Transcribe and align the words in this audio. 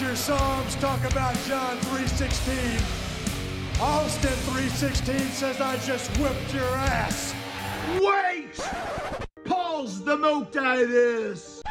your 0.00 0.16
Psalms. 0.16 0.74
Talk 0.76 1.04
about 1.10 1.34
John 1.46 1.76
3.16. 1.78 3.80
Austin 3.80 4.30
3.16 4.30 5.18
says 5.30 5.60
I 5.60 5.76
just 5.78 6.10
whipped 6.18 6.54
your 6.54 6.76
ass. 6.76 7.34
Wait! 8.00 8.60
Pause 9.44 10.04
the 10.04 10.16
motives! 10.16 11.62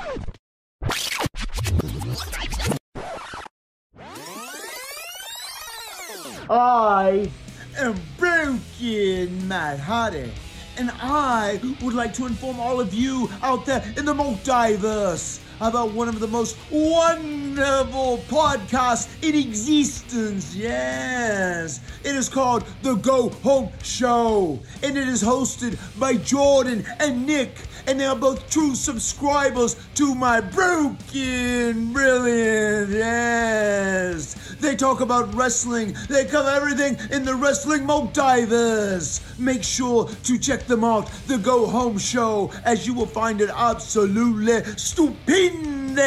I 6.50 7.32
am 7.78 7.96
Broken 8.18 9.48
Matt 9.48 9.80
Hardy, 9.80 10.32
and 10.80 10.92
I 11.02 11.60
would 11.82 11.94
like 11.94 12.14
to 12.14 12.26
inform 12.26 12.58
all 12.58 12.80
of 12.80 12.94
you 12.94 13.30
out 13.44 13.66
there 13.66 13.84
in 13.98 14.06
the 14.06 14.14
multiverse 14.14 15.42
about 15.60 15.92
one 15.92 16.08
of 16.08 16.22
the 16.22 16.28
most 16.28 16.58
wonderful 16.72 18.20
podcasts 18.30 19.10
in 19.22 19.36
existence. 19.36 20.56
Yes, 20.56 21.82
it 22.06 22.16
is 22.16 22.30
called 22.30 22.66
The 22.82 22.96
Go 22.96 23.28
Home 23.44 23.70
Show, 23.84 24.58
and 24.82 24.98
it 24.98 25.10
is 25.10 25.22
hosted 25.22 25.78
by 26.00 26.16
Jordan 26.16 26.86
and 27.02 27.28
Nick, 27.28 27.58
and 27.90 28.00
they 28.00 28.06
are 28.06 28.16
both 28.16 28.48
true 28.52 28.76
subscribers 28.76 29.76
to 29.96 30.14
my 30.14 30.40
Broken 30.40 31.92
Brilliant. 31.92 32.92
Yes, 32.92 34.56
they 34.60 34.76
talk 34.76 35.02
about 35.02 35.34
wrestling. 35.34 35.96
They 36.08 36.26
cover 36.26 36.50
everything 36.50 37.00
in 37.10 37.26
the 37.26 37.34
wrestling 37.34 37.88
multiverse. 37.88 39.22
Make 39.40 39.64
sure 39.64 40.08
to 40.08 40.38
check 40.38 40.68
them 40.68 40.84
out, 40.84 41.10
The 41.26 41.40
Go 41.40 41.66
Home 41.66 41.98
Show, 41.98 42.52
as 42.64 42.86
you 42.86 42.94
will 42.94 43.08
find 43.08 43.42
it 43.42 43.50
absolutely 43.50 44.64
stupendous. 44.78 45.98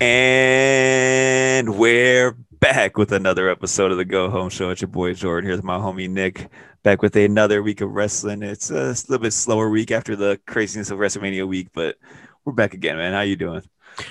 And 0.00 1.76
we're 1.76 2.36
back 2.60 2.98
with 2.98 3.12
another 3.12 3.48
episode 3.48 3.90
of 3.90 3.96
the 3.96 4.04
Go 4.04 4.28
Home 4.30 4.50
Show. 4.50 4.70
It's 4.70 4.82
your 4.82 4.88
boy 4.88 5.14
Jordan. 5.14 5.48
Here's 5.48 5.62
my 5.62 5.78
homie 5.78 6.08
Nick. 6.08 6.48
Back 6.82 7.02
with 7.02 7.16
another 7.16 7.62
week 7.62 7.80
of 7.80 7.90
wrestling. 7.90 8.42
It's 8.42 8.70
a, 8.70 8.90
it's 8.90 9.04
a 9.04 9.10
little 9.12 9.22
bit 9.22 9.32
slower 9.32 9.68
week 9.70 9.90
after 9.90 10.16
the 10.16 10.40
craziness 10.46 10.90
of 10.90 10.98
WrestleMania 10.98 11.46
week, 11.46 11.68
but 11.74 11.96
we're 12.44 12.52
back 12.52 12.74
again, 12.74 12.96
man. 12.96 13.12
How 13.12 13.20
you 13.20 13.36
doing? 13.36 13.62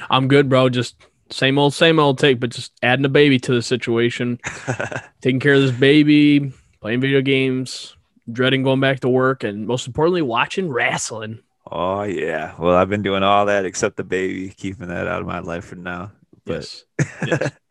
I'm 0.09 0.27
good, 0.27 0.50
bro. 0.50 0.70
Just 0.70 0.95
same 1.30 1.58
old, 1.58 1.73
same 1.73 2.00
old 2.00 2.17
take, 2.20 2.39
but 2.39 2.50
just 2.50 2.73
adding 2.83 3.05
a 3.05 3.09
baby 3.09 3.39
to 3.39 3.53
the 3.53 3.61
situation, 3.61 4.39
taking 5.22 5.39
care 5.39 5.53
of 5.53 5.61
this 5.61 5.72
baby, 5.72 6.52
playing 6.81 7.02
video 7.02 7.22
games, 7.22 7.95
dreading 8.31 8.64
going 8.64 8.80
back 8.80 9.00
to 9.02 9.09
work, 9.09 9.44
and 9.44 9.66
most 9.67 9.88
importantly, 9.88 10.22
watching 10.22 10.70
wrestling. 10.70 11.39
Oh 11.72 12.03
yeah. 12.03 12.53
Well, 12.58 12.75
I've 12.75 12.89
been 12.89 13.03
doing 13.03 13.23
all 13.23 13.45
that 13.45 13.66
except 13.66 13.97
the 13.97 14.03
baby, 14.03 14.50
keeping 14.50 14.88
that 14.88 15.08
out 15.08 15.22
of 15.22 15.27
my 15.27 15.39
life 15.39 15.66
for 15.66 15.75
now. 15.75 16.11
But 16.45 16.55
Yes. 16.55 16.86
yes. 17.25 17.52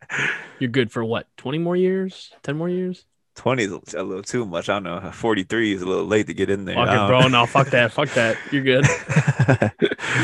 You're 0.59 0.69
good 0.69 0.91
for 0.91 1.03
what? 1.03 1.27
20 1.37 1.57
more 1.57 1.75
years? 1.75 2.31
10 2.43 2.57
more 2.57 2.69
years? 2.69 3.05
20 3.35 3.63
is 3.63 3.93
a 3.93 4.03
little 4.03 4.21
too 4.21 4.45
much. 4.45 4.67
I 4.67 4.79
don't 4.79 4.83
know. 4.83 5.11
43 5.11 5.73
is 5.73 5.81
a 5.81 5.85
little 5.85 6.05
late 6.05 6.27
to 6.27 6.33
get 6.33 6.49
in 6.49 6.65
there. 6.65 6.75
Fuck 6.75 6.89
it, 6.89 7.07
bro. 7.07 7.27
No, 7.29 7.45
fuck 7.45 7.69
that. 7.69 7.91
Fuck 7.93 8.09
that. 8.09 8.37
You're 8.51 8.63
good. 8.63 8.85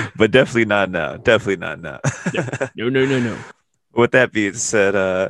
but 0.18 0.32
definitely 0.32 0.66
not 0.66 0.92
now. 0.92 1.16
Definitely 1.16 1.58
not 1.58 1.80
now. 1.80 2.00
No, 2.76 2.90
no, 2.90 3.06
no, 3.06 3.20
no. 3.20 3.38
With 3.94 4.12
that 4.12 4.34
being 4.34 4.56
said, 4.56 4.96
uh, 4.96 5.30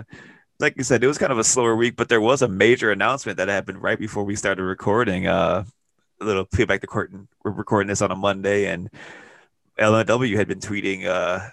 like 0.59 0.75
you 0.77 0.83
said, 0.83 1.03
it 1.03 1.07
was 1.07 1.19
kind 1.19 1.31
of 1.31 1.37
a 1.37 1.43
slower 1.43 1.75
week, 1.75 1.95
but 1.95 2.09
there 2.09 2.21
was 2.21 2.41
a 2.41 2.47
major 2.47 2.91
announcement 2.91 3.37
that 3.37 3.49
happened 3.49 3.83
right 3.83 3.99
before 3.99 4.23
we 4.23 4.35
started 4.35 4.63
recording. 4.63 5.27
Uh, 5.27 5.65
a 6.19 6.25
little 6.25 6.45
play 6.45 6.65
back 6.65 6.81
the 6.81 6.87
curtain. 6.87 7.27
We're 7.43 7.51
recording 7.51 7.89
this 7.89 8.01
on 8.01 8.09
a 8.09 8.15
Monday, 8.15 8.65
and 8.65 8.89
MLW 9.77 10.35
had 10.35 10.47
been 10.47 10.59
tweeting. 10.59 11.05
Uh, 11.05 11.49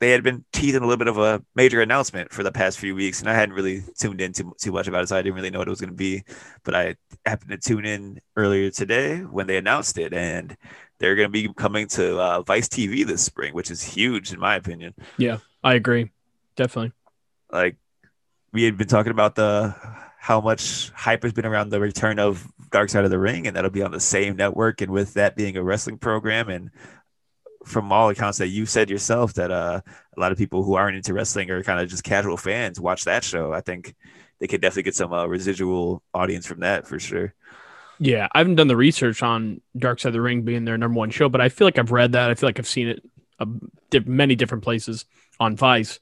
they 0.00 0.10
had 0.10 0.22
been 0.22 0.44
teasing 0.52 0.82
a 0.82 0.86
little 0.86 0.98
bit 0.98 1.08
of 1.08 1.18
a 1.18 1.42
major 1.54 1.82
announcement 1.82 2.32
for 2.32 2.42
the 2.42 2.52
past 2.52 2.78
few 2.78 2.94
weeks, 2.94 3.20
and 3.20 3.28
I 3.28 3.34
hadn't 3.34 3.54
really 3.54 3.82
tuned 3.98 4.20
in 4.20 4.32
too, 4.32 4.54
too 4.60 4.72
much 4.72 4.86
about 4.86 5.02
it, 5.02 5.08
so 5.08 5.16
I 5.16 5.22
didn't 5.22 5.34
really 5.34 5.50
know 5.50 5.58
what 5.58 5.68
it 5.68 5.70
was 5.70 5.80
going 5.80 5.90
to 5.90 5.96
be. 5.96 6.22
But 6.64 6.74
I 6.74 6.96
happened 7.26 7.50
to 7.50 7.58
tune 7.58 7.84
in 7.84 8.20
earlier 8.36 8.70
today 8.70 9.18
when 9.18 9.46
they 9.46 9.56
announced 9.56 9.98
it, 9.98 10.12
and 10.12 10.56
they're 10.98 11.16
going 11.16 11.28
to 11.28 11.32
be 11.32 11.52
coming 11.54 11.88
to 11.88 12.18
uh, 12.20 12.42
Vice 12.42 12.68
TV 12.68 13.06
this 13.06 13.22
spring, 13.22 13.54
which 13.54 13.70
is 13.70 13.82
huge 13.82 14.32
in 14.32 14.40
my 14.40 14.56
opinion 14.56 14.94
Yeah, 15.16 15.38
I 15.62 15.74
agree. 15.74 16.10
Definitely. 16.56 16.92
like 17.52 17.76
we 18.52 18.64
had 18.64 18.76
been 18.76 18.88
talking 18.88 19.12
about 19.12 19.34
the 19.34 19.74
how 20.18 20.40
much 20.40 20.90
hype 20.90 21.22
has 21.22 21.32
been 21.32 21.46
around 21.46 21.70
the 21.70 21.80
return 21.80 22.18
of 22.18 22.46
Dark 22.70 22.90
Side 22.90 23.04
of 23.04 23.10
the 23.10 23.18
Ring, 23.18 23.46
and 23.46 23.56
that'll 23.56 23.70
be 23.70 23.82
on 23.82 23.92
the 23.92 24.00
same 24.00 24.36
network. 24.36 24.80
And 24.80 24.92
with 24.92 25.14
that 25.14 25.36
being 25.36 25.56
a 25.56 25.62
wrestling 25.62 25.98
program, 25.98 26.48
and 26.48 26.70
from 27.64 27.92
all 27.92 28.08
accounts 28.08 28.38
that 28.38 28.48
you 28.48 28.66
said 28.66 28.90
yourself, 28.90 29.34
that 29.34 29.50
uh, 29.50 29.80
a 30.16 30.20
lot 30.20 30.32
of 30.32 30.38
people 30.38 30.62
who 30.62 30.74
aren't 30.74 30.96
into 30.96 31.12
wrestling 31.12 31.50
or 31.50 31.62
kind 31.62 31.80
of 31.80 31.88
just 31.88 32.04
casual 32.04 32.36
fans 32.36 32.80
watch 32.80 33.04
that 33.04 33.24
show. 33.24 33.52
I 33.52 33.60
think 33.60 33.94
they 34.38 34.46
could 34.46 34.60
definitely 34.60 34.84
get 34.84 34.94
some 34.94 35.12
uh, 35.12 35.26
residual 35.26 36.02
audience 36.14 36.46
from 36.46 36.60
that 36.60 36.86
for 36.86 36.98
sure. 36.98 37.34
Yeah, 38.00 38.28
I 38.32 38.38
haven't 38.38 38.54
done 38.54 38.68
the 38.68 38.76
research 38.76 39.22
on 39.22 39.60
Dark 39.76 39.98
Side 39.98 40.10
of 40.10 40.12
the 40.12 40.20
Ring 40.20 40.42
being 40.42 40.64
their 40.64 40.78
number 40.78 40.96
one 40.96 41.10
show, 41.10 41.28
but 41.28 41.40
I 41.40 41.48
feel 41.48 41.66
like 41.66 41.78
I've 41.78 41.90
read 41.90 42.12
that. 42.12 42.30
I 42.30 42.34
feel 42.34 42.48
like 42.48 42.58
I've 42.58 42.66
seen 42.68 42.88
it 42.88 43.02
di- 43.90 44.00
many 44.00 44.36
different 44.36 44.62
places 44.62 45.04
on 45.40 45.56
Vice, 45.56 45.98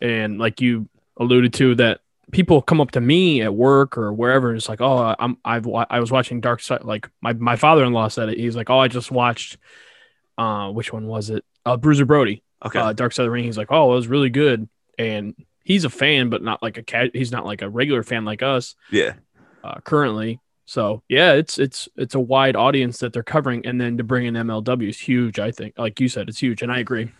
and 0.00 0.38
like 0.38 0.62
you 0.62 0.88
alluded 1.18 1.52
to, 1.54 1.74
that 1.74 2.00
people 2.32 2.62
come 2.62 2.80
up 2.80 2.92
to 2.92 3.00
me 3.00 3.42
at 3.42 3.54
work 3.54 3.98
or 3.98 4.12
wherever, 4.12 4.48
and 4.48 4.56
it's 4.56 4.68
like, 4.68 4.80
oh, 4.80 5.14
I'm 5.18 5.36
I've 5.44 5.68
I 5.68 6.00
was 6.00 6.10
watching 6.10 6.40
Dark 6.40 6.60
Side. 6.60 6.84
Like 6.84 7.10
my 7.20 7.34
my 7.34 7.56
father 7.56 7.84
in 7.84 7.92
law 7.92 8.08
said 8.08 8.30
it. 8.30 8.38
He's 8.38 8.56
like, 8.56 8.70
oh, 8.70 8.78
I 8.78 8.88
just 8.88 9.10
watched. 9.10 9.58
Uh, 10.38 10.70
which 10.70 10.92
one 10.92 11.06
was 11.06 11.30
it? 11.30 11.44
Uh, 11.66 11.76
Bruiser 11.76 12.04
Brody. 12.06 12.42
Okay, 12.64 12.78
Uh, 12.78 12.92
Dark 12.92 13.12
Side 13.12 13.22
of 13.22 13.26
the 13.26 13.30
Ring. 13.30 13.44
He's 13.44 13.56
like, 13.58 13.70
oh, 13.70 13.92
it 13.92 13.96
was 13.96 14.08
really 14.08 14.30
good, 14.30 14.68
and 14.98 15.34
he's 15.64 15.84
a 15.84 15.90
fan, 15.90 16.28
but 16.28 16.42
not 16.42 16.62
like 16.62 16.76
a 16.76 16.82
cat. 16.82 17.10
He's 17.14 17.32
not 17.32 17.46
like 17.46 17.62
a 17.62 17.68
regular 17.68 18.02
fan 18.02 18.24
like 18.24 18.42
us 18.42 18.74
yeah, 18.90 19.14
uh, 19.64 19.80
currently. 19.80 20.40
So 20.66 21.02
yeah, 21.08 21.32
it's 21.32 21.58
it's 21.58 21.88
it's 21.96 22.14
a 22.14 22.20
wide 22.20 22.56
audience 22.56 22.98
that 22.98 23.12
they're 23.12 23.22
covering, 23.22 23.66
and 23.66 23.80
then 23.80 23.96
to 23.96 24.04
bring 24.04 24.26
in 24.26 24.34
MLW 24.34 24.88
is 24.88 24.98
huge. 24.98 25.38
I 25.38 25.50
think, 25.50 25.74
like 25.78 26.00
you 26.00 26.08
said, 26.08 26.28
it's 26.28 26.38
huge, 26.38 26.62
and 26.62 26.70
I 26.70 26.78
agree. 26.78 27.10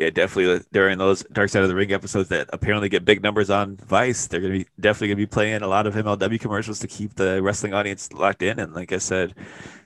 Yeah, 0.00 0.08
definitely 0.08 0.64
during 0.72 0.96
those 0.96 1.22
Dark 1.30 1.50
Side 1.50 1.62
of 1.62 1.68
the 1.68 1.74
Ring 1.74 1.92
episodes 1.92 2.30
that 2.30 2.48
apparently 2.54 2.88
get 2.88 3.04
big 3.04 3.22
numbers 3.22 3.50
on 3.50 3.76
Vice, 3.76 4.26
they're 4.26 4.40
gonna 4.40 4.54
be 4.54 4.66
definitely 4.80 5.08
gonna 5.08 5.16
be 5.16 5.26
playing 5.26 5.60
a 5.60 5.66
lot 5.68 5.86
of 5.86 5.94
MLW 5.94 6.40
commercials 6.40 6.78
to 6.78 6.88
keep 6.88 7.16
the 7.16 7.42
wrestling 7.42 7.74
audience 7.74 8.10
locked 8.14 8.42
in. 8.42 8.58
And 8.58 8.72
like 8.72 8.92
I 8.92 8.98
said, 8.98 9.34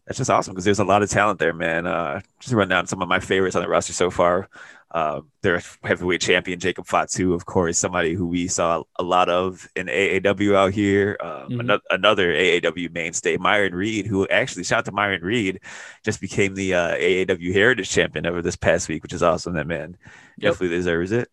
that's 0.07 0.19
just 0.19 0.31
awesome 0.31 0.55
because 0.55 0.65
there's 0.65 0.79
a 0.79 0.85
lot 0.85 1.03
of 1.03 1.11
talent 1.11 1.41
there, 1.41 1.53
man. 1.53 1.89
Uh, 1.89 2.21
just 2.39 2.55
run 2.55 2.69
down 2.69 2.87
some 2.87 3.03
of 3.03 3.09
my 3.09 3.19
favorites 3.19 3.57
on 3.57 3.63
the 3.63 3.69
roster 3.69 3.93
so 3.93 4.09
far. 4.09 4.49
Uh, 4.95 5.21
their 5.43 5.61
heavyweight 5.83 6.21
champion 6.21 6.61
Jacob 6.61 6.87
Fatu, 6.87 7.35
of 7.35 7.45
course, 7.47 7.77
somebody 7.77 8.15
who 8.15 8.29
we 8.29 8.47
saw 8.47 8.85
a 8.97 9.03
lot 9.03 9.29
of 9.29 9.69
in 9.75 9.89
AAW 9.89 10.55
out 10.55 10.73
here. 10.73 11.17
Um, 11.21 11.49
Mhm. 11.51 11.61
ano- 11.61 11.81
another 11.91 12.31
AAW 12.33 12.89
mainstay, 12.93 13.37
Myron 13.37 13.75
Reed, 13.75 14.07
who 14.07 14.25
actually 14.29 14.63
shout 14.63 14.79
out 14.79 14.85
to 14.85 14.93
Myron 14.93 15.23
Reed, 15.23 15.59
just 16.05 16.21
became 16.21 16.55
the 16.55 16.75
uh, 16.75 16.95
AAW 16.97 17.53
Heritage 17.53 17.91
Champion 17.91 18.25
over 18.25 18.41
this 18.41 18.55
past 18.55 18.89
week, 18.89 19.03
which 19.03 19.13
is 19.13 19.23
awesome. 19.23 19.55
That 19.55 19.67
man 19.67 19.97
Yep. 20.39 20.53
definitely 20.53 20.77
deserves 20.77 21.11
it. 21.11 21.29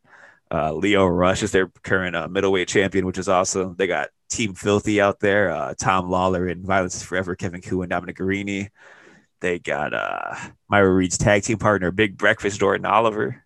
Uh, 0.49 0.73
Leo 0.73 1.05
Rush 1.05 1.43
is 1.43 1.51
their 1.51 1.67
current 1.83 2.15
uh, 2.15 2.27
middleweight 2.27 2.67
champion, 2.67 3.05
which 3.05 3.19
is 3.19 3.29
awesome. 3.29 3.75
They 3.77 3.85
got 3.85 4.09
Team 4.31 4.55
Filthy 4.55 4.99
out 4.99 5.19
there, 5.19 5.51
uh, 5.51 5.75
Tom 5.79 6.09
Lawlor 6.09 6.51
and 6.51 6.65
Violence 6.65 6.95
is 6.95 7.03
Forever, 7.03 7.35
Kevin 7.35 7.61
Ku 7.61 7.83
and 7.83 7.91
Dominic 7.91 8.17
Garrini. 8.17 8.69
They 9.39 9.59
got 9.59 9.93
uh, 9.93 10.35
Myra 10.67 10.91
Reed's 10.91 11.17
tag 11.19 11.43
team 11.43 11.57
partner, 11.59 11.91
Big 11.91 12.17
Breakfast, 12.17 12.59
Jordan 12.59 12.85
Oliver. 12.87 13.43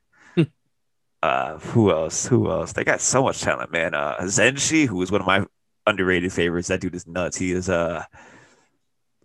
Uh, 1.25 1.57
who 1.57 1.89
else? 1.89 2.27
Who 2.27 2.51
else? 2.51 2.73
They 2.73 2.83
got 2.83 3.01
so 3.01 3.23
much 3.23 3.41
talent, 3.41 3.71
man. 3.71 3.95
Uh, 3.95 4.15
Zenshi, 4.21 4.85
who 4.85 5.01
is 5.01 5.11
one 5.11 5.21
of 5.21 5.27
my 5.27 5.43
underrated 5.87 6.31
favorites. 6.31 6.67
That 6.67 6.81
dude 6.81 6.93
is 6.93 7.07
nuts. 7.07 7.35
He 7.35 7.51
is 7.51 7.67
uh 7.67 8.03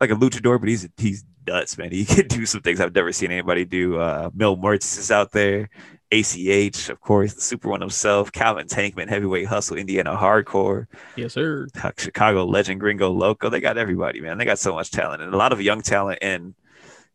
like 0.00 0.10
a 0.10 0.14
luchador, 0.14 0.58
but 0.58 0.70
he's 0.70 0.88
he's 0.96 1.24
nuts, 1.46 1.76
man. 1.76 1.92
He 1.92 2.04
can 2.14 2.26
do 2.26 2.46
some 2.46 2.62
things 2.62 2.80
I've 2.80 2.94
never 2.94 3.12
seen 3.12 3.30
anybody 3.30 3.66
do. 3.66 3.98
Uh, 3.98 4.30
Mil 4.34 4.56
Muertes 4.56 4.98
is 4.98 5.10
out 5.10 5.32
there. 5.32 5.68
ACH, 6.10 6.88
of 6.88 7.00
course, 7.02 7.34
the 7.34 7.42
Super 7.42 7.68
One 7.68 7.82
himself. 7.82 8.32
Calvin 8.32 8.66
Tankman, 8.66 9.10
Heavyweight 9.10 9.46
Hustle, 9.46 9.76
Indiana 9.76 10.16
Hardcore. 10.16 10.86
Yes, 11.16 11.34
sir. 11.34 11.68
Chicago 11.98 12.46
legend 12.46 12.80
Gringo 12.80 13.10
Loco. 13.10 13.50
They 13.50 13.60
got 13.60 13.76
everybody, 13.76 14.22
man. 14.22 14.38
They 14.38 14.46
got 14.46 14.58
so 14.58 14.72
much 14.74 14.90
talent 14.90 15.20
and 15.20 15.34
a 15.34 15.36
lot 15.36 15.52
of 15.52 15.60
young 15.60 15.82
talent 15.82 16.20
and 16.22 16.54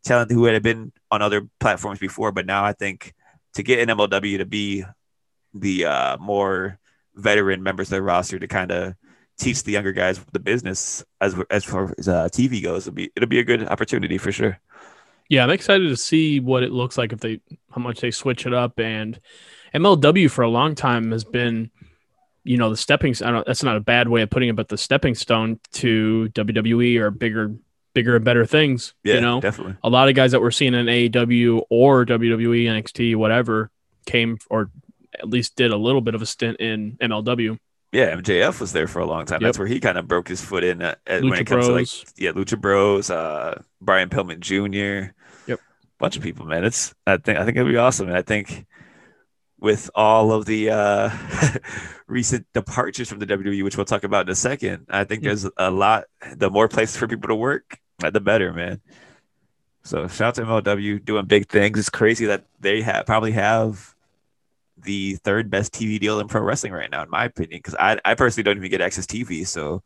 talent 0.04 0.30
who 0.30 0.44
had 0.44 0.62
been 0.62 0.92
on 1.10 1.22
other 1.22 1.48
platforms 1.58 1.98
before. 1.98 2.30
But 2.30 2.46
now 2.46 2.64
I 2.64 2.72
think 2.72 3.12
to 3.56 3.62
get 3.62 3.80
an 3.80 3.94
MLW 3.96 4.38
to 4.38 4.46
be 4.46 4.84
the 5.54 5.86
uh, 5.86 6.16
more 6.18 6.78
veteran 7.14 7.62
members 7.62 7.88
of 7.88 7.96
the 7.96 8.02
roster 8.02 8.38
to 8.38 8.46
kind 8.46 8.70
of 8.70 8.94
teach 9.38 9.62
the 9.64 9.72
younger 9.72 9.92
guys 9.92 10.20
the 10.32 10.38
business 10.38 11.04
as 11.20 11.34
as 11.50 11.64
far 11.64 11.94
as 11.98 12.08
uh, 12.08 12.28
TV 12.30 12.62
goes, 12.62 12.86
it'll 12.86 12.94
be 12.94 13.10
it'll 13.16 13.28
be 13.28 13.38
a 13.38 13.44
good 13.44 13.66
opportunity 13.68 14.18
for 14.18 14.32
sure. 14.32 14.58
Yeah, 15.28 15.42
I'm 15.42 15.50
excited 15.50 15.88
to 15.88 15.96
see 15.96 16.38
what 16.38 16.62
it 16.62 16.70
looks 16.70 16.96
like 16.96 17.12
if 17.12 17.20
they 17.20 17.40
how 17.70 17.80
much 17.80 18.00
they 18.00 18.10
switch 18.10 18.46
it 18.46 18.54
up. 18.54 18.78
And 18.78 19.18
MLW 19.74 20.30
for 20.30 20.42
a 20.42 20.48
long 20.48 20.74
time 20.74 21.10
has 21.10 21.24
been, 21.24 21.70
you 22.44 22.58
know, 22.58 22.70
the 22.70 22.76
stepping. 22.76 23.14
I 23.24 23.30
don't. 23.30 23.46
That's 23.46 23.62
not 23.62 23.76
a 23.76 23.80
bad 23.80 24.08
way 24.08 24.22
of 24.22 24.30
putting 24.30 24.50
it, 24.50 24.56
but 24.56 24.68
the 24.68 24.78
stepping 24.78 25.14
stone 25.14 25.58
to 25.74 26.28
WWE 26.32 26.98
or 27.00 27.10
bigger, 27.10 27.54
bigger 27.96 28.14
and 28.14 28.24
better 28.26 28.44
things. 28.44 28.92
Yeah, 29.02 29.14
you 29.14 29.20
know, 29.22 29.40
definitely. 29.40 29.76
a 29.82 29.88
lot 29.88 30.10
of 30.10 30.14
guys 30.14 30.32
that 30.32 30.42
we're 30.42 30.50
seeing 30.50 30.74
in 30.74 30.84
AEW 30.84 31.62
or 31.70 32.04
WWE, 32.04 32.66
NXT, 32.66 33.16
whatever, 33.16 33.70
came 34.04 34.36
or 34.50 34.70
at 35.18 35.30
least 35.30 35.56
did 35.56 35.72
a 35.72 35.78
little 35.78 36.02
bit 36.02 36.14
of 36.14 36.20
a 36.20 36.26
stint 36.26 36.60
in 36.60 36.98
MLW. 37.00 37.58
Yeah, 37.92 38.14
MJF 38.14 38.60
was 38.60 38.72
there 38.72 38.86
for 38.86 38.98
a 38.98 39.06
long 39.06 39.24
time. 39.24 39.40
Yep. 39.40 39.48
That's 39.48 39.58
where 39.58 39.66
he 39.66 39.80
kind 39.80 39.96
of 39.96 40.06
broke 40.06 40.28
his 40.28 40.42
foot 40.42 40.62
in 40.62 40.82
uh, 40.82 40.96
uh, 41.06 41.20
when 41.20 41.32
Lucha 41.32 41.40
it 41.40 41.46
comes 41.46 41.66
Bros. 41.66 42.00
to 42.00 42.04
like 42.04 42.12
yeah, 42.18 42.32
Lucha 42.32 42.60
Bros, 42.60 43.10
uh, 43.10 43.62
Brian 43.80 44.10
Pillman 44.10 44.40
Jr. 44.40 45.14
Yep. 45.46 45.60
bunch 45.98 46.18
of 46.18 46.22
people, 46.22 46.44
man. 46.44 46.64
It's 46.64 46.94
I 47.06 47.16
think 47.16 47.38
I 47.38 47.46
think 47.46 47.56
it'll 47.56 47.70
be 47.72 47.78
awesome, 47.78 48.08
and 48.08 48.16
I 48.16 48.20
think 48.20 48.66
with 49.58 49.88
all 49.94 50.32
of 50.32 50.44
the 50.44 50.70
uh, 50.70 51.10
recent 52.06 52.46
departures 52.52 53.08
from 53.08 53.20
the 53.20 53.26
WWE, 53.26 53.64
which 53.64 53.78
we'll 53.78 53.86
talk 53.86 54.04
about 54.04 54.26
in 54.26 54.32
a 54.32 54.34
second, 54.34 54.86
I 54.90 55.04
think 55.04 55.22
there's 55.22 55.48
a 55.56 55.70
lot. 55.70 56.04
The 56.36 56.50
more 56.50 56.68
places 56.68 56.96
for 56.98 57.08
people 57.08 57.28
to 57.28 57.34
work, 57.34 57.78
the 57.98 58.20
better, 58.20 58.52
man. 58.52 58.80
So 59.84 60.08
shout 60.08 60.28
out 60.28 60.34
to 60.36 60.42
MLW 60.42 60.98
doing 60.98 61.26
big 61.26 61.48
things. 61.48 61.78
It's 61.78 61.90
crazy 61.90 62.26
that 62.26 62.44
they 62.60 62.82
have 62.82 63.06
probably 63.06 63.32
have 63.32 63.94
the 64.78 65.16
third 65.16 65.50
best 65.50 65.72
TV 65.72 65.98
deal 65.98 66.20
in 66.20 66.28
pro 66.28 66.42
wrestling 66.42 66.72
right 66.72 66.90
now, 66.90 67.02
in 67.02 67.10
my 67.10 67.24
opinion. 67.26 67.58
Because 67.58 67.76
I, 67.76 67.98
I 68.04 68.14
personally 68.14 68.44
don't 68.44 68.58
even 68.58 68.70
get 68.70 68.80
access 68.80 69.06
TV, 69.06 69.44
so 69.44 69.82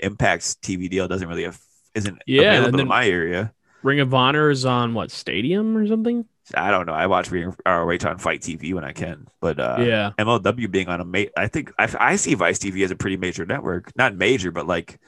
Impact's 0.00 0.56
TV 0.56 0.88
deal 0.90 1.08
doesn't 1.08 1.28
really 1.28 1.44
have, 1.44 1.60
isn't 1.94 2.22
Yeah, 2.26 2.54
available 2.58 2.80
in 2.80 2.88
my 2.88 3.06
area. 3.06 3.52
Ring 3.82 4.00
of 4.00 4.14
Honor 4.14 4.50
is 4.50 4.64
on 4.64 4.94
what 4.94 5.10
Stadium 5.10 5.76
or 5.76 5.86
something? 5.86 6.24
I 6.54 6.70
don't 6.70 6.86
know. 6.86 6.92
I 6.92 7.06
watch 7.06 7.30
Ring 7.30 7.54
ROH 7.64 8.06
on 8.06 8.18
FITE 8.18 8.42
TV 8.42 8.74
when 8.74 8.84
I 8.84 8.92
can, 8.92 9.28
but 9.40 9.60
uh, 9.60 9.78
yeah, 9.80 10.12
MLW 10.18 10.70
being 10.70 10.88
on 10.88 11.00
a 11.00 11.04
ma- 11.04 11.30
I 11.36 11.46
think 11.46 11.72
I, 11.78 11.88
I 11.98 12.16
see 12.16 12.34
Vice 12.34 12.58
TV 12.58 12.84
as 12.84 12.90
a 12.90 12.96
pretty 12.96 13.16
major 13.16 13.46
network, 13.46 13.94
not 13.96 14.14
major, 14.16 14.50
but 14.50 14.66
like 14.66 14.98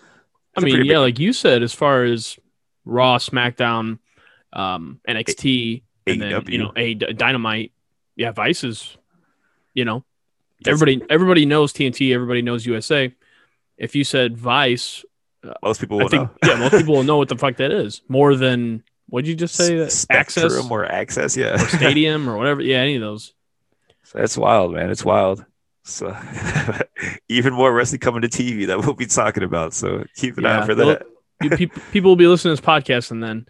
I 0.56 0.61
mean, 0.61 0.77
yeah, 0.85 0.95
big- 0.95 0.99
like 0.99 1.19
you 1.19 1.33
said, 1.33 1.62
as 1.62 1.75
far 1.75 2.05
as 2.05 2.39
Raw, 2.85 3.19
SmackDown, 3.19 3.99
um, 4.53 5.01
NXT, 5.09 5.83
and 6.07 6.21
then 6.21 6.45
you 6.47 6.59
know, 6.59 6.73
a 6.77 6.95
Dynamite. 6.95 7.73
Yeah, 8.17 8.31
Vice 8.31 8.63
is, 8.63 8.97
you 9.73 9.85
know, 9.85 10.05
everybody 10.67 11.03
everybody 11.11 11.47
knows 11.47 11.73
TNT, 11.73 12.15
everybody 12.15 12.43
knows 12.43 12.65
USA. 12.67 13.13
If 13.77 13.97
you 13.97 14.05
said 14.05 14.37
Vice, 14.37 15.05
most 15.63 15.81
people 15.81 15.99
I 15.99 16.03
will 16.03 16.09
think 16.09 16.23
know. 16.43 16.53
yeah, 16.53 16.59
most 16.59 16.73
people 16.73 16.95
will 16.97 17.03
know 17.03 17.17
what 17.17 17.29
the 17.29 17.37
fuck 17.37 17.57
that 17.57 17.73
is 17.73 18.03
more 18.09 18.37
than 18.37 18.83
what'd 19.09 19.27
you 19.27 19.35
just 19.35 19.55
say? 19.55 19.77
That 19.79 19.93
Spectrum 19.93 20.47
access 20.47 20.71
or 20.71 20.85
access, 20.85 21.37
yeah. 21.37 21.55
or 21.55 21.59
Stadium 21.69 22.29
or 22.29 22.37
whatever. 22.37 22.63
Yeah, 22.63 22.79
any 22.79 22.97
of 22.97 23.01
those. 23.01 23.35
So 24.05 24.19
that's 24.19 24.37
wild, 24.37 24.75
man. 24.75 24.91
It's 24.91 25.05
wild. 25.05 25.45
So 25.85 26.17
even 27.29 27.53
more 27.53 27.73
wrestling 27.73 28.01
coming 28.01 28.23
to 28.23 28.29
TV 28.29 28.67
that 28.69 28.79
we'll 28.79 28.95
be 28.95 29.07
talking 29.07 29.43
about. 29.43 29.75
So 29.75 30.05
keep 30.17 30.39
an 30.39 30.47
eye 30.47 30.57
out 30.57 30.67
for 30.67 30.75
that. 30.75 31.07
You, 31.44 31.50
peop 31.50 31.73
people 31.93 32.11
will 32.11 32.17
be 32.17 32.26
listening 32.26 32.56
to 32.56 32.62
this 32.62 32.69
podcast, 32.69 33.11
and 33.11 33.23
then 33.23 33.46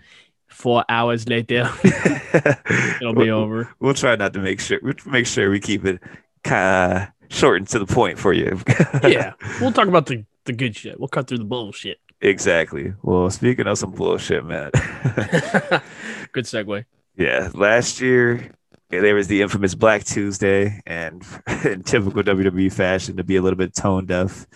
four 0.49 0.85
hours 0.89 1.29
later, 1.29 1.71
it'll 1.85 3.15
be 3.15 3.31
we'll, 3.31 3.35
over. 3.35 3.75
we'll 3.81 3.95
try 3.95 4.17
not 4.17 4.33
to 4.35 4.41
make 4.41 4.61
sure 4.61 4.79
we'll 4.83 4.95
make 5.07 5.27
sure 5.27 5.51
we 5.51 5.61
keep 5.61 5.85
it 5.85 6.01
kind 6.43 7.03
of 7.03 7.09
short 7.35 7.59
and 7.59 7.69
to 7.69 7.79
the 7.79 7.87
point 7.87 8.19
for 8.19 8.33
you. 8.33 8.61
yeah, 9.03 9.33
we'll 9.61 9.73
talk 9.73 9.89
about 9.89 10.07
the 10.07 10.25
the 10.45 10.53
good 10.53 10.77
shit. 10.77 10.99
We'll 10.99 11.09
cut 11.09 11.27
through 11.29 11.39
the 11.39 11.45
bullshit. 11.45 11.99
exactly. 12.21 12.95
Well, 13.03 13.31
speaking 13.31 13.67
of 13.67 13.79
some 13.79 13.93
bullshit, 13.93 14.45
man. 14.45 14.71
good 16.33 16.45
segue. 16.45 16.85
Yeah, 17.17 17.51
last 17.55 18.01
year 18.01 18.51
there 18.91 19.15
was 19.15 19.29
the 19.29 19.43
infamous 19.43 19.75
Black 19.75 20.05
Tuesday, 20.05 20.81
and 20.87 21.25
in 21.65 21.83
typical 21.83 22.23
WWE 22.23 22.73
fashion, 22.73 23.17
to 23.17 23.25
be 23.25 23.37
a 23.37 23.43
little 23.43 23.57
bit 23.57 23.75
tone 23.75 24.07
deaf. 24.07 24.47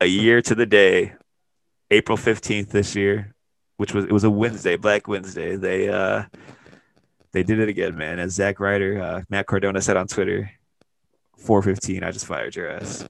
A 0.00 0.06
year 0.06 0.42
to 0.42 0.54
the 0.54 0.66
day, 0.66 1.14
April 1.94 2.16
fifteenth 2.16 2.70
this 2.70 2.96
year, 2.96 3.34
which 3.76 3.94
was 3.94 4.04
it 4.04 4.12
was 4.12 4.24
a 4.24 4.30
Wednesday, 4.30 4.76
Black 4.76 5.08
Wednesday. 5.08 5.56
They 5.56 5.88
uh 5.88 6.24
they 7.32 7.42
did 7.42 7.58
it 7.58 7.68
again, 7.68 7.96
man. 7.96 8.18
As 8.18 8.32
Zach 8.32 8.60
Ryder, 8.60 9.00
uh, 9.00 9.22
Matt 9.28 9.46
Cardona 9.46 9.80
said 9.80 9.96
on 9.96 10.06
Twitter, 10.06 10.50
four 11.38 11.62
fifteen. 11.62 12.04
I 12.04 12.10
just 12.10 12.26
fired 12.26 12.56
your 12.56 12.70
ass. 12.70 13.06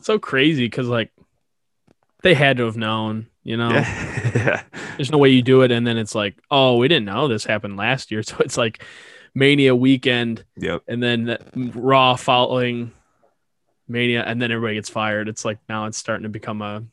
so 0.00 0.18
crazy 0.18 0.66
because 0.66 0.88
like 0.88 1.10
they 2.22 2.34
had 2.34 2.56
to 2.58 2.64
have 2.64 2.76
known, 2.76 3.26
you 3.42 3.56
know. 3.56 3.70
Yeah. 3.70 4.62
There's 4.96 5.10
no 5.10 5.18
way 5.18 5.30
you 5.30 5.42
do 5.42 5.62
it, 5.62 5.72
and 5.72 5.86
then 5.86 5.98
it's 5.98 6.14
like, 6.14 6.36
oh, 6.50 6.76
we 6.76 6.88
didn't 6.88 7.06
know 7.06 7.28
this 7.28 7.44
happened 7.44 7.76
last 7.76 8.10
year, 8.10 8.22
so 8.22 8.36
it's 8.40 8.56
like 8.56 8.84
Mania 9.34 9.74
weekend, 9.74 10.44
yep. 10.56 10.82
and 10.88 11.02
then 11.02 11.38
Raw 11.54 12.16
following 12.16 12.92
Mania, 13.88 14.22
and 14.22 14.40
then 14.40 14.50
everybody 14.50 14.74
gets 14.74 14.88
fired. 14.88 15.28
It's 15.28 15.44
like 15.44 15.58
now 15.68 15.86
it's 15.86 15.98
starting 15.98 16.24
to 16.24 16.28
become 16.28 16.62
a 16.62 16.84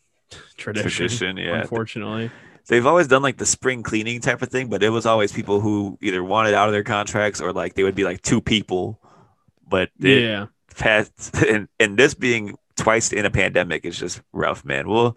tradition. 0.58 0.90
Tradition, 0.90 1.38
yeah. 1.38 1.62
Unfortunately, 1.62 2.32
they've 2.68 2.86
always 2.86 3.08
done 3.08 3.22
like 3.22 3.38
the 3.38 3.46
spring 3.46 3.84
cleaning 3.84 4.22
type 4.22 4.42
of 4.42 4.50
thing, 4.50 4.70
but 4.70 4.84
it 4.84 4.90
was 4.90 5.06
always 5.06 5.32
people 5.32 5.60
who 5.60 5.98
either 6.02 6.24
wanted 6.24 6.54
out 6.54 6.68
of 6.68 6.74
their 6.74 6.84
contracts 6.84 7.42
or 7.42 7.52
like 7.54 7.74
they 7.74 7.84
would 7.84 7.96
be 7.96 8.04
like 8.04 8.22
two 8.22 8.42
people. 8.42 9.00
But 9.68 9.90
yeah. 10.00 10.48
past 10.76 11.36
and, 11.48 11.68
and 11.80 11.98
this 11.98 12.14
being 12.14 12.58
twice 12.76 13.12
in 13.12 13.26
a 13.26 13.30
pandemic 13.30 13.86
is 13.86 13.98
just 13.98 14.22
rough, 14.34 14.64
man. 14.66 14.88
Well, 14.88 15.16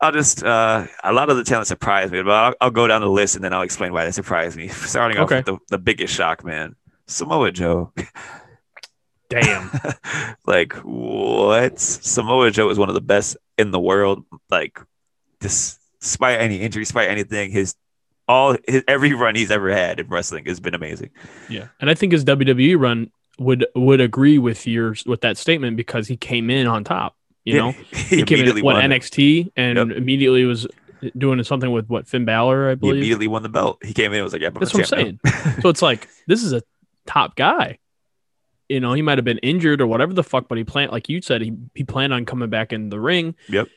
I'll 0.00 0.12
just 0.12 0.42
uh 0.42 0.86
a 1.04 1.12
lot 1.12 1.28
of 1.30 1.36
the 1.36 1.44
talent 1.44 1.66
surprised 1.66 2.12
me, 2.12 2.22
but 2.22 2.32
I'll, 2.32 2.54
I'll 2.60 2.70
go 2.70 2.86
down 2.86 3.02
the 3.02 3.10
list 3.10 3.36
and 3.36 3.44
then 3.44 3.52
I'll 3.52 3.62
explain 3.62 3.92
why 3.92 4.04
they 4.04 4.12
surprised 4.12 4.56
me. 4.56 4.68
Starting 4.68 5.18
off 5.18 5.24
Okay. 5.26 5.36
with 5.36 5.46
the, 5.46 5.58
the 5.68 5.78
biggest 5.78 6.14
shock, 6.14 6.44
man. 6.44 6.74
Samoa 7.06 7.52
Joe. 7.52 7.92
Damn. 9.30 9.70
like 10.46 10.74
what? 10.82 11.78
Samoa 11.80 12.50
Joe 12.50 12.68
is 12.68 12.78
one 12.78 12.88
of 12.88 12.94
the 12.94 13.00
best 13.00 13.36
in 13.56 13.70
the 13.70 13.80
world. 13.80 14.24
Like, 14.50 14.78
despite 15.40 16.40
any 16.40 16.56
injury, 16.60 16.82
despite 16.82 17.08
anything, 17.08 17.50
his 17.50 17.74
all 18.28 18.56
his 18.68 18.84
every 18.86 19.12
run 19.14 19.34
he's 19.34 19.50
ever 19.50 19.70
had 19.70 19.98
in 20.00 20.08
wrestling 20.08 20.44
has 20.46 20.60
been 20.60 20.74
amazing. 20.74 21.10
Yeah, 21.48 21.68
and 21.80 21.90
I 21.90 21.94
think 21.94 22.12
his 22.12 22.24
WWE 22.24 22.78
run 22.78 23.10
would 23.38 23.66
would 23.74 24.00
agree 24.00 24.38
with 24.38 24.66
your 24.66 24.94
with 25.06 25.22
that 25.22 25.38
statement 25.38 25.76
because 25.76 26.06
he 26.08 26.16
came 26.16 26.50
in 26.50 26.66
on 26.66 26.84
top. 26.84 27.16
You 27.44 27.56
know, 27.56 27.70
he, 27.70 28.16
he 28.16 28.22
came 28.24 28.44
in 28.46 28.54
what 28.64 28.74
won. 28.74 28.90
NXT 28.90 29.52
and 29.56 29.78
Yep. 29.78 29.96
immediately 29.96 30.44
was 30.44 30.66
doing 31.16 31.42
something 31.42 31.70
with 31.72 31.88
what 31.88 32.06
Finn 32.06 32.26
Balor, 32.26 32.70
I 32.70 32.74
believe. 32.74 32.94
He 32.96 32.98
immediately 33.00 33.28
won 33.28 33.42
the 33.42 33.48
belt. 33.48 33.78
He 33.82 33.94
came 33.94 34.12
in 34.12 34.18
and 34.18 34.24
was 34.24 34.34
like, 34.34 34.42
"Yeah, 34.42 34.50
That's 34.50 34.74
what 34.74 34.80
I'm 34.80 34.86
saying. 34.86 35.20
so 35.62 35.70
it's 35.70 35.80
like 35.82 36.08
this 36.26 36.42
is 36.42 36.52
a 36.52 36.62
top 37.06 37.36
guy. 37.36 37.78
You 38.70 38.80
know, 38.80 38.92
he 38.92 39.02
might 39.02 39.18
have 39.18 39.24
been 39.24 39.38
injured 39.38 39.80
or 39.80 39.86
whatever 39.88 40.12
the 40.14 40.22
fuck, 40.22 40.46
but 40.48 40.56
he 40.56 40.64
planned, 40.64 40.92
like 40.92 41.08
you 41.08 41.20
said, 41.20 41.42
he 41.42 41.52
he 41.74 41.84
planned 41.84 42.12
on 42.12 42.24
coming 42.24 42.48
back 42.50 42.72
in 42.72 42.88
the 42.88 43.00
ring. 43.00 43.34
Yep. 43.48 43.68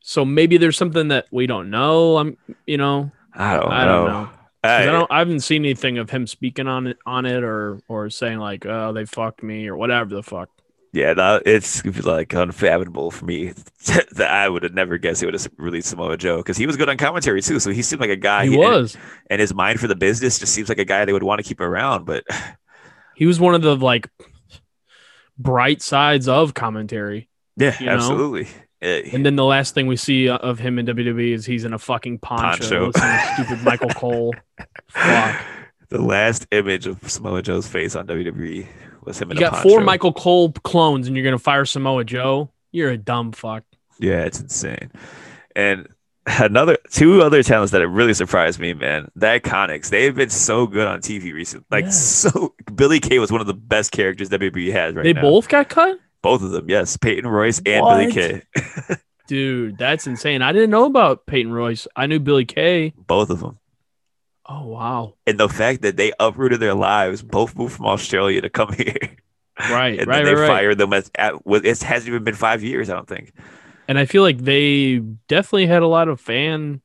So 0.00 0.24
maybe 0.24 0.56
there's 0.56 0.76
something 0.76 1.08
that 1.08 1.26
we 1.30 1.46
don't 1.46 1.70
know. 1.70 2.16
I'm, 2.18 2.36
you 2.66 2.78
know, 2.78 3.12
I 3.34 3.56
don't 3.56 3.70
I 3.70 3.84
know. 3.84 3.92
don't 4.06 4.06
know. 4.12 4.24
'Cause 4.24 4.70
I- 4.70 4.82
I 4.82 4.86
don't. 4.86 5.10
I 5.12 5.18
haven't 5.18 5.40
seen 5.40 5.64
anything 5.64 5.98
of 5.98 6.08
him 6.10 6.26
speaking 6.26 6.66
on 6.68 6.86
it, 6.86 6.96
on 7.04 7.26
it, 7.26 7.42
or 7.44 7.80
or 7.88 8.10
saying 8.10 8.38
like, 8.38 8.64
"Oh, 8.64 8.92
they 8.92 9.04
fucked 9.04 9.42
me" 9.42 9.66
or 9.68 9.76
whatever 9.76 10.14
the 10.14 10.22
fuck. 10.22 10.48
Yeah, 10.94 11.14
that, 11.14 11.42
it's 11.46 11.84
like 12.04 12.32
unfathomable 12.32 13.10
for 13.10 13.24
me 13.24 13.52
that 13.86 14.28
I 14.30 14.48
would 14.48 14.62
have 14.62 14.74
never 14.74 14.98
guessed 14.98 15.20
he 15.20 15.26
would 15.26 15.34
have 15.34 15.48
released 15.56 15.88
Samoa 15.88 16.16
Joe 16.16 16.36
because 16.38 16.56
he 16.58 16.66
was 16.66 16.76
good 16.76 16.88
on 16.88 16.96
commentary 16.96 17.42
too. 17.42 17.58
So 17.60 17.70
he 17.70 17.82
seemed 17.82 18.00
like 18.00 18.10
a 18.10 18.16
guy. 18.16 18.46
he 18.46 18.52
and- 18.54 18.58
was. 18.60 18.96
and 19.30 19.40
his 19.40 19.52
mind 19.54 19.80
for 19.80 19.88
the 19.88 19.96
business 19.96 20.38
just 20.38 20.52
seems 20.54 20.68
like 20.68 20.78
a 20.78 20.84
guy 20.84 21.04
they 21.04 21.12
would 21.12 21.22
want 21.24 21.38
to 21.40 21.44
keep 21.48 21.60
around. 21.60 22.04
But 22.06 22.24
He 23.22 23.26
was 23.26 23.38
one 23.38 23.54
of 23.54 23.62
the 23.62 23.76
like 23.76 24.08
bright 25.38 25.80
sides 25.80 26.26
of 26.26 26.54
commentary. 26.54 27.28
yeah, 27.56 27.78
You 27.78 27.86
know? 27.86 27.92
absolutely. 27.92 28.48
Yeah, 28.80 29.00
And 29.12 29.24
then 29.24 29.36
the 29.36 29.44
last 29.44 29.74
thing 29.74 29.86
we 29.86 29.94
see 29.94 30.28
uh, 30.28 30.38
of 30.38 30.58
him 30.58 30.76
in 30.80 30.86
WWE 30.86 31.32
is 31.32 31.46
he's 31.46 31.64
in 31.64 31.72
a 31.72 31.78
fucking 31.78 32.18
poncho, 32.18 32.58
Poncho. 32.58 32.86
listening 32.86 33.18
to 33.36 33.44
stupid 33.44 33.64
Michael 33.64 33.90
Cole. 33.90 34.34
Fuck. 34.88 35.40
the 35.88 36.02
last 36.02 36.48
image 36.50 36.88
of 36.88 36.98
Samoa 37.08 37.42
Joe's 37.42 37.68
face 37.68 37.94
on 37.94 38.08
WWE 38.08 38.66
was 39.04 39.20
him 39.20 39.30
in 39.30 39.36
You 39.36 39.40
got 39.42 39.52
poncho. 39.52 39.68
four 39.68 39.80
Michael 39.82 40.12
Cole 40.12 40.50
clones, 40.64 41.06
and 41.06 41.16
you're 41.16 41.24
gonna 41.24 41.38
fire 41.38 41.64
Samoa 41.64 42.02
Joe. 42.02 42.50
You're 42.72 42.90
a 42.90 42.98
dumb 42.98 43.30
fuck. 43.30 43.62
Yeah, 44.00 44.24
it's 44.24 44.40
insane. 44.40 44.90
And 45.54 45.86
another 46.38 46.76
two 46.90 47.22
other 47.22 47.42
talents 47.42 47.72
that 47.72 47.80
have 47.80 47.90
really 47.92 48.14
surprised 48.14 48.60
me, 48.60 48.74
man. 48.74 49.10
The 49.16 49.26
Iconics. 49.26 49.90
They've 49.90 50.14
been 50.14 50.30
so 50.30 50.66
good 50.66 50.86
on 50.86 51.00
TV 51.00 51.32
recently. 51.32 51.66
Like 51.70 51.84
Yeah. 51.86 51.90
so 51.90 52.54
Billy 52.74 53.00
Kay 53.00 53.18
was 53.18 53.32
one 53.32 53.40
of 53.40 53.46
the 53.46 53.54
best 53.54 53.90
characters 53.92 54.28
WWE 54.30 54.72
has 54.72 54.94
right 54.94 55.02
they 55.02 55.12
now. 55.12 55.22
both 55.22 55.48
got 55.48 55.68
cut, 55.68 55.98
both 56.22 56.42
of 56.42 56.50
them, 56.50 56.68
yes. 56.70 56.96
Peyton 56.96 57.28
Royce 57.28 57.60
and 57.66 57.82
What? 57.84 57.98
Billy 57.98 58.12
Kay. 58.12 58.42
dude. 59.26 59.78
That's 59.78 60.06
insane. 60.06 60.42
I 60.42 60.52
didn't 60.52 60.70
know 60.70 60.84
about 60.84 61.26
Peyton 61.26 61.52
Royce. 61.52 61.86
I 61.96 62.06
knew 62.06 62.20
Billy 62.20 62.44
Kay. 62.44 62.92
both 62.96 63.30
of 63.30 63.40
them. 63.40 63.58
Oh 64.46 64.66
wow. 64.66 65.14
And 65.26 65.38
the 65.38 65.48
fact 65.48 65.82
that 65.82 65.96
they 65.96 66.12
uprooted 66.20 66.60
their 66.60 66.74
lives, 66.74 67.22
both 67.22 67.56
moved 67.56 67.74
from 67.74 67.86
Australia 67.86 68.40
to 68.42 68.50
come 68.50 68.72
here. 68.76 68.96
Right, 69.70 69.98
and 69.98 70.08
right, 70.08 70.16
then 70.16 70.24
they 70.24 70.34
right, 70.34 70.40
right. 70.40 70.48
fired 70.48 70.78
them 70.78 70.92
at, 70.92 71.10
at 71.14 71.46
well, 71.46 71.60
it 71.64 71.82
hasn't 71.82 72.08
even 72.08 72.24
been 72.24 72.34
five 72.34 72.62
years, 72.64 72.90
I 72.90 72.94
don't 72.94 73.06
think. 73.06 73.32
And 73.88 73.98
I 73.98 74.04
feel 74.06 74.22
like 74.22 74.38
they 74.38 74.98
definitely 75.28 75.66
had 75.66 75.82
a 75.82 75.86
lot 75.86 76.08
of 76.08 76.20
fan, 76.20 76.80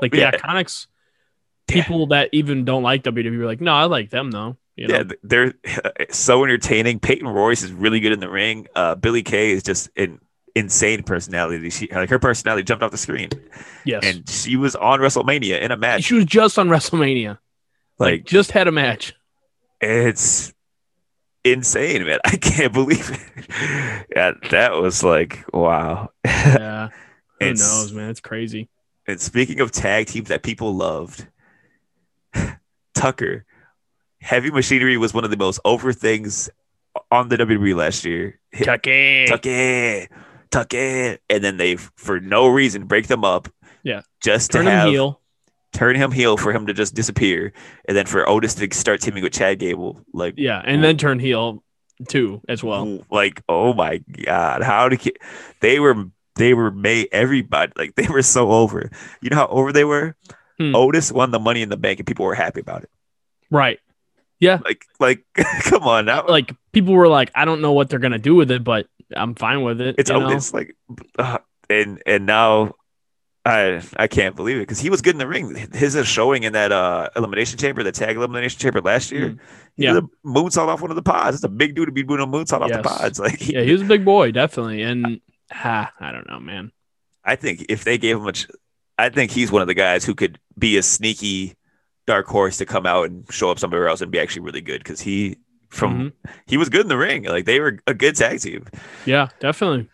like 0.00 0.14
Yeah. 0.14 0.30
the 0.32 0.38
Iconics. 0.38 0.86
people 1.68 2.08
that 2.08 2.28
even 2.32 2.64
don't 2.64 2.82
like 2.82 3.02
WWE 3.04 3.38
are 3.40 3.46
like, 3.46 3.60
no, 3.60 3.72
I 3.72 3.84
like 3.84 4.10
them 4.10 4.30
though. 4.30 4.56
You 4.76 4.88
know? 4.88 4.94
Yeah, 4.98 5.02
they're 5.22 5.54
so 6.10 6.44
entertaining. 6.44 6.98
Peyton 6.98 7.28
Royce 7.28 7.62
is 7.62 7.72
really 7.72 8.00
good 8.00 8.12
in 8.12 8.20
the 8.20 8.28
ring. 8.28 8.66
Uh, 8.74 8.94
Billy 8.94 9.22
Kay 9.22 9.52
is 9.52 9.62
just 9.62 9.90
an 9.96 10.18
insane 10.54 11.02
personality. 11.02 11.70
She 11.70 11.88
like 11.92 12.10
her 12.10 12.18
personality 12.18 12.64
jumped 12.64 12.82
off 12.82 12.90
the 12.90 12.98
screen, 12.98 13.28
yes. 13.84 14.02
and 14.04 14.28
she 14.28 14.56
was 14.56 14.74
on 14.76 15.00
WrestleMania 15.00 15.60
in 15.60 15.70
a 15.70 15.76
match. 15.76 16.04
she 16.04 16.14
was 16.14 16.24
just 16.24 16.58
on 16.58 16.68
WrestleMania. 16.70 17.38
Like, 17.98 18.12
Like 18.12 18.24
just 18.24 18.50
had 18.50 18.66
a 18.68 18.72
match. 18.72 19.14
it's 19.80 20.52
insane, 21.44 22.04
man. 22.04 22.18
I 22.24 22.36
can't 22.36 22.72
believe 22.72 23.10
it. 23.10 24.06
Yeah, 24.14 24.32
that 24.50 24.74
was 24.74 25.02
like 25.02 25.44
wow. 25.52 26.10
Yeah. 26.24 26.88
Who 27.40 27.48
knows, 27.54 27.92
man? 27.92 28.10
It's 28.10 28.20
crazy. 28.20 28.68
And 29.08 29.20
speaking 29.20 29.60
of 29.60 29.72
tag 29.72 30.06
teams 30.06 30.28
that 30.28 30.44
people 30.44 30.74
loved, 30.76 31.26
Tucker, 32.94 33.44
Heavy 34.20 34.50
Machinery 34.50 34.96
was 34.96 35.12
one 35.12 35.24
of 35.24 35.30
the 35.30 35.36
most 35.36 35.58
over 35.64 35.92
things 35.92 36.48
on 37.10 37.28
the 37.28 37.36
WWE 37.36 37.74
last 37.74 38.04
year. 38.04 38.38
Tucky. 38.62 39.26
Tuck 39.26 39.44
it, 39.44 40.10
tuck 40.50 40.72
it, 40.72 41.20
and 41.28 41.42
then 41.42 41.56
they, 41.56 41.76
for 41.76 42.20
no 42.20 42.46
reason, 42.46 42.84
break 42.86 43.08
them 43.08 43.24
up. 43.24 43.48
Yeah. 43.82 44.02
just 44.22 44.52
Turn 44.52 44.66
to 44.66 44.70
have 44.70 44.88
heel. 44.88 45.20
Turn 45.72 45.96
him 45.96 46.12
heel 46.12 46.36
for 46.36 46.52
him 46.52 46.66
to 46.66 46.74
just 46.74 46.94
disappear, 46.94 47.52
and 47.86 47.96
then 47.96 48.06
for 48.06 48.28
Otis 48.28 48.54
to 48.54 48.72
start 48.74 49.00
teaming 49.00 49.22
with 49.22 49.32
Chad 49.32 49.58
Gable. 49.58 50.00
Like, 50.12 50.34
Yeah. 50.36 50.62
And 50.64 50.82
then 50.82 50.96
turn 50.96 51.18
heel 51.18 51.62
too 52.08 52.40
as 52.48 52.62
well. 52.64 53.04
like, 53.10 53.42
oh 53.48 53.72
my 53.74 53.98
god, 54.24 54.62
how 54.62 54.88
did 54.88 55.00
he, 55.00 55.12
they 55.60 55.80
were 55.80 56.06
they 56.36 56.54
were 56.54 56.70
made 56.70 57.08
everybody 57.12 57.72
like 57.76 57.94
they 57.96 58.08
were 58.08 58.22
so 58.22 58.50
over. 58.52 58.90
You 59.20 59.30
know 59.30 59.36
how 59.36 59.46
over 59.48 59.72
they 59.72 59.84
were. 59.84 60.16
Hmm. 60.58 60.74
Otis 60.74 61.10
won 61.10 61.30
the 61.30 61.38
Money 61.38 61.62
in 61.62 61.68
the 61.68 61.76
Bank, 61.76 61.98
and 61.98 62.06
people 62.06 62.26
were 62.26 62.34
happy 62.34 62.60
about 62.60 62.82
it. 62.84 62.90
Right. 63.50 63.80
Yeah. 64.38 64.58
Like, 64.64 64.84
like, 64.98 65.24
come 65.62 65.84
on 65.84 66.06
now. 66.06 66.26
Like 66.26 66.52
people 66.72 66.94
were 66.94 67.08
like, 67.08 67.30
I 67.34 67.44
don't 67.44 67.60
know 67.60 67.72
what 67.72 67.88
they're 67.88 67.98
gonna 67.98 68.18
do 68.18 68.34
with 68.34 68.50
it, 68.50 68.64
but 68.64 68.86
I'm 69.14 69.34
fine 69.34 69.62
with 69.62 69.80
it. 69.80 69.96
it's 69.98 70.10
know? 70.10 70.26
Otis. 70.26 70.52
Like, 70.52 70.76
uh, 71.18 71.38
and 71.70 72.02
and 72.06 72.26
now. 72.26 72.74
I 73.44 73.82
I 73.96 74.06
can't 74.06 74.36
believe 74.36 74.56
it 74.58 74.60
because 74.60 74.78
he 74.78 74.88
was 74.88 75.02
good 75.02 75.14
in 75.14 75.18
the 75.18 75.26
ring. 75.26 75.54
His 75.72 75.96
showing 76.06 76.44
in 76.44 76.52
that 76.52 76.70
uh 76.70 77.08
elimination 77.16 77.58
chamber, 77.58 77.82
the 77.82 77.90
tag 77.92 78.16
elimination 78.16 78.58
chamber 78.60 78.80
last 78.80 79.10
year, 79.10 79.30
Mm. 79.30 79.38
Yeah. 79.76 80.00
moonsault 80.24 80.68
off 80.68 80.80
one 80.82 80.90
of 80.90 80.96
the 80.96 81.02
pods. 81.02 81.36
It's 81.36 81.44
a 81.44 81.48
big 81.48 81.74
dude 81.74 81.86
to 81.86 81.92
be 81.92 82.02
doing 82.02 82.20
a 82.20 82.26
moonsault 82.26 82.60
off 82.60 82.70
the 82.70 82.82
pods. 82.82 83.18
Like, 83.20 83.38
he- 83.38 83.54
Yeah, 83.54 83.62
he 83.62 83.72
was 83.72 83.82
a 83.82 83.86
big 83.86 84.04
boy, 84.04 84.30
definitely. 84.30 84.82
And 84.82 85.20
ha, 85.50 85.90
I 85.98 86.12
don't 86.12 86.28
know, 86.28 86.38
man. 86.38 86.70
I 87.24 87.36
think 87.36 87.66
if 87.68 87.82
they 87.84 87.98
gave 87.98 88.16
him 88.18 88.26
a, 88.26 88.32
ch- 88.32 88.48
I 88.98 89.08
think 89.08 89.30
he's 89.30 89.50
one 89.50 89.62
of 89.62 89.68
the 89.68 89.74
guys 89.74 90.04
who 90.04 90.14
could 90.14 90.38
be 90.58 90.76
a 90.76 90.82
sneaky 90.82 91.54
dark 92.06 92.26
horse 92.26 92.58
to 92.58 92.66
come 92.66 92.84
out 92.86 93.08
and 93.08 93.24
show 93.32 93.50
up 93.50 93.58
somewhere 93.58 93.88
else 93.88 94.00
and 94.02 94.10
be 94.12 94.20
actually 94.20 94.42
really 94.42 94.60
good 94.60 94.82
because 94.84 95.00
he 95.00 95.38
from 95.68 95.98
Mhm. 95.98 96.12
he 96.46 96.56
was 96.58 96.68
good 96.68 96.82
in 96.82 96.88
the 96.88 96.96
ring. 96.98 97.24
Like 97.24 97.46
they 97.46 97.58
were 97.58 97.78
a 97.86 97.94
good 97.94 98.14
tag 98.14 98.40
team. 98.40 98.66
Yeah, 99.06 99.28
definitely. 99.40 99.88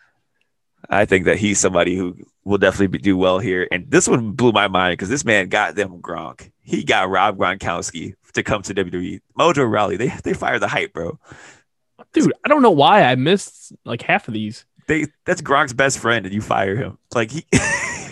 I 0.89 1.05
think 1.05 1.25
that 1.25 1.37
he's 1.37 1.59
somebody 1.59 1.95
who 1.95 2.15
will 2.43 2.57
definitely 2.57 2.87
be, 2.87 2.97
do 2.97 3.15
well 3.15 3.39
here. 3.39 3.67
And 3.71 3.89
this 3.89 4.07
one 4.07 4.31
blew 4.31 4.51
my 4.51 4.67
mind 4.67 4.93
because 4.93 5.09
this 5.09 5.23
man 5.23 5.49
got 5.49 5.75
them 5.75 6.01
Gronk. 6.01 6.51
He 6.61 6.83
got 6.83 7.09
Rob 7.09 7.37
Gronkowski 7.37 8.15
to 8.33 8.43
come 8.43 8.61
to 8.63 8.73
WWE. 8.73 9.21
Mojo 9.37 9.71
Rawley, 9.71 9.97
they 9.97 10.07
they 10.23 10.33
fired 10.33 10.61
the 10.61 10.67
hype, 10.67 10.93
bro. 10.93 11.19
Dude, 12.13 12.33
I 12.43 12.47
don't 12.47 12.61
know 12.61 12.71
why 12.71 13.03
I 13.03 13.15
missed 13.15 13.73
like 13.85 14.01
half 14.01 14.27
of 14.27 14.33
these. 14.33 14.65
They 14.87 15.07
that's 15.25 15.41
Gronk's 15.41 15.73
best 15.73 15.99
friend, 15.99 16.25
and 16.25 16.33
you 16.33 16.41
fire 16.41 16.75
him. 16.75 16.97
Like 17.13 17.31
he. 17.31 17.45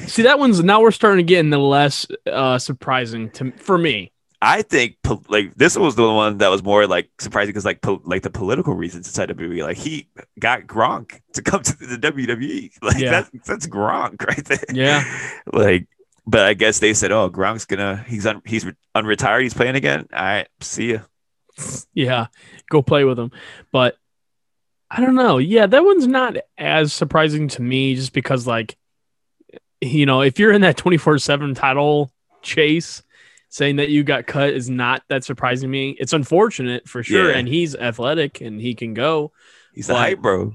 See, 0.08 0.24
that 0.24 0.40
one's 0.40 0.64
now 0.64 0.82
we're 0.82 0.92
starting 0.92 1.26
to 1.26 1.30
get 1.30 1.40
in 1.40 1.50
the 1.50 1.60
less 1.60 2.06
uh 2.32 2.60
surprising 2.60 3.30
to 3.32 3.52
for 3.54 3.78
me. 3.78 4.12
I 4.42 4.62
think 4.62 4.98
like 5.30 5.56
this 5.56 5.76
was 5.78 5.96
the 5.96 6.04
one 6.12 6.38
that 6.40 6.50
was 6.50 6.62
more 6.64 6.86
like 6.86 7.10
surprising 7.20 7.50
because 7.50 7.66
like 7.66 7.82
po- 7.82 8.02
like 8.06 8.22
the 8.22 8.30
political 8.30 8.76
reasons 8.76 9.08
inside 9.08 9.30
WWE. 9.30 9.64
Like 9.64 9.78
he 9.78 10.08
got 10.40 10.62
Gronk 10.68 11.22
to 11.34 11.42
come 11.42 11.62
to 11.64 11.76
the 11.78 11.98
WWE. 11.98 12.72
Like 12.84 12.98
Yeah. 13.00 13.12
that's 13.22 13.48
that's 13.48 13.68
Gronk 13.68 14.24
right 14.28 14.46
there. 14.46 14.60
Yeah. 14.72 15.04
like, 15.54 15.88
but 16.28 16.42
I 16.46 16.54
guess 16.54 16.80
they 16.80 16.94
said, 16.94 17.12
"Oh, 17.12 17.30
Gronk's 17.30 17.66
gonna 17.66 18.04
he's 18.08 18.26
un- 18.28 18.42
he's 18.46 18.66
re- 18.66 18.74
unretired. 18.96 19.42
He's 19.44 19.54
playing 19.56 19.76
again. 19.76 20.08
All 20.14 20.22
right, 20.22 20.48
see 20.62 20.94
ya." 20.94 21.00
Yeah, 21.94 22.28
go 22.70 22.84
play 22.84 23.04
with 23.06 23.18
him 23.18 23.32
But 23.72 23.98
I 24.92 25.02
don't 25.02 25.16
know. 25.16 25.38
Yeah, 25.40 25.66
that 25.66 25.84
one's 25.84 26.06
not 26.06 26.38
as 26.58 26.94
surprising 26.94 27.48
to 27.50 27.62
me 27.64 27.96
just 27.96 28.14
because, 28.14 28.46
like, 28.46 28.78
you 29.82 30.06
know, 30.06 30.22
if 30.22 30.38
you're 30.40 30.52
in 30.54 30.62
that 30.62 30.78
24 30.78 31.18
7 31.18 31.56
title 31.56 32.12
chase, 32.42 33.04
saying 33.58 33.78
that 33.78 33.90
you 33.90 34.04
got 34.04 34.28
cut 34.28 34.52
is 34.52 34.70
not 34.70 35.02
that 35.10 35.24
surprising 35.24 35.68
to 35.68 35.72
me. 35.72 35.98
It's 36.00 36.14
unfortunate 36.14 36.88
for 36.88 37.02
sure. 37.04 37.32
Yeah. 37.32 37.38
And 37.38 37.48
he's 37.48 37.76
athletic 37.76 38.40
and 38.42 38.62
he 38.62 38.76
can 38.76 38.94
go. 38.94 39.32
He's 39.74 39.88
the 39.88 39.94
Like- 39.94 40.10
hype 40.16 40.20
bro. 40.22 40.54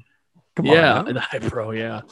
Come 0.55 0.67
yeah, 0.67 0.99
on, 1.01 1.15
the 1.15 1.21
hype 1.21 1.43
bro. 1.49 1.71
Yeah, 1.71 2.03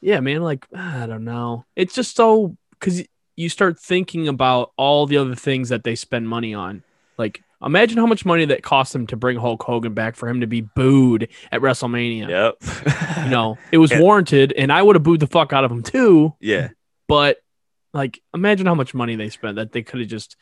yeah, 0.00 0.20
man. 0.20 0.42
Like 0.42 0.64
I 0.74 1.06
don't 1.06 1.24
know. 1.24 1.64
It's 1.74 1.92
just 1.94 2.14
so 2.16 2.56
because 2.78 3.02
you 3.36 3.48
start 3.48 3.80
thinking 3.80 4.28
about 4.28 4.70
all 4.76 5.06
the 5.06 5.16
other 5.16 5.34
things 5.34 5.70
that 5.70 5.82
they 5.82 5.96
spend 5.96 6.28
money 6.28 6.54
on. 6.54 6.84
Like 7.18 7.42
imagine 7.64 7.98
how 7.98 8.06
much 8.06 8.24
money 8.24 8.44
that 8.44 8.62
cost 8.62 8.92
them 8.92 9.08
to 9.08 9.16
bring 9.16 9.38
Hulk 9.38 9.62
Hogan 9.62 9.92
back 9.92 10.14
for 10.14 10.28
him 10.28 10.40
to 10.42 10.46
be 10.46 10.60
booed 10.60 11.28
at 11.50 11.60
WrestleMania. 11.60 12.28
Yep. 12.28 13.24
You 13.24 13.30
know, 13.30 13.58
it 13.72 13.78
was 13.78 13.90
And- 13.92 14.00
warranted, 14.00 14.52
and 14.52 14.70
I 14.72 14.80
would 14.80 14.94
have 14.94 15.02
booed 15.02 15.18
the 15.20 15.26
fuck 15.26 15.52
out 15.52 15.64
of 15.64 15.70
him 15.72 15.82
too. 15.82 16.32
yeah. 16.40 16.68
But 17.08 17.38
like, 17.94 18.20
imagine 18.34 18.66
how 18.66 18.74
much 18.74 18.92
money 18.92 19.16
they 19.16 19.30
spent 19.30 19.56
that 19.56 19.72
they 19.72 19.82
could 19.82 20.00
have 20.00 20.08
just 20.08 20.36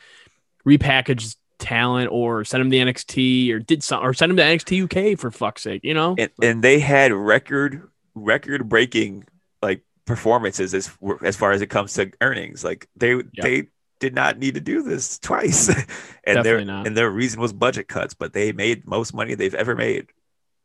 repackaged 0.67 1.37
talent 1.59 2.11
or 2.11 2.45
sent 2.45 2.61
him 2.61 2.71
to 2.71 2.77
NXT 2.77 3.53
or 3.53 3.61
did 3.61 3.83
some 3.85 4.05
or 4.05 4.13
sent 4.13 4.31
him 4.31 4.37
to 4.37 4.43
NXT 4.43 5.13
UK 5.13 5.19
for 5.19 5.31
fuck's 5.31 5.63
sake. 5.63 5.83
You 5.85 5.95
know? 5.95 6.17
and, 6.19 6.31
and 6.43 6.63
they 6.63 6.81
had 6.81 7.13
record 7.13 7.89
record 8.15 8.69
breaking 8.69 9.25
like 9.63 9.83
performances 10.07 10.75
as 10.75 10.91
as 11.23 11.37
far 11.37 11.53
as 11.53 11.63
it 11.63 11.69
comes 11.69 11.95
to 11.95 12.11
earnings 12.21 12.65
like 12.65 12.89
they 12.97 13.23
they 13.41 13.69
did 14.01 14.15
not 14.15 14.37
need 14.37 14.55
to 14.55 14.61
do 14.61 14.83
this 14.83 15.19
twice 15.21 15.69
and 16.25 16.45
their 16.45 16.63
not. 16.65 16.87
and 16.87 16.97
their 16.97 17.09
reason 17.09 17.41
was 17.41 17.53
budget 17.53 17.89
cuts 17.89 18.13
but 18.13 18.33
they 18.33 18.53
made 18.53 18.87
most 18.87 19.15
money 19.15 19.35
they've 19.35 19.55
ever 19.55 19.77
made 19.77 20.09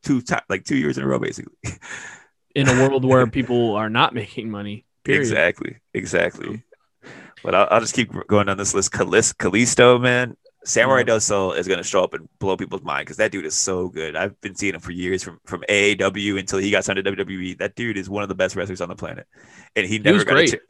two 0.03 0.21
ti 0.21 0.35
like 0.49 0.65
two 0.65 0.75
years 0.75 0.97
in 0.97 1.03
a 1.03 1.07
row 1.07 1.19
basically 1.19 1.53
in 2.55 2.67
a 2.67 2.73
world 2.73 3.05
where 3.05 3.27
people 3.31 3.75
are 3.75 3.89
not 3.89 4.13
making 4.13 4.49
money. 4.49 4.85
Period. 5.03 5.21
exactly 5.21 5.77
exactly 5.93 6.63
but 7.43 7.55
I'll, 7.55 7.67
I'll 7.71 7.81
just 7.81 7.95
keep 7.95 8.11
going 8.27 8.47
down 8.47 8.57
this 8.57 8.73
list 8.73 8.91
Calis- 8.91 9.35
Kalisto 9.35 10.01
man 10.01 10.35
Samurai 10.67 11.17
Sol 11.19 11.53
is 11.53 11.65
going 11.65 11.77
to 11.77 11.83
show 11.83 12.03
up 12.03 12.13
and 12.13 12.27
blow 12.39 12.57
people's 12.57 12.83
mind 12.83 13.05
because 13.05 13.17
that 13.17 13.31
dude 13.31 13.45
is 13.45 13.55
so 13.55 13.87
good. 13.87 14.17
I've 14.17 14.39
been 14.41 14.53
seeing 14.53 14.75
him 14.75 14.81
for 14.81 14.91
years 14.91 15.23
from 15.23 15.39
from 15.45 15.63
AAW 15.69 16.37
until 16.37 16.59
he 16.59 16.71
got 16.71 16.83
signed 16.83 16.97
to 16.97 17.03
WWE. 17.03 17.57
That 17.59 17.75
dude 17.75 17.97
is 17.97 18.09
one 18.09 18.21
of 18.21 18.27
the 18.27 18.35
best 18.35 18.55
wrestlers 18.55 18.81
on 18.81 18.89
the 18.89 18.95
planet, 18.95 19.27
and 19.77 19.87
he 19.87 19.97
never 19.97 20.15
was 20.15 20.23
got 20.25 20.33
great. 20.33 20.49
a 20.49 20.51
chance. 20.57 20.63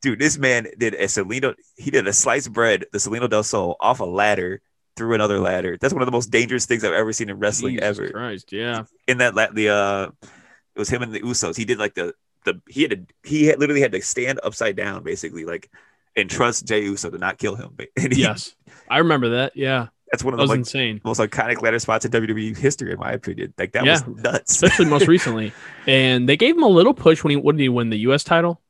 Dude, 0.00 0.20
this 0.20 0.38
man 0.38 0.68
did 0.78 0.94
a 0.94 1.08
Salida. 1.08 1.56
He 1.76 1.90
did 1.90 2.06
a 2.06 2.12
sliced 2.12 2.52
bread, 2.52 2.84
the 2.92 3.00
Salida 3.00 3.26
Del 3.26 3.42
Sol, 3.42 3.76
off 3.80 3.98
a 3.98 4.04
ladder 4.04 4.60
through 4.96 5.14
another 5.14 5.40
ladder. 5.40 5.76
That's 5.80 5.92
one 5.92 6.02
of 6.02 6.06
the 6.06 6.12
most 6.12 6.30
dangerous 6.30 6.66
things 6.66 6.84
I've 6.84 6.92
ever 6.92 7.12
seen 7.12 7.28
in 7.28 7.40
wrestling 7.40 7.74
Jesus 7.74 7.98
ever. 7.98 8.10
Christ, 8.10 8.52
yeah. 8.52 8.84
In 9.08 9.18
that 9.18 9.34
la- 9.34 9.50
the 9.50 9.70
uh, 9.70 10.10
it 10.22 10.78
was 10.78 10.88
him 10.88 11.02
and 11.02 11.12
the 11.12 11.20
Usos. 11.20 11.56
He 11.56 11.64
did 11.64 11.78
like 11.80 11.94
the 11.94 12.14
the 12.52 12.60
he 12.72 12.82
had 12.82 12.90
to 12.90 13.14
he 13.28 13.46
had, 13.46 13.58
literally 13.60 13.80
had 13.80 13.92
to 13.92 14.02
stand 14.02 14.40
upside 14.42 14.76
down 14.76 15.02
basically 15.04 15.44
like 15.44 15.70
and 16.16 16.28
trust 16.28 16.66
Jey 16.66 16.82
Uso 16.82 17.10
to 17.10 17.18
not 17.18 17.38
kill 17.38 17.54
him. 17.54 17.76
He- 17.98 18.20
Yes. 18.22 18.54
I 18.90 18.98
remember 18.98 19.28
that. 19.30 19.56
Yeah. 19.56 19.88
that's 20.10 20.24
one 20.24 20.34
of 20.34 20.38
That 20.38 20.46
the 20.46 20.50
like, 20.50 20.58
insane. 20.58 21.00
most 21.04 21.20
iconic 21.20 21.60
ladder 21.62 21.78
spots 21.78 22.04
in 22.04 22.10
WWE 22.10 22.56
history, 22.56 22.90
in 22.92 22.98
my 22.98 23.12
opinion. 23.12 23.54
Like 23.58 23.72
that 23.72 23.84
Yeah. 23.84 23.92
was 23.92 24.06
nuts. 24.24 24.50
Especially 24.52 24.86
most 24.86 25.06
recently. 25.16 25.52
And 25.86 26.28
they 26.28 26.36
gave 26.36 26.56
him 26.56 26.62
a 26.64 26.68
little 26.68 26.94
push 26.94 27.22
when 27.22 27.36
he 27.36 27.40
did 27.40 27.60
he 27.60 27.68
win 27.68 27.90
the 27.90 27.98
US 28.08 28.24
title? 28.24 28.60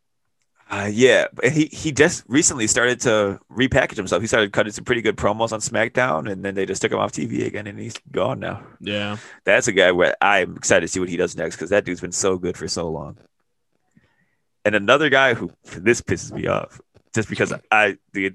Uh, 0.70 0.90
yeah, 0.92 1.24
but 1.32 1.50
he 1.50 1.64
he 1.72 1.90
just 1.92 2.22
recently 2.28 2.66
started 2.66 3.00
to 3.00 3.40
repackage 3.50 3.96
himself. 3.96 4.20
He 4.20 4.26
started 4.28 4.52
cutting 4.52 4.70
some 4.70 4.84
pretty 4.84 5.00
good 5.00 5.16
promos 5.16 5.50
on 5.52 5.60
SmackDown, 5.60 6.30
and 6.30 6.44
then 6.44 6.54
they 6.54 6.66
just 6.66 6.82
took 6.82 6.92
him 6.92 6.98
off 6.98 7.10
TV 7.12 7.46
again, 7.46 7.66
and 7.66 7.78
he's 7.78 7.94
gone 8.12 8.38
now. 8.38 8.62
Yeah. 8.78 9.16
That's 9.44 9.66
a 9.66 9.72
guy 9.72 9.92
where 9.92 10.14
I'm 10.20 10.56
excited 10.58 10.82
to 10.82 10.88
see 10.88 11.00
what 11.00 11.08
he 11.08 11.16
does 11.16 11.34
next 11.36 11.56
because 11.56 11.70
that 11.70 11.86
dude's 11.86 12.02
been 12.02 12.12
so 12.12 12.36
good 12.36 12.58
for 12.58 12.68
so 12.68 12.90
long. 12.90 13.16
And 14.68 14.76
another 14.76 15.08
guy 15.08 15.32
who 15.32 15.50
this 15.78 16.02
pisses 16.02 16.30
me 16.30 16.46
off 16.46 16.78
just 17.14 17.30
because 17.30 17.54
I 17.72 17.96
the 18.12 18.34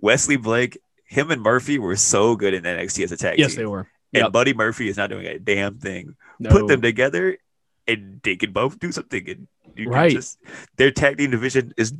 Wesley 0.00 0.36
Blake, 0.36 0.76
him 1.04 1.30
and 1.30 1.40
Murphy 1.40 1.78
were 1.78 1.94
so 1.94 2.34
good 2.34 2.52
in 2.52 2.64
NXT 2.64 3.04
as 3.04 3.12
a 3.12 3.16
tag 3.16 3.38
Yes, 3.38 3.52
team. 3.52 3.58
they 3.60 3.66
were. 3.66 3.86
And 4.12 4.22
Yep. 4.24 4.32
Buddy 4.32 4.54
Murphy 4.54 4.88
is 4.88 4.96
not 4.96 5.08
doing 5.08 5.26
a 5.26 5.38
damn 5.38 5.78
thing. 5.78 6.16
No. 6.40 6.50
Put 6.50 6.66
them 6.66 6.82
together, 6.82 7.38
and 7.86 8.20
they 8.24 8.34
can 8.34 8.50
both 8.50 8.80
do 8.80 8.90
something. 8.90 9.28
And 9.30 9.46
you 9.76 9.84
can 9.84 9.92
Right. 9.92 10.10
just 10.10 10.36
their 10.78 10.90
tag 10.90 11.18
team 11.18 11.30
division 11.30 11.74
is 11.76 11.92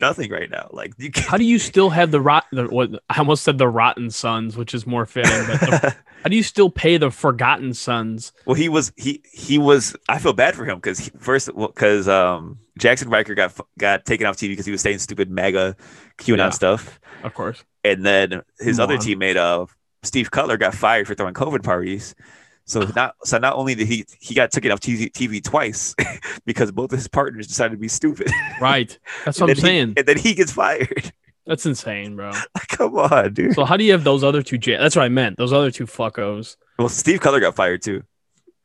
nothing 0.00 0.30
right 0.30 0.50
now. 0.50 0.68
Like 0.72 0.94
How 1.16 1.36
do 1.36 1.44
you 1.44 1.58
still 1.58 1.90
have 1.90 2.10
the 2.10 2.20
rot? 2.20 2.44
The, 2.52 2.64
what 2.66 2.90
I 3.10 3.18
almost 3.18 3.44
said 3.44 3.58
the 3.58 3.68
Rotten 3.68 4.10
Sons, 4.10 4.56
which 4.56 4.74
is 4.74 4.86
more 4.86 5.06
fitting. 5.06 5.30
But 5.46 5.60
the, 5.60 5.96
how 6.22 6.28
do 6.28 6.36
you 6.36 6.42
still 6.42 6.70
pay 6.70 6.96
the 6.96 7.10
Forgotten 7.10 7.74
Sons? 7.74 8.32
Well, 8.46 8.54
he 8.54 8.68
was 8.68 8.92
he 8.96 9.22
he 9.32 9.58
was. 9.58 9.94
I 10.08 10.18
feel 10.18 10.32
bad 10.32 10.54
for 10.54 10.64
him 10.64 10.76
because 10.76 11.08
first 11.18 11.48
because 11.54 12.08
um 12.08 12.58
Jaxson 12.78 13.10
Ryker 13.10 13.34
got 13.34 13.58
got 13.78 14.04
taken 14.04 14.26
off 14.26 14.36
TV 14.36 14.48
because 14.50 14.66
he 14.66 14.72
was 14.72 14.80
saying 14.80 14.98
stupid 14.98 15.30
MAGA 15.30 15.76
QAnon 16.18 16.36
Yeah. 16.38 16.50
stuff, 16.50 17.00
Of 17.22 17.34
course. 17.34 17.62
and 17.84 18.04
then 18.04 18.42
his 18.58 18.80
other 18.80 18.94
Moron. 18.94 19.06
teammate 19.06 19.36
uh 19.36 19.66
Steve 20.04 20.30
Cutler 20.32 20.56
got 20.56 20.74
fired 20.74 21.06
for 21.06 21.14
throwing 21.14 21.34
COVID 21.34 21.62
parties. 21.62 22.14
So 22.64 22.88
not 22.94 23.14
so 23.24 23.38
not 23.38 23.54
only 23.56 23.74
did 23.74 23.88
he 23.88 24.04
he 24.20 24.34
got 24.34 24.52
taken 24.52 24.70
off 24.70 24.80
TV, 24.80 25.10
TV 25.10 25.42
twice 25.42 25.94
because 26.46 26.70
both 26.72 26.92
of 26.92 26.98
his 26.98 27.08
partners 27.08 27.46
decided 27.46 27.72
to 27.72 27.76
be 27.78 27.88
stupid. 27.88 28.30
Right. 28.60 28.96
That's 29.24 29.40
what 29.40 29.50
I'm 29.50 29.54
then 29.54 29.56
he- 29.56 29.62
saying. 29.62 29.94
and 29.96 30.06
then 30.06 30.18
he 30.18 30.34
gets 30.34 30.52
fired. 30.52 31.12
That's 31.44 31.66
insane, 31.66 32.14
bro. 32.14 32.30
Come 32.68 32.96
on, 32.96 33.34
dude. 33.34 33.54
So 33.54 33.64
how 33.64 33.76
do 33.76 33.82
you 33.84 33.90
have 33.92 34.04
those 34.04 34.22
other 34.22 34.42
two? 34.44 34.58
Ja- 34.62 34.78
That's 34.80 34.94
what 34.94 35.02
I 35.04 35.08
meant. 35.08 35.36
Those 35.38 35.52
other 35.52 35.72
two 35.72 35.86
fuckos. 35.86 36.56
Well, 36.78 36.88
Steve 36.88 37.20
Cutler 37.20 37.40
got 37.40 37.56
fired 37.56 37.82
too. 37.82 38.04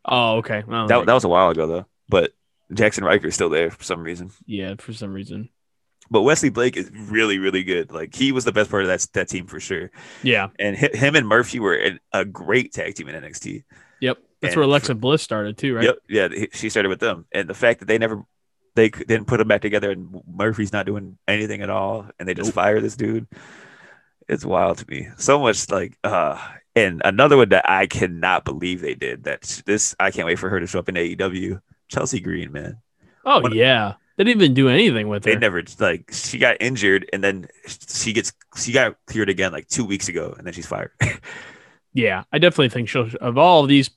Oh, 0.06 0.38
okay. 0.38 0.64
Well, 0.68 0.88
That, 0.88 1.06
that 1.08 1.14
was 1.14 1.24
a 1.24 1.28
while 1.30 1.50
ago 1.50 1.66
though. 1.68 1.86
But 2.08 2.34
Jaxson 2.72 3.04
Ryker 3.04 3.28
is 3.28 3.34
still 3.36 3.50
there 3.50 3.72
for 3.72 3.84
some 3.84 4.04
reason. 4.04 4.30
yeah, 4.46 4.76
for 4.78 4.94
some 4.94 5.12
reason. 5.14 5.50
But 6.10 6.22
Wesley 6.22 6.50
Blake 6.50 6.78
is 6.78 6.90
really, 6.94 7.38
really 7.40 7.64
good. 7.64 7.92
Like 7.92 8.16
he 8.16 8.32
was 8.32 8.46
the 8.46 8.52
best 8.54 8.70
part 8.70 8.84
of 8.84 8.88
that 8.90 9.06
that 9.14 9.28
team 9.28 9.48
for 9.48 9.60
sure. 9.60 9.90
Yeah. 10.24 10.50
And 10.60 10.78
hi- 10.78 10.92
him 10.94 11.16
and 11.16 11.28
Murphy 11.28 11.60
were 11.60 11.76
in 11.76 12.00
a 12.14 12.24
great 12.24 12.72
tag 12.74 12.94
team 12.96 13.10
in 13.10 13.22
NXT. 13.22 13.64
Yep. 14.02 14.18
That's 14.42 14.54
And 14.54 14.60
where 14.60 14.66
Alexa 14.66 14.96
Bliss 14.96 15.22
started 15.24 15.58
too, 15.58 15.76
right? 15.76 15.84
Yep. 15.86 15.98
Yeah. 16.10 16.46
She 16.54 16.70
started 16.70 16.90
with 16.90 17.00
them, 17.00 17.26
and 17.32 17.50
the 17.50 17.54
fact 17.56 17.80
that 17.80 17.86
they 17.88 17.98
never 17.98 18.24
they 18.76 18.90
didn't 18.90 19.26
put 19.26 19.38
them 19.38 19.48
back 19.48 19.62
together, 19.62 19.90
and 19.90 20.22
Murphy's 20.32 20.72
not 20.72 20.86
doing 20.86 21.18
anything 21.28 21.62
at 21.62 21.70
all, 21.72 22.06
and 22.20 22.28
they 22.30 22.36
just 22.36 22.50
Nope. 22.50 22.54
fire 22.56 22.80
this 22.80 22.96
dude. 22.96 23.26
It's 24.28 24.46
wild 24.46 24.78
to 24.80 24.86
me. 24.90 25.08
So 25.18 25.40
much 25.40 25.70
like 25.72 25.98
uh 26.04 26.38
and 26.76 27.02
another 27.06 27.38
one 27.38 27.50
that 27.50 27.68
I 27.70 27.88
cannot 27.88 28.46
believe 28.46 28.82
they 28.82 28.94
did 28.94 29.24
that 29.24 29.64
this 29.66 29.96
I 30.00 30.12
can't 30.12 30.28
wait 30.28 30.38
for 30.38 30.50
her 30.50 30.60
to 30.60 30.68
show 30.68 30.80
up 30.80 30.90
in 30.90 30.96
AEW. 30.96 31.62
Chelsea 31.88 32.20
Green, 32.20 32.52
man. 32.52 32.78
Oh 33.26 33.40
What- 33.40 33.54
yeah. 33.56 33.94
They 34.18 34.24
didn't 34.24 34.42
even 34.42 34.54
do 34.56 34.68
anything 34.68 35.08
with 35.10 35.26
her. 35.26 35.32
They 35.32 35.38
never 35.40 35.64
like 35.80 36.10
she 36.12 36.40
got 36.40 36.58
injured 36.60 37.08
and 37.14 37.24
then 37.24 37.48
she 37.88 38.14
gets 38.14 38.34
she 38.58 38.72
got 38.72 38.98
cleared 39.06 39.30
again 39.30 39.52
like 39.52 39.68
two 39.68 39.86
weeks 39.86 40.10
ago 40.10 40.34
and 40.38 40.46
then 40.46 40.54
she's 40.54 40.66
fired. 40.68 40.92
Yeah, 41.98 42.24
I 42.32 42.38
definitely 42.38 42.70
think 42.70 42.90
she'll. 42.90 43.10
Of 43.22 43.38
all 43.38 43.64
of 43.64 43.70
these 43.70 43.90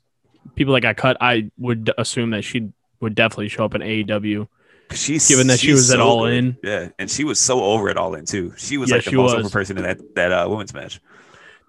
people 0.57 0.75
that 0.75 0.81
got 0.81 0.97
cut, 0.97 1.17
I 1.21 1.51
would 1.59 1.93
assume 1.99 2.31
that 2.31 2.43
she 2.45 2.73
would 3.01 3.15
definitely 3.15 3.49
show 3.49 3.65
up 3.65 3.75
in 3.75 3.83
AEW. 3.83 4.49
she's 4.93 5.25
Given 5.27 5.47
that 5.49 5.61
she 5.61 5.73
she's 5.73 5.75
was 5.75 5.91
at 5.91 6.01
All 6.01 6.21
good. 6.21 6.27
In. 6.27 6.59
Yeah, 6.63 6.89
and 6.99 7.11
she 7.11 7.25
was 7.25 7.39
so 7.41 7.63
over 7.63 7.89
at 7.89 7.97
all 7.97 8.15
in 8.15 8.27
too. 8.27 8.53
She 8.57 8.77
was 8.79 8.91
Yeah, 8.91 8.93
like 8.93 9.05
the 9.05 9.11
she 9.11 9.17
most 9.17 9.35
over 9.37 9.49
person 9.49 9.77
in 9.79 9.85
that 9.85 9.99
that 10.15 10.33
uh, 10.33 10.47
women's 10.49 10.75
match. 10.75 11.01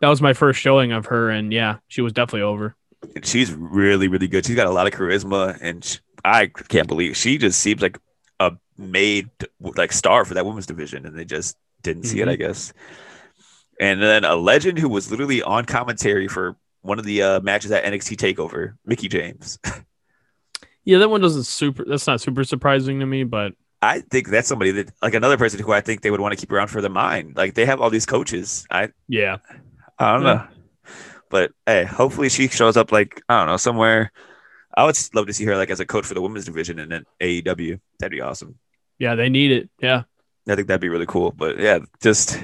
That 0.01 0.09
was 0.09 0.21
my 0.21 0.33
first 0.33 0.59
showing 0.59 0.91
of 0.91 1.05
her, 1.07 1.29
and 1.29 1.53
yeah, 1.53 1.77
she 1.87 2.01
was 2.01 2.11
definitely 2.13 2.41
over. 2.41 2.75
And 3.15 3.25
she's 3.25 3.51
really 3.53 4.07
really 4.07 4.27
good. 4.27 4.45
She's 4.45 4.55
got 4.55 4.67
a 4.67 4.71
lot 4.71 4.87
of 4.87 4.93
charisma, 4.93 5.57
and 5.61 5.83
sh 5.83 5.97
I 6.23 6.47
can't 6.47 6.87
believe 6.87 7.17
she 7.17 7.37
just 7.37 7.59
seems 7.59 7.81
like 7.81 7.97
a 8.39 8.53
made 8.77 9.29
like 9.59 9.91
star 9.91 10.23
for 10.23 10.35
that 10.35 10.45
women's 10.45 10.67
division, 10.67 11.05
and 11.05 11.17
they 11.17 11.25
just 11.25 11.57
didn't 11.81 12.03
see 12.03 12.21
it. 12.21 12.27
I 12.27 12.35
guess. 12.35 12.73
And 13.81 14.01
then 14.01 14.23
a 14.23 14.35
legend 14.37 14.77
who 14.77 14.87
was 14.87 15.11
literally 15.11 15.41
on 15.43 15.65
commentary 15.65 16.29
for 16.29 16.55
one 16.81 16.97
of 16.99 17.03
the 17.05 17.21
uh, 17.21 17.39
matches 17.41 17.71
at 17.71 17.83
NXT 17.83 18.15
Takeover, 18.15 18.75
Mickie 18.85 19.09
James. 19.09 19.59
Yeah, 20.83 20.97
that 20.97 21.09
one 21.11 21.21
doesn't 21.21 21.43
super. 21.43 21.85
That's 21.87 22.07
not 22.07 22.21
super 22.21 22.43
surprising 22.43 23.01
to 23.01 23.05
me, 23.05 23.23
but 23.23 23.53
I 23.83 23.99
think 23.99 24.29
that's 24.29 24.47
somebody 24.47 24.71
that 24.71 24.91
like 24.99 25.13
another 25.13 25.37
person 25.37 25.59
who 25.61 25.71
I 25.71 25.79
think 25.79 26.01
they 26.01 26.09
would 26.09 26.19
want 26.19 26.31
to 26.31 26.35
keep 26.35 26.51
around 26.51 26.69
for 26.69 26.81
the 26.81 26.89
mind. 26.89 27.35
Like 27.35 27.53
they 27.53 27.65
have 27.67 27.79
all 27.79 27.91
these 27.91 28.07
coaches. 28.07 28.65
I 28.71 28.89
yeah, 29.07 29.37
I 29.99 30.13
don't 30.13 30.23
Yeah. 30.23 30.33
know. 30.33 30.47
But 31.29 31.51
hey, 31.67 31.83
hopefully 31.83 32.29
she 32.29 32.47
shows 32.47 32.77
up 32.77 32.91
like 32.91 33.21
I 33.29 33.37
don't 33.37 33.45
know 33.47 33.57
somewhere. 33.57 34.11
I 34.75 34.83
would 34.85 34.97
love 35.13 35.27
to 35.27 35.33
see 35.33 35.45
her 35.45 35.55
like 35.55 35.69
as 35.69 35.79
a 35.79 35.85
coach 35.85 36.05
for 36.07 36.15
the 36.15 36.21
women's 36.21 36.45
division 36.45 36.79
in 36.79 36.91
an 36.91 37.05
AEW. 37.21 37.79
That'd 37.99 38.11
be 38.11 38.21
awesome. 38.21 38.57
yeah, 38.97 39.13
they 39.13 39.29
need 39.29 39.51
it. 39.51 39.69
Yeah, 39.79 40.01
I 40.49 40.55
think 40.55 40.67
that'd 40.67 40.81
be 40.81 40.89
really 40.89 41.05
cool. 41.05 41.29
But 41.29 41.59
yeah, 41.59 41.77
just 42.01 42.39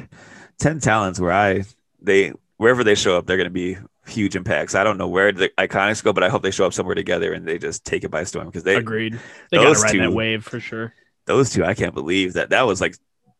ten 0.60 0.80
talents 0.80 1.20
where 1.20 1.32
I 1.32 1.63
they 2.02 2.34
wherever 2.58 2.84
they 2.84 2.96
show 2.96 3.17
up, 3.17 3.26
they're 3.26 3.38
gonna 3.38 3.50
be 3.50 3.78
huge 4.08 4.36
impacts. 4.36 4.74
I 4.76 4.84
don't 4.84 4.98
know 4.98 5.08
where 5.08 5.32
the 5.32 5.50
iconics 5.58 6.04
go, 6.04 6.13
but 6.13 6.24
I 6.24 6.30
hope 6.30 6.41
they 6.43 6.52
show 6.52 6.65
up 6.65 6.74
somewhere 6.74 6.96
together 6.96 7.34
and 7.34 7.46
they 7.48 7.58
just 7.58 7.84
take 7.86 8.04
it 8.04 8.10
by 8.12 8.24
storm 8.24 8.46
because 8.48 8.63
they 8.63 8.76
agreed. 8.76 9.20
They 9.52 9.58
got 9.58 9.76
to 9.76 9.80
ride 9.82 10.00
that 10.00 10.04
two- 10.10 10.12
wave 10.15 10.43
for 10.46 10.60
sure. 10.60 10.93
those 11.26 11.52
two, 11.52 11.65
I 11.65 11.74
can't 11.74 11.93
believe 11.93 12.34
that 12.34 12.50
that 12.52 12.65
was 12.65 12.80
like 12.80 12.96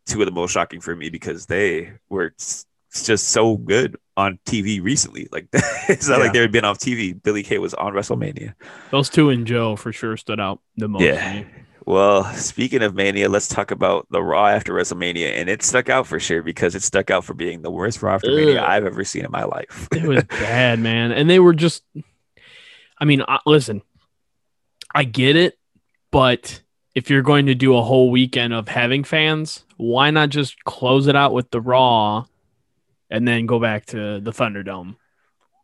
two 0.06 0.22
of 0.22 0.26
the 0.26 0.32
most 0.34 0.52
shocking 0.52 0.82
for 0.82 0.94
me 0.96 1.10
because 1.10 1.46
they 1.46 1.94
were 2.10 2.34
just 2.38 3.28
so 3.30 3.56
good 3.58 3.96
on 4.18 4.40
TV 4.46 4.82
recently. 4.84 5.28
Like 5.32 5.48
it's 5.54 6.08
not 6.10 6.18
Yeah. 6.18 6.24
like 6.26 6.34
they've 6.34 6.52
been 6.52 6.66
off 6.66 6.80
TV. 6.80 7.14
Billy 7.22 7.44
Kay 7.44 7.60
was 7.60 7.74
on 7.74 7.94
WrestleMania. 7.94 8.54
Those 8.92 9.10
two 9.10 9.30
and 9.30 9.48
Joe 9.48 9.76
for 9.78 9.94
sure 9.94 10.18
stood 10.18 10.40
out 10.42 10.60
the 10.76 10.88
most. 10.90 11.00
to 11.02 11.06
Yeah. 11.08 11.44
Well, 11.88 12.26
speaking 12.34 12.84
of 12.84 12.96
Mania, 12.96 13.30
let's 13.30 13.48
talk 13.48 13.72
about 13.72 14.08
the 14.12 14.22
Raw 14.22 14.48
after 14.48 14.74
WrestleMania, 14.74 15.38
and 15.38 15.48
it 15.48 15.64
stuck 15.64 15.88
out 15.88 16.06
for 16.06 16.20
sure 16.20 16.44
because 16.44 16.76
it 16.76 16.84
stuck 16.84 17.10
out 17.10 17.24
for 17.24 17.34
being 17.34 17.62
the 17.62 17.72
worst 17.72 18.04
Raw 18.04 18.16
after 18.16 18.30
Mania 18.30 18.62
I've 18.62 18.86
ever 18.86 19.06
seen 19.06 19.24
in 19.24 19.32
my 19.32 19.46
life. 19.46 19.88
it 19.94 20.04
was 20.04 20.22
bad, 20.30 20.80
man. 20.80 21.14
And 21.14 21.30
they 21.30 21.40
were 21.40 21.54
just, 21.54 21.84
I 23.00 23.06
mean, 23.06 23.22
uh, 23.22 23.40
listen, 23.46 23.84
I 24.94 25.06
get 25.06 25.38
it, 25.38 25.58
but 26.12 26.62
if 26.94 27.10
you're 27.10 27.22
going 27.22 27.46
to 27.46 27.56
do 27.56 27.78
a 27.78 27.82
whole 27.82 28.12
weekend 28.12 28.54
of 28.54 28.68
having 28.68 29.06
fans, 29.06 29.64
why 29.78 30.12
not 30.12 30.28
just 30.28 30.62
close 30.66 31.08
it 31.08 31.16
out 31.16 31.32
with 31.32 31.52
the 31.52 31.62
Raw 31.62 32.26
and 33.10 33.26
then 33.26 33.46
go 33.46 33.62
back 33.62 33.86
to 33.88 34.20
the 34.20 34.32
Thunderdome? 34.32 34.98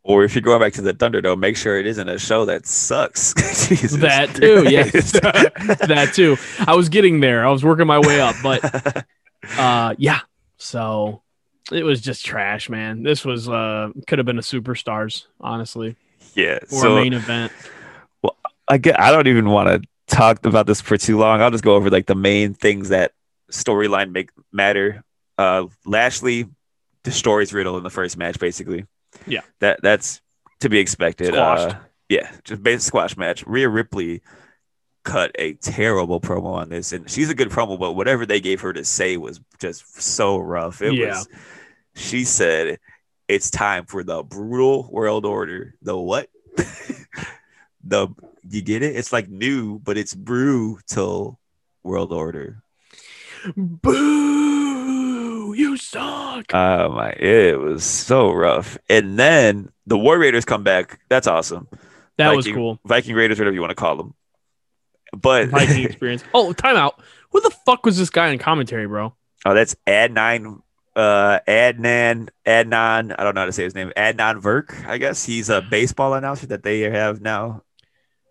Or 0.04 0.22
if 0.22 0.34
you're 0.34 0.42
going 0.42 0.60
back 0.60 0.74
to 0.74 0.82
the 0.82 0.92
Thunderdome, 0.92 1.38
make 1.38 1.56
sure 1.56 1.78
it 1.78 1.86
isn't 1.86 2.08
a 2.08 2.18
show 2.18 2.44
that 2.44 2.66
sucks. 2.66 3.32
That 3.98 4.34
too, 4.34 4.64
yes. 4.68 5.12
That 5.88 6.12
too. 6.14 6.36
I 6.66 6.74
was 6.74 6.90
getting 6.90 7.20
there. 7.20 7.46
I 7.46 7.50
was 7.50 7.64
working 7.64 7.86
my 7.86 7.98
way 7.98 8.20
up, 8.20 8.36
but 8.42 9.06
uh 9.58 9.94
yeah. 9.98 10.20
So 10.58 11.22
it 11.72 11.82
was 11.82 12.02
just 12.02 12.24
trash, 12.24 12.68
man. 12.68 13.02
This 13.02 13.24
was 13.24 13.48
uh 13.48 13.90
could 14.06 14.18
have 14.18 14.26
been 14.26 14.38
a 14.38 14.42
superstars, 14.42 15.24
honestly, 15.40 15.96
yeah. 16.34 16.58
or 16.70 16.80
So 16.80 16.92
a 16.92 17.00
main 17.00 17.14
event. 17.14 17.52
Well, 18.22 18.36
I 18.68 18.76
get 18.76 19.00
I 19.00 19.10
don't 19.10 19.26
even 19.26 19.48
want 19.48 19.68
to 19.68 19.88
talk 20.14 20.44
about 20.44 20.66
this 20.66 20.82
for 20.82 20.98
too 20.98 21.16
long. 21.16 21.40
I'll 21.40 21.50
just 21.50 21.64
go 21.64 21.74
over 21.74 21.88
like 21.88 22.06
the 22.06 22.14
main 22.14 22.52
things 22.52 22.90
that 22.90 23.12
storyline 23.50 24.12
make 24.12 24.28
matter. 24.52 25.02
Uh 25.38 25.66
Lashley 25.86 26.46
destroys 27.02 27.54
Riddle 27.54 27.78
in 27.78 27.82
the 27.82 27.90
first 27.90 28.18
match, 28.18 28.38
basically. 28.38 28.84
Yeah. 29.26 29.40
That 29.60 29.80
that's 29.82 30.20
to 30.60 30.68
be 30.68 30.78
expected. 30.78 31.28
Squashed. 31.28 31.74
Uh, 31.74 31.78
yeah, 32.08 32.30
just 32.44 32.62
basic 32.62 32.82
squash 32.86 33.16
match. 33.16 33.46
Rhea 33.46 33.68
Ripley 33.68 34.22
cut 35.04 35.30
a 35.38 35.54
terrible 35.54 36.20
promo 36.20 36.54
on 36.54 36.68
this, 36.68 36.92
and 36.92 37.08
she's 37.10 37.30
a 37.30 37.34
good 37.34 37.50
promo, 37.50 37.78
but 37.78 37.92
whatever 37.92 38.24
they 38.26 38.40
gave 38.40 38.60
her 38.62 38.72
to 38.72 38.84
say 38.84 39.16
was 39.16 39.40
just 39.60 40.00
so 40.00 40.38
rough. 40.38 40.82
It 40.82 40.94
Yeah. 40.94 41.08
was 41.18 41.28
she 41.94 42.24
said 42.24 42.78
it's 43.28 43.50
time 43.50 43.86
for 43.86 44.02
the 44.02 44.22
brutal 44.22 44.88
world 44.90 45.24
order. 45.24 45.74
The 45.82 45.96
what? 45.96 46.28
the 47.84 48.08
you 48.48 48.62
get 48.62 48.82
it? 48.82 48.96
It's 48.96 49.12
like 49.12 49.28
new, 49.28 49.78
but 49.78 49.96
it's 49.96 50.14
brutal 50.14 51.38
world 51.82 52.12
order. 52.12 52.62
Boo! 53.56 54.73
You 55.52 55.76
suck. 55.76 56.46
Oh 56.54 56.88
my, 56.90 57.10
it 57.10 57.58
was 57.58 57.84
so 57.84 58.32
rough. 58.32 58.78
And 58.88 59.18
then 59.18 59.70
the 59.86 59.98
War 59.98 60.18
Raiders 60.18 60.44
come 60.44 60.62
back. 60.62 61.00
That's 61.08 61.26
awesome. 61.26 61.68
That 62.16 62.34
was 62.34 62.46
Viking- 62.46 62.54
cool. 62.56 62.80
Viking 62.86 63.14
Raiders, 63.14 63.38
whatever 63.38 63.54
you 63.54 63.60
want 63.60 63.70
to 63.72 63.74
call 63.76 63.96
them. 63.96 64.14
But 65.12 65.48
Viking 65.48 65.84
experience. 65.88 66.24
Oh, 66.32 66.52
timeout. 66.52 66.94
Who 67.30 67.40
the 67.40 67.50
fuck 67.66 67.84
was 67.84 67.98
this 67.98 68.10
guy 68.10 68.28
in 68.28 68.38
commentary, 68.38 68.86
bro? 68.86 69.14
oh, 69.46 69.52
that's 69.54 69.76
Adnan, 69.86 70.62
uh, 70.96 71.40
Adnan, 71.46 72.30
Adnan. 72.46 73.14
I 73.18 73.22
don't 73.24 73.34
know 73.34 73.42
how 73.42 73.46
to 73.46 73.52
say 73.52 73.64
his 73.64 73.74
name. 73.74 73.92
Adnan 73.96 74.40
Virk, 74.40 74.86
I 74.86 74.96
guess 74.98 75.24
he's 75.24 75.50
a 75.50 75.60
baseball 75.60 76.14
announcer 76.14 76.46
that 76.46 76.62
they 76.62 76.80
have 76.80 77.20
now. 77.20 77.62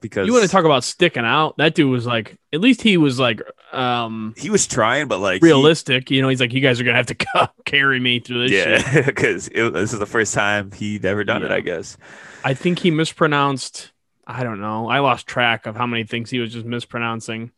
Because 0.03 0.27
You 0.27 0.33
want 0.33 0.43
to 0.43 0.49
talk 0.49 0.65
about 0.65 0.83
sticking 0.83 1.23
out? 1.23 1.55
That 1.55 1.75
dude 1.75 1.89
was 1.89 2.05
like, 2.05 2.37
at 2.51 2.59
least 2.59 2.81
he 2.81 2.97
was 2.97 3.19
like, 3.19 3.41
um, 3.71 4.35
He 4.37 4.49
was 4.49 4.67
trying, 4.67 5.07
but 5.07 5.19
like 5.19 5.41
he- 5.41 5.45
realistic. 5.47 6.11
You 6.11 6.21
know, 6.21 6.27
he's 6.27 6.41
like, 6.41 6.51
you 6.51 6.59
guys 6.59 6.81
are 6.81 6.83
gonna 6.83 6.97
have 6.97 7.05
to 7.05 7.49
carry 7.65 8.01
me 8.01 8.19
through 8.19 8.49
this 8.49 8.51
yeah, 8.51 9.05
because 9.05 9.47
this 9.55 9.93
is 9.93 9.99
the 9.99 10.05
first 10.05 10.33
time 10.33 10.73
he'd 10.73 11.05
ever 11.05 11.23
done 11.23 11.41
it. 11.41 11.51
I 11.51 11.61
guess. 11.61 11.95
I 12.43 12.53
think 12.53 12.79
he 12.79 12.91
mispronounced. 12.91 13.93
I 14.27 14.43
don't 14.43 14.59
know. 14.59 14.89
I 14.89 14.99
lost 14.99 15.25
track 15.25 15.65
of 15.65 15.77
how 15.77 15.87
many 15.87 16.03
things 16.03 16.29
he 16.29 16.39
was 16.39 16.51
just 16.51 16.65
mispronouncing. 16.65 17.51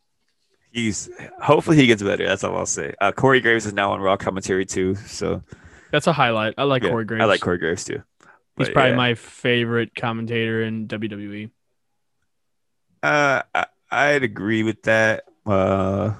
He's 0.70 1.10
hopefully 1.42 1.78
he 1.78 1.88
gets 1.88 2.02
better. 2.02 2.24
That's 2.28 2.44
all 2.44 2.56
I'll 2.56 2.64
say. 2.64 2.94
Uh, 3.00 3.10
Corey 3.10 3.40
Graves 3.40 3.66
is 3.66 3.72
now 3.72 3.90
on 3.90 4.00
Raw 4.00 4.16
commentary 4.16 4.66
too, 4.66 4.94
so 4.94 5.42
That's 5.90 6.06
a 6.06 6.12
highlight. 6.12 6.54
I 6.56 6.62
like 6.62 6.84
yeah, 6.84 6.90
Corey 6.90 7.06
Graves. 7.06 7.22
I 7.22 7.24
like 7.24 7.40
Corey 7.40 7.58
Graves 7.58 7.82
too. 7.82 8.04
He's 8.56 8.68
probably 8.68 8.92
yeah. 8.92 8.96
my 8.96 9.14
favorite 9.14 9.96
commentator 9.96 10.62
in. 10.62 10.86
WWE. 10.86 11.50
Uh, 13.06 13.42
I, 13.54 13.66
I'd 13.90 14.22
agree 14.24 14.62
with 14.64 14.82
that. 14.82 15.24
Uh, 15.46 16.12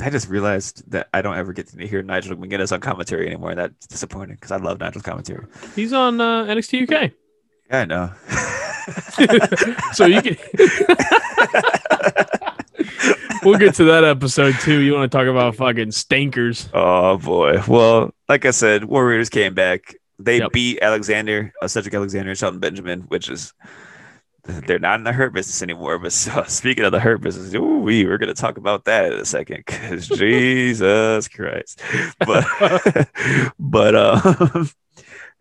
I 0.00 0.08
just 0.10 0.28
realized 0.28 0.88
that 0.92 1.08
I 1.12 1.20
don't 1.20 1.36
ever 1.36 1.52
get 1.52 1.66
to 1.68 1.86
hear 1.86 2.02
Nigel 2.02 2.36
McGuinness 2.36 2.72
on 2.72 2.80
commentary 2.80 3.26
anymore. 3.26 3.50
And 3.50 3.58
that's 3.58 3.86
disappointing 3.86 4.36
because 4.36 4.52
I 4.52 4.56
love 4.56 4.78
Nigel's 4.78 5.02
commentary. 5.02 5.46
He's 5.74 5.92
on 5.92 6.20
uh, 6.20 6.44
NXT 6.44 6.84
UK. 6.84 7.10
Yeah, 7.70 7.80
I 7.80 7.84
know. 7.86 8.12
so 9.92 10.06
you 10.06 10.22
can. 10.22 10.36
we'll 13.44 13.58
get 13.58 13.74
to 13.76 13.84
that 13.84 14.04
episode 14.04 14.54
too. 14.60 14.80
You 14.80 14.94
want 14.94 15.10
to 15.10 15.16
talk 15.18 15.26
about 15.26 15.56
fucking 15.56 15.88
stankers? 15.88 16.68
Oh 16.72 17.18
boy. 17.18 17.60
Well, 17.68 18.14
like 18.28 18.44
I 18.44 18.50
said, 18.52 18.84
Warriors 18.84 19.28
came 19.28 19.54
back. 19.54 19.96
They 20.18 20.38
Yep. 20.38 20.52
beat 20.52 20.78
Alexander, 20.82 21.52
uh, 21.60 21.68
Cedric 21.68 21.94
Alexander, 21.94 22.30
and 22.30 22.38
Shelton 22.38 22.60
Benjamin, 22.60 23.00
which 23.02 23.28
is 23.28 23.52
they're 24.44 24.78
not 24.78 24.98
in 24.98 25.04
the 25.04 25.12
hurt 25.12 25.32
business 25.32 25.62
anymore. 25.62 25.98
But 25.98 26.12
so, 26.12 26.44
speaking 26.48 26.84
of 26.84 26.92
the 26.92 27.00
hurt 27.00 27.20
business, 27.20 27.54
ooh, 27.54 27.78
we 27.78 28.04
we're 28.04 28.18
gonna 28.18 28.34
talk 28.34 28.56
about 28.56 28.84
that 28.84 29.12
in 29.12 29.18
a 29.18 29.24
second. 29.24 29.64
Because 29.66 30.08
Jesus 30.18 31.28
Christ, 31.28 31.80
but 32.18 32.44
but 33.58 33.94
um, 33.94 34.70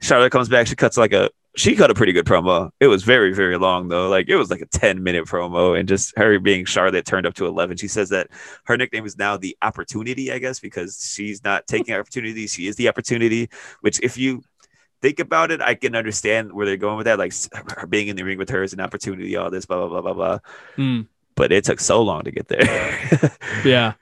Charlotte 0.01 0.31
comes 0.31 0.49
back. 0.49 0.67
She 0.67 0.75
cuts 0.75 0.97
like 0.97 1.13
a 1.13 1.29
she 1.55 1.75
cut 1.75 1.91
a 1.91 1.93
pretty 1.93 2.13
good 2.13 2.25
promo. 2.25 2.71
It 2.79 2.87
was 2.87 3.03
very 3.03 3.33
very 3.33 3.57
long 3.57 3.87
though. 3.89 4.07
Like 4.07 4.29
it 4.29 4.35
was 4.35 4.51
like 4.51 4.61
a 4.61 4.67
ten 4.67 5.03
minute 5.03 5.25
promo, 5.25 5.77
and 5.77 5.87
just 5.89 6.13
her 6.17 6.39
being 6.39 6.65
Charlotte 6.65 7.05
turned 7.05 7.25
up 7.25 7.33
to 7.35 7.45
eleven. 7.45 7.77
She 7.77 7.87
says 7.87 8.09
that 8.09 8.27
her 8.65 8.77
nickname 8.77 9.05
is 9.05 9.17
now 9.17 9.35
the 9.35 9.57
opportunity, 9.61 10.31
I 10.31 10.37
guess, 10.37 10.59
because 10.59 11.11
she's 11.13 11.43
not 11.43 11.67
taking 11.67 11.95
opportunities. 11.95 12.53
She 12.53 12.67
is 12.67 12.75
the 12.75 12.87
opportunity. 12.87 13.49
Which 13.81 13.99
if 14.01 14.17
you 14.17 14.43
think 15.01 15.19
about 15.19 15.51
it, 15.51 15.61
I 15.61 15.75
can 15.75 15.95
understand 15.95 16.53
where 16.53 16.65
they're 16.65 16.77
going 16.77 16.97
with 16.97 17.05
that. 17.05 17.19
Like 17.19 17.33
being 17.89 18.07
in 18.07 18.15
the 18.15 18.23
ring 18.23 18.37
with 18.37 18.49
her 18.49 18.63
is 18.63 18.73
an 18.73 18.79
opportunity. 18.79 19.35
All 19.35 19.49
this 19.49 19.65
blah 19.65 19.77
blah 19.77 19.87
blah 19.87 20.01
blah 20.01 20.13
blah. 20.13 20.39
Hmm. 20.75 21.01
But 21.35 21.51
it 21.51 21.63
took 21.63 21.79
so 21.79 22.01
long 22.01 22.23
to 22.23 22.31
get 22.31 22.47
there. 22.47 23.31
Yeah. 23.65 23.93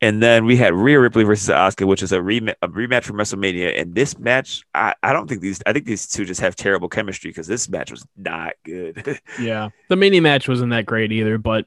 And 0.00 0.22
then 0.22 0.44
we 0.44 0.56
had 0.56 0.74
Rhea 0.74 1.00
Ripley 1.00 1.24
versus 1.24 1.48
Asuka, 1.48 1.86
which 1.86 2.02
is 2.02 2.12
a, 2.12 2.18
rematch 2.18 2.54
a 2.62 2.68
rematch 2.68 3.04
from 3.04 3.16
WrestleMania. 3.16 3.80
And 3.80 3.94
this 3.94 4.16
match, 4.16 4.62
I, 4.72 4.94
I 5.02 5.12
don't 5.12 5.28
think 5.28 5.40
these, 5.40 5.60
I 5.66 5.72
think 5.72 5.86
these 5.86 6.06
two 6.06 6.24
just 6.24 6.40
have 6.40 6.54
terrible 6.54 6.88
chemistry 6.88 7.30
because 7.30 7.48
this 7.48 7.68
match 7.68 7.90
was 7.90 8.06
not 8.16 8.52
good. 8.64 9.18
Yeah. 9.40 9.70
The 9.88 9.96
mini 9.96 10.20
match 10.20 10.48
wasn't 10.48 10.70
that 10.70 10.86
great 10.86 11.10
either, 11.10 11.38
but 11.38 11.66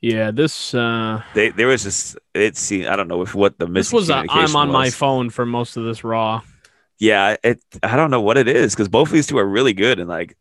yeah, 0.00 0.30
this 0.30 0.74
uh 0.74 1.22
they, 1.34 1.50
there 1.50 1.66
was 1.66 1.82
just, 1.82 2.16
it 2.34 2.56
seemed, 2.56 2.86
I 2.86 2.96
don't 2.96 3.08
know 3.08 3.22
if 3.22 3.34
what 3.34 3.58
the 3.58 3.66
this 3.66 3.92
was 3.92 4.10
I'm 4.10 4.56
on 4.56 4.70
my 4.70 4.90
phone 4.90 5.30
for 5.30 5.46
most 5.46 5.76
of 5.76 5.84
this 5.84 6.02
raw. 6.02 6.42
Yeah, 6.98 7.36
it, 7.44 7.60
I 7.82 7.96
don't 7.96 8.10
know 8.10 8.20
what 8.20 8.36
it 8.38 8.48
is 8.48 8.74
because 8.74 8.88
both 8.88 9.08
of 9.08 9.12
these 9.12 9.26
two 9.26 9.38
are 9.38 9.46
really 9.46 9.72
good. 9.72 9.98
And 10.00 10.08
like, 10.08 10.36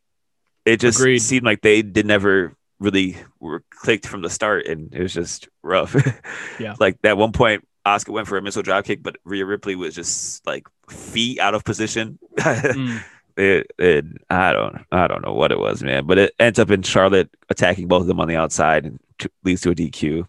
it 0.65 0.79
just 0.79 0.99
Agreed. 0.99 1.19
seemed 1.19 1.45
like 1.45 1.61
they 1.61 1.81
did 1.81 2.05
never 2.05 2.53
really 2.79 3.17
were 3.39 3.63
clicked 3.69 4.07
from 4.07 4.21
the 4.21 4.29
start. 4.29 4.65
And 4.65 4.93
it 4.93 5.01
was 5.01 5.13
just 5.13 5.47
rough. 5.63 5.95
Yeah. 6.59 6.75
Like 6.79 6.99
that 7.03 7.17
one 7.17 7.31
point, 7.31 7.67
Asuka 7.85 8.09
went 8.09 8.27
for 8.27 8.37
a 8.37 8.41
missile 8.41 8.63
drop 8.63 8.83
kick, 8.85 9.03
but 9.03 9.17
Rhea 9.23 9.45
Ripley 9.45 9.75
was 9.75 9.93
just 9.93 10.45
like 10.45 10.67
feet 10.89 11.39
out 11.39 11.53
of 11.53 11.63
position. 11.63 12.17
Mm. 12.37 13.03
it, 13.37 13.71
it 13.77 14.05
I 14.29 14.51
don't 14.53 14.83
I 14.91 15.07
don't 15.07 15.23
know 15.23 15.33
what 15.33 15.51
it 15.51 15.59
was, 15.59 15.83
man. 15.83 16.05
But 16.05 16.17
it 16.17 16.33
ends 16.39 16.57
up 16.59 16.71
in 16.71 16.81
Charlotte 16.81 17.29
attacking 17.49 17.87
both 17.87 18.01
of 18.01 18.07
them 18.07 18.19
on 18.19 18.27
the 18.27 18.35
outside 18.35 18.85
and 18.85 18.99
t- 19.19 19.29
leads 19.43 19.61
to 19.61 19.69
a 19.69 19.75
DQ. 19.75 20.27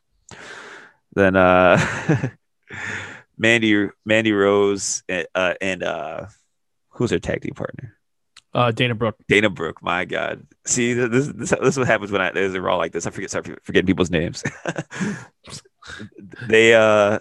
Then 1.14 1.34
uh 1.34 1.78
Mandy 3.38 3.88
Mandy 4.04 4.32
Rose 4.32 5.02
and, 5.08 5.26
uh, 5.34 5.54
and 5.60 5.82
uh 5.82 6.26
who's 6.90 7.10
her 7.10 7.18
tag 7.18 7.42
team 7.42 7.54
partner? 7.54 7.96
Uh 8.52 8.72
Dana 8.72 8.94
Brooke. 8.94 9.18
Dana 9.28 9.50
Brooke. 9.50 9.82
My 9.82 10.04
God. 10.04 10.46
See, 10.66 10.92
this 10.92 11.28
this, 11.28 11.50
this 11.50 11.68
is 11.68 11.78
what 11.78 11.86
happens 11.86 12.10
when 12.10 12.20
I 12.20 12.32
there's 12.32 12.54
a 12.54 12.60
raw 12.60 12.76
like 12.76 12.92
this. 12.92 13.06
I 13.06 13.10
forget 13.10 13.30
start 13.30 13.48
forgetting 13.62 13.86
people's 13.86 14.10
names. 14.10 14.42
they 16.48 16.74
uh 16.74 17.18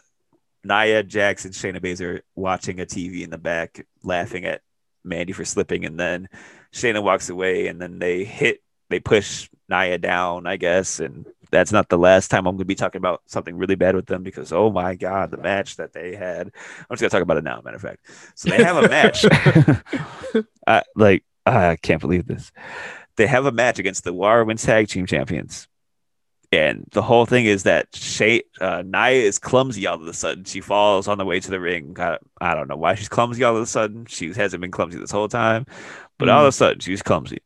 Nia 0.64 1.04
Jax 1.04 1.46
and 1.46 1.54
Shayna 1.54 1.80
Baszler 1.80 2.22
watching 2.36 2.80
a 2.80 2.86
TV 2.86 3.24
in 3.24 3.30
the 3.30 3.38
back, 3.38 3.86
laughing 4.04 4.46
at 4.46 4.62
Mandy 5.04 5.34
for 5.34 5.46
slipping, 5.46 5.86
and 5.86 6.00
then 6.00 6.28
Shayna 6.74 7.02
walks 7.02 7.30
away, 7.30 7.68
and 7.68 7.82
then 7.82 8.00
they 8.00 8.26
hit, 8.26 8.62
they 8.90 9.00
push 9.00 9.50
Nia 9.70 9.98
down, 9.98 10.46
I 10.46 10.58
guess, 10.58 11.00
and 11.00 11.26
that's 11.52 11.72
not 11.72 11.90
the 11.90 11.98
last 11.98 12.30
time 12.30 12.48
I'm 12.48 12.56
going 12.56 12.60
to 12.60 12.66
be 12.66 12.76
talking 12.76 13.00
about 13.00 13.22
something 13.26 13.56
really 13.56 13.76
bad 13.76 13.96
with 13.96 14.06
them 14.06 14.24
because 14.24 14.52
oh 14.52 14.70
my 14.72 14.96
god, 14.96 15.32
the 15.32 15.38
match 15.38 15.78
that 15.78 15.94
they 15.94 16.16
had. 16.16 16.48
I'm 16.48 16.98
just 16.98 17.02
going 17.02 17.10
to 17.10 17.10
talk 17.10 17.22
about 17.22 17.38
it 17.38 17.44
now. 17.44 17.62
Matter 17.64 17.78
of 17.78 17.82
fact, 17.82 18.06
so 18.36 18.50
they 18.50 18.64
have 18.64 18.78
a 18.78 18.88
match. 18.90 19.26
I, 20.68 20.84
like 20.96 21.24
I 21.46 21.78
can't 21.78 22.02
believe 22.02 22.28
this. 22.28 22.52
They 23.16 23.28
have 23.28 23.46
a 23.46 23.52
match 23.52 23.80
against 23.80 24.04
the 24.04 24.14
War 24.14 24.40
Women's 24.40 24.64
Tag 24.64 24.88
Team 24.88 25.06
Champions. 25.06 25.68
And 26.52 26.86
the 26.92 27.02
whole 27.02 27.26
thing 27.26 27.46
is 27.46 27.64
that 27.64 27.94
Shay, 27.94 28.44
uh, 28.62 28.82
Nia 28.86 29.22
is 29.24 29.38
clumsy 29.38 29.86
all 29.86 29.96
of 29.96 30.08
a 30.08 30.14
sudden. 30.14 30.46
She 30.46 30.62
falls 30.62 31.08
on 31.08 31.18
the 31.18 31.26
way 31.26 31.42
to 31.42 31.52
the 31.52 31.60
ring. 31.60 31.96
I, 32.00 32.20
I 32.40 32.56
don't 32.56 32.70
know 32.70 32.78
why 32.78 32.96
she's 32.96 33.10
clumsy 33.10 33.44
all 33.44 33.58
of 33.58 33.62
a 33.62 33.66
sudden. 33.66 34.06
She 34.06 34.32
hasn't 34.32 34.62
been 34.62 34.72
clumsy 34.72 34.98
this 34.98 35.12
whole 35.12 35.28
time, 35.28 35.66
but 36.18 36.30
all 36.30 36.44
of 36.44 36.48
a 36.48 36.52
sudden 36.54 36.80
she's 36.80 37.04
clumsy. 37.04 37.40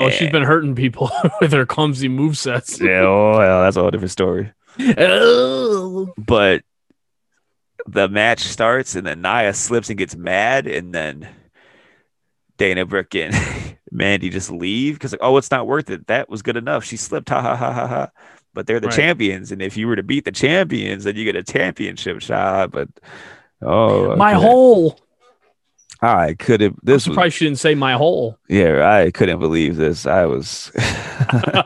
Oh, 0.00 0.10
she's 0.10 0.28
eh. 0.28 0.30
been 0.30 0.42
hurting 0.42 0.74
people 0.74 1.10
with 1.40 1.52
her 1.52 1.66
clumsy 1.66 2.08
movesets. 2.08 2.80
yeah, 2.80 3.00
oh, 3.00 3.38
well, 3.38 3.62
that's 3.62 3.76
a 3.76 3.80
whole 3.80 3.90
different 3.90 4.10
story. 4.12 4.52
oh. 4.98 6.12
But 6.18 6.62
the 7.86 8.08
match 8.08 8.40
starts, 8.40 8.94
and 8.94 9.06
then 9.06 9.22
Nia 9.22 9.54
slips 9.54 9.88
and 9.88 9.98
gets 9.98 10.14
mad, 10.14 10.66
and 10.66 10.94
then 10.94 11.28
Dana 12.58 12.84
Brooke 12.84 13.14
and 13.14 13.34
Mandy 13.90 14.28
just 14.30 14.50
leave 14.50 14.94
because 14.94 15.12
like, 15.12 15.20
oh, 15.22 15.36
it's 15.38 15.50
not 15.50 15.66
worth 15.66 15.88
it. 15.90 16.06
That 16.08 16.28
was 16.28 16.42
good 16.42 16.56
enough. 16.56 16.84
She 16.84 16.96
slipped, 16.96 17.30
ha 17.30 17.40
ha 17.40 17.56
ha 17.56 17.72
ha 17.72 17.86
ha. 17.86 18.10
But 18.54 18.66
they're 18.66 18.80
the 18.80 18.88
Right. 18.88 18.96
champions, 18.96 19.52
and 19.52 19.62
if 19.62 19.76
you 19.76 19.86
were 19.86 19.96
to 19.96 20.02
beat 20.02 20.24
the 20.24 20.32
champions, 20.32 21.04
then 21.04 21.16
you 21.16 21.24
get 21.24 21.36
a 21.36 21.42
championship 21.42 22.20
shot. 22.20 22.70
But 22.72 22.88
oh, 23.62 24.16
My 24.16 24.34
okay. 24.34 24.46
I 26.00 26.34
couldn't. 26.34 26.84
This 26.84 27.04
surprised 27.04 27.36
she 27.36 27.44
didn't 27.46 27.58
say 27.58 27.74
my 27.74 27.94
hole. 27.94 28.38
yeah, 28.48 28.88
I 28.88 29.10
couldn't 29.10 29.40
believe 29.40 29.76
this. 29.76 30.06
I 30.06 30.26
was, 30.26 30.70
uh, 30.78 31.62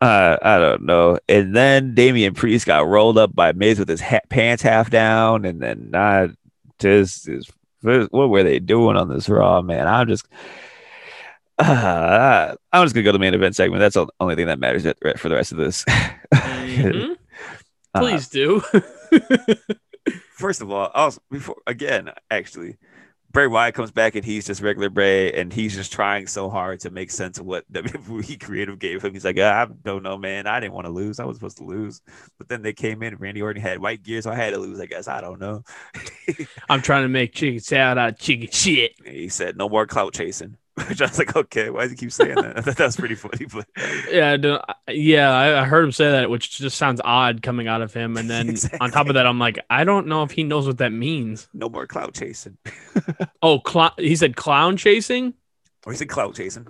I 0.00 0.58
don't 0.58 0.82
know. 0.82 1.18
And 1.28 1.54
then 1.54 1.94
Damian 1.94 2.34
Priest 2.34 2.66
got 2.66 2.86
rolled 2.86 3.18
up 3.18 3.34
by 3.34 3.52
Miz 3.52 3.78
with 3.78 3.88
his 3.88 4.00
ha- 4.00 4.20
pants 4.28 4.62
half 4.62 4.90
down, 4.90 5.44
and 5.44 5.60
then 5.60 5.90
not 5.90 6.30
just 6.78 7.28
is 7.28 7.50
what 7.82 8.10
were 8.12 8.42
they 8.42 8.58
doing 8.58 8.96
on 8.96 9.08
this 9.08 9.28
Raw, 9.28 9.62
man? 9.62 9.86
I'm 9.86 10.08
just. 10.08 10.26
Uh, 11.60 12.54
I'm 12.72 12.84
just 12.86 12.94
gonna 12.94 13.04
go 13.04 13.10
to 13.10 13.18
the 13.18 13.18
main 13.18 13.34
event 13.34 13.54
segment. 13.54 13.80
That's 13.80 13.94
the 13.94 14.06
only 14.18 14.34
thing 14.34 14.46
that 14.46 14.58
matters 14.58 14.84
for 15.18 15.28
the 15.28 15.34
rest 15.34 15.52
of 15.52 15.58
this. 15.58 15.84
Mhm. 16.32 17.16
Uh, 17.92 18.00
Please 18.00 18.28
do. 18.28 18.62
First 20.40 20.60
of 20.60 20.70
all, 20.70 20.90
also 20.94 21.20
before 21.30 21.56
again, 21.66 22.10
actually, 22.30 22.78
Bray 23.32 23.46
Wyatt 23.46 23.74
comes 23.74 23.92
back 23.92 24.16
and 24.16 24.24
he's 24.24 24.46
just 24.46 24.60
regular 24.60 24.90
Bray, 24.90 25.32
and 25.32 25.52
he's 25.52 25.76
just 25.76 25.92
trying 25.92 26.26
so 26.26 26.50
hard 26.50 26.80
to 26.80 26.90
make 26.90 27.12
sense 27.12 27.38
of 27.38 27.46
what 27.46 27.70
WWE 27.72 28.42
creative 28.42 28.78
gave 28.78 29.04
him. 29.04 29.12
He's 29.12 29.24
like, 29.24 29.36
ah, 29.38 29.62
I 29.62 29.66
don't 29.84 30.02
know, 30.02 30.18
man. 30.18 30.48
I 30.48 30.58
didn't 30.58 30.72
want 30.72 30.86
to 30.86 30.92
lose. 30.92 31.20
I 31.20 31.24
was 31.24 31.36
supposed 31.36 31.58
to 31.58 31.64
lose, 31.64 32.00
but 32.38 32.48
then 32.48 32.62
they 32.62 32.72
came 32.72 33.02
in. 33.02 33.16
Randy 33.16 33.42
Orton 33.42 33.62
had 33.62 33.80
white 33.80 34.02
gear, 34.02 34.20
so 34.22 34.30
I 34.30 34.34
had 34.34 34.54
to 34.54 34.58
lose. 34.58 34.80
I 34.80 34.86
guess 34.86 35.06
I 35.06 35.20
don't 35.20 35.40
know. 35.40 35.62
I'm 36.68 36.82
trying 36.82 37.02
to 37.02 37.08
make 37.08 37.32
chicken 37.32 37.60
salad 37.60 37.98
out 37.98 38.12
of 38.14 38.18
chicken 38.18 38.48
shit. 38.50 38.92
he 39.04 39.28
said, 39.28 39.56
"No 39.56 39.68
more 39.68 39.86
clout 39.86 40.14
chasing." 40.14 40.56
Which 40.88 41.00
I 41.00 41.06
was 41.06 41.18
like, 41.18 41.36
okay, 41.36 41.70
why 41.70 41.82
does 41.82 41.90
he 41.90 41.96
keep 41.96 42.12
saying 42.12 42.34
that? 42.36 42.56
I 42.58 42.60
thought 42.60 42.76
that 42.76 42.86
was 42.86 42.96
pretty 42.96 43.14
funny, 43.14 43.46
but 43.46 43.66
Yeah, 44.10 44.36
I 44.86 44.92
yeah, 44.92 45.32
I, 45.60 45.64
heard 45.64 45.84
him 45.84 45.92
say 45.92 46.10
that, 46.10 46.30
which 46.30 46.50
just 46.58 46.76
sounds 46.78 47.00
odd 47.04 47.42
coming 47.42 47.68
out 47.68 47.82
of 47.82 47.92
him. 47.92 48.16
And 48.16 48.28
then 48.28 48.54
on 48.80 48.90
top 48.90 49.08
of 49.08 49.14
that, 49.14 49.26
I'm 49.26 49.38
like, 49.38 49.58
I 49.68 49.84
don't 49.84 50.06
know 50.06 50.22
if 50.22 50.30
he 50.30 50.42
knows 50.42 50.66
what 50.66 50.78
that 50.78 50.92
means. 50.92 51.48
no 51.54 51.68
more 51.68 51.86
clout 51.86 52.14
chasing. 52.14 52.56
Oh, 53.42 53.60
cl- 53.66 53.94
he 53.98 54.16
said 54.16 54.36
clown 54.36 54.76
chasing. 54.76 55.34
Or 55.86 55.92
he 55.92 55.98
said 55.98 56.08
clout 56.08 56.34
chasing. 56.34 56.66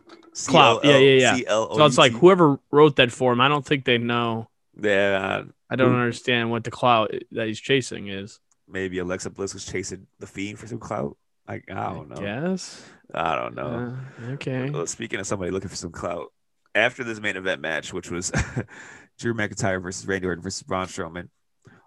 Clout, 0.46 0.84
yeah, 0.84 0.96
yeah, 0.98 1.20
yeah. 1.20 1.34
C-L-O-U-T. 1.36 1.76
So 1.76 1.84
it's 1.86 1.98
like 1.98 2.12
whoever 2.12 2.60
wrote 2.70 2.96
that 2.96 3.10
for 3.10 3.32
him, 3.32 3.40
I 3.40 3.48
don't 3.48 3.66
think 3.66 3.84
they 3.84 3.98
know. 3.98 4.48
yeah, 4.80 5.42
I 5.68 5.76
don't 5.76 5.94
understand 5.94 6.50
what 6.50 6.64
the 6.64 6.70
clout 6.70 7.12
that 7.32 7.46
he's 7.48 7.60
chasing 7.60 8.08
is. 8.08 8.38
maybe 8.68 8.98
Alexa 8.98 9.30
Bliss 9.30 9.52
was 9.54 9.64
chasing 9.66 10.06
the 10.20 10.26
fiend 10.26 10.58
for 10.58 10.66
some 10.68 10.78
clout. 10.78 11.16
Like 11.48 11.64
I 11.70 11.92
don't 11.92 12.08
know. 12.08 12.20
Yes. 12.20 12.84
I 13.12 13.34
don't 13.34 13.54
know. 13.54 13.96
Uh, 14.22 14.30
okay. 14.32 14.70
Well, 14.70 14.86
speaking 14.86 15.20
of 15.20 15.26
somebody 15.26 15.50
looking 15.50 15.68
for 15.68 15.76
some 15.76 15.90
clout, 15.90 16.32
after 16.74 17.02
this 17.02 17.20
main 17.20 17.36
event 17.36 17.60
match, 17.60 17.92
which 17.92 18.10
was 18.10 18.30
Drew 19.18 19.34
McIntyre 19.34 19.82
versus 19.82 20.06
Randy 20.06 20.26
Orton 20.26 20.42
versus 20.42 20.62
Braun 20.62 20.86
Strowman, 20.86 21.28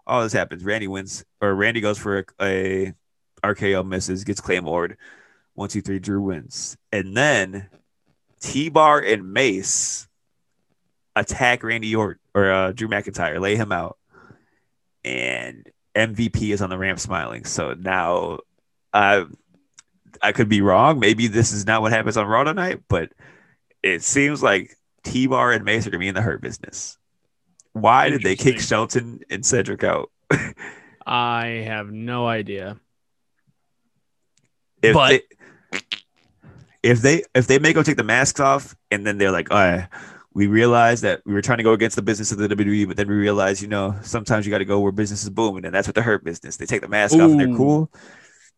all 0.05 0.21
this 0.21 0.33
happens. 0.33 0.63
Randy 0.63 0.87
wins, 0.87 1.23
or 1.41 1.53
Randy 1.55 1.79
goes 1.81 1.97
for 1.97 2.19
a, 2.19 2.25
a 2.41 2.93
RKO, 3.43 3.87
misses, 3.87 4.23
gets 4.23 4.41
Claymored. 4.41 4.97
One, 5.53 5.69
two, 5.69 5.81
three. 5.81 5.99
Drew 5.99 6.21
wins, 6.21 6.77
and 6.91 7.15
then 7.15 7.69
T 8.41 8.69
Bar 8.69 8.99
and 8.99 9.31
Mace 9.31 10.07
attack 11.15 11.63
Randy 11.63 11.95
Orton 11.95 12.19
or 12.33 12.51
uh, 12.51 12.71
Drew 12.71 12.87
McIntyre, 12.87 13.39
lay 13.39 13.55
him 13.55 13.71
out, 13.71 13.97
and 15.05 15.69
MVP 15.95 16.51
is 16.53 16.61
on 16.61 16.69
the 16.69 16.77
ramp 16.77 16.99
smiling. 16.99 17.45
So 17.45 17.73
now, 17.73 18.39
I 18.91 19.25
I 20.23 20.31
could 20.31 20.49
be 20.49 20.61
wrong. 20.61 20.99
Maybe 20.99 21.27
this 21.27 21.51
is 21.51 21.65
not 21.67 21.81
what 21.81 21.91
happens 21.91 22.17
on 22.17 22.25
Raw 22.25 22.43
tonight, 22.43 22.79
but 22.87 23.11
it 23.83 24.01
seems 24.01 24.41
like 24.41 24.75
T 25.03 25.27
Bar 25.27 25.51
and 25.51 25.65
Mace 25.65 25.85
are 25.85 25.89
gonna 25.91 25.99
be 25.99 26.07
in 26.07 26.15
the 26.15 26.21
hurt 26.21 26.41
business. 26.41 26.97
why 27.73 28.09
did 28.09 28.21
they 28.23 28.35
kick 28.35 28.59
Shelton 28.59 29.19
and 29.29 29.45
Cedric 29.45 29.83
out? 29.83 30.09
I 31.05 31.63
have 31.65 31.91
no 31.91 32.25
idea. 32.27 32.77
If 34.81 34.93
But- 34.93 35.21
they, 35.71 35.79
if 36.81 37.01
they 37.01 37.23
if 37.33 37.47
they 37.47 37.59
make 37.59 37.75
them 37.75 37.83
take 37.83 37.97
the 37.97 38.03
masks 38.03 38.39
off 38.39 38.75
and 38.91 39.05
then 39.05 39.17
they're 39.17 39.31
like, 39.31 39.51
all 39.51 39.57
right, 39.57 39.87
we 40.33 40.47
realize 40.47 41.01
that 41.01 41.21
we 41.25 41.33
were 41.33 41.41
trying 41.41 41.59
to 41.59 41.63
go 41.63 41.73
against 41.73 41.95
the 41.95 42.01
business 42.01 42.31
of 42.31 42.37
the 42.37 42.47
WWE, 42.49 42.87
but 42.87 42.97
then 42.97 43.07
we 43.07 43.15
realize, 43.15 43.61
you 43.61 43.67
know, 43.67 43.95
sometimes 44.01 44.45
you 44.45 44.51
got 44.51 44.57
to 44.57 44.65
go 44.65 44.79
where 44.79 44.91
business 44.91 45.23
is 45.23 45.29
booming, 45.29 45.63
and 45.65 45.73
that's 45.73 45.87
what 45.87 45.95
the 45.95 46.01
hurt 46.01 46.23
business. 46.23 46.57
They 46.57 46.65
take 46.65 46.81
the 46.81 46.87
mask 46.89 47.15
off 47.15 47.31
and 47.31 47.39
they're 47.39 47.55
cool. 47.55 47.89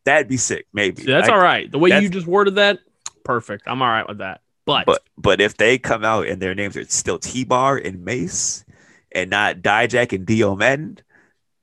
That'd 0.06 0.28
be 0.28 0.38
sick, 0.38 0.68
maybe. 0.74 1.02
See, 1.02 1.08
that's 1.12 1.30
I- 1.30 1.34
all 1.34 1.39
right. 1.41 1.70
The 1.72 1.80
way 1.80 2.00
you 2.02 2.10
just 2.10 2.28
worded 2.28 2.56
that, 2.56 2.80
perfect. 3.24 3.63
I'm 3.68 3.82
all 3.82 3.89
right 3.89 4.08
with 4.08 4.20
that. 4.20 4.41
But, 4.65 4.86
But 4.88 5.04
but 5.18 5.41
if 5.41 5.58
they 5.58 5.78
come 5.78 6.04
out 6.04 6.28
and 6.28 6.41
their 6.41 6.56
names 6.56 6.76
are 6.78 6.86
still 6.86 7.20
T 7.20 7.44
Bar 7.44 7.78
and 7.78 8.04
Mace 8.04 8.65
and 9.12 9.30
not 9.30 9.58
Dijak 9.58 10.12
and 10.13 10.26
Dio 10.26 10.56
Maddin, 10.56 10.98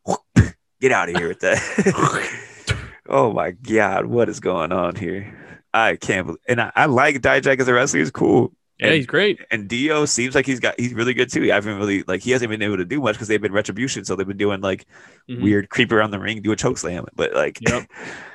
get 0.81 0.93
out 0.93 1.09
of 1.09 1.17
here 1.17 1.29
with 1.29 1.41
that. 1.41 1.59
oh 3.09 3.33
my 3.33 3.51
god, 3.53 4.07
what 4.07 4.29
is 4.29 4.41
going 4.41 4.71
on 4.73 4.95
here? 4.97 5.39
I 5.75 5.97
can't 5.97 6.27
believe 6.27 6.41
and 6.49 6.61
I, 6.61 6.71
I 6.77 6.87
like 6.87 7.21
Dijak 7.23 7.59
as 7.61 7.67
a 7.69 7.73
wrestler, 7.75 7.99
he's 8.01 8.11
cool. 8.13 8.53
yeah, 8.79 8.87
and, 8.89 8.95
he's 8.97 9.07
great. 9.07 9.41
and 9.51 9.69
Dio 9.69 10.05
seems 10.05 10.35
like 10.37 10.47
he's 10.47 10.61
got 10.61 10.79
he's 10.79 10.95
really 10.95 11.15
good 11.15 11.31
too. 11.31 11.43
I 11.51 11.55
haven't 11.55 11.79
really 11.79 12.05
like 12.07 12.21
he 12.23 12.31
hasn't 12.31 12.51
been 12.51 12.63
able 12.63 12.77
to 12.77 12.85
do 12.85 13.01
much 13.01 13.15
because 13.17 13.27
they've 13.29 13.41
been 13.43 13.53
retribution, 13.53 14.05
so 14.05 14.15
they've 14.15 14.27
been 14.29 14.37
doing 14.37 14.61
like 14.61 14.87
Mhm. 15.29 15.43
weird 15.43 15.71
creep 15.71 15.91
around 15.91 16.11
the 16.13 16.21
ring, 16.21 16.41
do 16.43 16.53
a 16.53 16.57
choke 16.57 16.79
slam. 16.79 17.05
But 17.17 17.33
like 17.35 17.59
Yep. 17.69 17.89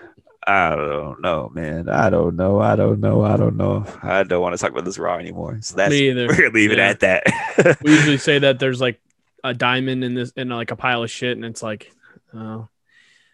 I 0.49 0.69
don't 0.75 1.21
know, 1.21 1.51
man. 1.53 1.89
I 1.89 2.09
don't 2.09 2.37
know. 2.37 2.59
I 2.61 2.77
don't 2.77 3.01
know. 3.01 3.21
I 3.23 3.35
don't 3.35 3.57
know. 3.57 3.85
I 4.01 4.23
don't 4.23 4.41
want 4.41 4.55
to 4.55 4.61
talk 4.61 4.71
about 4.71 4.85
this 4.85 4.97
raw 4.97 5.17
anymore. 5.17 5.57
So 5.61 5.75
that's 5.75 5.91
Me 5.91 6.09
either. 6.09 6.25
we're 6.27 6.37
gonna 6.37 6.49
leave 6.51 6.71
Yeah. 6.71 6.89
it 6.91 7.03
at 7.03 7.23
that. 7.55 7.77
we 7.83 7.91
usually 7.91 8.17
say 8.17 8.39
that 8.39 8.57
there's 8.59 8.79
like 8.79 9.01
a 9.43 9.53
diamond 9.53 10.03
in 10.05 10.13
this 10.13 10.31
in 10.37 10.47
like 10.49 10.71
a 10.71 10.75
pile 10.77 11.03
of 11.03 11.11
shit 11.11 11.35
and 11.37 11.45
it's 11.45 11.61
like 11.61 11.91
oh 12.33 12.67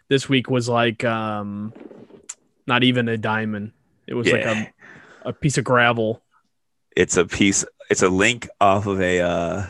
this 0.08 0.28
week 0.28 0.50
was 0.50 0.68
like 0.68 1.02
um 1.04 1.72
not 2.66 2.84
even 2.84 3.08
a 3.08 3.16
diamond 3.16 3.72
it 4.06 4.14
was 4.14 4.30
like 4.30 4.44
a, 4.44 4.70
a 5.22 5.32
piece 5.32 5.56
of 5.56 5.64
gravel 5.64 6.20
it's 6.96 7.16
a 7.16 7.24
piece. 7.24 7.64
It's 7.90 8.02
a 8.02 8.08
link 8.08 8.48
off 8.60 8.86
of 8.86 9.00
a 9.00 9.20
uh 9.20 9.66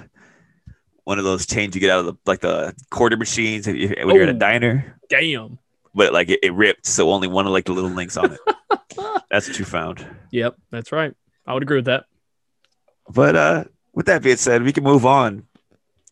one 1.05 1.19
of 1.19 1.25
those 1.25 1.47
chains 1.47 1.75
you 1.75 1.81
get 1.81 1.91
out 1.91 2.01
of 2.01 2.07
the 2.07 2.15
like 2.27 2.41
the 2.41 2.75
quarter 2.91 3.17
machines 3.17 3.67
if 3.69 3.77
you- 3.77 3.95
when 4.07 4.15
you're 4.17 4.25
at 4.25 4.29
a 4.31 4.33
Oh. 4.33 4.39
diner. 4.39 4.99
damn 5.09 5.59
But 5.95 6.13
like 6.13 6.31
it, 6.31 6.41
it 6.43 6.53
ripped, 6.53 6.87
so 6.87 7.11
only 7.11 7.29
one 7.29 7.47
of 7.47 7.53
like 7.53 7.67
the 7.67 7.73
little 7.73 7.91
links 8.01 8.17
on 8.17 8.33
it. 8.33 8.41
that's 9.31 9.49
what 9.49 9.59
you 9.59 9.65
found. 9.65 10.07
yep 10.31 10.55
that's 10.71 10.93
right 10.93 11.15
i 11.47 11.55
would 11.55 11.63
agree 11.63 11.77
with 11.79 11.87
that 11.87 12.05
But 13.13 13.37
uh 13.37 13.65
with 13.93 14.07
that 14.07 14.23
being 14.23 14.37
said, 14.37 14.63
we 14.63 14.73
can 14.73 14.85
move 14.85 15.07
on 15.07 15.47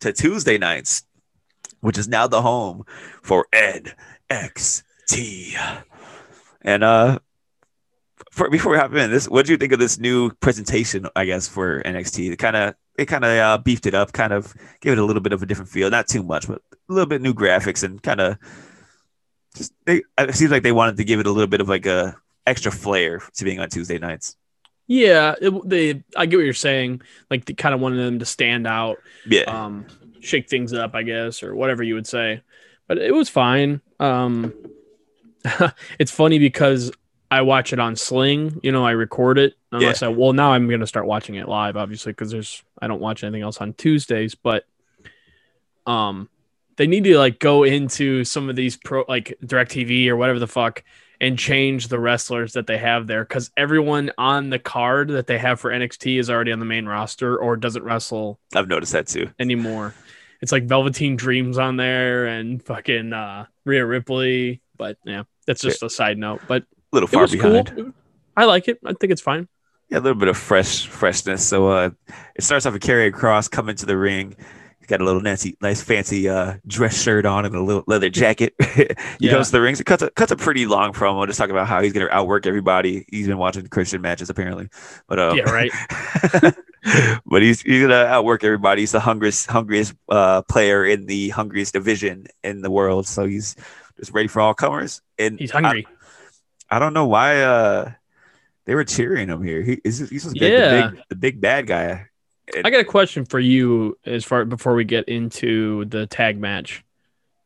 to 0.00 0.12
Tuesday 0.12 0.56
nights, 0.58 1.02
which 1.80 1.98
is 1.98 2.06
now 2.08 2.26
the 2.28 2.42
home 2.42 2.84
for 3.22 3.46
NXT. 3.52 5.56
And 6.62 6.84
uh 6.84 7.18
for, 8.30 8.48
before 8.50 8.72
we 8.72 8.78
hop 8.78 8.94
in, 8.94 9.10
this 9.10 9.28
what 9.28 9.46
do 9.46 9.52
you 9.52 9.58
think 9.58 9.72
of 9.72 9.78
this 9.80 9.98
new 9.98 10.30
presentation? 10.40 11.06
I 11.16 11.24
guess 11.24 11.48
for 11.48 11.82
NXT, 11.82 12.32
it 12.32 12.36
kind 12.38 12.56
of 12.56 12.74
it 12.98 13.06
kind 13.06 13.24
of 13.24 13.30
uh, 13.30 13.58
beefed 13.58 13.86
it 13.86 13.94
up, 13.94 14.12
kind 14.12 14.32
of 14.32 14.54
gave 14.80 14.92
it 14.92 14.98
a 14.98 15.04
little 15.04 15.22
bit 15.22 15.32
of 15.32 15.42
a 15.42 15.46
different 15.46 15.70
feel. 15.70 15.90
Not 15.90 16.06
too 16.08 16.22
much, 16.22 16.46
but 16.46 16.60
a 16.72 16.92
little 16.92 17.08
bit 17.08 17.22
new 17.22 17.34
graphics 17.34 17.82
and 17.82 18.02
kind 18.02 18.20
of 18.20 18.36
just 19.56 19.72
they, 19.84 20.02
it 20.18 20.34
seems 20.34 20.50
like 20.50 20.62
they 20.62 20.72
wanted 20.72 20.96
to 20.96 21.04
give 21.04 21.20
it 21.20 21.26
a 21.26 21.30
little 21.30 21.46
bit 21.48 21.60
of 21.60 21.68
like 21.68 21.86
a 21.86 22.16
extra 22.46 22.72
flair 22.72 23.20
to 23.34 23.44
being 23.44 23.60
on 23.60 23.68
Tuesday 23.68 23.98
nights. 23.98 24.36
yeah 24.88 25.34
it, 25.40 25.68
they 25.68 26.02
i 26.16 26.26
get 26.26 26.36
what 26.36 26.44
you're 26.44 26.52
saying. 26.54 27.00
Like 27.30 27.44
they 27.44 27.54
kind 27.54 27.74
of 27.74 27.80
wanted 27.80 27.98
them 27.98 28.18
to 28.18 28.24
stand 28.26 28.66
out 28.66 28.98
Yeah, 29.24 29.42
um 29.46 29.86
shake 30.20 30.48
things 30.48 30.72
up 30.72 30.94
i 30.94 31.02
guess 31.02 31.42
or 31.42 31.54
whatever 31.54 31.82
you 31.82 31.94
would 31.94 32.06
say. 32.06 32.42
But 32.88 32.98
it 32.98 33.14
was 33.14 33.28
fine. 33.28 33.80
Um 34.00 34.52
it's 35.98 36.10
funny 36.10 36.38
because 36.38 36.92
i 37.30 37.40
watch 37.42 37.72
it 37.72 37.78
on 37.80 37.96
sling 37.96 38.60
you 38.62 38.70
know 38.72 38.84
i 38.84 38.90
record 38.92 39.38
it. 39.38 39.54
Unless 39.72 40.02
i 40.02 40.08
well 40.08 40.32
now 40.32 40.52
i'm 40.52 40.68
gonna 40.68 40.86
start 40.86 41.06
watching 41.06 41.34
it 41.36 41.48
live 41.48 41.76
obviously 41.76 42.12
because 42.12 42.30
there's 42.30 42.62
i 42.80 42.86
don't 42.86 43.00
watch 43.00 43.24
anything 43.24 43.42
else 43.42 43.58
on 43.60 43.72
tuesdays 43.74 44.34
but 44.34 44.66
um 45.86 46.28
they 46.82 46.88
need 46.88 47.04
to 47.04 47.16
like 47.16 47.38
go 47.38 47.62
into 47.62 48.24
some 48.24 48.50
of 48.50 48.56
these 48.56 48.76
pro 48.76 49.04
like 49.08 49.38
direct 49.46 49.70
tv 49.70 50.08
or 50.08 50.16
whatever 50.16 50.40
the 50.40 50.48
fuck 50.48 50.82
and 51.20 51.38
change 51.38 51.86
the 51.86 52.00
wrestlers 52.00 52.54
that 52.54 52.66
they 52.66 52.76
have 52.76 53.06
there 53.06 53.22
because 53.24 53.52
everyone 53.56 54.10
on 54.18 54.50
the 54.50 54.58
card 54.58 55.06
that 55.10 55.28
they 55.28 55.38
have 55.38 55.60
for 55.60 55.70
nxt 55.70 56.18
is 56.18 56.28
already 56.28 56.50
on 56.50 56.58
the 56.58 56.64
main 56.64 56.84
roster 56.86 57.36
or 57.36 57.56
doesn't 57.56 57.84
wrestle 57.84 58.40
I've 58.52 58.66
noticed 58.66 58.90
that 58.94 59.06
too. 59.06 59.30
anymore. 59.38 59.94
It's 60.40 60.50
like 60.50 60.64
Velveteen 60.64 61.14
Dreams 61.14 61.56
on 61.56 61.76
there 61.76 62.26
and 62.26 62.60
fucking 62.60 63.12
uh 63.12 63.46
Rhea 63.64 63.86
Ripley. 63.86 64.60
But 64.76 64.98
yeah, 65.04 65.22
that's 65.46 65.62
just 65.62 65.84
a 65.84 65.88
side 65.88 66.18
note. 66.18 66.40
But 66.48 66.64
A 66.64 66.66
little 66.96 67.06
far 67.06 67.28
behind. 67.28 67.72
cool. 67.76 67.92
I 68.36 68.46
like 68.46 68.66
it. 68.66 68.80
I 68.84 68.92
think 68.94 69.12
it's 69.12 69.20
fine. 69.20 69.46
Yeah, 69.88 69.98
a 69.98 70.00
little 70.00 70.18
bit 70.18 70.26
of 70.26 70.36
fresh 70.36 70.88
freshness. 70.88 71.46
So 71.46 71.68
uh 71.68 71.90
it 72.34 72.42
starts 72.42 72.66
off 72.66 72.72
with 72.72 72.82
Karrion 72.82 73.12
Kross 73.12 73.48
coming 73.48 73.76
to 73.76 73.86
the 73.86 73.96
ring. 73.96 74.34
Got 74.92 75.00
a 75.00 75.04
little 75.04 75.22
Nancy, 75.22 75.56
nice 75.62 75.80
fancy 75.80 76.28
uh 76.28 76.56
dress 76.66 77.00
shirt 77.02 77.24
on 77.24 77.46
and 77.46 77.54
a 77.54 77.62
little 77.62 77.82
leather 77.86 78.10
jacket. 78.10 78.54
he 78.74 78.84
Yeah. 79.20 79.32
goes 79.32 79.46
to 79.46 79.52
the 79.52 79.62
rings. 79.62 79.80
It 79.80 79.84
cuts 79.84 80.02
a 80.02 80.10
cuts 80.10 80.32
a 80.32 80.36
pretty 80.36 80.66
long 80.66 80.92
promo, 80.92 81.26
just 81.26 81.38
talking 81.38 81.52
about 81.52 81.66
how 81.66 81.80
he's 81.80 81.94
gonna 81.94 82.10
outwork 82.10 82.46
everybody. 82.46 83.06
He's 83.10 83.26
been 83.26 83.38
watching 83.38 83.66
Christian 83.68 84.02
matches 84.02 84.28
apparently. 84.28 84.68
But 85.08 85.18
uh 85.18 85.32
Yeah, 85.34 85.50
right. 85.50 85.72
but 87.26 87.40
he's 87.40 87.62
he's 87.62 87.80
gonna 87.80 87.94
outwork 88.04 88.44
everybody. 88.44 88.82
He's 88.82 88.92
the 88.92 89.00
hungriest 89.00 89.46
hungriest 89.46 89.94
uh 90.10 90.42
player 90.42 90.84
in 90.84 91.06
the 91.06 91.30
hungriest 91.30 91.72
division 91.72 92.26
in 92.44 92.60
the 92.60 92.70
world. 92.70 93.06
So 93.06 93.24
he's 93.24 93.56
just 93.96 94.12
ready 94.12 94.28
for 94.28 94.42
all 94.42 94.52
comers. 94.52 95.00
And 95.18 95.38
He's 95.38 95.52
hungry. 95.52 95.86
I 96.70 96.78
don't 96.78 96.92
know 96.92 97.06
why 97.06 97.40
uh 97.40 97.92
they 98.66 98.74
were 98.74 98.84
cheering 98.84 99.28
him 99.28 99.42
here. 99.42 99.62
He 99.62 99.80
is 99.84 100.00
he's 100.10 100.22
supposed 100.22 100.36
to 100.36 100.40
be 100.40 100.46
Yeah. 100.52 100.68
the 100.68 100.90
big 100.92 101.02
the 101.08 101.16
big 101.16 101.40
bad 101.40 101.66
guy. 101.66 102.08
I 102.64 102.70
got 102.70 102.80
a 102.80 102.84
question 102.84 103.24
for 103.24 103.38
you 103.38 103.98
as 104.04 104.24
far 104.24 104.44
before 104.44 104.74
we 104.74 104.84
get 104.84 105.08
into 105.08 105.84
the 105.86 106.06
tag 106.06 106.38
match. 106.38 106.84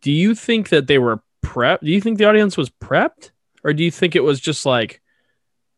Do 0.01 0.11
you 0.11 0.35
think 0.35 0.71
that 0.71 0.87
they 0.87 0.99
were 0.99 1.23
prepped? 1.45 1.81
Do 1.81 1.91
you 1.91 2.01
think 2.01 2.19
the 2.19 2.25
audience 2.25 2.57
was 2.57 2.71
prepped? 2.71 3.31
Or 3.63 3.73
do 3.73 3.83
you 3.85 3.91
think 3.91 4.17
it 4.17 4.25
was 4.25 4.41
just 4.41 4.65
like 4.65 5.01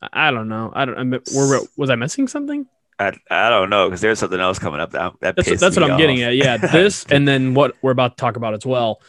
I 0.00 0.28
I 0.28 0.30
don't 0.30 0.48
know. 0.48 0.72
I 0.74 0.84
don't. 0.84 0.98
I'm, 0.98 1.10
were, 1.10 1.60
was 1.76 1.90
I 1.90 1.96
missing 1.96 2.28
something? 2.28 2.66
I, 3.00 3.12
I 3.30 3.48
don't 3.48 3.70
know 3.70 3.88
because 3.88 4.00
there's 4.00 4.18
something 4.18 4.40
else 4.40 4.58
coming 4.58 4.80
up 4.80 4.90
that 4.90 5.12
that 5.20 5.36
That's 5.36 5.48
pissed 5.48 5.60
that's 5.60 5.76
what 5.76 5.88
I'm 5.88 5.98
getting 5.98 6.22
at. 6.22 6.34
Yeah, 6.36 6.56
this 6.72 7.04
and 7.06 7.26
then 7.26 7.54
what 7.54 7.76
we're 7.82 7.92
about 7.92 8.16
to 8.16 8.20
talk 8.20 8.36
about 8.36 8.54
as 8.54 8.66
well, 8.66 9.00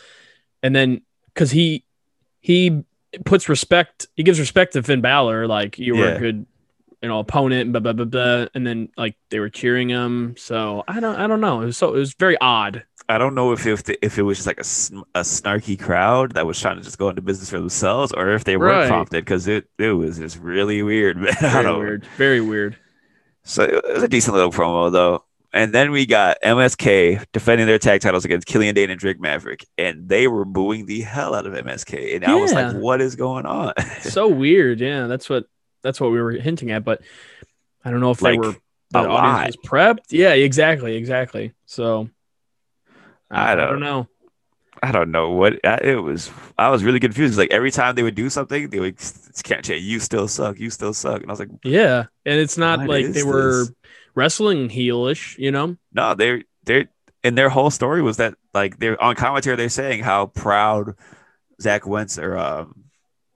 and 0.63 0.75
then 0.75 1.01
because 1.33 1.51
he 1.51 1.83
he 2.39 2.83
puts 3.25 3.49
respect, 3.49 4.07
he 4.15 4.23
gives 4.23 4.39
respect 4.39 4.73
to 4.73 4.83
Finn 4.83 5.01
Balor, 5.01 5.47
like 5.47 5.79
you 5.79 5.95
were 5.95 6.05
Yeah. 6.09 6.15
a 6.15 6.19
good 6.19 6.45
you 7.01 7.09
know 7.09 7.19
opponent, 7.19 7.61
and 7.63 7.71
blah 7.73 7.79
blah 7.81 7.93
blah 7.93 8.05
blah, 8.05 8.47
and 8.53 8.65
then 8.65 8.89
like 8.97 9.15
they 9.29 9.39
were 9.39 9.49
cheering 9.49 9.89
him. 9.89 10.35
So 10.37 10.83
I 10.87 10.99
don't 10.99 11.15
I 11.15 11.27
don't 11.27 11.41
know. 11.41 11.61
It 11.61 11.65
was 11.65 11.77
so 11.77 11.89
it 11.93 11.97
was 11.99 12.13
very 12.13 12.37
odd. 12.39 12.83
I 13.07 13.17
don't 13.17 13.33
know 13.33 13.51
if 13.53 13.65
if, 13.65 13.83
the, 13.85 13.97
if 14.05 14.19
it 14.19 14.21
was 14.21 14.37
just 14.37 14.45
like 14.47 14.59
a, 14.59 15.19
a 15.19 15.23
snarky 15.23 15.79
crowd 15.79 16.33
that 16.33 16.45
was 16.45 16.59
trying 16.59 16.77
to 16.77 16.83
just 16.83 16.99
go 16.99 17.09
into 17.09 17.23
business 17.23 17.49
for 17.49 17.57
themselves 17.57 18.11
or 18.11 18.29
if 18.35 18.43
they 18.43 18.55
were 18.55 18.67
Right. 18.67 18.87
prompted 18.87 19.25
because 19.25 19.47
it 19.47 19.67
it 19.79 19.93
was 19.93 20.19
just 20.19 20.37
really 20.37 20.83
weird. 20.83 21.17
Man. 21.17 21.33
Very 21.41 21.77
weird. 21.77 22.05
Very 22.17 22.41
weird. 22.41 22.77
So 23.43 23.63
it 23.63 23.83
was 23.93 24.03
a 24.03 24.07
decent 24.07 24.35
little 24.35 24.51
promo 24.51 24.91
though. 24.91 25.23
And 25.51 25.73
then 25.73 25.89
we 25.89 26.05
got 26.05 26.37
MSK 26.43 27.25
defending 27.33 27.65
their 27.65 27.79
tag 27.79 28.01
titles 28.01 28.23
against 28.25 28.45
Killian 28.45 28.75
Dane 28.75 28.91
and 28.91 28.99
Drake 28.99 29.19
Maverick, 29.19 29.65
and 29.79 30.07
they 30.07 30.27
were 30.27 30.45
booing 30.45 30.85
the 30.85 31.01
hell 31.01 31.33
out 31.33 31.47
of 31.47 31.53
MSK. 31.53 32.15
And 32.17 32.23
I 32.25 32.35
was 32.35 32.53
like, 32.53 32.75
"What 32.75 33.01
is 33.01 33.15
going 33.15 33.47
on?" 33.47 33.73
So 34.01 34.27
weird. 34.27 34.79
Yeah, 34.79 35.07
that's 35.07 35.27
what 35.27 35.45
that's 35.81 35.99
what 36.01 36.11
we 36.11 36.21
were 36.21 36.31
hinting 36.31 36.71
at, 36.71 36.83
but 36.83 37.01
I 37.83 37.91
don't 37.91 37.99
know 38.01 38.11
if 38.11 38.19
they 38.19 38.37
were 38.37 38.55
the 38.91 38.99
audience 38.99 39.55
was 39.57 39.69
prepped. 39.69 39.99
Yeah, 40.09 40.33
exactly, 40.33 40.95
exactly. 40.95 41.53
So 41.65 42.09
I 43.29 43.51
I 43.51 43.55
don't- 43.55 43.69
don't 43.71 43.79
know. 43.81 44.07
I 44.81 44.93
don't 44.93 45.11
know 45.11 45.31
what 45.31 45.59
I, 45.65 45.79
it 45.83 45.95
was. 46.01 46.31
I 46.57 46.69
was 46.69 46.85
really 46.85 47.01
confused. 47.01 47.37
Like 47.37 47.51
every 47.51 47.69
time 47.69 47.95
they 47.95 48.03
would 48.03 48.15
do 48.15 48.29
something, 48.29 48.69
they 48.69 48.79
would 48.79 48.95
can't 49.43 49.65
say 49.65 49.77
you 49.77 49.99
still 49.99 50.29
suck, 50.29 50.57
you 50.57 50.69
still 50.69 50.93
suck, 50.93 51.21
and 51.21 51.29
I 51.29 51.33
was 51.33 51.39
like, 51.39 51.49
Yeah, 51.65 52.05
and 52.25 52.39
it's 52.39 52.57
not 52.57 52.87
like 52.87 53.07
they 53.07 53.23
were 53.23 53.65
this? 53.65 53.71
wrestling 54.15 54.69
heelish, 54.69 55.37
you 55.37 55.51
know. 55.51 55.75
no, 55.91 56.15
they're 56.15 56.43
they're 56.63 56.87
and 57.25 57.37
their 57.37 57.49
whole 57.49 57.69
story 57.71 58.01
was 58.01 58.17
that 58.17 58.35
like 58.53 58.79
they're 58.79 59.01
on 59.03 59.15
commentary 59.15 59.57
they're 59.57 59.67
saying 59.67 60.01
how 60.01 60.27
proud 60.27 60.95
Zach 61.61 61.85
Wentz 61.85 62.17
or 62.17 62.37
um 62.37 62.85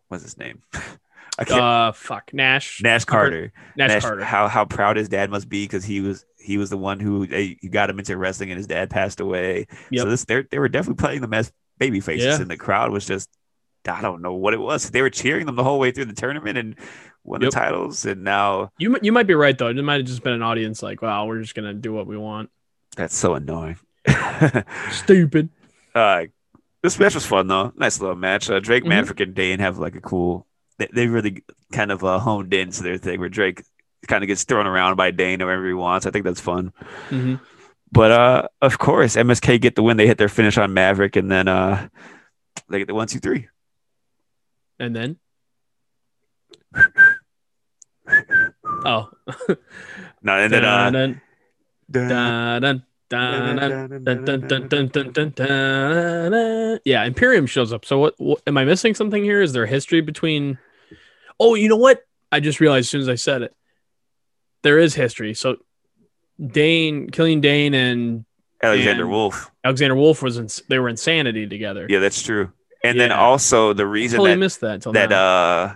what's 0.08 0.24
his 0.24 0.38
name? 0.38 0.62
Uh, 1.40 1.92
fuck 1.94 2.32
Nash, 2.34 2.82
Nash 2.84 3.06
Carter. 3.06 3.52
Nash, 3.76 3.90
Nash- 3.90 4.02
Carter. 4.04 4.24
How 4.24 4.48
how 4.48 4.66
proud 4.66 4.98
his 4.98 5.10
dad 5.10 5.30
must 5.32 5.50
be 5.50 5.64
because 5.66 5.84
he 5.84 6.00
was 6.02 6.26
he 6.40 6.58
was 6.58 6.70
the 6.70 6.78
one 6.78 7.00
who 7.00 7.26
they 7.26 7.56
got 7.72 7.90
him 7.90 7.98
into 8.00 8.16
wrestling 8.18 8.52
and 8.52 8.58
his 8.58 8.68
dad 8.68 8.90
passed 8.90 9.20
away. 9.20 9.66
Yep. 9.92 10.04
So 10.04 10.10
this 10.10 10.26
they 10.26 10.44
they 10.52 10.60
were 10.60 10.70
definitely 10.70 11.02
playing 11.02 11.22
them 11.22 11.34
as 11.34 11.52
baby 11.80 12.00
faces 12.02 12.26
Yeah. 12.26 12.42
and 12.42 12.50
the 12.52 12.58
crowd 12.58 12.92
was 12.92 13.06
just 13.06 13.30
I 13.88 14.02
don't 14.02 14.22
know 14.22 14.34
what 14.34 14.54
it 14.54 14.60
was. 14.62 14.90
They 14.92 15.02
were 15.02 15.10
cheering 15.10 15.46
them 15.46 15.56
the 15.56 15.64
whole 15.64 15.80
way 15.80 15.92
through 15.92 16.06
the 16.06 16.14
tournament 16.14 16.58
and 16.58 16.76
won 17.24 17.42
Yep. 17.42 17.52
the 17.52 17.56
titles 17.56 18.06
and 18.06 18.24
now 18.24 18.72
You 18.78 18.96
you 19.02 19.12
might 19.12 19.26
be 19.28 19.34
right 19.34 19.58
though. 19.58 19.70
It 19.70 19.76
might 19.84 19.98
have 20.02 20.06
just 20.06 20.24
been 20.24 20.34
an 20.34 20.44
audience 20.44 20.84
like, 20.84 21.02
wow, 21.02 21.26
we're 21.26 21.42
just 21.42 21.56
gonna 21.56 21.74
do 21.74 21.92
what 21.94 22.06
we 22.06 22.18
want. 22.18 22.50
that's 22.96 23.16
so 23.18 23.34
annoying. 23.34 23.78
Stupid. 24.92 25.50
uh, 25.96 26.26
this 26.82 27.00
match 27.00 27.16
was 27.16 27.26
fun 27.26 27.48
though. 27.48 27.72
Nice 27.76 28.00
little 28.00 28.16
match. 28.16 28.50
Uh, 28.50 28.60
Drake, 28.60 28.84
Mhm. 28.84 28.90
Maverick, 28.90 29.20
and 29.22 29.34
Dane 29.34 29.60
have 29.60 29.78
like 29.78 29.96
a 29.96 30.02
cool 30.02 30.46
they, 30.92 31.02
they 31.02 31.08
really 31.08 31.44
kind 31.72 31.92
of 31.92 32.04
uh, 32.04 32.20
honed 32.20 32.54
into 32.54 32.84
their 32.84 32.98
thing 32.98 33.20
where 33.20 33.30
Drake 33.30 33.64
kind 34.08 34.24
of 34.24 34.28
gets 34.28 34.44
thrown 34.44 34.68
around 34.68 34.96
by 34.96 35.12
Dane 35.12 35.42
or 35.42 35.46
whoever 35.46 35.68
he 35.68 35.74
wants. 35.74 36.06
I 36.06 36.12
think 36.12 36.26
that's 36.26 36.42
fun. 36.42 36.74
Mm-hmm. 37.10 37.36
But 37.92 38.12
uh, 38.12 38.48
of 38.62 38.80
course, 38.80 39.16
MSK 39.16 39.62
get 39.62 39.76
the 39.76 39.84
win. 39.84 39.98
They 39.98 40.08
hit 40.08 40.18
their 40.18 40.30
finish 40.30 40.58
on 40.58 40.74
Maverick, 40.74 41.16
and 41.16 41.30
then 41.32 41.48
uh, 41.48 41.88
they 42.70 42.80
get 42.80 42.88
the 42.88 42.96
one, 42.96 43.08
two, 43.08 43.20
three. 43.20 43.48
And 44.80 44.96
then. 44.96 45.18
oh. 48.86 49.10
no, 50.24 50.38
and 50.40 50.52
then. 50.52 50.66
Uh, 50.66 50.90
dun, 50.90 51.22
dun. 52.60 52.84
Yeah, 56.84 57.04
Imperium 57.04 57.46
shows 57.46 57.72
up. 57.72 57.86
So 57.86 58.00
what, 58.00 58.16
what 58.18 58.42
am 58.48 58.58
I 58.58 58.66
missing 58.66 58.96
something 58.96 59.24
here? 59.24 59.42
Is 59.42 59.54
there 59.54 59.68
history 59.68 60.02
between 60.02 60.58
Oh, 61.40 61.56
you 61.56 61.68
know 61.70 61.76
what? 61.78 62.02
I 62.32 62.40
just 62.40 62.60
realized 62.60 62.86
as 62.86 62.90
soon 62.90 63.02
as 63.02 63.10
I 63.10 63.16
said 63.16 63.42
it, 63.44 63.56
there 64.64 64.80
is 64.80 64.94
history. 64.96 65.34
So 65.34 65.58
Dain, 66.44 67.10
Killian 67.10 67.42
Dain, 67.42 67.74
and 67.74 68.26
Alexander 68.62 69.04
and- 69.04 69.12
Wolf. 69.12 69.52
Alexander 69.64 69.96
Wolf 69.96 70.22
was 70.22 70.38
in, 70.38 70.48
they 70.70 70.80
were 70.80 70.90
insanity 70.90 71.48
together. 71.48 71.86
Yeah, 71.90 72.00
that's 72.00 72.22
true. 72.22 72.52
And 72.84 73.00
then 73.00 73.12
also 73.12 73.72
the 73.74 73.88
reason 73.88 74.18
totally 74.18 74.32
that 74.32 74.38
missed 74.40 74.62
that 74.62 74.82
that 74.82 75.10
now. 75.10 75.26
uh 75.64 75.76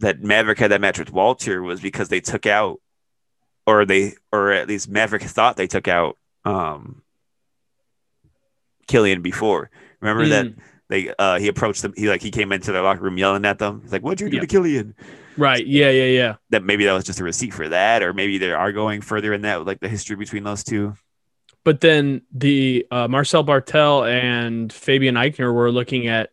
that 0.00 0.22
Maverick 0.22 0.58
had 0.58 0.70
that 0.70 0.80
match 0.80 0.98
with 0.98 1.12
Walter 1.12 1.62
was 1.62 1.80
because 1.80 2.08
they 2.08 2.20
took 2.20 2.46
out 2.46 2.80
or 3.66 3.84
they 3.84 4.14
or 4.32 4.52
at 4.52 4.68
least 4.68 4.88
Maverick 4.88 5.22
thought 5.22 5.56
they 5.56 5.66
took 5.66 5.88
out 5.88 6.16
um 6.44 7.02
Killian 8.86 9.20
before. 9.22 9.70
Remember 10.00 10.26
that 10.28 10.46
Mm, 10.46 10.58
they 10.90 11.14
uh 11.18 11.38
he 11.38 11.48
approached 11.48 11.80
them 11.82 11.94
he 11.96 12.08
like 12.08 12.20
he 12.20 12.30
came 12.30 12.52
into 12.52 12.70
their 12.72 12.82
locker 12.82 13.00
room 13.02 13.16
yelling 13.16 13.46
at 13.46 13.58
them. 13.58 13.80
He's 13.82 13.92
like, 13.92 14.02
What'd 14.02 14.20
you 14.20 14.28
do 14.28 14.36
Yeah. 14.36 14.40
to 14.42 14.46
Killian? 14.46 14.94
right? 15.38 15.66
Yeah, 15.66 15.88
yeah, 15.90 16.04
yeah. 16.04 16.34
That 16.50 16.62
maybe 16.64 16.84
that 16.84 16.92
was 16.92 17.04
just 17.04 17.20
a 17.20 17.24
receipt 17.24 17.54
for 17.54 17.68
that, 17.68 18.02
or 18.02 18.12
maybe 18.12 18.36
they 18.36 18.52
are 18.52 18.72
going 18.72 19.00
further 19.00 19.32
in 19.32 19.40
that 19.42 19.64
like 19.64 19.80
the 19.80 19.88
history 19.88 20.16
between 20.16 20.44
those 20.44 20.62
two. 20.62 20.94
But 21.64 21.80
then 21.80 22.22
the 22.32 22.86
uh, 22.90 23.06
Marcel 23.08 23.44
Barthel 23.44 24.10
and 24.10 24.72
Fabian 24.72 25.14
Aichner 25.14 25.52
were 25.54 25.70
looking 25.70 26.08
at 26.08 26.30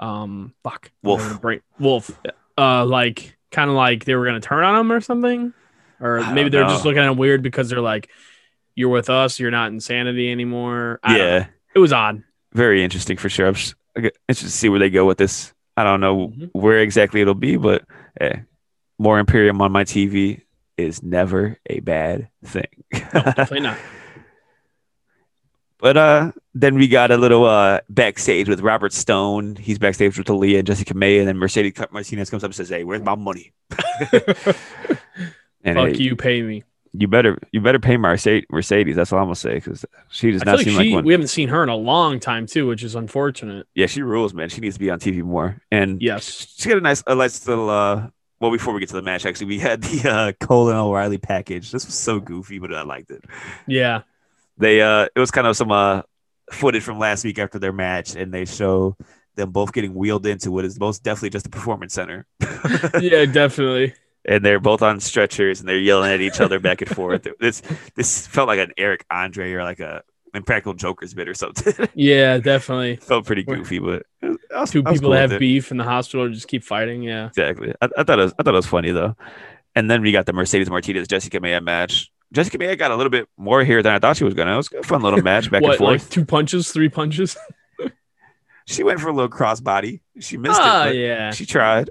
um 0.00 0.54
fuck 0.62 0.90
Wolf. 1.02 1.40
Brain- 1.40 1.62
Wolf. 1.78 2.10
Uh 2.56 2.84
like 2.84 3.36
kind 3.50 3.70
of 3.70 3.76
like 3.76 4.04
they 4.04 4.14
were 4.14 4.24
gonna 4.26 4.40
turn 4.40 4.64
on 4.64 4.76
him 4.80 4.92
or 4.92 5.00
something. 5.00 5.52
Or 6.00 6.20
maybe 6.32 6.48
they're 6.50 6.62
just 6.64 6.84
looking 6.84 7.00
at 7.02 7.08
him 7.10 7.16
weird 7.16 7.42
because 7.42 7.68
they're 7.68 7.80
like, 7.80 8.08
You're 8.76 8.88
with 8.90 9.10
us, 9.10 9.40
you're 9.40 9.50
not 9.50 9.72
insanity 9.72 10.30
anymore. 10.30 11.00
I 11.02 11.16
yeah. 11.16 11.46
It 11.74 11.78
was 11.80 11.92
odd. 11.92 12.22
Very 12.58 12.82
interesting 12.84 13.16
for 13.16 13.28
sure. 13.30 13.46
I'm 13.46 13.54
just 13.54 13.74
interested 13.96 14.46
to 14.46 14.50
see 14.52 14.68
where 14.68 14.78
they 14.80 14.90
go 14.90 15.06
with 15.06 15.16
this. 15.18 15.54
I 15.76 15.84
don't 15.84 16.00
know 16.00 16.28
Mhm. 16.28 16.50
where 16.52 16.78
exactly 16.80 17.20
it'll 17.22 17.34
be, 17.34 17.56
but 17.56 17.84
hey, 18.20 18.42
more 18.98 19.18
Imperium 19.18 19.62
on 19.62 19.70
my 19.72 19.84
TV 19.84 20.42
is 20.76 21.02
never 21.02 21.56
a 21.70 21.80
bad 21.80 22.28
thing. 22.44 22.66
Definitely 22.92 23.60
not. 23.60 23.78
but 25.78 25.96
uh, 25.96 26.32
then 26.54 26.74
we 26.74 26.88
got 26.88 27.10
a 27.12 27.16
little 27.16 27.44
uh 27.44 27.80
backstage 27.88 28.48
with 28.48 28.60
Robert 28.60 28.92
Stone. 28.92 29.56
He's 29.56 29.78
backstage 29.78 30.18
with 30.18 30.26
Aaliyah 30.26 30.58
and 30.58 30.66
Jessica 30.66 30.94
May, 30.94 31.18
and 31.20 31.28
then 31.28 31.36
Mercedes 31.38 31.74
Martinez 31.92 32.30
comes 32.30 32.42
up 32.44 32.48
and 32.48 32.54
says, 32.56 32.68
"Hey, 32.68 32.82
where's 32.84 33.02
my 33.02 33.14
money?" 33.14 33.52
and 35.64 35.76
Fuck 35.76 35.88
hey, 35.90 35.96
you, 35.96 36.16
pay 36.16 36.42
me. 36.42 36.64
You 36.92 37.08
better 37.08 37.38
you 37.52 37.60
better 37.60 37.78
pay 37.78 37.96
Mercedes. 37.96 38.46
Mercedes. 38.50 38.96
That's 38.96 39.12
all 39.12 39.18
I'm 39.18 39.26
gonna 39.26 39.34
say 39.36 39.54
because 39.54 39.84
she 40.10 40.30
does 40.30 40.42
I 40.42 40.44
not 40.46 40.50
feel 40.50 40.58
like 40.58 40.64
seem 40.66 40.80
she, 40.82 40.88
like 40.90 40.94
one. 40.96 41.04
we 41.04 41.12
haven't 41.12 41.28
seen 41.28 41.48
her 41.48 41.62
in 41.62 41.68
a 41.68 41.76
long 41.76 42.20
time 42.20 42.46
too, 42.46 42.66
which 42.66 42.82
is 42.82 42.94
unfortunate. 42.94 43.66
yeah, 43.74 43.86
she 43.86 44.02
rules, 44.02 44.34
man. 44.34 44.48
She 44.48 44.60
needs 44.60 44.76
to 44.76 44.80
be 44.80 44.90
on 44.90 44.98
TV 45.00 45.22
more. 45.22 45.60
And 45.70 46.00
Yes. 46.02 46.54
She 46.56 46.68
got 46.68 46.78
a 46.78 46.80
nice, 46.80 47.02
a 47.06 47.14
nice 47.14 47.46
little. 47.46 47.70
uh 47.70 48.08
Well, 48.40 48.50
before 48.52 48.72
we 48.74 48.80
get 48.80 48.88
to 48.90 48.94
the 48.96 49.02
match, 49.02 49.26
actually, 49.26 49.46
we 49.46 49.58
had 49.58 49.82
the 49.82 50.08
uh 50.10 50.32
Cole 50.46 50.68
and 50.70 50.78
O'Reilly 50.78 51.18
package. 51.18 51.70
This 51.70 51.84
was 51.86 51.94
so 51.94 52.20
goofy, 52.20 52.58
but 52.58 52.72
I 52.74 52.82
liked 52.82 53.10
it. 53.10 53.24
Yeah. 53.66 54.02
They, 54.56 54.80
uh 54.82 55.06
it 55.14 55.18
was 55.20 55.30
kind 55.30 55.46
of 55.46 55.56
some 55.56 55.70
uh 55.72 56.02
footage 56.50 56.82
from 56.82 56.98
last 56.98 57.24
week 57.24 57.38
after 57.38 57.58
their 57.58 57.72
match, 57.72 58.16
and 58.16 58.32
they 58.32 58.44
show 58.44 58.96
them 59.36 59.50
both 59.52 59.72
getting 59.72 59.94
wheeled 59.94 60.26
into 60.26 60.50
what 60.50 60.64
is 60.64 60.80
most 60.80 61.04
definitely 61.04 61.30
just 61.30 61.46
a 61.46 61.50
performance 61.50 61.92
center, 61.94 62.26
Yeah, 63.00 63.24
definitely. 63.26 63.94
And 64.28 64.44
they're 64.44 64.60
both 64.60 64.82
on 64.82 65.00
stretchers 65.00 65.58
and 65.60 65.68
they're 65.68 65.78
yelling 65.78 66.12
at 66.12 66.20
each 66.20 66.40
other 66.40 66.60
back 66.60 66.82
and 66.82 66.90
forth. 66.94 67.26
This 67.40 67.62
this 67.96 68.26
felt 68.28 68.46
like 68.46 68.60
an 68.60 68.72
Eric 68.76 69.04
Andre 69.10 69.52
or 69.54 69.64
like 69.64 69.80
a 69.80 70.02
Impractical 70.34 70.74
Jokers 70.74 71.14
bit 71.14 71.26
or 71.28 71.34
something. 71.34 71.88
Yeah, 71.94 72.38
definitely. 72.38 72.96
felt 72.96 73.24
pretty 73.26 73.42
goofy, 73.42 73.78
but 73.80 74.04
was- 74.22 74.70
Two 74.70 74.82
people 74.82 74.98
cool 75.00 75.10
that 75.12 75.30
have 75.30 75.40
beef 75.40 75.70
in 75.70 75.78
the 75.78 75.84
hospital 75.84 76.28
just 76.28 76.46
keep 76.48 76.62
fighting. 76.62 77.02
Yeah. 77.02 77.26
Exactly. 77.28 77.72
I, 77.80 77.88
I 77.96 78.04
thought 78.04 78.18
it 78.18 78.22
was, 78.24 78.34
I 78.38 78.42
thought 78.42 78.54
it 78.54 78.62
was 78.62 78.66
funny 78.66 78.90
though. 78.92 79.16
And 79.74 79.90
then 79.90 80.02
we 80.02 80.12
got 80.12 80.26
the 80.26 80.32
Mercedes 80.32 80.68
Martinez 80.68 81.08
Jessica 81.08 81.40
Maya 81.40 81.60
match. 81.60 82.10
Jessica 82.32 82.58
Maya 82.58 82.76
got 82.76 82.90
a 82.90 82.96
little 82.96 83.10
bit 83.10 83.26
more 83.38 83.64
here 83.64 83.82
than 83.82 83.94
I 83.94 83.98
thought 83.98 84.16
she 84.18 84.24
was 84.24 84.34
gonna. 84.34 84.52
It 84.52 84.56
was 84.56 84.68
a 84.78 84.82
fun 84.82 85.00
little 85.02 85.22
match 85.22 85.50
back 85.50 85.62
and 85.64 85.74
forth. 85.76 86.02
like 86.02 86.10
two 86.10 86.24
punches, 86.26 86.70
three 86.70 86.90
punches? 86.90 87.36
she 88.66 88.82
went 88.82 89.00
for 89.00 89.08
a 89.08 89.12
little 89.12 89.30
crossbody. 89.30 90.00
She 90.20 90.36
missed 90.36 90.60
Ah, 90.60 90.88
it, 90.88 90.96
yeah. 90.96 91.30
she 91.30 91.46
tried. 91.46 91.88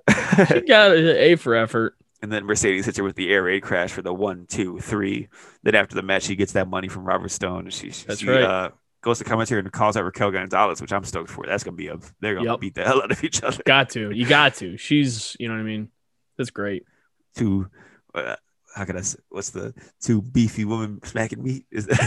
She 0.47 0.61
got 0.61 0.95
an 0.95 1.07
A 1.07 1.35
for 1.37 1.55
effort. 1.55 1.95
And 2.21 2.31
then 2.31 2.45
Mercedes 2.45 2.85
hits 2.85 2.97
her 2.97 3.03
with 3.03 3.15
the 3.15 3.29
air 3.29 3.43
raid 3.43 3.61
crash 3.63 3.91
for 3.91 4.01
the 4.01 4.13
one, 4.13 4.45
two, 4.47 4.79
three. 4.79 5.27
Then 5.63 5.75
after 5.75 5.95
the 5.95 6.01
match, 6.01 6.23
she 6.23 6.35
gets 6.35 6.53
that 6.53 6.67
money 6.67 6.87
from 6.87 7.03
Robert 7.05 7.29
Stone. 7.29 7.65
And 7.65 7.73
she, 7.73 7.89
That's 7.89 8.19
she 8.21 8.27
right. 8.29 8.41
uh, 8.43 8.69
goes 9.01 9.19
to 9.19 9.23
commentary 9.23 9.61
and 9.61 9.71
calls 9.71 9.95
out 9.95 10.03
Raquel 10.03 10.31
Gonzalez, 10.31 10.81
which 10.81 10.91
I'm 10.91 11.03
stoked 11.03 11.29
for. 11.29 11.45
That's 11.45 11.63
gonna 11.63 11.77
be 11.77 11.87
a 11.87 11.97
they're 12.19 12.35
gonna 12.35 12.49
Yep. 12.51 12.59
beat 12.59 12.75
the 12.75 12.83
hell 12.83 13.01
out 13.01 13.11
of 13.11 13.23
each 13.23 13.43
other. 13.43 13.61
Got 13.65 13.89
to. 13.91 14.11
You 14.11 14.25
got 14.25 14.55
to. 14.55 14.77
She's, 14.77 15.35
you 15.39 15.47
know 15.47 15.53
what 15.53 15.59
I 15.61 15.63
mean? 15.63 15.89
That's 16.37 16.49
great. 16.49 16.83
two 17.35 17.69
uh, 18.15 18.35
how 18.75 18.85
can 18.85 18.95
I 18.97 19.01
say 19.01 19.17
what's 19.29 19.49
the 19.51 19.73
two 20.01 20.21
beefy 20.21 20.63
women 20.65 20.99
smacking 21.03 21.43
meat? 21.43 21.65
Is 21.71 21.87
it, 21.89 21.97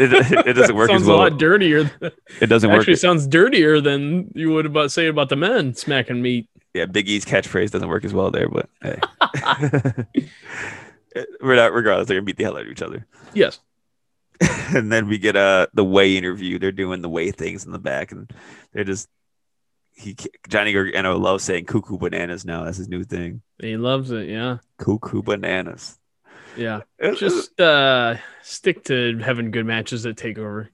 it, 0.00 0.46
it 0.46 0.52
doesn't 0.56 0.74
work 0.76 0.88
sounds 0.90 1.02
as 1.02 1.08
well. 1.08 1.16
a 1.18 1.22
lot 1.30 1.38
dirtier. 1.38 1.84
than- 2.00 2.12
it 2.40 2.46
doesn't 2.46 2.70
work. 2.70 2.80
Actually, 2.80 2.96
sounds 2.96 3.26
dirtier 3.26 3.80
than 3.80 4.30
you 4.34 4.52
would 4.52 4.66
about 4.66 4.92
say 4.92 5.06
about 5.06 5.28
the 5.28 5.36
men 5.36 5.74
smacking 5.74 6.22
meat. 6.22 6.48
Yeah, 6.74 6.86
Big 6.86 7.08
E's 7.08 7.24
catchphrase 7.24 7.70
doesn't 7.70 7.88
work 7.88 8.04
as 8.04 8.12
well 8.12 8.30
there, 8.30 8.48
but 8.48 8.68
hey. 8.82 9.00
We're 11.40 11.54
not, 11.56 11.72
regardless, 11.72 12.08
they're 12.08 12.16
gonna 12.16 12.24
beat 12.24 12.36
the 12.36 12.44
hell 12.44 12.56
out 12.56 12.62
of 12.62 12.68
each 12.68 12.82
other. 12.82 13.06
Yes. 13.32 13.60
and 14.74 14.90
then 14.90 15.06
we 15.06 15.18
get 15.18 15.36
uh 15.36 15.68
the 15.72 15.84
way 15.84 16.16
interview. 16.16 16.58
They're 16.58 16.72
doing 16.72 17.02
the 17.02 17.08
way 17.08 17.30
things 17.30 17.64
in 17.64 17.72
the 17.72 17.78
back, 17.78 18.10
and 18.10 18.30
they're 18.72 18.82
just 18.84 19.08
he 19.92 20.16
Johnny 20.48 20.72
Gargano 20.72 21.16
loves 21.16 21.44
saying 21.44 21.66
cuckoo 21.66 21.98
bananas 21.98 22.44
now. 22.44 22.64
That's 22.64 22.78
his 22.78 22.88
new 22.88 23.04
thing. 23.04 23.42
He 23.60 23.76
loves 23.76 24.10
it. 24.10 24.28
Yeah. 24.28 24.58
Cuckoo 24.78 25.22
bananas. 25.22 25.98
Yeah. 26.56 26.80
Just 27.16 27.60
uh 27.60 28.16
stick 28.42 28.82
to 28.84 29.18
having 29.18 29.52
good 29.52 29.66
matches 29.66 30.02
that 30.02 30.16
take 30.16 30.38
over. 30.38 30.70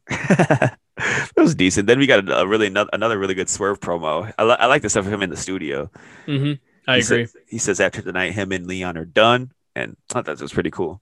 that 1.34 1.42
was 1.42 1.54
decent. 1.54 1.86
Then 1.86 1.98
we 1.98 2.06
got 2.06 2.28
a, 2.28 2.40
a 2.40 2.46
really 2.46 2.66
another, 2.68 2.90
another 2.92 3.18
really 3.18 3.34
good 3.34 3.48
swerve 3.48 3.80
promo. 3.80 4.32
I, 4.38 4.44
li- 4.44 4.56
I 4.58 4.66
like 4.66 4.82
the 4.82 4.90
stuff 4.90 5.06
of 5.06 5.12
him 5.12 5.22
in 5.22 5.30
the 5.30 5.36
studio. 5.36 5.90
hmm 6.26 6.52
I 6.86 6.96
He 6.96 7.02
agree. 7.02 7.26
Says, 7.26 7.36
he 7.48 7.58
says 7.58 7.80
after 7.80 8.02
tonight, 8.02 8.32
him 8.32 8.52
and 8.52 8.66
Leon 8.66 8.96
are 8.96 9.04
done, 9.04 9.52
and 9.76 9.96
I 10.10 10.12
thought 10.12 10.24
that 10.26 10.40
was 10.40 10.52
pretty 10.52 10.70
cool. 10.70 11.00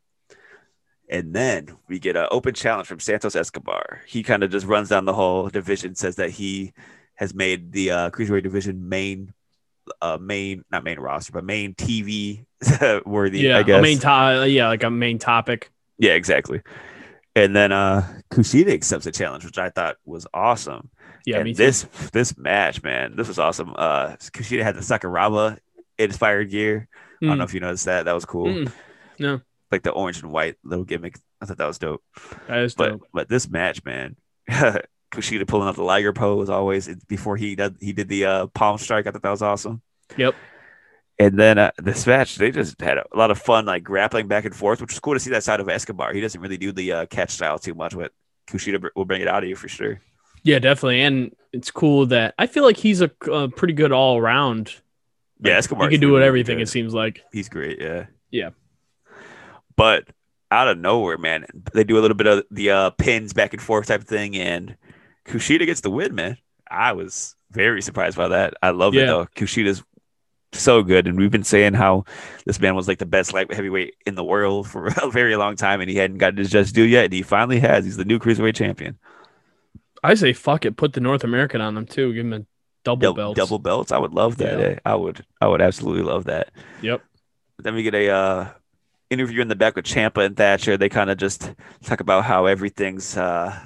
And 1.10 1.32
then 1.34 1.68
we 1.88 1.98
get 1.98 2.16
an 2.16 2.26
open 2.30 2.52
challenge 2.54 2.86
from 2.86 3.00
Santos 3.00 3.34
Escobar. 3.34 4.02
He 4.06 4.22
kind 4.22 4.42
of 4.42 4.50
just 4.50 4.66
runs 4.66 4.90
down 4.90 5.06
the 5.06 5.14
whole 5.14 5.48
division, 5.48 5.94
says 5.94 6.16
that 6.16 6.30
he 6.30 6.72
has 7.14 7.34
made 7.34 7.72
the 7.72 7.90
uh, 7.90 8.10
cruiserweight 8.10 8.42
division 8.42 8.88
main, 8.88 9.32
uh, 10.02 10.18
main 10.20 10.64
not 10.70 10.84
main 10.84 11.00
roster, 11.00 11.32
but 11.32 11.44
main 11.44 11.74
TV 11.74 12.44
worthy. 13.06 13.40
yeah. 13.40 13.58
I 13.58 13.62
guess. 13.62 13.78
A 13.78 13.82
main 13.82 13.98
to- 14.00 14.46
yeah, 14.50 14.68
like 14.68 14.82
a 14.82 14.90
main 14.90 15.18
topic. 15.18 15.70
Yeah, 15.96 16.12
exactly. 16.12 16.60
And 17.44 17.54
then 17.56 17.72
uh 17.72 18.06
Kushida 18.30 18.72
accepts 18.72 19.04
the 19.04 19.12
challenge, 19.12 19.44
which 19.44 19.58
I 19.58 19.70
thought 19.70 19.96
was 20.04 20.26
awesome. 20.34 20.90
Yeah, 21.26 21.36
and 21.36 21.44
me 21.44 21.52
too. 21.52 21.58
this 21.58 21.82
this 22.12 22.36
match, 22.38 22.82
man, 22.82 23.16
this 23.16 23.28
was 23.28 23.38
awesome. 23.38 23.74
Uh 23.76 24.16
Kushida 24.32 24.62
had 24.62 24.74
the 24.76 24.80
Sakuraba 24.80 25.58
inspired 25.98 26.50
gear. 26.50 26.88
I 27.22 27.26
don't 27.26 27.34
Mm. 27.34 27.38
know 27.38 27.44
if 27.44 27.54
you 27.54 27.60
noticed 27.60 27.86
that. 27.86 28.04
That 28.04 28.12
was 28.14 28.24
cool. 28.24 28.46
Mm. 28.46 28.72
No. 29.18 29.40
Like 29.72 29.82
the 29.82 29.90
orange 29.90 30.22
and 30.22 30.30
white 30.32 30.56
little 30.64 30.84
gimmick. 30.84 31.16
I 31.40 31.46
thought 31.46 31.58
that 31.58 31.66
was 31.66 31.78
dope. 31.78 32.02
That 32.46 32.58
is 32.60 32.74
But 32.74 32.90
dope. 32.90 33.02
but 33.12 33.28
this 33.28 33.48
match, 33.50 33.84
man, 33.84 34.16
Kushida 35.12 35.46
pulling 35.46 35.68
up 35.68 35.76
the 35.76 35.82
Liger 35.82 36.12
pose 36.12 36.48
always 36.50 36.88
before 37.06 37.36
he 37.36 37.54
did 37.56 37.76
he 37.80 37.92
did 37.92 38.08
the 38.08 38.24
uh 38.24 38.46
palm 38.48 38.78
strike. 38.78 39.06
I 39.06 39.10
thought 39.10 39.22
that 39.22 39.30
was 39.30 39.42
awesome. 39.42 39.82
Yep. 40.16 40.34
And 41.18 41.36
then 41.38 41.58
uh, 41.58 41.72
this 41.78 42.06
match, 42.06 42.36
they 42.36 42.50
just 42.52 42.80
had 42.80 42.98
a 42.98 43.04
lot 43.14 43.30
of 43.32 43.38
fun, 43.38 43.66
like 43.66 43.82
grappling 43.82 44.28
back 44.28 44.44
and 44.44 44.54
forth, 44.54 44.80
which 44.80 44.92
was 44.92 45.00
cool 45.00 45.14
to 45.14 45.20
see 45.20 45.30
that 45.30 45.42
side 45.42 45.58
of 45.60 45.68
Escobar. 45.68 46.12
He 46.12 46.20
doesn't 46.20 46.40
really 46.40 46.56
do 46.56 46.70
the 46.70 46.92
uh, 46.92 47.06
catch 47.06 47.30
style 47.30 47.58
too 47.58 47.74
much, 47.74 47.96
but 47.96 48.12
Kushida 48.48 48.88
will 48.94 49.04
bring 49.04 49.20
it 49.20 49.28
out 49.28 49.42
of 49.42 49.48
you 49.48 49.56
for 49.56 49.68
sure. 49.68 50.00
Yeah, 50.44 50.60
definitely. 50.60 51.02
And 51.02 51.34
it's 51.52 51.70
cool 51.72 52.06
that 52.06 52.34
I 52.38 52.46
feel 52.46 52.62
like 52.62 52.76
he's 52.76 53.00
a, 53.00 53.10
uh 53.30 53.48
pretty 53.48 53.74
good 53.74 53.90
all 53.90 54.16
around. 54.16 54.74
Yeah, 55.40 55.52
Like, 55.52 55.58
Escobar. 55.58 55.88
He 55.88 55.96
can 55.96 56.00
do 56.00 56.16
it 56.16 56.22
everything. 56.22 56.60
It 56.60 56.68
seems 56.68 56.94
like. 56.94 57.22
He's 57.32 57.48
great. 57.48 57.80
Yeah. 57.80 58.06
Yeah. 58.30 58.50
But 59.76 60.08
out 60.50 60.68
of 60.68 60.78
nowhere, 60.78 61.18
man. 61.18 61.46
They 61.72 61.84
do 61.84 61.98
a 61.98 62.00
little 62.00 62.16
bit 62.16 62.26
of 62.26 62.44
the 62.50 62.70
uh, 62.70 62.90
pins 62.90 63.32
back 63.32 63.52
and 63.52 63.62
forth 63.62 63.88
type 63.88 64.00
of 64.02 64.08
thing, 64.08 64.36
and 64.36 64.76
Kushida 65.26 65.66
gets 65.66 65.80
the 65.80 65.90
win, 65.90 66.14
man. 66.14 66.38
I 66.70 66.92
was 66.92 67.34
very 67.50 67.82
surprised 67.82 68.16
by 68.16 68.28
that. 68.28 68.54
I 68.62 68.70
love 68.70 68.94
it 68.94 69.06
though. 69.06 69.26
Kushida's 69.36 69.82
so 70.52 70.82
good, 70.82 71.06
and 71.06 71.18
we've 71.18 71.30
been 71.30 71.44
saying 71.44 71.74
how 71.74 72.04
this 72.46 72.60
man 72.60 72.74
was 72.74 72.88
like 72.88 72.98
the 72.98 73.06
best 73.06 73.32
light 73.32 73.52
heavyweight 73.52 73.94
in 74.06 74.14
the 74.14 74.24
world 74.24 74.68
for 74.68 74.86
a 75.02 75.10
very 75.10 75.36
long 75.36 75.56
time, 75.56 75.80
and 75.80 75.90
he 75.90 75.96
hadn't 75.96 76.18
gotten 76.18 76.38
his 76.38 76.50
just 76.50 76.74
due 76.74 76.84
yet, 76.84 77.04
and 77.06 77.12
he 77.12 77.22
finally 77.22 77.60
has. 77.60 77.84
He's 77.84 77.96
the 77.96 78.04
new 78.04 78.18
cruiserweight 78.18 78.54
champion. 78.56 78.98
I 80.02 80.14
say 80.14 80.32
fuck 80.32 80.64
it, 80.64 80.76
put 80.76 80.92
the 80.92 81.00
North 81.00 81.24
American 81.24 81.60
on 81.60 81.74
them 81.74 81.86
too. 81.86 82.12
Give 82.14 82.24
him 82.24 82.32
a 82.32 82.46
double 82.84 83.12
Dou- 83.12 83.16
belt. 83.16 83.36
double 83.36 83.58
belts. 83.58 83.92
I 83.92 83.98
would 83.98 84.12
love 84.14 84.36
that. 84.38 84.58
Yeah. 84.58 84.64
eh? 84.66 84.78
I 84.84 84.94
would. 84.94 85.24
I 85.40 85.48
would 85.48 85.60
absolutely 85.60 86.02
love 86.04 86.24
that. 86.24 86.50
Yep. 86.82 87.02
Then 87.58 87.74
we 87.74 87.82
get 87.82 87.94
a 87.94 88.08
uh, 88.08 88.48
interview 89.10 89.42
in 89.42 89.48
the 89.48 89.56
back 89.56 89.74
with 89.76 89.84
Ciampa 89.84 90.24
and 90.24 90.36
Thatcher. 90.36 90.76
They 90.76 90.88
kind 90.88 91.10
of 91.10 91.18
just 91.18 91.52
talk 91.82 92.00
about 92.00 92.24
how 92.24 92.46
everything's 92.46 93.16
uh, 93.16 93.58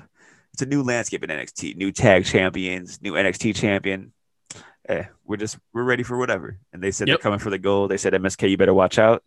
it's 0.55 0.63
a 0.63 0.67
new 0.67 0.83
landscape 0.83 1.23
in 1.23 1.31
NXT, 1.31 1.77
new 1.77 1.93
tag 1.93 2.25
champions, 2.25 3.01
new 3.03 3.13
NXT 3.13 3.55
champion. 3.55 4.13
Eh, 4.89 5.05
we're 5.25 5.37
just 5.37 5.59
we're 5.73 5.85
ready 5.85 6.03
for 6.03 6.17
whatever. 6.19 6.59
And 6.73 6.83
they 6.83 6.91
said 6.91 7.07
Yep. 7.09 7.19
they're 7.19 7.23
coming 7.23 7.39
for 7.39 7.51
the 7.51 7.59
gold. 7.59 7.91
They 7.91 7.97
said 7.97 8.13
MSK, 8.15 8.51
you 8.51 8.57
better 8.57 8.75
watch 8.75 8.99
out. 8.99 9.23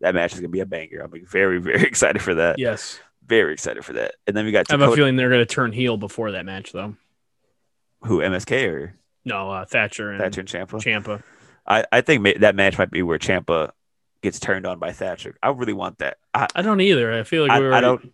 That 0.00 0.14
match 0.14 0.34
is 0.34 0.40
gonna 0.40 0.48
be 0.50 0.60
a 0.60 0.66
banger. 0.66 1.00
I'm 1.00 1.12
very 1.26 1.58
very 1.60 1.82
excited 1.86 2.20
for 2.22 2.34
that. 2.34 2.58
Yes. 2.58 3.00
Very 3.26 3.52
excited 3.52 3.84
for 3.84 3.92
that. 3.94 4.14
And 4.26 4.34
then 4.36 4.44
we 4.46 4.52
got 4.52 4.70
I 4.70 4.74
have 4.78 4.80
a 4.80 4.94
feeling 4.96 5.16
they're 5.16 5.28
going 5.28 5.40
to 5.40 5.44
turn 5.54 5.70
heel 5.70 5.98
before 5.98 6.32
that 6.32 6.46
match, 6.46 6.72
though. 6.72 6.94
who 8.04 8.20
MSK 8.20 8.66
or 8.72 8.94
No, 9.26 9.50
uh, 9.50 9.66
Thatcher 9.66 10.10
and 10.12 10.18
Thatcher 10.18 10.40
and 10.40 10.48
Ciampa. 10.48 10.80
Ciampa. 10.82 11.22
I 11.66 11.84
I 11.92 12.00
think 12.00 12.22
ma- 12.22 12.40
that 12.40 12.54
match 12.54 12.78
might 12.78 12.90
be 12.90 13.02
where 13.02 13.18
Ciampa 13.18 13.72
gets 14.22 14.40
turned 14.40 14.66
on 14.66 14.78
by 14.78 14.92
Thatcher. 14.92 15.36
I 15.42 15.50
really 15.50 15.74
want 15.74 15.98
that. 15.98 16.16
I, 16.32 16.46
I 16.54 16.62
don't 16.62 16.80
either. 16.80 17.12
I 17.12 17.22
feel 17.22 17.42
like 17.42 17.50
I, 17.50 17.60
we 17.60 17.66
were. 17.66 17.74
I 17.74 17.82
don't 17.82 18.10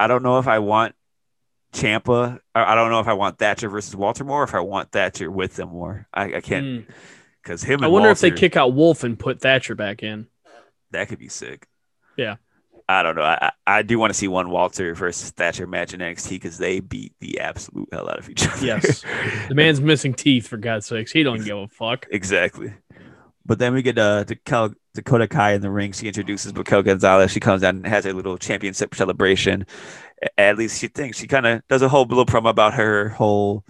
I 0.00 0.08
don't 0.08 0.24
know 0.24 0.40
if 0.40 0.48
I 0.48 0.58
want 0.58 0.95
Ciampa. 1.76 2.38
I 2.54 2.74
don't 2.74 2.90
know 2.90 3.00
if 3.00 3.08
I 3.08 3.12
want 3.12 3.38
Thatcher 3.38 3.68
versus 3.68 3.94
Walter 3.94 4.24
more. 4.24 4.42
If 4.42 4.54
I 4.54 4.60
want 4.60 4.90
Thatcher 4.92 5.30
with 5.30 5.56
them 5.56 5.68
more. 5.70 6.06
I, 6.12 6.36
I 6.36 6.40
can't 6.40 6.64
Mm. 6.66 6.86
because 7.42 7.62
him. 7.62 7.74
And 7.76 7.84
I 7.84 7.88
wonder 7.88 8.10
if 8.10 8.20
they 8.20 8.30
kick 8.30 8.56
out 8.56 8.74
Wolf 8.74 9.04
and 9.04 9.18
put 9.18 9.40
Thatcher 9.40 9.74
back 9.74 10.02
in. 10.02 10.26
that 10.92 11.08
could 11.08 11.18
be 11.18 11.28
sick. 11.28 11.66
Yeah. 12.16 12.36
I 12.88 13.02
don't 13.02 13.16
know. 13.16 13.22
I 13.22 13.50
I 13.66 13.78
I 13.78 13.82
do 13.82 13.98
want 13.98 14.10
to 14.10 14.14
see 14.18 14.28
one 14.28 14.48
Walter 14.48 14.94
versus 14.94 15.30
Thatcher 15.30 15.66
match 15.66 15.92
in 15.92 16.00
NXT 16.00 16.30
because 16.30 16.56
they 16.58 16.78
beat 16.80 17.12
the 17.20 17.40
absolute 17.40 17.88
hell 17.92 18.08
out 18.08 18.18
of 18.20 18.30
each 18.30 18.46
other. 18.48 18.64
Yes. 18.64 19.02
The 19.48 19.54
man's 19.54 19.80
missing 19.80 20.14
teeth 20.14 20.46
for 20.48 20.56
God's 20.56 20.86
sakes. 20.86 21.10
He 21.12 21.22
don't 21.24 21.44
give 21.44 21.58
a 21.58 21.66
fuck. 21.68 22.06
exactly. 22.10 22.72
But 23.44 23.58
then 23.60 23.74
we 23.74 23.82
get 23.82 23.96
uh, 23.98 24.24
Cal- 24.44 24.74
Dakota 24.94 25.28
Kai 25.28 25.52
in 25.52 25.60
the 25.62 25.70
ring. 25.70 25.92
She 25.92 26.08
introduces 26.08 26.52
Raquel 26.52 26.82
Gonzalez. 26.82 27.30
She 27.30 27.38
comes 27.38 27.62
down 27.62 27.76
and 27.76 27.86
has 27.86 28.04
a 28.06 28.12
little 28.12 28.36
championship 28.38 28.92
celebration. 28.94 29.66
At 30.38 30.56
least 30.56 30.80
she 30.80 30.88
thinks. 30.88 31.18
She 31.18 31.26
kind 31.26 31.46
of 31.46 31.66
does 31.68 31.82
a 31.82 31.88
whole 31.88 32.04
little 32.06 32.26
promo 32.26 32.48
about 32.48 32.74
her 32.74 33.10
whole 33.10 33.64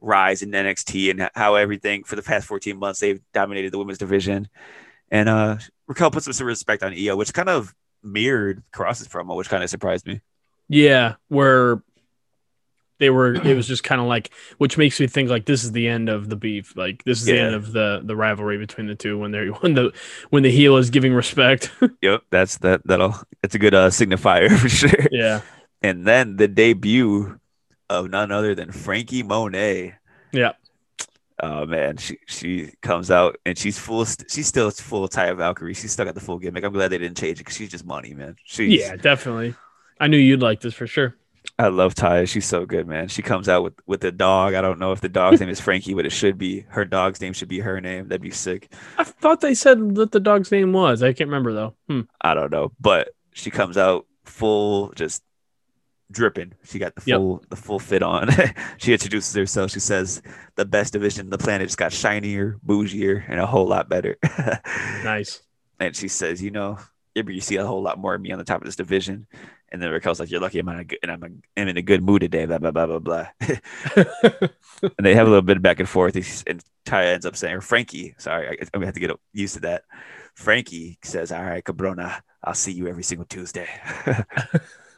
rise 0.00 0.42
in 0.42 0.50
NXT 0.50 1.10
and 1.10 1.30
how 1.34 1.54
everything 1.54 2.04
for 2.04 2.16
the 2.16 2.22
past 2.22 2.46
14 2.46 2.76
months 2.78 3.00
they've 3.00 3.20
dominated 3.32 3.72
the 3.72 3.78
women's 3.78 3.98
division. 3.98 4.48
And 5.10 5.28
uh, 5.28 5.58
Raquel 5.86 6.10
puts 6.10 6.36
some 6.36 6.46
respect 6.46 6.82
on 6.82 6.92
Io, 6.92 7.16
which 7.16 7.32
kind 7.32 7.48
of 7.48 7.74
mirrored 8.02 8.62
Kross's 8.72 9.08
promo, 9.08 9.36
which 9.36 9.48
kind 9.48 9.62
of 9.62 9.70
surprised 9.70 10.06
me. 10.06 10.20
Yeah, 10.68 11.14
where 11.28 11.82
they 12.98 13.10
were 13.10 13.34
it 13.34 13.56
was 13.56 13.66
just 13.66 13.82
kind 13.82 14.00
of 14.00 14.06
like 14.06 14.30
which 14.58 14.78
makes 14.78 15.00
me 15.00 15.06
think 15.06 15.28
like 15.28 15.46
this 15.46 15.64
is 15.64 15.72
the 15.72 15.88
end 15.88 16.08
of 16.08 16.28
the 16.28 16.36
beef. 16.36 16.76
Like 16.76 17.02
this 17.04 17.20
is 17.20 17.26
the 17.26 17.38
end 17.38 17.54
of 17.54 17.72
the 17.72 18.00
the 18.04 18.16
rivalry 18.16 18.56
between 18.56 18.86
the 18.86 18.94
two 18.94 19.18
when 19.18 19.30
they're 19.30 19.48
when 19.52 19.74
the 19.74 19.92
when 20.30 20.42
the 20.42 20.50
heel 20.50 20.76
is 20.76 20.90
giving 20.90 21.12
respect. 21.14 21.70
Yep, 22.02 22.24
that's 22.30 22.58
that. 22.58 22.82
That'll. 22.84 23.14
It's 23.42 23.54
a 23.54 23.58
good 23.58 23.74
uh, 23.74 23.88
signifier 23.88 24.54
for 24.58 24.68
sure. 24.68 25.06
yeah. 25.10 25.40
And 25.84 26.06
then 26.06 26.36
the 26.36 26.48
debut 26.48 27.38
of 27.90 28.08
none 28.08 28.32
other 28.32 28.54
than 28.54 28.72
Franky 28.72 29.22
Monet. 29.22 29.94
Yeah. 30.32 30.52
Oh 31.42 31.66
man, 31.66 31.98
she 31.98 32.16
she 32.26 32.72
comes 32.80 33.10
out 33.10 33.36
and 33.44 33.58
she's 33.58 33.78
full. 33.78 34.06
She's 34.06 34.46
still 34.46 34.70
full 34.70 35.06
Taya 35.10 35.36
Valkyrie. 35.36 35.74
She's 35.74 35.92
still 35.92 36.06
got 36.06 36.14
the 36.14 36.22
full 36.22 36.38
gimmick. 36.38 36.64
I'm 36.64 36.72
glad 36.72 36.88
they 36.88 36.96
didn't 36.96 37.18
change 37.18 37.38
it 37.38 37.44
because 37.44 37.56
she's 37.56 37.70
just 37.70 37.84
money, 37.84 38.14
man. 38.14 38.36
She's, 38.44 38.80
Yeah, 38.80 38.96
definitely. 38.96 39.54
I 40.00 40.06
knew 40.06 40.16
you'd 40.16 40.40
like 40.40 40.62
this 40.62 40.72
for 40.72 40.86
sure. 40.86 41.16
I 41.58 41.68
love 41.68 41.94
Taya. 41.94 42.26
She's 42.26 42.46
so 42.46 42.64
good, 42.64 42.86
man. 42.88 43.08
She 43.08 43.20
comes 43.20 43.50
out 43.50 43.62
with 43.62 43.74
with 43.86 44.00
the 44.00 44.10
dog. 44.10 44.54
I 44.54 44.62
don't 44.62 44.78
know 44.78 44.92
if 44.92 45.02
the 45.02 45.10
dog's 45.10 45.40
name 45.40 45.50
is 45.50 45.60
Frankie, 45.60 45.92
but 45.92 46.06
it 46.06 46.12
should 46.12 46.38
be 46.38 46.60
her 46.68 46.86
dog's 46.86 47.20
name. 47.20 47.34
Should 47.34 47.48
be 47.50 47.60
her 47.60 47.78
name. 47.78 48.08
That'd 48.08 48.22
be 48.22 48.30
sick. 48.30 48.72
I 48.96 49.04
thought 49.04 49.42
they 49.42 49.54
said 49.54 49.96
that 49.96 50.12
the 50.12 50.20
dog's 50.20 50.50
name 50.50 50.72
was. 50.72 51.02
I 51.02 51.12
can't 51.12 51.28
remember 51.28 51.52
though. 51.52 51.74
Hmm. 51.88 52.00
I 52.22 52.32
don't 52.32 52.50
know, 52.50 52.72
but 52.80 53.10
she 53.34 53.50
comes 53.50 53.76
out 53.76 54.06
full, 54.24 54.92
just 54.92 55.22
dripping. 56.14 56.54
She 56.64 56.78
got 56.78 56.94
the 56.94 57.02
Yep. 57.04 57.18
full 57.18 57.44
the 57.50 57.56
full 57.56 57.78
fit 57.78 58.02
on. 58.02 58.30
she 58.78 58.92
introduces 58.92 59.34
herself. 59.34 59.70
She 59.72 59.80
says 59.80 60.22
the 60.56 60.64
best 60.64 60.92
division 60.94 61.26
on 61.26 61.30
the 61.30 61.38
planet 61.38 61.68
just 61.68 61.76
got 61.78 61.92
shinier, 61.92 62.58
bougier, 62.66 63.24
and 63.28 63.38
a 63.40 63.46
whole 63.46 63.66
lot 63.66 63.88
better. 63.88 64.16
Nice. 65.04 65.42
and 65.80 65.94
she 65.94 66.08
says, 66.08 66.40
you 66.42 66.50
know, 66.50 66.78
you 67.14 67.40
see 67.40 67.56
a 67.56 67.66
whole 67.66 67.82
lot 67.82 67.98
more 67.98 68.14
of 68.14 68.20
me 68.20 68.32
on 68.32 68.38
the 68.38 68.44
top 68.44 68.60
of 68.62 68.64
this 68.66 68.76
division. 68.76 69.26
And 69.70 69.82
then 69.82 69.90
Raquel's 69.90 70.20
like, 70.20 70.30
"You're 70.30 70.40
lucky 70.40 70.60
I'm 70.60 70.68
in 70.68 70.78
a 70.78 70.84
good, 70.84 70.98
and 71.02 71.10
I'm, 71.10 71.22
a, 71.24 71.60
I'm 71.60 71.68
in 71.68 71.76
a 71.76 71.82
good 71.82 72.00
mood 72.02 72.20
today." 72.22 72.46
Blah 72.46 72.58
blah 72.58 72.70
blah 72.70 72.86
blah 72.86 72.98
blah. 73.00 73.26
and 73.96 75.04
they 75.04 75.14
have 75.16 75.26
a 75.26 75.30
little 75.30 75.42
bit 75.42 75.56
of 75.56 75.62
back 75.64 75.80
and 75.80 75.88
forth. 75.88 76.14
And 76.46 76.62
Taya 76.86 77.14
ends 77.14 77.26
up 77.26 77.34
saying, 77.34 77.54
or 77.56 77.60
Franky, 77.60 78.14
sorry, 78.18 78.48
I, 78.48 78.52
I'm 78.52 78.68
gonna 78.74 78.86
have 78.86 78.94
to 78.94 79.00
get 79.00 79.10
used 79.32 79.54
to 79.54 79.60
that. 79.62 79.82
Franky 80.34 80.98
says, 81.02 81.32
"All 81.32 81.42
right, 81.42 81.64
Cabrona, 81.64 82.20
I'll 82.44 82.54
see 82.54 82.72
you 82.72 82.86
every 82.86 83.02
single 83.02 83.26
Tuesday." 83.26 83.68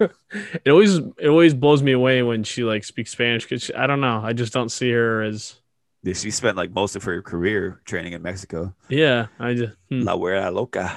it 0.64 0.70
always 0.70 0.97
it 0.99 1.28
always 1.28 1.55
blows 1.55 1.82
me 1.82 1.92
away 1.92 2.22
when 2.22 2.44
she 2.44 2.64
like 2.64 2.84
speaks 2.84 3.11
Spanish 3.12 3.44
because 3.44 3.70
I 3.76 3.86
don't 3.86 4.01
know. 4.01 4.20
I 4.22 4.32
just 4.32 4.53
don't 4.53 4.70
see 4.70 4.90
her 4.90 5.22
as 5.22 5.55
Yeah, 6.03 6.14
she 6.14 6.30
spent 6.30 6.57
like 6.57 6.70
most 6.70 6.97
of 6.97 7.05
her 7.05 7.22
career 7.22 7.80
training 7.84 8.12
in 8.12 8.22
Mexico. 8.22 8.74
yeah. 8.88 9.26
I 9.38 9.55
just 9.55 9.74
hmm. 9.90 10.03
La 10.03 10.16
Huera 10.16 10.53
Loca. 10.53 10.94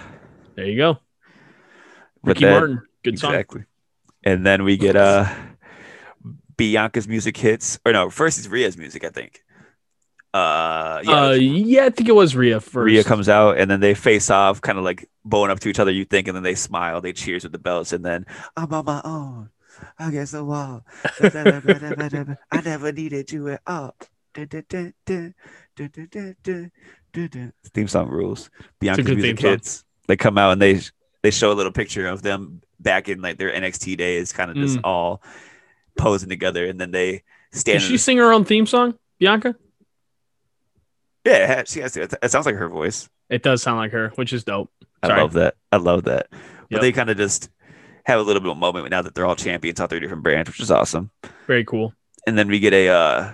there 0.55 0.65
you 0.65 0.77
go. 0.77 0.93
But 2.23 2.29
Ricky 2.29 2.45
then- 2.45 2.51
Martin, 2.53 2.81
good 3.03 3.19
song. 3.19 3.31
Exactly. 3.33 3.63
And 4.23 4.45
then 4.45 4.63
we 4.63 4.75
get 4.77 4.95
uh 4.95 5.25
Bianca's 6.57 7.07
music 7.07 7.37
hits. 7.37 7.79
Or 7.85 7.93
no, 7.93 8.09
first 8.09 8.37
it's 8.37 8.47
Rhea's 8.47 8.77
music, 8.77 9.03
I 9.05 9.09
think. 9.09 9.43
Uh 10.33 11.01
yeah. 11.03 11.11
Uh, 11.11 11.31
yeah, 11.33 11.85
I 11.85 11.89
think 11.89 12.07
it 12.07 12.15
was 12.15 12.35
Rhea 12.35 12.59
first. 12.59 12.85
Rhea 12.85 13.03
comes 13.03 13.27
out 13.29 13.57
and 13.57 13.69
then 13.69 13.79
they 13.79 13.93
face 13.95 14.29
off, 14.29 14.61
kind 14.61 14.77
of 14.77 14.83
like 14.83 15.09
bowing 15.25 15.49
up 15.51 15.59
to 15.61 15.69
each 15.69 15.79
other, 15.79 15.91
you 15.91 16.05
think, 16.05 16.27
and 16.27 16.35
then 16.35 16.43
they 16.43 16.55
smile, 16.55 17.01
they 17.01 17.13
cheers 17.13 17.43
with 17.43 17.51
the 17.51 17.57
belts, 17.59 17.93
and 17.93 18.05
then 18.05 18.25
I'm 18.55 18.71
on 18.73 18.85
my 18.85 19.01
own. 19.03 19.49
Against 19.97 20.33
the 20.33 20.43
wall. 20.43 20.83
I 22.51 22.61
never 22.65 22.91
needed 22.91 23.31
you 23.31 23.47
at 23.49 23.61
all. 23.65 23.95
Theme 27.73 27.87
song 27.87 28.09
rules. 28.09 28.49
Bianca's 28.79 29.05
music 29.07 29.39
hits. 29.39 29.83
They 30.07 30.17
come 30.17 30.37
out 30.37 30.51
and 30.51 30.61
they 30.61 30.79
they 31.21 31.31
show 31.31 31.51
a 31.51 31.53
little 31.53 31.71
picture 31.71 32.07
of 32.07 32.21
them 32.21 32.61
back 32.79 33.09
in 33.09 33.21
like 33.21 33.37
their 33.37 33.51
NXT 33.51 33.97
days, 33.97 34.31
kind 34.31 34.49
of 34.51 34.57
just 34.57 34.77
Mm. 34.77 34.81
all 34.83 35.21
posing 35.97 36.29
together, 36.29 36.65
and 36.65 36.79
then 36.79 36.91
they 36.91 37.23
stand. 37.51 37.79
Did 37.79 37.85
she 37.87 37.93
the- 37.93 37.97
sing 37.99 38.17
her 38.17 38.31
own 38.31 38.45
theme 38.45 38.65
song, 38.65 38.95
Bianca? 39.19 39.55
Yeah, 41.25 41.63
she 41.65 41.79
has 41.81 41.93
to. 41.93 42.03
It 42.21 42.31
sounds 42.31 42.45
like 42.45 42.55
her 42.55 42.69
voice. 42.69 43.09
It 43.29 43.43
does 43.43 43.61
sound 43.61 43.77
like 43.77 43.91
her, 43.91 44.09
which 44.15 44.33
is 44.33 44.43
dope. 44.43 44.71
I 45.03 45.07
love 45.07 45.33
that. 45.33 45.55
I 45.71 45.77
love 45.77 46.03
that. 46.05 46.27
But 46.31 46.39
Yep. 46.71 46.81
they 46.81 46.91
kind 46.91 47.09
of 47.09 47.17
just 47.17 47.49
have 48.05 48.19
a 48.19 48.23
little 48.23 48.41
bit 48.41 48.49
of 48.51 48.57
a 48.57 48.59
moment 48.59 48.89
now 48.89 49.01
that 49.01 49.13
they're 49.15 49.25
all 49.25 49.35
champions 49.35 49.79
on 49.79 49.89
their 49.89 49.99
different 49.99 50.23
brands, 50.23 50.49
which 50.49 50.59
is 50.59 50.71
awesome. 50.71 51.11
Very 51.47 51.63
cool. 51.65 51.93
And 52.25 52.37
then 52.37 52.47
we 52.47 52.59
get 52.59 52.73
a 52.73 52.89
uh 52.89 53.33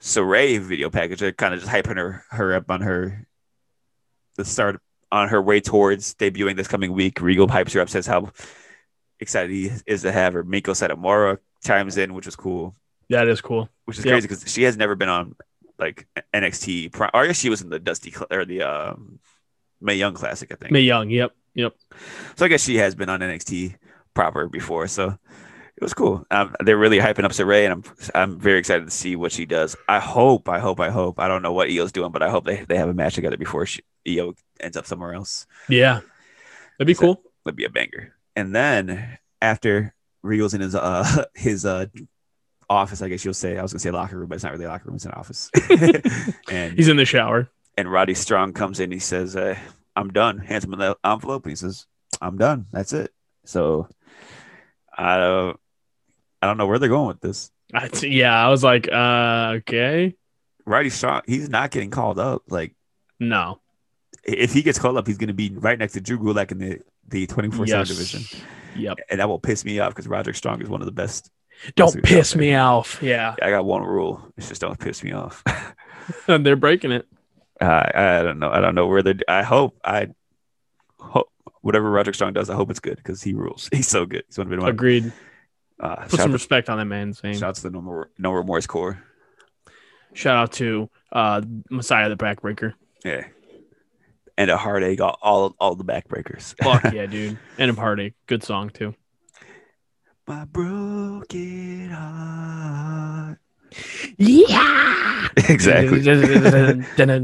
Sarray 0.00 0.60
video 0.60 0.90
package. 0.90 1.20
They're 1.20 1.32
kind 1.32 1.54
of 1.54 1.60
just 1.60 1.72
hyping 1.72 1.96
her 1.96 2.24
her 2.30 2.54
up 2.54 2.70
on 2.70 2.80
her 2.82 3.26
the 4.36 4.44
start 4.44 4.80
on 5.10 5.28
her 5.28 5.42
way 5.42 5.60
towards 5.60 6.14
debuting 6.14 6.56
this 6.56 6.68
coming 6.68 6.92
week. 6.92 7.20
Regal 7.20 7.48
hypes 7.48 7.72
her 7.74 7.80
up, 7.80 7.88
says 7.88 8.06
how 8.06 8.30
excited 9.20 9.50
he 9.50 9.70
is 9.86 10.02
to 10.02 10.12
have 10.12 10.34
her. 10.34 10.44
Meiko 10.44 10.72
Satomura 10.74 11.38
chimes 11.64 11.96
in, 11.96 12.14
which 12.14 12.26
was 12.26 12.36
cool. 12.36 12.74
That 13.10 13.26
is 13.26 13.40
cool. 13.40 13.68
Which 13.86 13.98
is 13.98 14.04
Yep. 14.04 14.12
crazy 14.12 14.28
because 14.28 14.52
she 14.52 14.62
has 14.64 14.76
never 14.76 14.94
been 14.94 15.08
on 15.08 15.34
like 15.78 16.06
NXT. 16.34 16.92
Pri- 16.92 17.10
Or 17.14 17.22
I 17.22 17.26
guess 17.28 17.38
she 17.38 17.50
was 17.50 17.62
in 17.62 17.70
the 17.70 17.78
Dusty 17.78 18.14
or 18.30 18.44
the 18.44 18.62
um, 18.62 19.18
Mae 19.80 19.94
Young 19.96 20.14
Classic, 20.14 20.50
I 20.52 20.56
think. 20.56 20.72
Mae 20.72 20.80
Young. 20.82 21.10
Yep. 21.10 21.32
Yep. 21.54 21.74
So 22.36 22.44
I 22.44 22.48
guess 22.48 22.62
she 22.64 22.76
has 22.76 22.94
been 22.94 23.08
on 23.08 23.20
NXT 23.20 23.76
proper 24.14 24.48
before. 24.48 24.86
So 24.88 25.16
it 25.76 25.82
was 25.82 25.94
cool. 25.94 26.24
Um, 26.30 26.54
they're 26.64 26.76
really 26.76 26.98
hyping 26.98 27.24
up 27.24 27.30
Sarray, 27.32 27.64
and 27.64 27.72
I'm 27.72 27.84
I'm 28.14 28.38
very 28.40 28.58
excited 28.58 28.84
to 28.84 28.90
see 28.90 29.14
what 29.16 29.30
she 29.32 29.46
does. 29.46 29.76
I 29.88 29.98
hope, 30.00 30.48
I 30.48 30.58
hope, 30.58 30.80
I 30.80 30.90
hope. 30.90 31.18
I 31.20 31.28
don't 31.28 31.42
know 31.42 31.52
what 31.52 31.68
Io's 31.68 31.92
doing, 31.92 32.10
but 32.12 32.22
I 32.22 32.30
hope 32.30 32.44
they, 32.44 32.64
they 32.68 32.76
have 32.76 32.88
a 32.88 32.94
match 32.94 33.14
together 33.14 33.36
before 33.36 33.64
she, 33.66 33.82
Io 34.08 34.34
ends 34.60 34.76
up 34.76 34.86
somewhere 34.86 35.14
else. 35.14 35.46
Yeah. 35.68 36.00
That'd 36.78 36.86
be 36.88 36.94
So- 36.94 37.00
cool. 37.00 37.22
That'd 37.44 37.56
be 37.56 37.64
a 37.64 37.70
banger. 37.70 38.14
And 38.36 38.54
then 38.54 39.18
after 39.40 39.94
Regal's 40.22 40.52
in 40.54 40.60
his 40.60 40.74
uh 40.74 41.24
his 41.34 41.64
uh 41.64 41.86
office, 42.70 43.00
I 43.02 43.08
guess 43.08 43.24
you'll 43.24 43.34
say 43.34 43.56
I 43.58 43.62
was 43.62 43.72
gonna 43.72 43.80
say 43.80 43.90
locker 43.90 44.18
room, 44.18 44.28
but 44.28 44.34
it's 44.36 44.44
not 44.44 44.52
really 44.52 44.64
a 44.66 44.68
locker 44.68 44.84
room, 44.86 44.96
it's 44.96 45.04
an 45.06 45.12
office. 45.12 45.50
and 46.50 46.74
He's 46.74 46.88
in 46.88 46.96
the 46.96 47.04
shower. 47.04 47.48
and 47.76 47.90
Roddy 47.90 48.14
Strong 48.14 48.52
comes 48.54 48.80
in. 48.80 48.90
He 48.90 48.98
says, 48.98 49.36
uh, 49.36 49.56
"I'm 49.96 50.10
done." 50.12 50.38
Hands 50.38 50.64
him 50.64 50.74
an 50.74 50.94
envelope, 51.04 51.44
and 51.44 51.52
he 51.52 51.56
says, 51.56 51.86
"I'm 52.20 52.36
done. 52.36 52.66
That's 52.72 52.92
it." 52.92 53.12
So 53.44 53.88
I 54.96 55.16
don't, 55.18 55.58
I 56.42 56.46
don't 56.46 56.58
know 56.58 56.66
where 56.66 56.78
they're 56.78 56.88
going 56.88 57.08
with 57.08 57.20
this. 57.20 57.50
I, 57.72 57.88
yeah, 58.02 58.34
I 58.34 58.48
was 58.48 58.64
like, 58.64 58.88
uh, 58.90 59.52
okay, 59.58 60.14
Roddy 60.64 60.90
Strong, 60.90 61.22
he's 61.26 61.48
not 61.48 61.70
getting 61.70 61.90
called 61.90 62.18
up. 62.18 62.42
Like 62.48 62.74
no, 63.20 63.60
if 64.24 64.52
he 64.52 64.62
gets 64.62 64.78
called 64.78 64.96
up, 64.96 65.06
he's 65.06 65.18
going 65.18 65.28
to 65.28 65.34
be 65.34 65.50
right 65.54 65.78
next 65.78 65.92
to 65.94 66.00
Drew 66.00 66.18
Gulak 66.18 66.50
in 66.52 66.58
the 66.58 66.80
the 67.08 67.26
twenty 67.26 67.50
four 67.50 67.66
seven 67.66 67.86
Yes. 67.86 67.88
division, 67.88 68.40
yep. 68.76 68.98
and 69.10 69.20
that 69.20 69.28
will 69.28 69.38
piss 69.38 69.64
me 69.64 69.78
off 69.80 69.90
because 69.94 70.06
Roderick 70.08 70.36
Strong 70.36 70.60
is 70.62 70.68
one 70.68 70.80
of 70.82 70.86
the 70.86 70.92
best. 70.92 71.30
Don't 71.76 72.02
piss 72.02 72.36
me 72.36 72.54
off. 72.54 72.98
Yeah, 73.02 73.34
I 73.42 73.50
got 73.50 73.64
one 73.64 73.82
rule: 73.82 74.32
it's 74.36 74.48
just 74.48 74.60
don't 74.60 74.78
piss 74.78 75.02
me 75.02 75.12
off. 75.12 75.42
and 76.28 76.44
they're 76.46 76.56
breaking 76.56 76.92
it. 76.92 77.06
I 77.60 77.90
I 77.94 78.22
don't 78.22 78.38
know. 78.38 78.50
I 78.50 78.60
don't 78.60 78.74
know 78.74 78.86
where 78.86 79.02
they. 79.02 79.14
I 79.26 79.42
hope 79.42 79.78
I 79.84 80.08
hope 81.00 81.28
whatever 81.60 81.90
Roderick 81.90 82.14
Strong 82.14 82.34
does. 82.34 82.50
I 82.50 82.54
hope 82.54 82.70
it's 82.70 82.80
good 82.80 82.96
because 82.96 83.22
he 83.22 83.34
rules. 83.34 83.68
He's 83.72 83.88
so 83.88 84.06
good. 84.06 84.24
He's 84.28 84.38
one 84.38 84.52
of 84.52 84.58
my 84.60 84.68
Agreed. 84.68 85.12
uh, 85.80 85.96
Put 85.96 86.20
some 86.20 86.30
out, 86.30 86.34
respect 86.34 86.70
on 86.70 86.78
that 86.78 86.84
man's 86.84 87.22
name. 87.22 87.34
shout 87.34 87.50
out 87.50 87.54
to 87.56 87.62
the 87.62 87.70
no, 87.70 87.80
More, 87.80 88.10
no 88.18 88.32
remorse 88.32 88.66
core. 88.66 89.02
Shout 90.14 90.36
out 90.36 90.52
to 90.52 90.88
uh, 91.12 91.42
Messiah 91.70 92.08
the 92.08 92.16
Backbreaker. 92.16 92.74
Yeah, 93.04 93.24
and 94.36 94.50
a 94.50 94.56
heartache. 94.56 95.00
All 95.00 95.18
all, 95.22 95.56
all 95.60 95.74
the 95.74 95.84
backbreakers. 95.84 96.54
Fuck 96.62 96.92
yeah, 96.94 97.06
dude. 97.06 97.38
And 97.58 97.70
a 97.70 97.74
heartache. 97.74 98.14
Good 98.26 98.42
song 98.42 98.70
too. 98.70 98.94
My 100.28 100.44
broken 100.44 101.90
heart. 101.90 103.38
Yeah. 104.18 104.84
Exactly. 105.48 106.02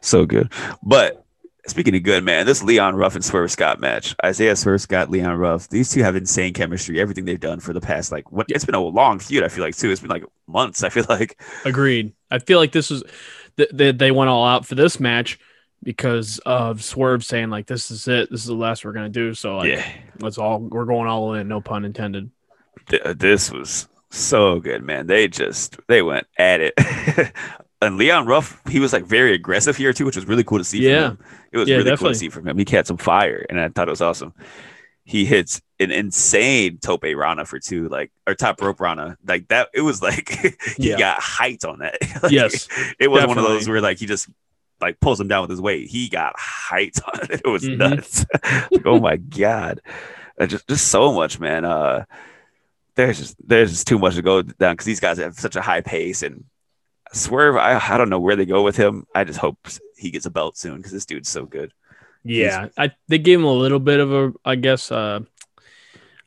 so 0.00 0.26
good. 0.26 0.52
But 0.82 1.24
speaking 1.66 1.96
of 1.96 2.02
good, 2.02 2.22
man, 2.24 2.44
this 2.44 2.62
Leon 2.62 2.94
Ruff 2.94 3.14
and 3.14 3.24
Swerve 3.24 3.50
Scott 3.50 3.80
match, 3.80 4.14
Isaiah 4.24 4.54
Swerve 4.54 4.82
Scott, 4.82 5.10
Leon 5.10 5.36
Ruff, 5.36 5.68
these 5.68 5.90
two 5.90 6.02
have 6.02 6.14
insane 6.14 6.52
chemistry. 6.52 7.00
Everything 7.00 7.24
they've 7.24 7.40
done 7.40 7.58
for 7.58 7.72
the 7.72 7.80
past, 7.80 8.12
like, 8.12 8.30
what 8.30 8.46
it's 8.50 8.66
been 8.66 8.74
a 8.74 8.80
long 8.80 9.18
feud, 9.18 9.42
I 9.44 9.48
feel 9.48 9.64
like, 9.64 9.76
too. 9.76 9.90
It's 9.90 10.00
been 10.00 10.10
like 10.10 10.24
months, 10.46 10.82
I 10.84 10.90
feel 10.90 11.06
like. 11.08 11.40
Agreed. 11.64 12.12
I 12.30 12.38
feel 12.38 12.58
like 12.58 12.72
this 12.72 12.90
is 12.90 13.02
th- 13.56 13.70
they 13.72 13.92
they 13.92 14.10
went 14.10 14.28
all 14.28 14.44
out 14.44 14.66
for 14.66 14.74
this 14.74 15.00
match 15.00 15.38
because 15.86 16.40
of 16.44 16.82
Swerve 16.82 17.24
saying 17.24 17.48
like 17.48 17.66
this 17.66 17.92
is 17.92 18.08
it. 18.08 18.28
This 18.28 18.40
is 18.40 18.46
the 18.46 18.54
last 18.54 18.84
we're 18.84 18.90
gonna 18.92 19.08
do. 19.08 19.32
So 19.34 19.58
like 19.58 19.68
yeah. 19.70 19.88
let's 20.18 20.36
all 20.36 20.58
we're 20.58 20.84
going 20.84 21.08
all 21.08 21.34
in. 21.34 21.46
No 21.46 21.60
pun 21.60 21.84
intended. 21.84 22.28
Uh, 23.04 23.14
this 23.16 23.52
was 23.52 23.88
so 24.10 24.58
good, 24.58 24.82
man. 24.82 25.06
They 25.06 25.28
just, 25.28 25.78
they 25.86 26.02
went 26.02 26.26
at 26.38 26.60
it. 26.60 26.74
and 27.80 27.96
Leon 27.98 28.26
Ruff, 28.26 28.60
he 28.68 28.80
was 28.80 28.92
like 28.92 29.04
very 29.04 29.32
aggressive 29.32 29.76
here, 29.76 29.92
too, 29.92 30.04
which 30.06 30.16
was 30.16 30.26
really 30.26 30.42
cool 30.44 30.58
to 30.58 30.64
see 30.64 30.80
Yeah. 30.88 31.10
from 31.10 31.16
him. 31.18 31.24
It 31.52 31.58
was 31.58 31.68
Yeah, 31.68 31.76
really 31.76 31.96
cool 31.96 32.08
to 32.08 32.14
see 32.14 32.28
from 32.28 32.48
him. 32.48 32.58
He 32.58 32.64
had 32.68 32.86
some 32.86 32.96
fire, 32.96 33.46
and 33.48 33.60
I 33.60 33.68
thought 33.68 33.86
it 33.88 33.92
was 33.92 34.00
awesome. 34.00 34.34
He 35.04 35.24
hits 35.24 35.60
an 35.78 35.92
insane 35.92 36.78
tope 36.78 37.04
rana 37.04 37.44
for 37.44 37.60
two, 37.60 37.88
like 37.88 38.10
or 38.26 38.34
top 38.34 38.60
rope 38.60 38.80
rana, 38.80 39.16
like 39.24 39.46
that. 39.48 39.68
It 39.72 39.82
was 39.82 40.02
like 40.02 40.28
he 40.76 40.90
Yeah. 40.90 40.98
got 40.98 41.20
height 41.20 41.64
on 41.64 41.78
that. 41.78 41.96
Like, 42.24 42.32
Yes, 42.32 42.68
it 42.98 43.08
wasn't 43.08 43.28
one 43.28 43.38
of 43.38 43.44
those 43.44 43.68
where 43.68 43.80
like 43.80 43.98
he 43.98 44.06
just 44.06 44.28
like 44.80 45.00
pulls 45.00 45.20
him 45.20 45.28
down 45.28 45.42
with 45.42 45.50
his 45.50 45.60
weight. 45.60 45.88
He 45.88 46.08
got 46.08 46.34
height 46.38 46.98
on 47.06 47.20
it. 47.30 47.40
It 47.44 47.48
was 47.48 47.64
Mhm. 47.64 47.76
nuts. 47.78 48.24
Like, 48.70 48.86
oh 48.86 49.00
my 49.00 49.16
god, 49.16 49.80
Uh, 50.40 50.46
just 50.46 50.68
just 50.68 50.88
so 50.88 51.12
much, 51.12 51.38
man. 51.40 51.64
Uh, 51.64 52.04
there's 52.94 53.18
just 53.18 53.36
there's 53.46 53.70
just 53.72 53.86
too 53.86 53.98
much 53.98 54.14
to 54.16 54.22
go 54.22 54.42
down 54.42 54.72
because 54.74 54.86
these 54.86 55.00
guys 55.00 55.18
have 55.18 55.34
such 55.34 55.56
a 55.56 55.60
high 55.62 55.80
pace 55.82 56.22
and 56.22 56.44
Swerve. 57.12 57.56
I 57.56 57.78
I 57.78 57.96
don't 57.98 58.08
know 58.10 58.18
where 58.20 58.36
they 58.36 58.46
go 58.46 58.62
with 58.62 58.76
him. 58.76 59.06
I 59.14 59.24
just 59.24 59.38
hope 59.38 59.58
he 59.96 60.10
gets 60.10 60.26
a 60.26 60.30
belt 60.30 60.56
soon 60.56 60.76
because 60.78 60.92
this 60.92 61.06
dude's 61.06 61.28
so 61.28 61.46
good. 61.46 61.72
Yeah, 62.24 62.68
I 62.76 62.90
they 63.08 63.18
gave 63.18 63.38
him 63.38 63.44
a 63.44 63.52
little 63.52 63.78
bit 63.78 64.00
of 64.00 64.12
a 64.12 64.32
I 64.44 64.56
guess 64.56 64.90
uh, 64.90 65.20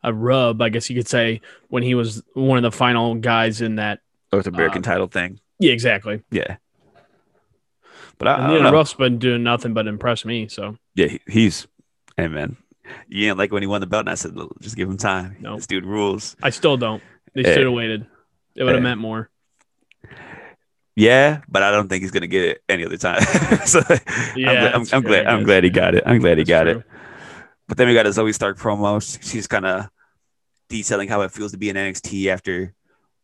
a 0.03 0.13
rub. 0.13 0.61
I 0.61 0.69
guess 0.69 0.89
you 0.89 0.95
could 0.95 1.07
say 1.09 1.41
when 1.67 1.83
he 1.83 1.95
was 1.95 2.23
one 2.33 2.57
of 2.57 2.63
the 2.63 2.75
final 2.75 3.15
guys 3.15 3.61
in 3.61 3.75
that. 3.75 3.99
North 4.31 4.47
American 4.47 4.79
Uh, 4.83 4.85
title 4.91 5.07
thing. 5.07 5.39
Yeah, 5.59 5.73
exactly. 5.73 6.21
Yeah. 6.31 6.57
But 8.19 8.27
I, 8.27 8.31
I 8.33 8.43
And 8.43 8.51
Leon 8.53 8.63
know. 8.65 8.71
Ruff's 8.73 8.93
been 8.93 9.17
doing 9.17 9.41
nothing 9.43 9.73
but 9.73 9.87
impress 9.87 10.23
me. 10.25 10.47
So 10.47 10.77
Yeah, 10.95 11.07
he, 11.07 11.19
he's 11.27 11.67
hey 12.17 12.27
man. 12.27 12.57
You 13.07 13.25
didn't 13.27 13.37
like 13.39 13.51
when 13.51 13.63
he 13.63 13.67
won 13.67 13.81
the 13.81 13.87
belt, 13.87 14.01
and 14.01 14.09
I 14.09 14.15
said, 14.15 14.35
"Look, 14.35 14.59
just 14.61 14.75
give 14.75 14.89
him 14.89 14.97
time. 14.97 15.37
No. 15.39 15.55
This 15.55 15.67
dude 15.67 15.85
rules. 15.85 16.35
I 16.43 16.49
still 16.49 16.75
don't. 16.77 17.01
They 17.33 17.41
Yeah. 17.43 17.53
should 17.53 17.63
have 17.65 17.73
waited. 17.73 18.05
It 18.55 18.63
would 18.63 18.73
have 18.73 18.81
Yeah. 18.83 18.89
meant 18.89 18.99
more. 19.01 19.29
Yeah, 20.95 21.41
but 21.47 21.63
I 21.63 21.71
don't 21.71 21.87
think 21.87 22.01
he's 22.01 22.11
gonna 22.11 22.27
get 22.27 22.43
it 22.43 22.63
any 22.67 22.85
other 22.85 22.97
time. 22.97 23.21
so 23.65 23.81
Yeah, 24.35 24.49
I'm, 24.49 24.55
glad, 24.55 24.73
I'm, 24.73 24.85
I'm 24.91 25.01
glad. 25.01 25.25
I 25.27 25.31
I'm 25.31 25.43
glad 25.43 25.63
he 25.63 25.69
got 25.69 25.95
it. 25.95 26.03
I'm 26.05 26.19
glad 26.19 26.37
he 26.37 26.43
That's 26.43 26.49
got 26.49 26.63
true. 26.63 26.79
it. 26.79 26.83
But 27.67 27.77
then 27.77 27.87
we 27.87 27.93
got 27.93 28.07
a 28.07 28.11
Zoe 28.13 28.33
Stark 28.33 28.57
promo. 28.57 28.99
She's 29.23 29.47
kind 29.47 29.65
of 29.65 29.89
detailing 30.67 31.07
how 31.07 31.21
it 31.21 31.31
feels 31.31 31.51
to 31.51 31.57
be 31.57 31.69
in 31.69 31.75
NXT 31.77 32.27
after 32.27 32.73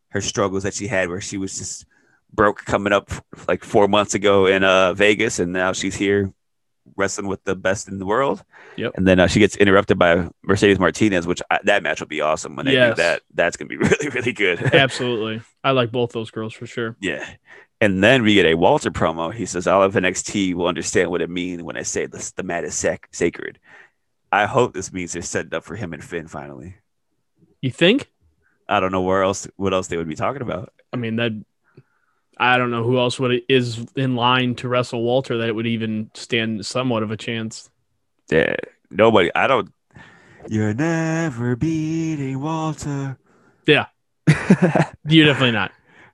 her 0.09 0.21
struggles 0.21 0.63
that 0.63 0.73
she 0.75 0.87
had, 0.87 1.09
where 1.09 1.19
she 1.19 1.37
was 1.37 1.57
just 1.57 1.85
broke 2.33 2.65
coming 2.65 2.93
up 2.93 3.11
like 3.47 3.63
four 3.63 3.87
months 3.87 4.13
ago 4.13 4.45
in 4.47 4.63
uh, 4.63 4.93
Vegas, 4.93 5.39
and 5.39 5.53
now 5.53 5.71
she's 5.73 5.95
here 5.95 6.31
wrestling 6.97 7.27
with 7.27 7.43
the 7.45 7.55
best 7.55 7.87
in 7.87 7.97
the 7.97 8.05
world. 8.05 8.43
Yep. 8.77 8.91
And 8.95 9.07
then 9.07 9.19
uh, 9.19 9.27
she 9.27 9.39
gets 9.39 9.55
interrupted 9.55 9.97
by 9.97 10.29
Mercedes 10.43 10.79
Martinez, 10.79 11.25
which 11.25 11.41
I, 11.49 11.59
that 11.63 11.81
match 11.83 11.99
will 11.99 12.07
be 12.07 12.21
awesome 12.21 12.55
when 12.55 12.67
they 12.67 12.73
Yes. 12.73 12.95
do 12.95 13.01
that. 13.01 13.21
That's 13.33 13.57
gonna 13.57 13.69
be 13.69 13.77
really, 13.77 14.09
really 14.09 14.33
good. 14.33 14.61
Absolutely. 14.73 15.41
I 15.63 15.71
like 15.71 15.91
both 15.91 16.11
those 16.11 16.29
girls 16.31 16.53
for 16.53 16.65
sure. 16.67 16.95
Yeah. 17.01 17.27
And 17.81 18.03
then 18.03 18.23
we 18.23 18.35
get 18.35 18.45
a 18.45 18.53
Walter 18.53 18.91
promo. 18.91 19.33
He 19.33 19.45
says, 19.45 19.67
All 19.67 19.81
of 19.83 19.95
NXT 19.95 20.53
will 20.53 20.67
understand 20.67 21.09
what 21.11 21.21
it 21.21 21.29
means 21.29 21.61
when 21.63 21.75
I 21.75 21.81
say 21.81 22.05
this, 22.05 22.31
the 22.31 22.43
mat 22.43 22.63
is 22.63 22.75
sac- 22.75 23.09
sacred. 23.11 23.59
I 24.31 24.45
hope 24.45 24.73
this 24.73 24.93
means 24.93 25.11
they're 25.13 25.21
setting 25.21 25.53
up 25.53 25.63
for 25.63 25.75
him 25.75 25.91
and 25.93 26.03
Finn 26.03 26.27
finally. 26.27 26.75
You 27.61 27.71
think? 27.71 28.09
I 28.69 28.79
don't 28.79 28.91
know 28.91 29.01
where 29.01 29.23
else, 29.23 29.47
what 29.55 29.73
else 29.73 29.87
they 29.87 29.97
would 29.97 30.07
be 30.07 30.15
talking 30.15 30.41
about. 30.41 30.71
I 30.93 30.97
mean 30.97 31.15
that. 31.17 31.31
I 32.37 32.57
don't 32.57 32.71
know 32.71 32.83
who 32.83 32.97
else 32.99 33.19
would 33.19 33.41
is 33.47 33.85
in 33.95 34.15
line 34.15 34.55
to 34.55 34.67
wrestle 34.67 35.03
Walter 35.03 35.37
that 35.37 35.49
it 35.49 35.55
would 35.55 35.67
even 35.67 36.11
stand 36.13 36.65
somewhat 36.65 37.03
of 37.03 37.11
a 37.11 37.17
chance. 37.17 37.69
Yeah. 38.29 38.55
Nobody, 38.89 39.31
I 39.33 39.47
don't. 39.47 39.71
You're 40.47 40.73
never 40.73 41.55
beating 41.55 42.39
Walter. 42.39 43.17
Yeah. 43.65 43.87
You're 45.07 45.25
definitely 45.25 45.51
not. 45.51 45.71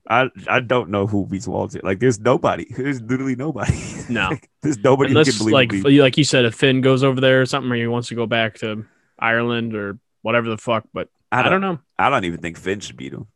I, 0.09 0.29
I 0.47 0.59
don't 0.59 0.89
know 0.89 1.07
who 1.07 1.25
beats 1.25 1.47
Walter. 1.47 1.79
Like, 1.83 1.99
there's 1.99 2.19
nobody. 2.19 2.65
There's 2.69 3.01
literally 3.01 3.35
nobody. 3.35 3.71
No. 4.09 4.27
Like, 4.27 4.49
there's 4.61 4.77
nobody 4.79 5.11
Unless 5.11 5.29
can 5.29 5.37
believe 5.37 5.53
like 5.53 6.01
like 6.01 6.17
you 6.17 6.25
said, 6.25 6.43
if 6.43 6.53
Finn 6.53 6.81
goes 6.81 7.01
over 7.01 7.21
there 7.21 7.39
or 7.41 7.45
something, 7.45 7.71
or 7.71 7.75
he 7.75 7.87
wants 7.87 8.09
to 8.09 8.15
go 8.15 8.25
back 8.25 8.57
to 8.57 8.85
Ireland 9.17 9.73
or 9.73 9.99
whatever 10.21 10.49
the 10.49 10.57
fuck. 10.57 10.83
But 10.91 11.07
I 11.31 11.47
don't, 11.47 11.61
know. 11.61 11.79
I 11.97 12.09
don't 12.09 12.25
even 12.25 12.41
think 12.41 12.57
Finn 12.57 12.81
should 12.81 12.97
beat 12.97 13.13
him. 13.13 13.27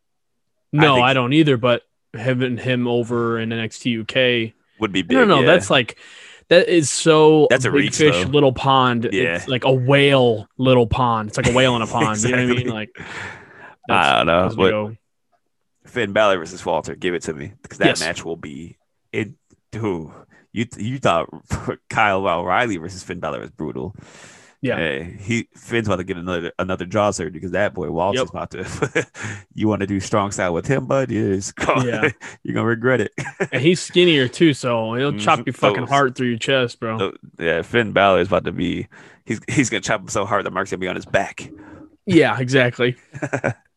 No, 0.73 0.95
think- 0.95 1.05
I, 1.05 1.13
don't 1.13 1.31
either. 1.31 1.55
But 1.55 1.83
having 2.15 2.57
him 2.57 2.87
over 2.87 3.39
in 3.39 3.49
NXT 3.49 4.01
UK, 4.01 4.53
Would 4.79 4.91
be 4.91 5.01
big. 5.01 5.17
no, 5.17 5.25
no, 5.25 5.39
yeah. 5.41 5.45
that's 5.45 5.69
like 5.69 5.97
that 6.49 6.67
is 6.69 6.89
so 6.91 7.47
That's 7.49 7.65
a 7.65 7.69
big 7.71 7.75
reach, 7.81 7.97
fish, 7.97 8.23
though. 8.23 8.29
little 8.29 8.53
pond. 8.53 9.09
Yeah. 9.11 9.35
It's 9.35 9.47
like 9.47 9.63
a 9.63 9.71
whale, 9.73 10.47
little 10.57 10.85
pond. 10.87 11.29
It's 11.29 11.37
like 11.37 11.47
a 11.47 11.53
whale 11.53 11.75
in 11.75 11.81
a 11.81 11.87
pond. 11.87 12.21
You 12.23 12.31
know 12.31 12.37
what 12.37 12.43
I 12.43 12.45
mean? 12.45 12.51
Exactly. 12.59 12.71
Like 12.73 12.99
I 13.89 14.17
don't 14.17 14.27
know. 14.27 14.49
But 14.55 14.69
go. 14.69 14.95
Finn 15.85 16.13
Balor 16.13 16.37
versus 16.39 16.65
Walter. 16.65 16.95
Give 16.95 17.13
it 17.13 17.23
to 17.23 17.33
me 17.33 17.53
because 17.61 17.77
that 17.79 17.87
Yes. 17.87 17.99
match 17.99 18.25
will 18.25 18.35
be 18.37 18.77
it. 19.11 19.29
Dude, 19.71 20.11
you 20.53 20.65
you 20.77 20.99
thought 20.99 21.27
Kyle 21.89 22.25
O'Reilly 22.27 22.77
versus 22.77 23.03
Finn 23.03 23.19
Balor 23.19 23.39
was 23.41 23.51
brutal. 23.51 23.95
Yeah. 24.65 24.77
Hey, 24.77 25.17
he 25.19 25.47
Finn's 25.55 25.87
about 25.87 25.97
to 25.97 26.03
get 26.03 26.17
another 26.17 26.51
another 26.57 26.85
jaw 26.85 27.11
surgery 27.11 27.31
because 27.31 27.51
that 27.51 27.73
boy 27.75 27.91
Walter's 27.91 28.21
Yep. 28.21 28.29
about 28.29 28.51
to. 28.51 29.07
you 29.53 29.67
want 29.67 29.81
to 29.81 29.87
do 29.87 29.99
strong 29.99 30.31
style 30.31 30.53
with 30.53 30.65
him, 30.65 30.87
bud? 30.87 31.11
Yes. 31.11 31.53
Yeah. 31.83 32.09
you're 32.43 32.55
gonna 32.55 32.65
regret 32.65 33.01
it. 33.01 33.11
And 33.51 33.61
he's 33.61 33.79
skinnier 33.81 34.27
too, 34.27 34.53
so 34.53 34.95
he'll 34.95 35.17
chop 35.19 35.39
Mhm. 35.39 35.45
your 35.47 35.53
fucking 35.53 35.81
Those- 35.81 35.89
heart 35.89 36.15
through 36.15 36.29
your 36.29 36.39
chest, 36.39 36.79
bro. 36.79 36.97
So, 36.97 37.13
yeah, 37.37 37.61
Finn 37.61 37.91
Balor 37.91 38.21
is 38.21 38.27
about 38.27 38.45
to 38.45 38.51
be. 38.51 38.87
He's 39.25 39.39
he's 39.47 39.69
gonna 39.69 39.81
chop 39.81 40.01
him 40.01 40.07
so 40.07 40.25
hard 40.25 40.45
that 40.45 40.51
Mark's 40.51 40.71
gonna 40.71 40.79
be 40.79 40.87
on 40.87 40.95
his 40.95 41.05
back. 41.05 41.51
Yeah, 42.07 42.39
exactly. 42.39 42.95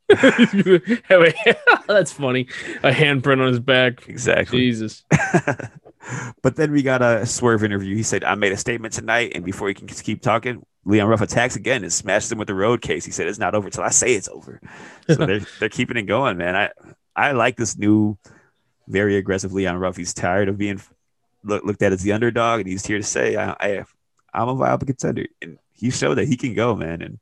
That's 0.09 2.13
funny. 2.13 2.47
A 2.83 2.91
handprint 2.91 3.41
on 3.41 3.49
his 3.49 3.61
back. 3.61 4.09
Exactly. 4.09 4.59
Jesus. 4.61 5.05
but 6.43 6.57
then 6.57 6.73
we 6.73 6.83
got 6.83 7.03
a 7.03 7.27
swerve 7.27 7.65
interview. 7.65 7.95
He 7.97 8.03
said, 8.03 8.25
I 8.25 8.35
made 8.35 8.53
a 8.53 8.57
statement 8.57 8.95
tonight, 8.95 9.33
and 9.35 9.45
before 9.45 9.69
he 9.69 9.75
can 9.75 9.87
keep 9.87 10.23
talking, 10.23 10.65
Leon 10.89 11.09
Ruff 11.09 11.21
attacks 11.21 11.55
again 11.55 11.83
and 11.83 11.93
smashes 11.93 12.33
him 12.33 12.39
with 12.39 12.49
the 12.49 12.55
road 12.55 12.81
case. 12.81 13.05
He 13.05 13.11
said, 13.13 13.27
It's 13.27 13.39
not 13.39 13.55
over 13.55 13.69
till 13.69 13.85
I 13.85 13.91
say 13.91 14.15
it's 14.15 14.29
over. 14.29 14.61
So 15.09 15.15
they're 15.17 15.41
they're 15.61 15.69
keeping 15.69 15.97
it 15.99 16.03
going, 16.05 16.37
man. 16.39 16.57
I 16.57 16.71
I 17.15 17.33
like 17.33 17.57
this 17.57 17.77
new, 17.77 18.17
very 18.89 19.17
aggressive 19.17 19.53
Leon 19.53 19.77
Ruff. 19.77 19.97
He's 19.97 20.15
tired 20.15 20.49
of 20.49 20.57
being 20.57 20.81
look, 21.45 21.63
looked 21.65 21.83
at 21.83 21.93
as 21.93 22.03
the 22.03 22.13
underdog, 22.13 22.61
and 22.61 22.69
he's 22.69 22.87
here 22.87 22.97
to 22.99 23.05
say, 23.05 23.37
I, 23.37 23.51
I 23.61 23.85
I'm 24.33 24.49
a 24.49 24.55
viable 24.55 24.87
contender. 24.87 25.27
And 25.43 25.59
he 25.75 25.91
showed 25.91 26.15
that 26.17 26.27
he 26.27 26.37
can 26.37 26.55
go, 26.55 26.75
man. 26.75 27.03
And 27.03 27.19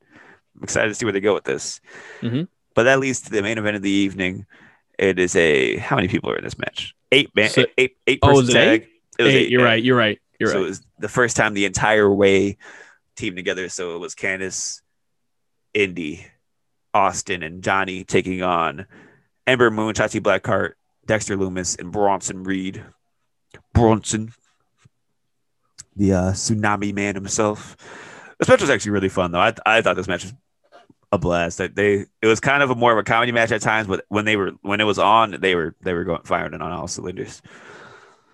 I'm 0.55 0.63
excited 0.63 0.87
to 0.89 0.95
see 0.95 1.05
where 1.05 1.11
they 1.13 1.19
go 1.19 1.33
with 1.33 1.43
this. 1.43 1.81
Mhm. 2.21 2.47
But 2.73 2.83
that 2.83 2.99
leads 2.99 3.21
to 3.21 3.31
the 3.31 3.41
main 3.41 3.57
event 3.57 3.75
of 3.75 3.81
the 3.81 3.89
evening. 3.91 4.45
It 4.97 5.19
is 5.19 5.35
a 5.35 5.75
how 5.77 5.95
many 5.97 6.07
people 6.07 6.31
are 6.31 6.37
in 6.37 6.43
this 6.43 6.57
match? 6.57 6.95
Eight 7.11 7.35
man, 7.35 7.49
So- 7.49 7.61
eight, 7.61 7.73
eight, 7.77 7.97
eight 8.07 8.19
Oh, 8.21 8.27
person 8.41 8.49
it 8.49 8.53
tag. 8.53 8.87
It 9.19 9.23
was 9.23 9.33
Hey, 9.33 9.39
eight, 9.39 9.49
you're 9.49 9.63
right. 9.63 9.83
You're 9.83 9.97
right. 9.97 10.19
You're 10.39 10.49
right. 10.49 10.53
so 10.55 10.63
it 10.63 10.67
was 10.69 10.81
the 10.99 11.09
first 11.09 11.35
time 11.35 11.53
the 11.53 11.65
entire 11.65 12.09
way 12.13 12.57
team 13.17 13.35
together. 13.35 13.67
So 13.69 13.95
it 13.95 13.99
was 13.99 14.15
Candice, 14.15 14.81
Indi, 15.73 16.25
Austin, 16.93 17.43
and 17.43 17.63
Johnny 17.63 18.03
taking 18.03 18.43
on 18.43 18.85
Ember 19.45 19.71
Moon, 19.71 19.93
Shotzi 19.93 20.21
Blackheart, 20.21 20.73
Dexter 21.05 21.37
Lumis, 21.37 21.79
and 21.79 21.91
Bronson 21.91 22.43
Reed. 22.43 22.83
Bronson, 23.73 24.33
the 25.95 26.13
uh, 26.13 26.31
tsunami 26.31 26.93
man 26.93 27.15
himself. 27.15 27.75
This 28.39 28.47
match 28.47 28.61
was 28.61 28.69
actually 28.69 28.91
really 28.91 29.09
fun, 29.09 29.31
though. 29.31 29.39
I, 29.39 29.53
I 29.65 29.81
thought 29.81 29.95
this 29.95 30.07
match 30.07 30.23
was 30.23 30.33
a 31.11 31.17
blast. 31.17 31.57
That 31.57 31.75
they 31.75 32.05
it 32.21 32.27
was 32.27 32.39
kind 32.39 32.61
of 32.61 32.69
a 32.69 32.75
more 32.75 32.91
of 32.91 32.97
a 32.97 33.03
comedy 33.03 33.31
match 33.31 33.51
at 33.51 33.61
times, 33.61 33.87
but 33.87 34.05
when 34.09 34.25
they 34.25 34.35
were 34.35 34.51
when 34.61 34.81
it 34.81 34.85
was 34.85 34.99
on, 34.99 35.37
they 35.39 35.55
were 35.55 35.75
they 35.81 35.93
were 35.93 36.03
going 36.03 36.23
firing 36.23 36.53
it 36.53 36.61
on 36.61 36.71
all 36.71 36.87
cylinders. 36.87 37.41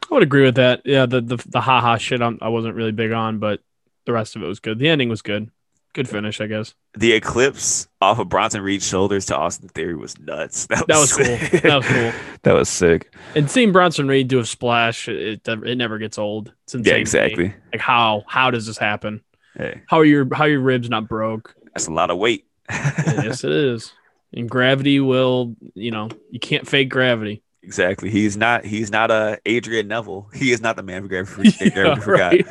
I 0.09 0.13
would 0.13 0.23
agree 0.23 0.43
with 0.43 0.55
that. 0.55 0.81
Yeah, 0.85 1.05
the 1.05 1.21
the 1.21 1.37
the 1.47 1.61
haha 1.61 1.97
shit 1.97 2.21
I'm, 2.21 2.37
I 2.41 2.49
wasn't 2.49 2.75
really 2.75 2.91
big 2.91 3.11
on, 3.11 3.39
but 3.39 3.61
the 4.05 4.13
rest 4.13 4.35
of 4.35 4.43
it 4.43 4.47
was 4.47 4.59
good. 4.59 4.79
The 4.79 4.89
ending 4.89 5.09
was 5.09 5.21
good. 5.21 5.49
Good 5.93 6.09
finish, 6.09 6.41
I 6.41 6.47
guess. 6.47 6.73
The 6.97 7.11
eclipse 7.13 7.87
off 8.01 8.17
of 8.17 8.27
Bronson 8.27 8.61
Reed's 8.61 8.87
shoulders 8.87 9.27
to 9.27 9.37
Austin 9.37 9.69
Theory 9.69 9.95
was 9.95 10.17
nuts. 10.19 10.65
That 10.69 10.87
was, 10.87 11.15
That 11.15 11.29
was 11.29 11.49
cool. 11.49 11.59
That 11.61 11.75
was 11.77 11.85
cool. 11.87 12.11
that 12.41 12.53
was 12.53 12.69
sick. 12.69 13.13
And 13.35 13.49
seeing 13.49 13.71
Bronson 13.71 14.07
Reed 14.07 14.27
do 14.27 14.39
a 14.39 14.45
splash, 14.45 15.07
it 15.07 15.47
it 15.47 15.77
never 15.77 15.99
gets 15.99 16.17
old. 16.17 16.51
It's 16.63 16.73
insane. 16.73 16.93
Yeah, 16.93 16.99
exactly. 16.99 17.53
Like 17.71 17.81
how 17.81 18.23
how 18.27 18.49
does 18.49 18.65
this 18.65 18.77
happen? 18.79 19.21
Hey, 19.55 19.81
How 19.87 19.97
are 19.99 20.05
your 20.05 20.27
how 20.33 20.45
are 20.45 20.49
your 20.49 20.61
ribs 20.61 20.89
not 20.89 21.07
broke? 21.07 21.55
that's 21.75 21.85
a 21.87 21.91
lot 21.91 22.09
of 22.09 22.17
weight. 22.17 22.47
yes, 22.71 23.43
it 23.43 23.51
is. 23.51 23.93
And 24.35 24.49
gravity 24.49 24.99
will, 24.99 25.55
you 25.75 25.91
know, 25.91 26.09
you 26.31 26.39
can't 26.39 26.67
fake 26.67 26.89
gravity. 26.89 27.43
Exactly. 27.61 28.09
He's 28.09 28.35
not. 28.35 28.65
He's 28.65 28.89
not 28.91 29.11
a 29.11 29.39
Adrian 29.45 29.87
Neville. 29.87 30.27
He 30.33 30.51
is 30.51 30.59
not 30.59 30.75
the 30.75 30.81
man 30.83 31.03
for 31.03 31.07
gravity. 31.07 31.51
gravity 31.69 31.79
Yeah, 31.79 31.95
forgot. 31.99 32.33
right. 32.33 32.47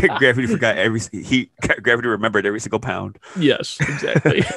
gravity 0.18 0.46
forgot 0.46 0.76
every. 0.76 1.00
He 1.12 1.50
gravity 1.82 2.08
remembered 2.08 2.46
every 2.46 2.60
single 2.60 2.80
pound. 2.80 3.18
Yes, 3.38 3.76
exactly. 3.80 4.42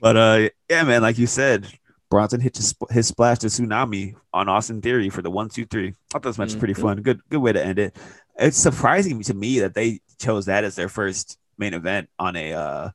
But 0.00 0.16
uh, 0.16 0.48
yeah, 0.70 0.84
man. 0.84 1.02
Like 1.02 1.18
you 1.18 1.26
said, 1.26 1.66
Bronson 2.08 2.40
hit 2.40 2.56
his, 2.56 2.74
his 2.90 3.08
splash 3.08 3.38
to 3.40 3.48
tsunami 3.48 4.14
on 4.32 4.48
Austin 4.48 4.80
Theory 4.80 5.10
for 5.10 5.20
the 5.20 5.30
one, 5.30 5.48
two, 5.48 5.64
three. 5.66 5.88
I 5.88 5.94
thought 6.10 6.22
this 6.22 6.38
match 6.38 6.46
was 6.46 6.56
pretty 6.56 6.74
Mhm. 6.74 6.80
fun. 6.82 7.02
Good, 7.02 7.20
good 7.28 7.38
way 7.40 7.52
to 7.52 7.64
end 7.64 7.78
it. 7.80 7.96
It's 8.38 8.56
surprising 8.56 9.20
to 9.22 9.34
me 9.34 9.58
that 9.60 9.74
they 9.74 10.00
chose 10.20 10.46
that 10.46 10.62
as 10.62 10.76
their 10.76 10.88
first 10.88 11.38
main 11.58 11.74
event 11.74 12.08
on 12.20 12.36
a 12.36 12.52
uh 12.52 12.90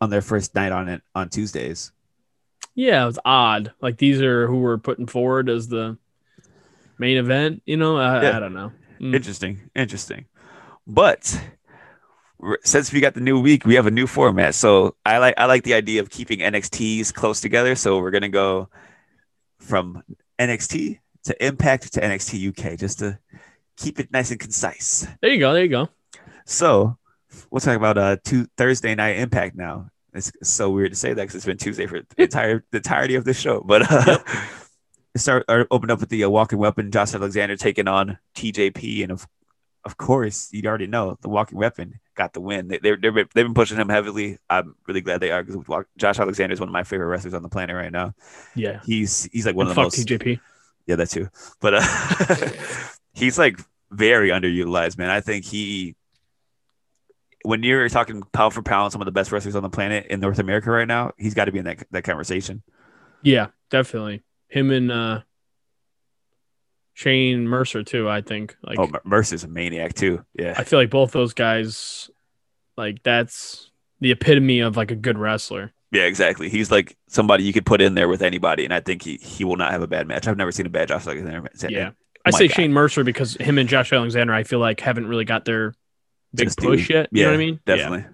on 0.00 0.08
their 0.10 0.22
first 0.22 0.54
night 0.54 0.72
on 0.72 0.88
it 0.88 1.02
on 1.14 1.28
Tuesdays. 1.28 1.92
yeah, 2.74 3.02
it 3.02 3.06
was 3.06 3.18
odd. 3.24 3.72
Like 3.82 3.98
these 3.98 4.22
are 4.22 4.46
who 4.46 4.58
we're 4.60 4.78
putting 4.78 5.06
forward 5.06 5.48
as 5.50 5.68
the 5.68 5.98
main 6.98 7.18
event. 7.18 7.62
You 7.66 7.76
know, 7.76 7.98
I, 7.98 8.22
Yeah. 8.22 8.36
I 8.36 8.40
don't 8.40 8.54
know. 8.54 8.72
Mm. 9.04 9.14
Interesting, 9.14 9.70
interesting. 9.74 10.24
But 10.86 11.38
since 12.62 12.90
we 12.90 13.00
got 13.00 13.12
the 13.12 13.20
new 13.20 13.38
week, 13.38 13.66
we 13.66 13.74
have 13.74 13.86
a 13.86 13.90
new 13.90 14.06
format. 14.06 14.54
So 14.54 14.96
I 15.04 15.18
like 15.18 15.34
I 15.36 15.44
like 15.44 15.62
the 15.64 15.74
idea 15.74 16.00
of 16.00 16.08
keeping 16.08 16.38
NXTs 16.38 17.12
close 17.12 17.40
together. 17.40 17.74
So 17.74 17.98
we're 17.98 18.10
gonna 18.10 18.30
go 18.30 18.70
from 19.60 20.02
NXT 20.38 21.00
to 21.24 21.44
Impact 21.44 21.92
to 21.92 22.00
NXT 22.00 22.48
UK 22.48 22.78
just 22.78 22.98
to 23.00 23.18
keep 23.76 24.00
it 24.00 24.10
nice 24.10 24.30
and 24.30 24.40
concise. 24.40 25.06
There 25.20 25.30
you 25.30 25.38
go. 25.38 25.52
There 25.52 25.62
you 25.62 25.68
go. 25.68 25.88
So 26.46 26.96
we'll 27.50 27.60
talk 27.60 27.76
about 27.76 27.98
uh 27.98 28.16
two 28.24 28.46
Thursday 28.56 28.94
night 28.94 29.18
Impact 29.18 29.54
now. 29.54 29.90
It's, 30.14 30.32
so 30.44 30.70
weird 30.70 30.92
to 30.92 30.96
say 30.96 31.08
that 31.08 31.22
because 31.22 31.34
it's 31.34 31.44
been 31.44 31.58
Tuesday 31.58 31.86
for 31.86 32.00
the 32.00 32.22
entire 32.22 32.64
the 32.70 32.78
entirety 32.78 33.16
of 33.16 33.24
the 33.24 33.34
show. 33.34 33.60
But 33.60 33.90
uh, 33.90 34.18
start 35.16 35.44
or 35.48 35.66
open 35.70 35.90
up 35.90 36.00
with 36.00 36.08
the 36.08 36.24
uh, 36.24 36.28
walking 36.28 36.58
weapon. 36.58 36.90
Josh 36.90 37.14
Alexander 37.14 37.56
taking 37.56 37.88
on 37.88 38.18
TJP, 38.34 39.02
and 39.02 39.12
of 39.12 39.26
of 39.84 39.96
course 39.96 40.48
you 40.52 40.62
already 40.68 40.86
know 40.86 41.18
the 41.20 41.28
walking 41.28 41.58
weapon 41.58 42.00
got 42.14 42.32
the 42.32 42.40
win. 42.40 42.68
They 42.68 42.78
they're, 42.78 42.96
they're, 42.96 43.12
they've 43.12 43.28
been 43.34 43.54
pushing 43.54 43.76
him 43.78 43.88
heavily. 43.88 44.38
I'm 44.48 44.76
really 44.86 45.00
glad 45.00 45.20
they 45.20 45.30
are 45.30 45.42
because 45.42 45.84
Josh 45.96 46.18
Alexander 46.18 46.52
is 46.54 46.60
one 46.60 46.68
of 46.68 46.72
my 46.72 46.84
favorite 46.84 47.06
wrestlers 47.08 47.34
on 47.34 47.42
the 47.42 47.48
planet 47.48 47.76
right 47.76 47.92
now. 47.92 48.14
Yeah. 48.54 48.80
He's 48.82 49.24
he's 49.32 49.46
like 49.46 49.56
one 49.56 49.66
And 49.66 49.68
of 49.68 49.74
the 49.74 49.74
fuck 49.74 49.92
most 49.92 49.96
TJP. 49.96 50.40
yeah, 50.86 50.96
that 50.96 51.10
too. 51.10 51.28
But 51.60 51.74
uh, 51.76 52.50
he's 53.14 53.38
like 53.38 53.58
very 53.90 54.30
underutilized, 54.30 54.98
man. 54.98 55.10
I 55.10 55.20
think 55.20 55.44
he, 55.44 55.96
when 57.42 57.62
you're 57.62 57.88
talking 57.88 58.22
pound 58.32 58.54
for 58.54 58.62
pound, 58.62 58.92
some 58.92 59.00
of 59.00 59.06
the 59.06 59.12
best 59.12 59.30
wrestlers 59.30 59.54
on 59.54 59.62
the 59.62 59.70
planet 59.70 60.06
in 60.08 60.20
North 60.20 60.38
America 60.38 60.70
right 60.70 60.88
now, 60.88 61.12
he's 61.18 61.34
got 61.34 61.44
to 61.46 61.52
be 61.52 61.58
in 61.58 61.64
that 61.66 61.86
that 61.90 62.04
conversation. 62.04 62.62
Yeah, 63.22 63.48
definitely. 63.70 64.22
Him 64.48 64.70
and 64.70 64.90
uh 64.92 65.20
Shane 66.94 67.48
Mercer 67.48 67.82
too. 67.82 68.08
I 68.08 68.22
think. 68.22 68.56
Like 68.62 68.78
oh, 68.78 68.86
Mer- 68.86 69.02
Mercer's 69.04 69.44
a 69.44 69.48
maniac 69.48 69.94
too. 69.94 70.24
Yeah, 70.34 70.54
I 70.56 70.64
feel 70.64 70.78
like 70.78 70.90
both 70.90 71.12
those 71.12 71.34
guys, 71.34 72.10
like 72.76 73.02
that's 73.02 73.70
the 74.00 74.12
epitome 74.12 74.60
of 74.60 74.76
like 74.76 74.90
a 74.90 74.96
good 74.96 75.18
wrestler. 75.18 75.72
yeah, 75.90 76.02
exactly. 76.02 76.48
He's 76.48 76.70
like 76.70 76.96
somebody 77.08 77.44
you 77.44 77.52
could 77.52 77.66
put 77.66 77.80
in 77.80 77.94
there 77.94 78.08
with 78.08 78.22
anybody, 78.22 78.64
and 78.64 78.72
I 78.72 78.80
think 78.80 79.02
he 79.02 79.16
he 79.16 79.44
will 79.44 79.56
not 79.56 79.72
have 79.72 79.82
a 79.82 79.86
bad 79.86 80.06
match. 80.06 80.28
I've 80.28 80.36
never 80.36 80.52
seen 80.52 80.66
a 80.66 80.70
bad 80.70 80.88
Josh 80.88 81.06
Alexander. 81.06 81.42
match. 81.42 81.64
Yeah. 81.68 81.90
Oh 81.90 82.20
I 82.26 82.30
say 82.30 82.48
God. 82.48 82.54
Shane 82.54 82.72
Mercer 82.72 83.04
because 83.04 83.36
him 83.36 83.58
and 83.58 83.68
Josh 83.68 83.92
Alexander, 83.92 84.32
I 84.32 84.44
feel 84.44 84.58
like 84.58 84.80
haven't 84.80 85.06
really 85.06 85.24
got 85.24 85.44
their 85.44 85.74
big 86.34 86.54
push 86.56 86.90
yet. 86.90 87.08
You 87.10 87.24
know 87.24 87.30
what 87.30 87.34
I 87.34 87.38
mean? 87.38 87.60
Yeah. 87.66 88.04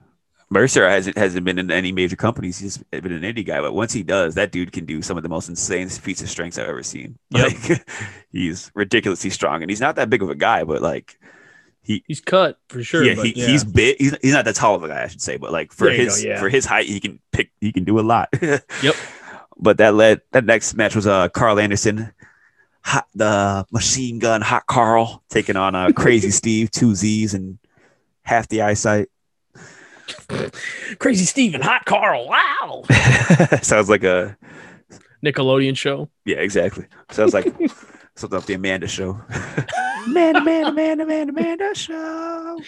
Mercer 0.53 0.89
hasn't 0.89 1.17
hasn't 1.17 1.45
been 1.45 1.59
in 1.59 1.71
any 1.71 1.93
major 1.93 2.17
companies. 2.17 2.59
He's 2.59 2.79
been 2.79 3.13
an 3.13 3.23
indie 3.23 3.47
guy, 3.47 3.61
but 3.61 3.73
once 3.73 3.93
he 3.93 4.03
does, 4.03 4.35
that 4.35 4.51
dude 4.51 4.73
can 4.73 4.85
do 4.85 5.01
some 5.01 5.17
of 5.17 5.23
the 5.23 5.29
most 5.29 5.49
insane 5.49 5.89
feats 5.89 6.23
of 6.23 6.29
strength 6.29 6.59
I've 6.59 6.69
ever 6.69 6.83
seen. 6.83 7.19
Yep. 7.31 7.53
Like 7.69 7.89
he's 8.33 8.73
ridiculously 8.75 9.31
strong, 9.31 9.63
and 9.63 9.71
he's 9.71 9.81
not 9.81 9.97
that 9.97 10.11
big 10.11 10.23
of 10.23 10.31
a 10.31 10.35
guy, 10.35 10.65
but 10.65 10.83
like 10.83 11.19
he 11.83 12.03
He's 12.07 12.21
cut 12.21 12.59
for 12.69 12.83
sure. 12.83 13.05
yeah, 13.05 13.15
but 13.15 13.27
he, 13.27 13.33
yeah. 13.37 13.47
he's 13.47 13.65
big. 13.65 13.97
He's, 13.99 14.17
he's 14.23 14.33
not 14.33 14.45
that 14.45 14.57
tall 14.57 14.75
of 14.75 14.83
a 14.83 14.89
guy, 14.89 15.05
I 15.05 15.07
should 15.07 15.23
say, 15.23 15.37
but 15.37 15.53
like 15.53 15.73
for 15.73 15.89
his 15.89 16.23
go, 16.23 16.29
yeah. 16.29 16.41
for 16.41 16.49
his 16.49 16.67
height, 16.67 16.87
he 16.87 16.99
can 16.99 17.21
pick. 17.33 17.53
He 17.61 17.73
can 17.73 17.85
do 17.85 17.99
a 17.99 18.03
lot. 18.03 18.29
Yep. 18.83 18.95
But 19.63 19.77
that 19.77 19.95
led 19.95 20.23
that 20.33 20.47
next 20.47 20.75
match 20.75 20.97
was 20.97 21.07
uh 21.07 21.29
Karl 21.29 21.61
Anderson, 21.61 22.13
hot 22.83 23.07
the 23.15 23.67
machine 23.71 24.19
gun 24.19 24.41
hot 24.41 24.67
Carl 24.67 25.23
taking 25.29 25.57
on 25.57 25.75
uh 25.75 25.91
Crazy 25.95 26.31
Steve, 26.41 26.71
two 26.71 26.95
Z's 26.95 27.35
and 27.35 27.59
half 28.23 28.49
the 28.49 28.63
eyesight. 28.63 29.11
Crazy 30.99 31.25
Steven, 31.25 31.61
Hot 31.61 31.85
Carl. 31.85 32.27
Wow. 32.29 32.85
Sounds 33.63 33.89
like 33.89 34.05
a 34.05 34.37
Nickelodeon 35.25 35.77
show. 35.77 36.09
yeah, 36.25 36.37
exactly. 36.37 36.87
Sounds 37.11 37.35
like 37.35 37.45
something 38.17 38.37
off 38.37 38.47
the 38.47 38.55
Amanda 38.55 38.89
show. 38.89 39.21
Amanda, 40.07 40.41
Amanda, 40.41 40.69
Amanda, 40.71 41.03
Amanda, 41.05 41.33
Amanda 41.33 41.75
show. 41.75 42.61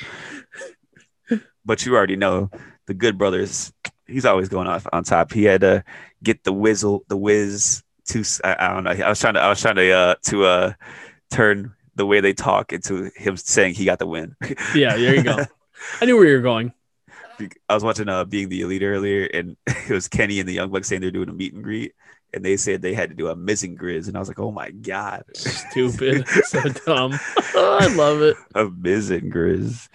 But 1.64 1.86
you 1.86 1.94
already 1.96 2.16
know 2.16 2.50
the 2.86 2.94
Good 2.94 3.16
Brothers. 3.16 3.72
He's 4.06 4.24
always 4.24 4.48
going 4.48 4.66
off 4.66 4.86
on 4.92 5.04
top. 5.04 5.32
He 5.32 5.44
had 5.44 5.60
to 5.62 5.84
get 6.22 6.44
the 6.44 6.52
whizzle, 6.52 7.04
the 7.08 7.16
whiz 7.16 7.82
to. 8.08 8.24
I, 8.44 8.56
I 8.58 8.74
don't 8.74 8.84
know. 8.84 8.90
I 8.90 9.08
was 9.08 9.20
trying 9.20 9.34
to. 9.34 9.40
I 9.40 9.48
was 9.48 9.60
trying 9.60 9.76
to 9.76 9.90
uh 9.92 10.14
to 10.24 10.44
uh 10.44 10.72
turn 11.30 11.72
the 11.94 12.04
way 12.04 12.20
they 12.20 12.32
talk 12.32 12.72
into 12.72 13.10
him 13.16 13.36
saying 13.36 13.74
he 13.74 13.84
got 13.84 13.98
the 13.98 14.06
win. 14.06 14.34
Yeah, 14.74 14.96
there 14.96 15.14
you 15.14 15.22
go. 15.22 15.44
I 16.00 16.04
knew 16.04 16.16
where 16.16 16.26
you 16.26 16.34
were 16.34 16.42
going. 16.42 16.72
I 17.68 17.74
was 17.74 17.84
watching 17.84 18.08
uh 18.08 18.24
Being 18.24 18.48
the 18.48 18.62
Elite 18.62 18.82
earlier, 18.82 19.24
and 19.26 19.56
it 19.66 19.90
was 19.90 20.08
Kenny 20.08 20.40
and 20.40 20.48
the 20.48 20.52
Young 20.54 20.70
Bucks 20.70 20.88
saying 20.88 21.00
they're 21.02 21.10
doing 21.10 21.28
a 21.28 21.32
meet 21.32 21.52
and 21.54 21.62
greet, 21.64 21.92
and 22.34 22.44
they 22.44 22.56
said 22.56 22.82
they 22.82 22.94
had 22.94 23.10
to 23.10 23.16
do 23.16 23.28
a 23.28 23.36
missing 23.36 23.76
grizz, 23.76 24.08
and 24.08 24.16
I 24.16 24.20
was 24.20 24.28
like, 24.28 24.38
oh 24.40 24.50
my 24.52 24.70
god, 24.70 25.24
Stupid. 25.34 26.26
so 26.44 26.62
dumb. 26.86 27.12
I 27.36 27.92
love 27.96 28.22
it. 28.22 28.36
a 28.54 28.64
missing 28.70 29.30
grizz. 29.30 29.88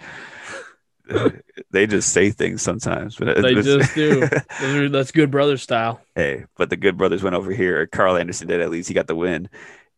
they 1.70 1.86
just 1.86 2.12
say 2.12 2.30
things 2.30 2.60
sometimes, 2.62 3.16
but 3.16 3.40
They 3.40 3.54
just 3.54 3.94
do. 3.94 4.28
Are- 4.60 4.88
That's 4.88 5.10
good 5.10 5.30
brother 5.30 5.56
style. 5.56 6.00
hey, 6.14 6.44
but 6.56 6.68
the 6.70 6.76
Good 6.76 6.96
Brothers 6.98 7.22
went 7.22 7.34
over 7.36 7.50
here. 7.50 7.86
Karl 7.86 8.16
Anderson 8.16 8.48
did 8.48 8.60
at 8.60 8.70
least; 8.70 8.88
he 8.88 8.94
got 8.94 9.06
the 9.06 9.16
win, 9.16 9.48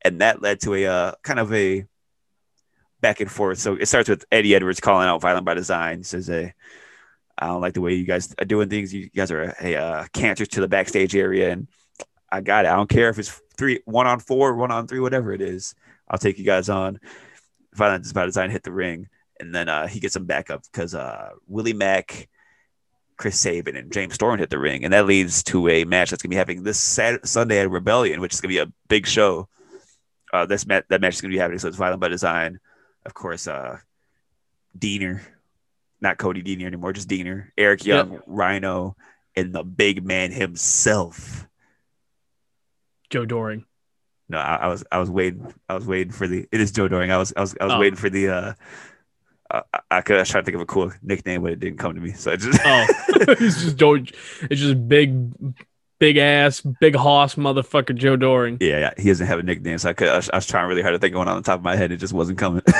and 0.04 0.20
that 0.20 0.40
led 0.40 0.60
to 0.60 0.74
a 0.74 0.86
uh, 0.86 1.12
kind 1.22 1.40
of 1.40 1.52
a 1.52 1.84
back 3.00 3.20
and 3.20 3.30
forth. 3.30 3.58
So 3.58 3.74
it 3.74 3.86
starts 3.86 4.08
with 4.08 4.24
Eddie 4.30 4.54
Edwards 4.54 4.78
calling 4.78 5.08
out 5.08 5.20
Violent 5.20 5.44
by 5.46 5.54
Design. 5.54 5.98
He 5.98 6.04
says, 6.04 6.28
"Hey, 6.28 6.54
I 7.38 7.46
don't 7.46 7.60
like 7.60 7.74
the 7.74 7.80
way 7.80 7.94
you 7.94 8.04
guys 8.04 8.34
are 8.38 8.44
doing 8.44 8.68
things. 8.68 8.92
You 8.92 9.08
guys 9.08 9.30
are 9.30 9.54
a, 9.60 9.76
uh, 9.76 10.04
cancers 10.12 10.48
to 10.48 10.60
the 10.60 10.68
backstage 10.68 11.16
area, 11.16 11.50
and 11.50 11.68
I 12.30 12.40
got 12.40 12.64
it. 12.64 12.68
I 12.68 12.76
don't 12.76 12.90
care 12.90 13.08
if 13.08 13.18
it's 13.18 13.40
three, 13.56 13.80
one 13.84 14.06
on 14.06 14.20
four, 14.20 14.54
one 14.54 14.70
on 14.70 14.86
three, 14.86 15.00
whatever 15.00 15.32
it 15.32 15.40
is. 15.40 15.74
I'll 16.08 16.18
take 16.18 16.38
you 16.38 16.44
guys 16.44 16.68
on." 16.68 17.00
Violent 17.74 18.12
by 18.12 18.26
Design 18.26 18.50
hit 18.50 18.62
the 18.64 18.72
ring, 18.72 19.08
and 19.38 19.54
then 19.54 19.68
uh, 19.68 19.86
he 19.86 20.00
gets 20.00 20.14
them 20.14 20.26
back 20.26 20.50
up 20.50 20.62
because 20.70 20.94
uh, 20.94 21.30
Willie 21.46 21.72
Mack. 21.72 22.28
Chris 23.16 23.38
Sabin 23.38 23.76
and 23.76 23.92
James 23.92 24.14
Storm 24.14 24.38
hit 24.38 24.48
the 24.48 24.58
ring, 24.58 24.82
and 24.82 24.94
that 24.94 25.04
leads 25.04 25.42
to 25.42 25.68
a 25.68 25.84
match 25.84 26.08
that's 26.08 26.22
gonna 26.22 26.30
be 26.30 26.36
happening 26.36 26.62
this 26.62 26.80
Saturday, 26.80 27.26
Sunday 27.26 27.60
at 27.60 27.70
Rebellion, 27.70 28.18
which 28.18 28.32
is 28.32 28.40
gonna 28.40 28.48
be 28.48 28.58
a 28.58 28.72
big 28.88 29.06
show. 29.06 29.46
Uh, 30.32 30.46
this 30.46 30.66
match 30.66 30.84
that 30.88 31.02
match 31.02 31.16
is 31.16 31.20
gonna 31.20 31.32
be 31.32 31.36
happening, 31.36 31.58
so 31.58 31.68
it's 31.68 31.76
Violent 31.76 32.00
by 32.00 32.08
Design, 32.08 32.60
of 33.04 33.12
course. 33.12 33.46
Uh, 33.46 33.76
Deaner, 34.78 35.20
not 36.00 36.18
Cody 36.18 36.42
Deaner 36.42 36.66
anymore, 36.66 36.92
just 36.92 37.08
Deaner, 37.08 37.48
Eric 37.58 37.84
Young, 37.84 38.20
Rhino, 38.26 38.96
and 39.36 39.54
the 39.54 39.62
big 39.62 40.04
man 40.04 40.32
himself. 40.32 41.46
Joe 43.10 43.24
Doering. 43.26 43.64
No, 44.28 44.38
I, 44.38 44.54
I 44.56 44.66
was 44.68 44.84
I 44.92 44.98
was 44.98 45.10
waiting 45.10 45.52
I 45.68 45.74
was 45.74 45.84
waiting 45.86 46.12
for 46.12 46.28
the 46.28 46.46
it 46.52 46.60
is 46.60 46.70
Joe 46.70 46.86
Doering. 46.88 47.10
I 47.10 47.16
was 47.18 47.32
I 47.36 47.40
was 47.40 47.54
I 47.60 47.64
was 47.64 47.74
Oh. 47.74 47.78
waiting 47.80 47.96
for 47.96 48.08
the 48.08 48.28
uh 48.28 48.52
I, 49.50 49.62
I- 49.90 50.00
could 50.02 50.16
I 50.16 50.20
was 50.20 50.28
trying 50.28 50.44
to 50.44 50.46
think 50.46 50.54
of 50.54 50.60
a 50.60 50.66
cool 50.66 50.92
nickname, 51.02 51.42
but 51.42 51.50
it 51.52 51.58
didn't 51.60 51.78
come 51.78 51.94
to 51.94 52.00
me. 52.00 52.12
So 52.12 52.30
I 52.32 52.36
just 52.36 52.60
Oh, 52.64 52.86
it's 53.08 53.62
just 53.62 53.76
don't. 53.76 54.08
It's 54.42 54.60
just 54.60 54.86
big, 54.88 55.32
big 55.98 56.16
ass, 56.18 56.60
big 56.60 56.94
hoss 56.94 57.34
motherfucker 57.34 57.96
Joe 57.96 58.14
Doering. 58.14 58.58
yeah, 58.60 58.78
yeah, 58.78 58.90
he 58.96 59.08
doesn't 59.08 59.26
have 59.26 59.40
a 59.40 59.42
nickname. 59.42 59.78
So 59.78 59.88
I 59.90 59.92
could 59.94 60.06
I 60.08 60.16
was, 60.16 60.30
I 60.30 60.36
was 60.36 60.46
trying 60.46 60.68
really 60.68 60.82
hard 60.82 60.94
to 60.94 61.00
think 61.00 61.14
of 61.14 61.18
one 61.18 61.26
on 61.28 61.34
the 61.36 61.42
top 61.42 61.58
of 61.58 61.64
my 61.64 61.74
head. 61.74 61.90
It 61.90 61.96
just 61.96 62.12
wasn't 62.12 62.38
coming. 62.38 62.62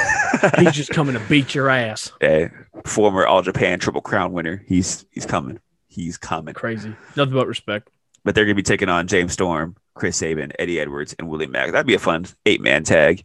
He's 0.59 0.73
just 0.73 0.91
coming 0.91 1.15
to 1.15 1.21
beat 1.29 1.55
your 1.55 1.69
ass. 1.69 2.13
yeah, 2.23 2.49
former 2.85 3.27
All 3.27 3.43
Japan 3.43 3.79
Triple 3.79 4.01
Crown 4.01 4.33
winner. 4.33 4.63
He's 4.67 5.05
he's 5.11 5.27
coming. 5.27 5.61
He's 5.89 6.17
coming. 6.17 6.55
Crazy. 6.55 6.95
Nothing 7.17 7.35
but 7.35 7.47
respect. 7.47 7.91
But 8.25 8.35
they're 8.35 8.45
gonna 8.45 8.55
be 8.55 8.63
taking 8.63 8.89
on 8.89 9.07
James 9.07 9.33
Storm, 9.33 9.77
Chris 9.95 10.17
Sabin, 10.17 10.53
Eddie 10.59 10.81
Edwards, 10.81 11.15
and 11.19 11.29
Willie 11.29 11.47
Mack. 11.47 11.73
That'd 11.73 11.87
be 11.87 11.95
a 11.95 11.99
fun 11.99 12.27
eight 12.47 12.61
man 12.61 12.85
tag. 12.85 13.25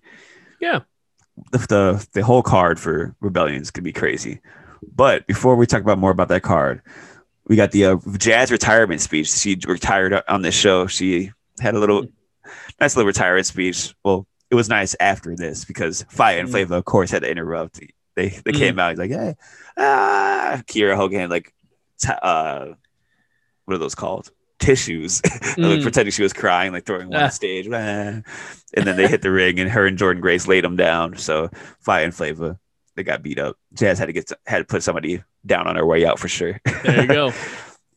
Yeah. 0.60 0.82
the, 1.52 1.58
the 1.60 2.08
the 2.14 2.24
whole 2.24 2.44
card 2.44 2.80
for 2.80 3.16
rebellions 3.22 3.72
could 3.72 3.84
be 3.84 3.94
crazy. 3.94 4.42
But 4.94 5.28
before 5.28 5.56
we 5.56 5.66
talk 5.66 5.82
about 5.82 5.98
more 5.98 6.12
about 6.12 6.30
that 6.30 6.44
card, 6.44 6.82
we 7.48 7.56
got 7.56 7.72
the 7.72 7.86
uh, 7.86 7.98
Jazz 8.18 8.52
retirement 8.52 9.02
speech. 9.02 9.32
She 9.32 9.58
retired 9.68 10.22
on 10.28 10.42
this 10.42 10.56
show. 10.56 10.88
She 10.88 11.32
had 11.60 11.76
a 11.76 11.80
little 11.80 12.06
nice 12.80 12.96
little 12.96 13.08
retirement 13.08 13.46
speech. 13.46 13.94
Well, 14.04 14.28
it 14.56 14.58
was 14.58 14.70
nice 14.70 14.96
after 15.00 15.36
this 15.36 15.66
because 15.66 16.04
Fire 16.10 16.40
and 16.40 16.50
Flavor, 16.50 16.76
of 16.78 16.86
course, 16.86 17.12
had 17.12 17.24
to 17.24 17.30
interrupt. 17.30 17.80
They 18.16 18.28
they 18.30 18.52
Mm. 18.54 18.58
came 18.58 18.80
out. 18.80 18.92
He's 18.92 19.00
like, 19.00 19.12
hey, 19.12 19.36
ah, 19.78 20.62
Kiera 20.68 20.96
Hogan, 20.96 21.30
like, 21.30 21.54
t- 22.00 22.10
uh, 22.22 22.68
what 23.66 23.74
are 23.76 23.78
those 23.78 23.96
called? 23.96 24.32
Tissues, 24.60 25.22
like 25.58 25.80
Mm. 25.80 25.82
pretending 25.84 26.12
she 26.14 26.24
was 26.24 26.32
crying, 26.32 26.72
like 26.72 26.86
throwing 26.86 27.10
one 27.10 27.18
on 27.18 27.24
Ah. 27.24 27.28
the 27.28 27.32
stage. 27.34 27.66
And 27.68 28.24
then 28.74 28.96
they 28.96 29.08
hit 29.08 29.22
the 29.22 29.32
ring, 29.32 29.60
and 29.60 29.70
her 29.70 29.86
and 29.86 29.98
Jordynne 29.98 30.22
Grace 30.22 30.48
laid 30.48 30.64
them 30.64 30.78
down. 30.78 31.18
So 31.18 31.50
Fire 31.82 32.06
and 32.06 32.16
Flavor, 32.16 32.58
they 32.96 33.04
got 33.04 33.22
beat 33.22 33.38
up. 33.40 33.58
Jazz 33.74 34.00
had 34.00 34.06
to 34.06 34.14
get 34.14 34.32
had 34.48 34.60
to 34.60 34.64
put 34.66 34.82
somebody 34.84 35.22
down 35.46 35.68
on 35.68 35.76
her 35.76 35.86
way 35.86 36.06
out 36.06 36.18
for 36.20 36.30
sure. 36.30 36.60
There 36.84 37.02
you 37.02 37.08
go. 37.08 37.34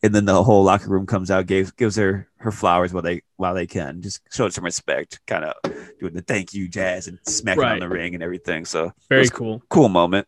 and 0.01 0.15
then 0.15 0.25
the 0.25 0.43
whole 0.43 0.63
locker 0.63 0.89
room 0.89 1.05
comes 1.05 1.29
out, 1.31 1.45
gives 1.45 1.71
gives 1.71 1.95
her 1.95 2.27
her 2.37 2.51
flowers 2.51 2.93
while 2.93 3.03
they 3.03 3.21
while 3.37 3.53
they 3.53 3.67
can, 3.67 4.01
just 4.01 4.21
showed 4.31 4.53
some 4.53 4.63
respect, 4.63 5.19
kind 5.27 5.45
of 5.45 5.53
doing 5.99 6.13
the 6.13 6.21
thank 6.21 6.53
you, 6.53 6.67
Jazz, 6.67 7.07
and 7.07 7.19
smacking 7.27 7.63
on 7.63 7.79
the 7.79 7.89
ring 7.89 8.13
and 8.13 8.23
everything. 8.23 8.65
So 8.65 8.91
Very 9.09 9.27
cool. 9.29 9.61
cool 9.69 9.89
moment. 9.89 10.27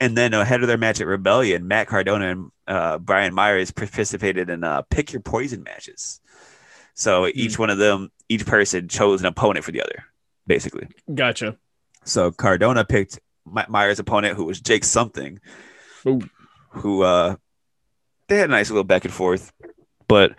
And 0.00 0.16
then 0.16 0.32
ahead 0.32 0.62
of 0.62 0.68
their 0.68 0.78
match 0.78 1.00
at 1.00 1.08
Rebellion, 1.08 1.66
Matt 1.66 1.88
Cardona 1.88 2.30
and 2.30 2.50
uh, 2.68 2.98
Brian 2.98 3.34
Myers 3.34 3.72
participated 3.72 4.48
in 4.48 4.62
uh, 4.62 4.82
pick 4.82 5.12
your 5.12 5.20
poison 5.20 5.64
matches. 5.64 6.20
So 6.94 7.26
each 7.28 7.58
one 7.58 7.70
of 7.70 7.78
them, 7.78 8.10
each 8.28 8.46
person 8.46 8.88
chose 8.88 9.20
an 9.20 9.26
opponent 9.26 9.64
for 9.64 9.72
the 9.72 9.82
other, 9.82 10.04
basically. 10.46 10.86
Gotcha. 11.12 11.56
So 12.04 12.30
Cardona 12.30 12.84
picked 12.84 13.18
My- 13.44 13.66
Myers' 13.68 13.98
opponent, 13.98 14.36
who 14.36 14.44
was 14.44 14.60
Jake 14.60 14.84
something, 14.84 15.40
Ooh. 16.06 16.20
who 16.70 17.02
uh, 17.02 17.36
they 18.28 18.38
had 18.38 18.48
a 18.48 18.52
nice 18.52 18.70
little 18.70 18.84
back 18.84 19.04
and 19.04 19.12
forth, 19.12 19.52
but 20.06 20.34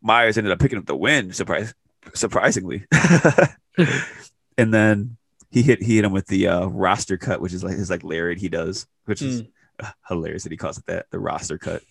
Myers 0.00 0.38
ended 0.38 0.52
up 0.52 0.58
picking 0.58 0.78
up 0.78 0.86
the 0.86 0.96
win, 0.96 1.32
surprise, 1.32 1.74
surprisingly. 2.14 2.86
and 4.58 4.72
then 4.72 5.16
he 5.50 5.62
hit 5.62 5.82
he 5.82 5.96
hit 5.96 6.04
him 6.04 6.12
with 6.12 6.26
the 6.26 6.48
uh, 6.48 6.66
roster 6.66 7.16
cut, 7.16 7.40
which 7.40 7.52
is 7.52 7.62
like 7.62 7.76
his 7.76 7.90
like 7.90 8.04
lariat 8.04 8.38
he 8.38 8.48
does, 8.48 8.86
which 9.04 9.22
is 9.22 9.42
uh, 9.80 9.90
hilarious 10.08 10.44
that 10.44 10.52
he 10.52 10.58
calls 10.58 10.78
it 10.78 10.86
that, 10.86 11.06
the 11.10 11.18
roster 11.18 11.58
cut. 11.58 11.82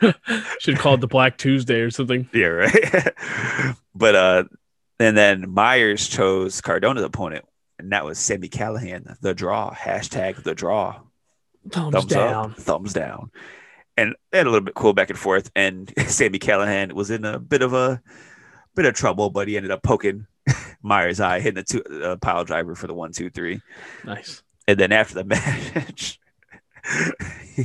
Should 0.60 0.78
call 0.78 0.94
it 0.94 1.00
the 1.00 1.06
Black 1.06 1.38
Tuesday 1.38 1.80
or 1.80 1.90
something. 1.90 2.28
Yeah, 2.32 2.46
right. 2.46 3.14
but 3.94 4.14
uh, 4.14 4.44
and 4.98 5.16
then 5.16 5.50
Myers 5.50 6.06
chose 6.08 6.60
Cardona's 6.60 7.04
opponent, 7.04 7.44
and 7.78 7.92
that 7.92 8.04
was 8.04 8.18
Sami 8.18 8.48
Callihan, 8.48 9.18
the 9.20 9.34
draw. 9.34 9.72
Hashtag 9.72 10.42
the 10.42 10.54
draw. 10.54 11.00
Thumbs, 11.70 11.94
Thumbs 11.94 12.06
down. 12.06 12.50
up, 12.52 12.56
thumbs 12.58 12.92
down. 12.92 13.30
And 13.96 14.14
they 14.30 14.38
had 14.38 14.46
a 14.46 14.50
little 14.50 14.64
bit 14.64 14.74
cool 14.74 14.92
back 14.92 15.10
and 15.10 15.18
forth. 15.18 15.50
And 15.56 15.92
Sami 16.06 16.38
Callihan 16.38 16.92
was 16.92 17.10
in 17.10 17.24
a 17.24 17.38
bit 17.38 17.62
of 17.62 17.72
a 17.72 18.02
bit 18.74 18.84
of 18.84 18.94
trouble, 18.94 19.30
but 19.30 19.48
he 19.48 19.56
ended 19.56 19.72
up 19.72 19.82
poking 19.82 20.26
Myers' 20.82 21.20
eye, 21.20 21.40
hitting 21.40 21.54
the 21.54 21.62
two 21.64 21.82
uh, 22.02 22.16
pile 22.16 22.44
driver 22.44 22.74
for 22.74 22.86
the 22.86 22.94
one, 22.94 23.12
two, 23.12 23.30
three. 23.30 23.60
Nice. 24.04 24.42
And 24.68 24.78
then 24.78 24.92
after 24.92 25.14
the 25.14 25.24
match, 25.24 26.20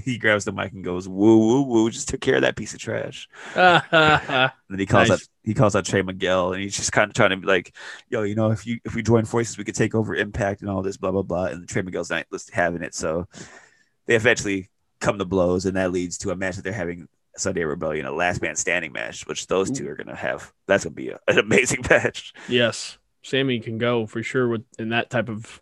he 0.03 0.17
grabs 0.17 0.45
the 0.45 0.51
mic 0.51 0.71
and 0.71 0.83
goes, 0.83 1.07
"Woo, 1.07 1.37
woo, 1.39 1.61
woo!" 1.63 1.89
Just 1.91 2.07
took 2.09 2.21
care 2.21 2.35
of 2.35 2.41
that 2.41 2.55
piece 2.55 2.73
of 2.73 2.79
trash. 2.79 3.27
And 3.55 4.51
then 4.69 4.79
he 4.79 4.85
calls 4.85 5.09
Nice. 5.09 5.21
out 5.21 5.27
he 5.43 5.53
calls 5.53 5.75
out 5.75 5.85
Trey 5.85 6.01
Miguel, 6.01 6.53
and 6.53 6.61
he's 6.61 6.75
just 6.75 6.91
kind 6.91 7.09
of 7.09 7.15
trying 7.15 7.31
to 7.31 7.37
be 7.37 7.47
like, 7.47 7.75
"Yo, 8.09 8.23
you 8.23 8.35
know, 8.35 8.51
if 8.51 8.65
you 8.65 8.79
if 8.85 8.95
we 8.95 9.03
join 9.03 9.25
forces, 9.25 9.57
we 9.57 9.63
could 9.63 9.75
take 9.75 9.93
over 9.95 10.15
Impact 10.15 10.61
and 10.61 10.69
all 10.69 10.81
this, 10.81 10.97
blah 10.97 11.11
blah 11.11 11.23
blah." 11.23 11.45
And 11.45 11.67
Trey 11.67 11.81
Miguel's 11.81 12.09
not 12.09 12.25
having 12.51 12.83
it, 12.83 12.95
so 12.95 13.27
they 14.05 14.15
eventually 14.15 14.69
come 15.01 15.17
to 15.19 15.25
blows, 15.25 15.65
and 15.65 15.75
that 15.75 15.91
leads 15.91 16.17
to 16.19 16.31
a 16.31 16.35
match 16.35 16.55
that 16.55 16.63
they're 16.63 16.71
having 16.73 17.07
Sunday 17.35 17.63
Rebellion, 17.63 18.05
a 18.05 18.11
last 18.11 18.41
man 18.41 18.55
standing 18.55 18.91
match, 18.91 19.25
which 19.27 19.47
those 19.47 19.69
two 19.71 19.89
are 19.89 19.95
gonna 19.95 20.15
have. 20.15 20.51
That's 20.67 20.83
gonna 20.85 20.93
be 20.95 21.09
a, 21.09 21.19
an 21.27 21.39
amazing 21.39 21.83
match. 21.89 22.33
yes. 22.47 22.97
Sammy 23.23 23.59
can 23.59 23.77
go 23.77 24.07
for 24.07 24.23
sure 24.23 24.47
with 24.47 24.63
in 24.79 24.89
that 24.89 25.09
type 25.09 25.29
of 25.29 25.61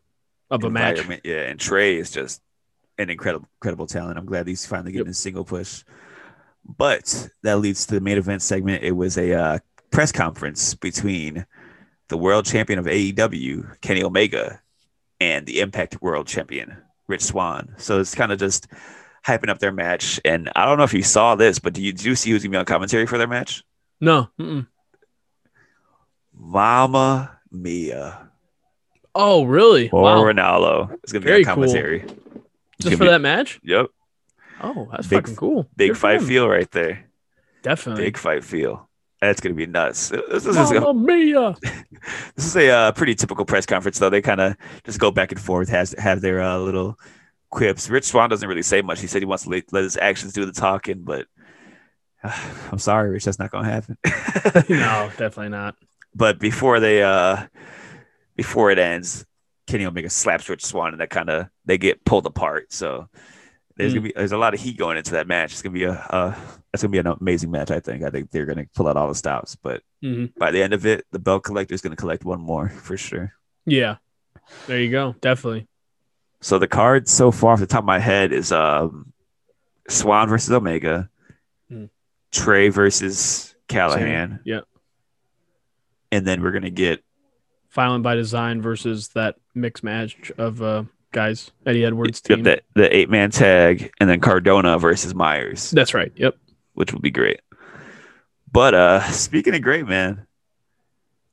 of 0.50 0.64
a 0.64 0.70
match. 0.70 1.02
Yeah, 1.24 1.42
and 1.42 1.60
Trey 1.60 1.98
is 1.98 2.10
just 2.12 2.42
an 2.98 3.10
incredible, 3.10 3.48
incredible 3.58 3.86
talent. 3.88 4.18
I'm 4.18 4.26
glad 4.26 4.48
he's 4.48 4.66
finally 4.66 4.92
getting 4.92 5.06
Yep. 5.08 5.08
his 5.08 5.20
single 5.20 5.44
push. 5.46 5.84
But 6.66 7.30
that 7.44 7.60
leads 7.60 7.86
to 7.88 7.96
the 7.96 8.02
main 8.02 8.18
event 8.18 8.42
segment. 8.42 8.84
It 8.84 8.92
was 8.92 9.18
a 9.18 9.34
uh, 9.34 9.60
press 9.92 10.12
conference 10.12 10.74
between 10.76 11.46
the 12.10 12.18
world 12.18 12.46
champion 12.46 12.80
of 12.80 12.86
AEW, 12.86 13.80
Kenny 13.82 14.04
Omega, 14.04 14.62
and 15.20 15.46
the 15.46 15.60
Impact 15.62 16.02
World 16.02 16.28
Champion, 16.28 16.78
Rich 17.08 17.24
Swann. 17.26 17.74
So 17.78 18.00
it's 18.00 18.16
kind 18.16 18.32
of 18.32 18.40
just 18.40 18.68
hyping 19.26 19.50
up 19.50 19.60
their 19.60 19.72
match. 19.72 20.20
And 20.26 20.50
I 20.56 20.66
don't 20.66 20.78
know 20.78 20.84
if 20.84 20.94
you 20.94 21.04
saw 21.04 21.36
this, 21.36 21.60
but 21.60 21.74
do 21.74 21.82
you, 21.82 21.92
did 21.92 22.04
you 22.06 22.16
see 22.16 22.32
who's 22.32 22.44
gonna 22.44 22.52
be 22.52 22.58
on 22.58 22.66
commentary 22.66 23.06
for 23.06 23.18
their 23.18 23.28
match? 23.28 23.64
No. 24.02 24.30
Mm-mm. 24.40 24.68
Mama 26.34 27.38
Mia 27.52 28.30
Oh, 29.16 29.44
really? 29.44 29.90
or 29.90 30.04
Wow. 30.04 30.24
Ronaldo 30.24 30.96
is 31.04 31.12
gonna 31.12 31.26
be 31.26 31.34
on 31.34 31.44
commentary. 31.44 32.02
It's 32.02 32.14
Just 32.82 32.98
for 32.98 33.04
be- 33.06 33.10
that 33.10 33.22
match? 33.22 33.60
Yep, 33.64 33.88
Oh, 34.62 34.88
that's 34.92 35.08
Big- 35.08 35.22
fucking 35.24 35.36
cool. 35.36 35.68
big 35.76 35.90
Good 35.92 35.98
fight 35.98 36.22
feel 36.22 36.48
right 36.48 36.70
there. 36.72 37.06
Definitely. 37.64 38.06
Big 38.06 38.18
fight 38.18 38.44
feel. 38.44 38.88
That's 39.22 39.42
gonna 39.42 39.56
be 39.56 39.66
nuts. 39.66 40.10
This, 40.10 40.46
is 40.46 40.56
a, 40.56 40.80
Mamma 40.80 40.94
mia. 40.94 41.56
this 42.36 42.46
is 42.46 42.56
a 42.56 42.70
uh, 42.70 42.92
pretty 42.94 43.16
typical 43.16 43.44
press 43.44 43.66
conference, 43.66 44.00
though. 44.00 44.10
They 44.10 44.22
kind 44.22 44.40
of 44.40 44.56
just 44.86 45.00
go 45.00 45.12
back 45.12 45.32
and 45.34 45.42
forth, 45.42 45.68
has 45.70 45.94
have 45.98 46.22
their 46.22 46.42
uh, 46.42 46.58
little 46.58 46.98
quips. 47.50 47.90
Rich 47.90 48.06
Swann 48.06 48.30
doesn't 48.30 48.48
really 48.48 48.62
say 48.64 48.82
much. 48.82 49.02
He 49.02 49.08
said 49.08 49.22
he 49.22 49.26
wants 49.26 49.44
to 49.44 49.50
let, 49.50 49.72
let 49.74 49.84
his 49.84 49.98
actions 49.98 50.34
do 50.34 50.46
the 50.46 50.52
talking, 50.52 51.04
but 51.04 51.28
I'm 52.72 52.80
sorry, 52.80 53.12
Rich, 53.12 53.26
that's 53.26 53.40
not 53.40 53.52
gonna 53.52 53.70
happen. 53.70 53.98
no, 54.70 55.12
definitely 55.18 55.50
not. 55.50 55.76
but 56.16 56.40
before 56.40 56.80
they 56.80 57.04
uh 57.04 57.46
before 58.36 58.72
it 58.72 58.80
ends, 58.80 59.26
Kenny 59.68 59.86
Omega 59.86 60.10
slaps 60.10 60.50
Rich 60.50 60.66
Swann, 60.66 60.94
and 60.94 61.02
that 61.02 61.10
kind 61.10 61.30
of 61.30 61.48
they 61.66 61.78
get 61.78 62.04
pulled 62.06 62.26
apart. 62.26 62.74
So 62.74 63.08
there's 63.78 63.94
Mm. 63.94 63.96
gonna 63.96 64.08
be 64.08 64.14
there's 64.16 64.34
a 64.34 64.38
lot 64.38 64.54
of 64.54 64.60
heat 64.60 64.78
going 64.78 64.98
into 64.98 65.12
that 65.12 65.28
match. 65.28 65.54
It's 65.54 65.62
gonna 65.62 65.74
be 65.74 65.86
a 65.86 65.94
uh, 65.94 66.36
that's 66.74 66.84
gonna 66.84 66.92
be 66.92 66.98
an 67.00 67.08
amazing 67.08 67.52
match. 67.52 67.72
I 67.72 67.80
think. 67.80 68.04
I 68.04 68.10
think 68.10 68.32
they're 68.32 68.46
gonna 68.46 68.66
pull 68.76 68.88
out 68.88 68.98
all 68.98 69.08
the 69.08 69.16
stops, 69.16 69.56
but 69.56 69.82
hmm 70.02 70.26
by 70.38 70.52
the 70.52 70.62
end 70.64 70.74
of 70.74 70.86
it, 70.86 71.06
the 71.12 71.20
belt 71.20 71.44
collector 71.44 71.74
is 71.76 71.82
gonna 71.82 71.96
collect 71.96 72.26
one 72.26 72.42
more 72.42 72.70
for 72.70 72.98
sure. 72.98 73.34
Yeah. 73.66 73.98
There 74.68 74.80
you 74.82 74.92
go. 74.92 75.16
Definitely. 75.22 75.69
So 76.42 76.58
the 76.60 76.68
card 76.68 77.08
so 77.10 77.32
far 77.32 77.54
off 77.54 77.60
the 77.60 77.68
top 77.68 77.80
of 77.82 77.86
my 77.86 78.00
head 78.00 78.32
is 78.32 78.52
um 78.52 79.12
Swann 79.88 80.30
versus 80.30 80.52
Omega, 80.52 81.10
Mm. 81.72 81.90
Trey 82.32 82.70
versus 82.70 83.56
Callihan, 83.68 84.30
Same. 84.30 84.40
Yeah. 84.46 84.62
and 86.12 86.26
then 86.26 86.42
we're 86.42 86.52
gonna 86.52 86.70
get 86.70 87.04
Violent 87.72 88.04
by 88.04 88.16
Design 88.16 88.62
versus 88.62 89.10
that 89.10 89.36
mixed 89.54 89.84
match 89.84 90.32
of 90.38 90.62
uh 90.62 90.84
guys. 91.12 91.52
Eddie 91.66 91.86
Edwards 91.86 92.22
yep, 92.30 92.38
team. 92.38 92.44
the, 92.44 92.62
the 92.76 92.96
eight 92.96 93.10
man 93.10 93.30
tag, 93.32 93.92
and 94.00 94.10
then 94.10 94.20
Cardona 94.20 94.80
versus 94.80 95.14
Myers. 95.14 95.70
That's 95.72 95.94
right. 95.94 96.12
Yep. 96.16 96.36
which 96.74 96.94
would 96.94 97.02
be 97.02 97.12
great. 97.12 97.42
But 98.52 98.74
uh 98.74 99.02
speaking 99.12 99.54
of 99.54 99.62
great, 99.62 99.88
man, 99.88 100.26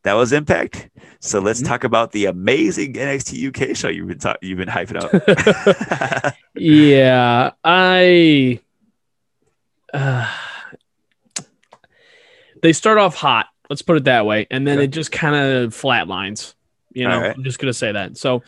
that 0.07 0.15
was 0.15 0.33
Impact. 0.33 0.89
So 1.19 1.41
let's 1.41 1.61
Mhm. 1.61 1.67
talk 1.67 1.83
about 1.83 2.13
the 2.13 2.27
amazing 2.27 2.93
NXT 2.97 3.37
UK 3.49 3.75
show 3.75 3.89
you've 3.89 4.07
been 4.07 4.21
ta- 4.21 4.37
you've 4.41 4.59
been 4.59 4.69
hyping 4.69 5.03
up. 5.03 6.35
yeah, 6.55 7.51
I. 7.65 8.61
Uh, 9.93 10.31
they 12.63 12.73
start 12.73 12.99
off 12.99 13.17
hot. 13.17 13.47
Let's 13.69 13.83
put 13.83 13.97
it 13.97 14.05
that 14.05 14.27
way, 14.27 14.47
and 14.51 14.65
then 14.67 14.79
Okay. 14.79 14.85
it 14.85 14.89
just 14.93 15.11
kind 15.11 15.35
of 15.35 15.73
flatlines. 15.75 16.55
You 16.93 17.09
know, 17.09 17.21
right. 17.21 17.35
I'm 17.37 17.43
just 17.43 17.59
gonna 17.59 17.73
say 17.73 17.91
that. 17.91 18.17
So, 18.17 18.45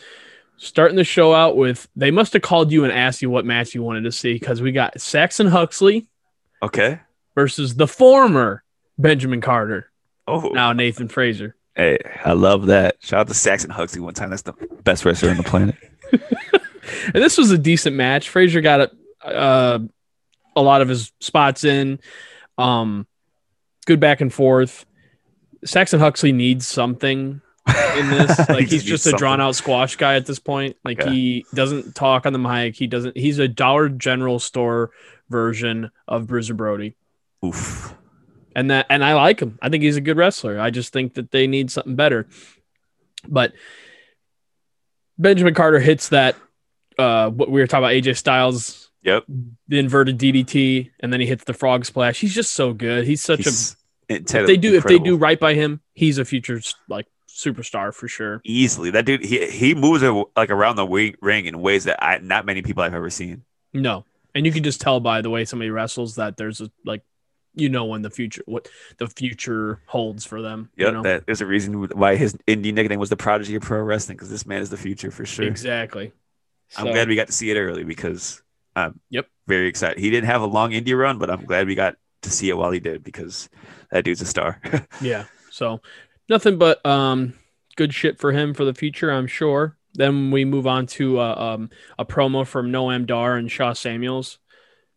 starting 0.57 0.95
the 0.95 1.03
show 1.03 1.33
out 1.33 1.57
with, 1.57 1.89
they 1.95 2.09
must 2.11 2.31
have 2.33 2.41
called 2.41 2.71
you 2.71 2.85
and 2.85 2.93
asked 2.93 3.21
you 3.21 3.29
what 3.29 3.45
match 3.45 3.75
you 3.75 3.83
wanted 3.83 4.05
to 4.05 4.11
see 4.13 4.33
because 4.33 4.61
we 4.61 4.71
got 4.71 4.99
Saxon 5.01 5.47
Huxley 5.47 6.07
okay. 6.63 6.99
versus 7.35 7.75
the 7.75 7.87
former 7.87 8.63
Benjamin 8.97 9.41
Carter, 9.41 9.88
Oh, 10.29 10.49
now 10.49 10.73
Nathan 10.73 11.07
Frazer. 11.07 11.55
hey, 11.75 11.97
I 12.25 12.33
love 12.33 12.67
that. 12.67 12.97
Shout 12.99 13.21
out 13.21 13.27
to 13.27 13.33
Saxon 13.33 13.69
Huxley 13.69 14.01
one 14.01 14.13
time. 14.13 14.29
That's 14.29 14.41
the 14.43 14.53
best 14.83 15.05
wrestler 15.05 15.29
on 15.31 15.37
the 15.37 15.43
planet. 15.43 15.75
and 16.11 17.15
this 17.23 17.37
was 17.37 17.51
a 17.51 17.57
decent 17.57 17.95
match. 17.95 18.29
Frazer 18.29 18.61
got 18.61 18.81
a, 19.23 19.27
uh, 19.27 19.79
a 20.55 20.61
lot 20.61 20.81
of 20.81 20.87
his 20.89 21.11
spots 21.19 21.63
in. 21.63 21.99
Um, 22.57 23.07
good 23.85 23.99
back 23.99 24.21
and 24.21 24.33
forth. 24.33 24.85
Saxon 25.65 25.99
Huxley 25.99 26.31
needs 26.31 26.67
something 26.67 27.41
in 27.97 28.09
this. 28.09 28.37
Like 28.49 28.65
He 28.65 28.75
he's 28.75 28.83
just 28.83 29.05
a 29.05 29.09
something. 29.11 29.17
drawn 29.19 29.41
out 29.41 29.55
squash 29.55 29.95
guy 29.95 30.15
at 30.15 30.25
this 30.25 30.39
point. 30.39 30.75
Like 30.83 30.99
Okay. 31.01 31.11
he 31.11 31.45
doesn't 31.53 31.95
talk 31.95 32.25
on 32.25 32.33
the 32.33 32.39
mic. 32.39 32.75
He 32.75 32.87
doesn't. 32.87 33.15
He's 33.17 33.39
a 33.39 33.47
Dollar 33.47 33.89
General 33.89 34.39
store 34.39 34.91
version 35.29 35.91
of 36.07 36.27
Bruiser 36.27 36.53
Brody, 36.55 36.95
Oof. 37.45 37.93
And 38.55 38.71
that 38.71 38.85
and 38.89 39.03
I 39.03 39.13
like 39.13 39.39
him. 39.41 39.57
I 39.61 39.69
think 39.69 39.83
he's 39.83 39.97
a 39.97 40.01
good 40.01 40.17
wrestler. 40.17 40.59
I 40.59 40.69
just 40.69 40.91
think 40.93 41.13
that 41.15 41.31
they 41.31 41.47
need 41.47 41.71
something 41.71 41.95
better. 41.95 42.27
But 43.27 43.53
Benjamin 45.17 45.53
Carter 45.53 45.79
hits 45.79 46.09
that. 46.09 46.35
Uh, 46.97 47.29
what 47.29 47.49
we 47.49 47.61
were 47.61 47.67
talking 47.67 47.85
about, 47.85 47.93
AJ 47.93 48.17
Styles, 48.17 48.89
Yep. 49.03 49.23
the 49.69 49.79
inverted 49.79 50.17
DDT, 50.17 50.91
and 50.99 51.13
then 51.13 51.21
he 51.21 51.25
hits 51.25 51.45
the 51.45 51.53
frog 51.53 51.85
splash. 51.85 52.19
He's 52.19 52.35
just 52.35 52.51
so 52.51 52.73
good. 52.73 53.05
He's 53.05 53.21
such 53.21 53.39
He's 53.45 53.77
a. 54.09 54.15
If 54.15 54.25
they 54.47 54.57
do, 54.57 54.75
if 54.75 54.83
they 54.83 54.99
do 54.99 55.15
right 55.15 55.39
by 55.39 55.53
him, 55.53 55.79
he's 55.93 56.17
a 56.17 56.25
future 56.25 56.59
like 56.89 57.05
superstar 57.29 57.93
for 57.93 58.07
sure. 58.09 58.41
easily, 58.43 58.89
that 58.91 59.05
dude 59.05 59.23
he 59.23 59.45
he 59.49 59.75
moves 59.75 60.03
a- 60.03 60.23
like 60.35 60.49
around 60.49 60.75
the 60.75 61.15
ring 61.21 61.45
in 61.45 61.61
ways 61.61 61.83
that 61.85 62.03
I 62.03 62.17
not 62.17 62.45
many 62.45 62.61
people 62.63 62.83
I've 62.83 62.93
ever 62.95 63.09
seen. 63.11 63.43
No, 63.71 64.03
and 64.35 64.45
you 64.45 64.51
can 64.51 64.63
just 64.63 64.81
tell 64.81 64.99
by 64.99 65.21
the 65.21 65.29
way 65.29 65.45
somebody 65.45 65.69
wrestles 65.69 66.15
that 66.15 66.35
there's 66.37 66.59
a 66.59 66.69
like, 66.85 67.03
you 67.55 67.69
know, 67.69 67.85
when 67.85 68.01
the 68.01 68.09
future 68.09 68.43
what 68.45 68.67
the 68.97 69.07
future 69.07 69.81
holds 69.87 70.25
for 70.25 70.41
them. 70.41 70.69
Yep, 70.77 70.87
you 70.87 70.93
know? 70.93 71.03
that 71.03 71.25
there's 71.25 71.41
a 71.41 71.45
reason 71.45 71.73
why 71.89 72.15
his 72.15 72.33
indie 72.47 72.73
nickname 72.73 72.99
was 72.99 73.09
the 73.09 73.17
prodigy 73.17 73.55
of 73.55 73.61
pro 73.63 73.81
wrestling 73.81 74.17
because 74.17 74.29
this 74.29 74.45
man 74.45 74.61
is 74.61 74.69
the 74.69 74.77
future 74.77 75.11
for 75.11 75.25
sure. 75.25 75.45
exactly. 75.45 76.11
I'm 76.77 76.85
So, 76.85 76.91
glad 76.91 77.07
we 77.07 77.15
got 77.15 77.27
to 77.27 77.33
see 77.33 77.49
it 77.49 77.57
early 77.57 77.83
because 77.83 78.41
I'm 78.75 78.99
Yep. 79.09 79.27
very 79.47 79.67
excited. 79.67 79.99
He 79.99 80.09
didn't 80.09 80.27
have 80.27 80.41
a 80.41 80.45
long 80.45 80.71
indie 80.71 80.97
run, 80.97 81.17
but 81.17 81.29
I'm 81.29 81.45
glad 81.45 81.67
we 81.67 81.75
got 81.75 81.95
to 82.21 82.29
see 82.29 82.49
it 82.49 82.57
while 82.57 82.71
he 82.71 82.79
did 82.79 83.03
because 83.03 83.49
that 83.91 84.03
dude's 84.05 84.21
a 84.21 84.25
star. 84.25 84.61
Yeah. 84.99 85.25
So 85.49 85.81
nothing 86.27 86.57
but 86.57 86.85
um 86.85 87.33
good 87.75 87.93
shit 87.93 88.19
for 88.19 88.31
him 88.31 88.53
for 88.53 88.65
the 88.65 88.73
future, 88.73 89.11
I'm 89.11 89.27
sure. 89.27 89.77
Then 89.95 90.31
we 90.31 90.45
move 90.45 90.67
on 90.67 90.85
to 90.87 91.19
uh, 91.19 91.55
um, 91.55 91.69
a 91.97 92.05
promo 92.05 92.45
from 92.45 92.71
Noam 92.71 93.05
Dar 93.07 93.37
and 93.37 93.51
Sha 93.51 93.73
Samuels 93.73 94.37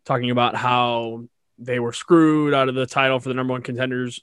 talking 0.05 0.31
about 0.31 0.57
how 0.57 1.25
they 1.65 1.81
were 1.81 1.93
screwed 1.93 2.55
out 2.55 2.69
of 2.69 2.75
the 2.75 2.87
title 2.87 3.21
for 3.21 3.29
the 3.29 3.35
number 3.35 3.53
one 3.53 3.63
contenders 3.63 4.21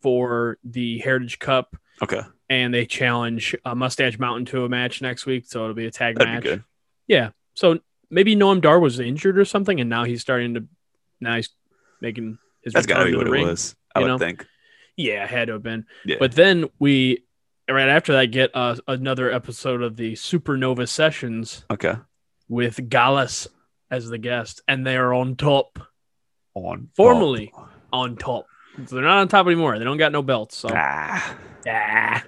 for 0.00 0.58
the 0.64 0.98
Heritage 0.98 1.38
Cup, 1.38 1.76
okay, 2.02 2.22
and 2.48 2.72
they 2.72 2.86
challenge 2.86 3.54
uh, 3.64 3.74
Mustache 3.74 4.18
Mountain 4.18 4.46
to 4.46 4.64
a 4.64 4.68
match 4.68 5.02
next 5.02 5.26
week. 5.26 5.46
So 5.46 5.64
it'll 5.64 5.74
be 5.74 5.86
a 5.86 5.90
tag 5.90 6.18
that'd 6.18 6.44
match. 6.44 6.60
Yeah. 7.06 7.30
So 7.54 7.80
maybe 8.10 8.36
Noam 8.36 8.60
Dar 8.60 8.78
was 8.78 9.00
injured 9.00 9.38
or 9.38 9.44
something, 9.44 9.80
and 9.80 9.90
now 9.90 10.04
he's 10.04 10.20
starting 10.20 10.54
to 10.54 10.66
now 11.20 11.36
he's 11.36 11.50
making 12.00 12.38
his 12.62 12.72
That's 12.72 12.86
gotta 12.86 13.06
be 13.06 13.16
what 13.16 13.26
it 13.26 13.30
ring. 13.30 13.46
was. 13.46 13.74
I 13.94 14.00
would 14.00 14.06
know? 14.06 14.18
think. 14.18 14.46
Yeah, 14.96 15.24
it 15.24 15.30
had 15.30 15.46
to 15.46 15.54
have 15.54 15.62
been. 15.62 15.86
Yeah. 16.04 16.16
But 16.18 16.32
then 16.32 16.66
we 16.78 17.24
right 17.68 17.88
after 17.88 18.12
that 18.14 18.26
get 18.26 18.50
uh, 18.54 18.76
another 18.86 19.30
episode 19.30 19.82
of 19.82 19.96
the 19.96 20.14
Supernova 20.14 20.88
Sessions 20.88 21.64
okay. 21.70 21.94
with 22.48 22.88
Gallus 22.88 23.48
as 23.90 24.08
the 24.08 24.18
guest, 24.18 24.62
and 24.68 24.86
they 24.86 24.96
are 24.96 25.14
on 25.14 25.36
top, 25.36 25.78
On 26.66 26.88
Formally. 26.94 27.52
on 27.92 28.16
top. 28.16 28.46
So 28.86 28.96
they're 28.96 29.04
not 29.04 29.18
on 29.18 29.28
top 29.28 29.46
anymore. 29.46 29.78
They 29.78 29.84
don't 29.84 29.96
got 29.96 30.12
no 30.12 30.22
belts. 30.22 30.56
So 30.56 30.68
Ah, 30.72 31.36
Ah. 31.68 32.24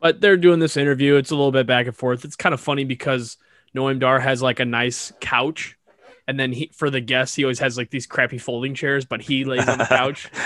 But 0.00 0.20
they're 0.20 0.36
doing 0.36 0.58
this 0.60 0.76
interview. 0.76 1.16
It's 1.16 1.30
a 1.30 1.34
little 1.36 1.52
bit 1.52 1.66
back 1.66 1.86
and 1.86 1.96
forth. 1.96 2.24
It's 2.24 2.36
kind 2.36 2.52
of 2.54 2.60
funny 2.60 2.84
because 2.84 3.36
Noam 3.74 3.98
Dar 3.98 4.20
has 4.20 4.40
like 4.42 4.60
a 4.60 4.64
nice 4.64 5.12
couch. 5.20 5.76
And 6.28 6.38
then 6.40 6.52
he 6.52 6.70
for 6.74 6.90
the 6.90 7.00
guests, 7.00 7.36
he 7.36 7.44
always 7.44 7.58
has 7.60 7.76
like 7.76 7.90
these 7.90 8.06
crappy 8.06 8.38
folding 8.38 8.74
chairs, 8.74 9.04
but 9.04 9.20
he 9.22 9.44
lays 9.44 9.68
on 9.68 9.78
the 9.78 9.84
couch. 9.86 10.28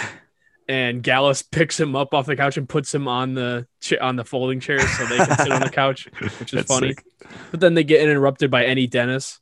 And 0.68 1.02
Gallus 1.02 1.42
picks 1.42 1.80
him 1.80 1.96
up 1.96 2.14
off 2.14 2.26
the 2.26 2.36
couch 2.36 2.56
and 2.56 2.68
puts 2.68 2.94
him 2.94 3.08
on 3.08 3.34
the 3.34 3.66
on 4.00 4.14
the 4.14 4.24
folding 4.24 4.60
chairs 4.60 4.88
so 4.96 5.04
they 5.06 5.16
can 5.16 5.36
sit 5.38 5.50
on 5.50 5.60
the 5.62 5.68
couch, 5.68 6.06
which 6.20 6.52
is 6.54 6.58
That's 6.64 6.68
funny. 6.72 6.88
sick. 6.94 7.04
But 7.50 7.58
then 7.58 7.74
they 7.74 7.82
get 7.82 8.00
interrupted 8.08 8.52
by 8.52 8.64
Eddie 8.66 8.86
Dennis, 8.86 9.40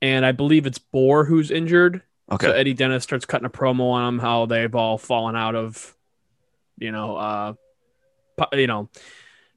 and 0.00 0.24
I 0.24 0.32
believe 0.32 0.64
it's 0.64 0.78
Boar 0.78 1.26
who's 1.26 1.50
injured. 1.50 2.00
Okay. 2.30 2.46
So 2.46 2.52
Eddie 2.52 2.74
Dennis 2.74 3.04
starts 3.04 3.24
cutting 3.24 3.46
a 3.46 3.50
promo 3.50 3.92
on 3.92 4.14
him 4.14 4.18
how 4.18 4.46
they've 4.46 4.74
all 4.74 4.98
fallen 4.98 5.36
out 5.36 5.54
of, 5.54 5.96
you 6.78 6.90
know, 6.90 7.16
uh, 7.16 7.52
you 8.52 8.66
know, 8.66 8.88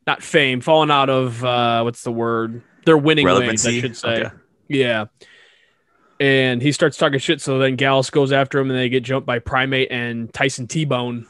not 0.05 0.21
fame, 0.21 0.61
fallen 0.61 0.91
out 0.91 1.09
of 1.09 1.43
uh, 1.43 1.81
what's 1.81 2.03
the 2.03 2.11
word? 2.11 2.61
They're 2.85 2.97
winning 2.97 3.25
ways, 3.25 3.65
I 3.65 3.79
should 3.79 3.97
say. 3.97 4.23
Okay. 4.25 4.35
Yeah. 4.67 5.05
And 6.19 6.61
he 6.61 6.71
starts 6.71 6.97
talking 6.97 7.19
shit. 7.19 7.41
So 7.41 7.59
then 7.59 7.75
Gallus 7.75 8.09
goes 8.09 8.31
after 8.31 8.59
him, 8.59 8.69
and 8.69 8.79
they 8.79 8.89
get 8.89 9.03
jumped 9.03 9.25
by 9.25 9.39
Primate 9.39 9.91
and 9.91 10.33
Tyson 10.33 10.67
T 10.67 10.85
Bone. 10.85 11.25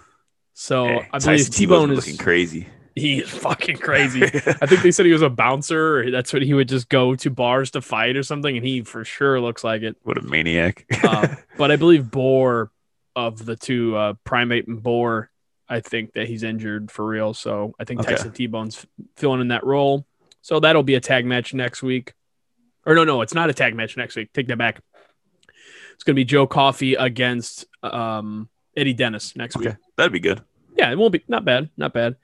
So 0.54 0.86
Hey, 0.86 1.10
I 1.14 1.20
believe 1.20 1.40
Tyson 1.40 1.54
T 1.54 1.66
Bone 1.66 1.92
is 1.92 1.98
looking 1.98 2.18
crazy. 2.18 2.68
He 3.00 3.20
is 3.20 3.30
fucking 3.30 3.78
crazy. 3.78 4.24
I 4.24 4.66
think 4.66 4.82
they 4.82 4.92
said 4.92 5.06
he 5.06 5.12
was 5.14 5.22
a 5.22 5.30
bouncer. 5.30 6.00
Or 6.00 6.12
that's 6.12 6.32
what 6.34 6.42
he 6.42 6.54
would 6.54 6.70
just 6.70 6.90
go 6.90 7.16
to 7.16 7.30
bars 7.30 7.72
to 7.72 7.82
fight 7.82 8.16
or 8.16 8.24
something, 8.24 8.56
and 8.58 8.66
he 8.66 8.82
for 8.84 9.04
sure 9.06 9.40
looks 9.40 9.64
like 9.64 9.82
it. 9.82 9.98
what 10.04 10.18
a 10.18 10.22
maniac. 10.22 10.86
Uh, 11.04 11.36
but 11.58 11.72
I 11.72 11.76
believe 11.76 12.12
Boar 12.12 12.72
of 13.16 13.46
the 13.46 13.56
two, 13.56 13.96
uh, 13.96 14.14
Primate 14.24 14.68
and 14.68 14.82
Boar, 14.82 15.30
I 15.68 15.80
think 15.82 16.14
that 16.14 16.28
he's 16.28 16.44
injured 16.44 16.92
for 16.92 17.06
real. 17.06 17.34
So 17.34 17.74
I 17.80 17.84
think 17.84 18.02
Okay. 18.02 18.12
Tyson 18.12 18.32
T 18.32 18.48
Bone's 18.48 18.86
filling 19.18 19.42
in 19.42 19.50
that 19.50 19.66
role. 19.66 20.06
So 20.42 20.60
that'll 20.60 20.84
be 20.84 20.96
a 20.96 21.02
tag 21.02 21.26
match 21.26 21.54
next 21.54 21.84
week. 21.84 22.14
Or 22.86 22.96
no, 22.96 23.04
no, 23.04 23.22
it's 23.22 23.34
not 23.34 23.50
a 23.50 23.54
tag 23.54 23.76
match 23.76 23.98
next 23.98 24.16
week. 24.16 24.32
Take 24.34 24.48
that 24.48 24.58
back. 24.58 24.80
It's 25.94 26.04
going 26.06 26.16
to 26.16 26.20
be 26.20 26.24
Joe 26.26 26.48
Coffey 26.48 26.96
against 26.96 27.66
um, 27.84 28.48
Eddie 28.76 28.94
Dennis 28.94 29.36
next 29.36 29.58
week. 29.58 29.76
That'd 29.98 30.14
be 30.14 30.22
good. 30.22 30.42
Yeah, 30.78 30.92
it 30.92 30.98
won't 30.98 31.12
be 31.12 31.22
not 31.28 31.44
bad, 31.44 31.70
not 31.76 31.92
bad. 31.94 32.16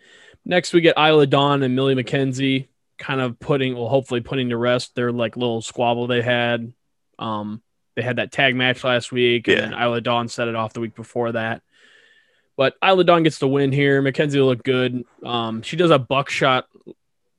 Next 0.45 0.73
we 0.73 0.81
get 0.81 0.97
Isla 0.97 1.27
Dawn 1.27 1.63
and 1.63 1.75
Millie 1.75 1.95
McKenzie 1.95 2.67
kind 2.97 3.19
of 3.19 3.39
putting 3.39 3.75
well, 3.75 3.89
hopefully 3.89 4.21
putting 4.21 4.49
to 4.49 4.57
rest 4.57 4.95
their 4.95 5.11
like 5.11 5.35
little 5.37 5.61
squabble 5.61 6.07
they 6.07 6.21
had. 6.21 6.71
Um 7.19 7.61
they 7.95 8.01
had 8.01 8.17
that 8.17 8.31
tag 8.31 8.55
match 8.55 8.83
last 8.83 9.11
week, 9.11 9.47
and 9.47 9.57
Yeah. 9.57 9.69
then 9.69 9.73
Isla 9.81 10.01
Dawn 10.01 10.27
set 10.27 10.47
it 10.49 10.55
off 10.55 10.73
the 10.73 10.81
week 10.81 10.95
before 10.95 11.31
that. 11.31 11.61
But 12.57 12.75
Isla 12.85 13.03
Dawn 13.05 13.23
gets 13.23 13.39
the 13.39 13.47
win 13.47 13.71
here. 13.71 14.01
McKenzie 14.01 14.35
will 14.37 14.47
look 14.47 14.63
good. 14.63 15.03
Um, 15.23 15.61
she 15.61 15.75
does 15.77 15.91
a 15.91 15.99
buckshot, 15.99 16.67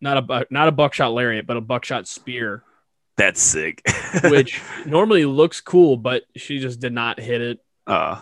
not 0.00 0.30
a 0.30 0.46
not 0.50 0.68
a 0.68 0.72
buckshot 0.72 1.12
lariat, 1.12 1.46
but 1.46 1.56
a 1.56 1.60
buckshot 1.62 2.06
spear, 2.08 2.62
That's 3.16 3.40
sick. 3.40 3.82
which 4.24 4.60
normally 4.84 5.24
looks 5.26 5.60
cool, 5.60 5.96
but 5.96 6.24
she 6.36 6.58
just 6.58 6.80
did 6.80 6.92
not 6.92 7.20
hit 7.20 7.40
it 7.40 7.58
uh, 7.86 8.20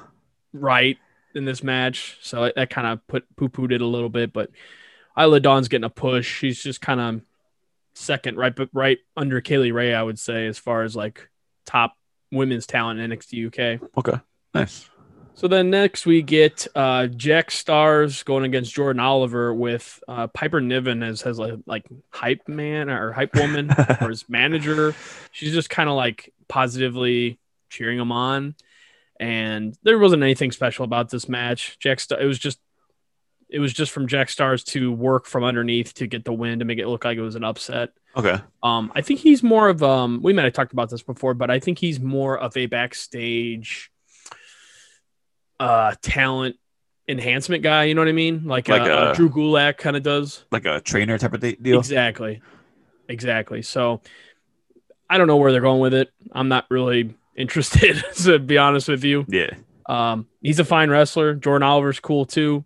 right 0.52 0.98
in 1.34 1.44
this 1.44 1.62
match. 1.62 2.18
So 2.22 2.50
that 2.54 2.70
kind 2.70 2.86
of 2.86 3.06
put 3.06 3.24
poo 3.36 3.48
pooed 3.48 3.72
it 3.72 3.80
a 3.80 3.86
little 3.86 4.08
bit. 4.08 4.32
But 4.32 4.50
Isla 5.18 5.40
Dawn's 5.40 5.68
getting 5.68 5.84
a 5.84 5.90
push. 5.90 6.38
She's 6.38 6.62
just 6.62 6.80
kind 6.80 7.00
of 7.00 7.20
second, 7.94 8.36
right, 8.36 8.54
but 8.54 8.68
right 8.72 8.98
under 9.16 9.40
Kay 9.40 9.58
Lee 9.58 9.70
Ray, 9.70 9.94
I 9.94 10.02
would 10.02 10.18
say, 10.18 10.46
as 10.46 10.58
far 10.58 10.82
as 10.82 10.96
like 10.96 11.28
top 11.66 11.96
women's 12.30 12.66
talent 12.66 13.00
in 13.00 13.10
NXT 13.10 13.46
UK. 13.46 13.88
okay. 13.96 14.20
Nice. 14.52 14.88
So 15.36 15.48
then 15.48 15.68
next 15.68 16.06
we 16.06 16.22
get 16.22 16.66
uh, 16.76 17.08
Jack 17.08 17.50
Starz 17.50 18.24
going 18.24 18.44
against 18.44 18.72
Jordan 18.72 19.00
Oliver 19.00 19.52
with 19.52 20.00
uh, 20.06 20.28
Piper 20.28 20.60
Niven 20.60 21.02
as 21.02 21.22
has 21.22 21.40
like, 21.40 21.54
like 21.66 21.86
hype 22.10 22.46
man 22.46 22.88
or 22.88 23.10
hype 23.10 23.34
woman 23.34 23.68
or 24.00 24.10
his 24.10 24.28
manager. 24.28 24.94
She's 25.32 25.52
just 25.52 25.68
kind 25.68 25.88
of 25.88 25.96
like 25.96 26.32
positively 26.46 27.40
cheering 27.68 27.98
him 27.98 28.12
on, 28.12 28.54
and 29.20 29.76
there 29.82 29.98
wasn't 29.98 30.22
anything 30.22 30.52
special 30.52 30.84
about 30.84 31.10
this 31.10 31.28
match. 31.28 31.78
Jack 31.78 32.00
Star, 32.00 32.20
it 32.20 32.26
was 32.26 32.38
just 32.38 32.58
it 33.48 33.58
was 33.60 33.72
just 33.72 33.92
from 33.92 34.08
Jack 34.08 34.28
Starz 34.28 34.64
to 34.66 34.90
work 34.90 35.26
from 35.26 35.44
underneath 35.44 35.94
to 35.94 36.06
get 36.06 36.24
the 36.24 36.32
win 36.32 36.58
to 36.58 36.64
make 36.64 36.78
it 36.78 36.88
look 36.88 37.04
like 37.04 37.16
it 37.18 37.22
was 37.22 37.36
an 37.36 37.44
upset. 37.44 37.90
Okay. 38.16 38.36
Um, 38.62 38.90
I 38.94 39.00
think 39.02 39.20
he's 39.20 39.42
more 39.42 39.68
of 39.68 39.82
um. 39.82 40.20
We 40.22 40.32
might 40.32 40.44
have 40.44 40.52
talked 40.54 40.72
about 40.72 40.90
this 40.90 41.02
before, 41.02 41.34
but 41.34 41.50
I 41.50 41.60
think 41.60 41.78
he's 41.78 42.00
more 42.00 42.38
of 42.38 42.56
a 42.56 42.66
backstage, 42.66 43.90
uh, 45.60 45.94
talent 46.02 46.56
enhancement 47.08 47.62
guy. 47.62 47.84
You 47.84 47.94
know 47.94 48.00
what 48.00 48.08
I 48.08 48.12
mean? 48.12 48.44
Like, 48.44 48.68
Like 48.68 48.82
uh, 48.82 48.84
uh, 48.84 49.10
a- 49.10 49.14
Drew 49.14 49.30
Gulak 49.30 49.76
kind 49.78 49.96
of 49.96 50.02
does. 50.02 50.44
Like 50.50 50.64
a 50.64 50.80
trainer 50.80 51.18
type 51.18 51.34
of 51.34 51.40
de- 51.40 51.56
deal. 51.56 51.78
Exactly, 51.78 52.40
exactly. 53.08 53.62
So, 53.62 54.00
I 55.08 55.18
don't 55.18 55.26
know 55.26 55.36
where 55.36 55.52
they're 55.52 55.60
going 55.60 55.80
with 55.80 55.94
it. 55.94 56.10
I'm 56.32 56.48
not 56.48 56.66
really 56.70 57.14
interested, 57.36 58.02
to 58.16 58.38
be 58.38 58.58
honest 58.58 58.88
with 58.88 59.04
you. 59.04 59.24
Yeah. 59.28 59.50
Um, 59.86 60.26
he's 60.40 60.58
a 60.60 60.64
fine 60.64 60.90
wrestler. 60.90 61.34
Jordan 61.34 61.66
Oliver's 61.66 62.00
cool 62.00 62.24
too. 62.24 62.64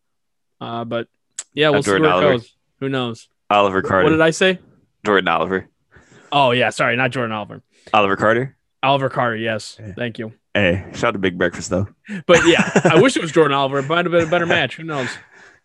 Uh, 0.61 0.85
but 0.85 1.09
yeah, 1.55 1.71
we'll 1.71 1.81
Uh, 1.81 1.83
see 1.83 1.91
where 1.93 1.99
it 1.99 2.03
goes. 2.03 2.55
Who 2.81 2.89
knows? 2.89 3.29
Oliver 3.51 3.83
Carter. 3.83 4.05
What 4.05 4.11
did 4.11 4.21
I 4.21 4.31
say? 4.31 4.59
Jordan 5.05 5.29
Oliver. 5.29 5.69
Oh 6.31 6.51
yeah, 6.53 6.71
sorry, 6.71 6.97
not 6.97 7.11
Jordan 7.11 7.33
Oliver. 7.33 7.63
Oliver 7.95 8.17
Carter. 8.17 8.57
Oliver 8.83 9.09
Carter. 9.09 9.37
Yes, 9.37 9.77
Yeah. 9.81 9.93
thank 9.97 10.19
you. 10.19 10.33
Hey, 10.55 10.85
shout 10.93 11.09
out 11.09 11.11
to 11.13 11.19
Big 11.19 11.39
Breakfast 11.39 11.71
though. 11.71 11.89
But 12.27 12.47
yeah, 12.47 12.71
I 12.85 13.01
wish 13.03 13.17
it 13.17 13.23
was 13.23 13.33
Jordan 13.33 13.57
Oliver. 13.57 13.79
It 13.79 13.89
might 13.89 14.05
have 14.05 14.13
been 14.13 14.27
a 14.27 14.31
better 14.31 14.47
match. 14.47 14.77
Who 14.77 14.85
knows? 14.85 15.09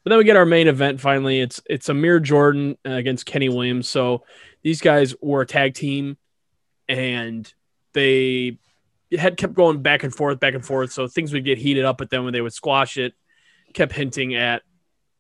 But 0.04 0.10
then 0.10 0.18
we 0.18 0.24
get 0.24 0.36
our 0.36 0.46
main 0.46 0.68
event 0.68 1.00
finally. 1.02 1.40
It's 1.40 1.62
it's 1.70 1.88
Amir 1.90 2.20
Jordan 2.20 2.78
uh, 2.86 2.92
against 2.92 3.26
Kenny 3.26 3.50
Williams. 3.50 3.88
So 3.88 4.24
these 4.64 4.82
guys 4.82 5.14
were 5.22 5.42
a 5.42 5.46
tag 5.46 5.74
team 5.76 6.18
and 6.90 7.52
they 7.94 8.58
had 9.18 9.38
kept 9.38 9.54
going 9.54 9.82
back 9.82 10.04
and 10.04 10.14
forth, 10.14 10.40
back 10.40 10.54
and 10.54 10.66
forth. 10.66 10.92
So 10.92 11.08
things 11.08 11.34
would 11.34 11.46
get 11.46 11.58
heated 11.58 11.86
up, 11.86 11.98
but 11.98 12.10
then 12.10 12.24
when 12.24 12.34
they 12.34 12.42
would 12.42 12.54
squash 12.54 12.98
it, 12.98 13.14
kept 13.74 13.94
hinting 13.94 14.36
at 14.36 14.62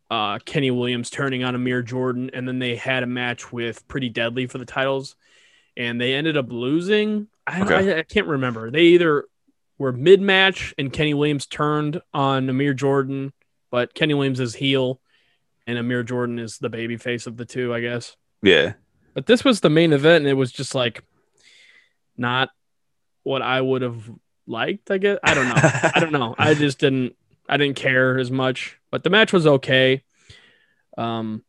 uh, 0.10 0.40
Kenny 0.40 0.72
Williams 0.72 1.10
turning 1.10 1.44
on 1.44 1.56
Amir 1.56 1.82
Jordan, 1.82 2.30
and 2.34 2.48
then 2.48 2.60
they 2.60 2.76
had 2.76 3.04
a 3.04 3.08
match 3.08 3.52
with 3.52 3.88
Pretty 3.88 4.10
Deadly 4.10 4.48
for 4.48 4.58
the 4.58 4.66
titles, 4.66 5.16
and 5.76 6.00
they 6.00 6.14
ended 6.14 6.38
up 6.38 6.52
losing. 6.52 7.28
I, 7.48 7.62
Okay. 7.62 7.94
I, 7.96 8.00
I 8.00 8.04
can't 8.04 8.28
remember. 8.28 8.70
They 8.70 8.84
either 8.84 9.26
were 9.78 9.92
mid 9.92 10.22
match 10.22 10.74
and 10.78 10.94
Kenny 10.94 11.14
Williams 11.14 11.46
turned 11.48 12.00
on 12.14 12.50
Amir 12.50 12.74
Jordan, 12.74 13.34
but 13.72 13.94
Kenny 13.94 14.14
Williams 14.14 14.40
is 14.40 14.54
heel, 14.54 15.00
and 15.66 15.78
Amir 15.78 16.04
Jordan 16.04 16.38
is 16.40 16.58
the 16.58 16.70
baby 16.70 16.98
face 16.98 17.26
of 17.26 17.38
the 17.38 17.46
two, 17.46 17.74
I 17.74 17.82
guess. 17.82 18.16
Yeah. 18.42 18.74
But 19.14 19.26
this 19.26 19.44
was 19.44 19.62
the 19.62 19.70
main 19.70 19.94
event, 19.94 20.24
and 20.24 20.28
it 20.28 20.34
was 20.34 20.52
just 20.52 20.76
like 20.76 21.04
not 22.18 22.50
what 23.24 23.42
I 23.42 23.60
would 23.62 23.82
have 23.82 24.10
liked. 24.48 24.92
I 24.92 24.98
guess 24.98 25.18
I 25.24 25.34
don't 25.34 25.48
know. 25.48 25.56
I 25.96 26.00
don't 26.00 26.12
know. 26.12 26.36
I 26.38 26.54
just 26.66 26.80
didn't. 26.80 27.16
I 27.50 27.58
didn't 27.58 27.76
care 27.76 28.18
as 28.20 28.32
much, 28.32 28.80
but 28.92 29.04
the 29.04 29.10
match 29.10 29.34
was 29.34 29.46
okay. 29.46 30.04
Um, 30.98 31.44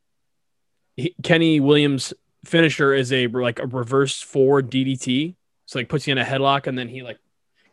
he, 0.97 1.15
Kenny 1.23 1.61
Williams' 1.61 2.13
finisher 2.45 2.93
is 2.93 3.13
a 3.13 3.27
like 3.29 3.59
a 3.61 3.67
reverse 3.67 4.21
forward 4.21 4.71
DDT. 4.71 5.35
So 5.67 5.79
like 5.79 5.89
puts 5.89 6.07
you 6.07 6.13
in 6.13 6.19
a 6.19 6.25
headlock, 6.25 6.67
and 6.67 6.77
then 6.79 6.89
he 6.89 7.03
like 7.03 7.19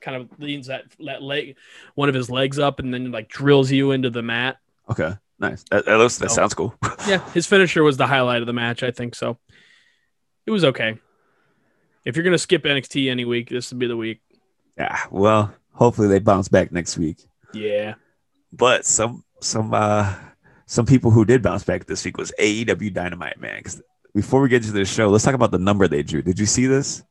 kind 0.02 0.18
of 0.22 0.30
leans 0.40 0.68
that 0.68 0.84
that 1.06 1.22
leg, 1.22 1.56
one 1.96 2.10
of 2.10 2.16
his 2.16 2.30
legs 2.30 2.58
up, 2.60 2.80
and 2.80 2.94
then 2.94 3.12
like 3.12 3.28
drills 3.28 3.72
you 3.72 3.92
into 3.92 4.10
the 4.10 4.22
mat. 4.22 4.58
Okay. 4.90 5.14
Nice. 5.40 5.64
That, 5.72 5.86
that 5.86 5.96
looks. 5.98 6.18
That 6.20 6.30
So- 6.30 6.36
sounds 6.36 6.54
cool. 6.54 6.76
Yeah, 7.08 7.28
his 7.32 7.48
finisher 7.48 7.82
was 7.82 7.98
the 7.98 8.06
highlight 8.06 8.42
of 8.42 8.48
the 8.48 8.54
match. 8.54 8.84
I 8.84 8.92
think 8.92 9.16
so. 9.16 9.40
It 10.46 10.52
was 10.52 10.64
okay. 10.66 11.00
If 12.06 12.16
you're 12.16 12.24
gonna 12.24 12.38
skip 12.38 12.64
NXT 12.64 13.10
any 13.10 13.26
week, 13.26 13.50
this 13.50 13.72
would 13.72 13.80
be 13.80 13.88
the 13.88 13.98
week. 13.98 14.22
yeah. 14.78 15.00
Well, 15.12 15.54
hopefully 15.74 16.08
they 16.08 16.20
bounce 16.20 16.48
back 16.48 16.72
next 16.72 16.98
week. 16.98 17.18
Yeah. 17.54 17.96
But 18.54 18.86
some 18.86 19.24
some 19.40 19.74
uh 19.74 20.14
some 20.66 20.86
people 20.86 21.12
who 21.12 21.26
did 21.26 21.42
bounce 21.42 21.64
back 21.64 21.86
this 21.86 22.04
week 22.06 22.18
was 22.18 22.32
AEW 22.40 22.94
Dynamite 22.94 23.40
man. 23.40 23.58
Because 23.58 23.82
before 24.16 24.42
we 24.42 24.50
get 24.50 24.62
into 24.64 24.74
the 24.74 24.86
show, 24.86 25.10
let's 25.10 25.24
talk 25.24 25.36
about 25.36 25.52
the 25.52 25.60
number 25.60 25.88
they 25.88 26.04
drew. 26.04 26.22
Did 26.22 26.40
you 26.40 26.46
see 26.46 26.66
this? 26.66 27.04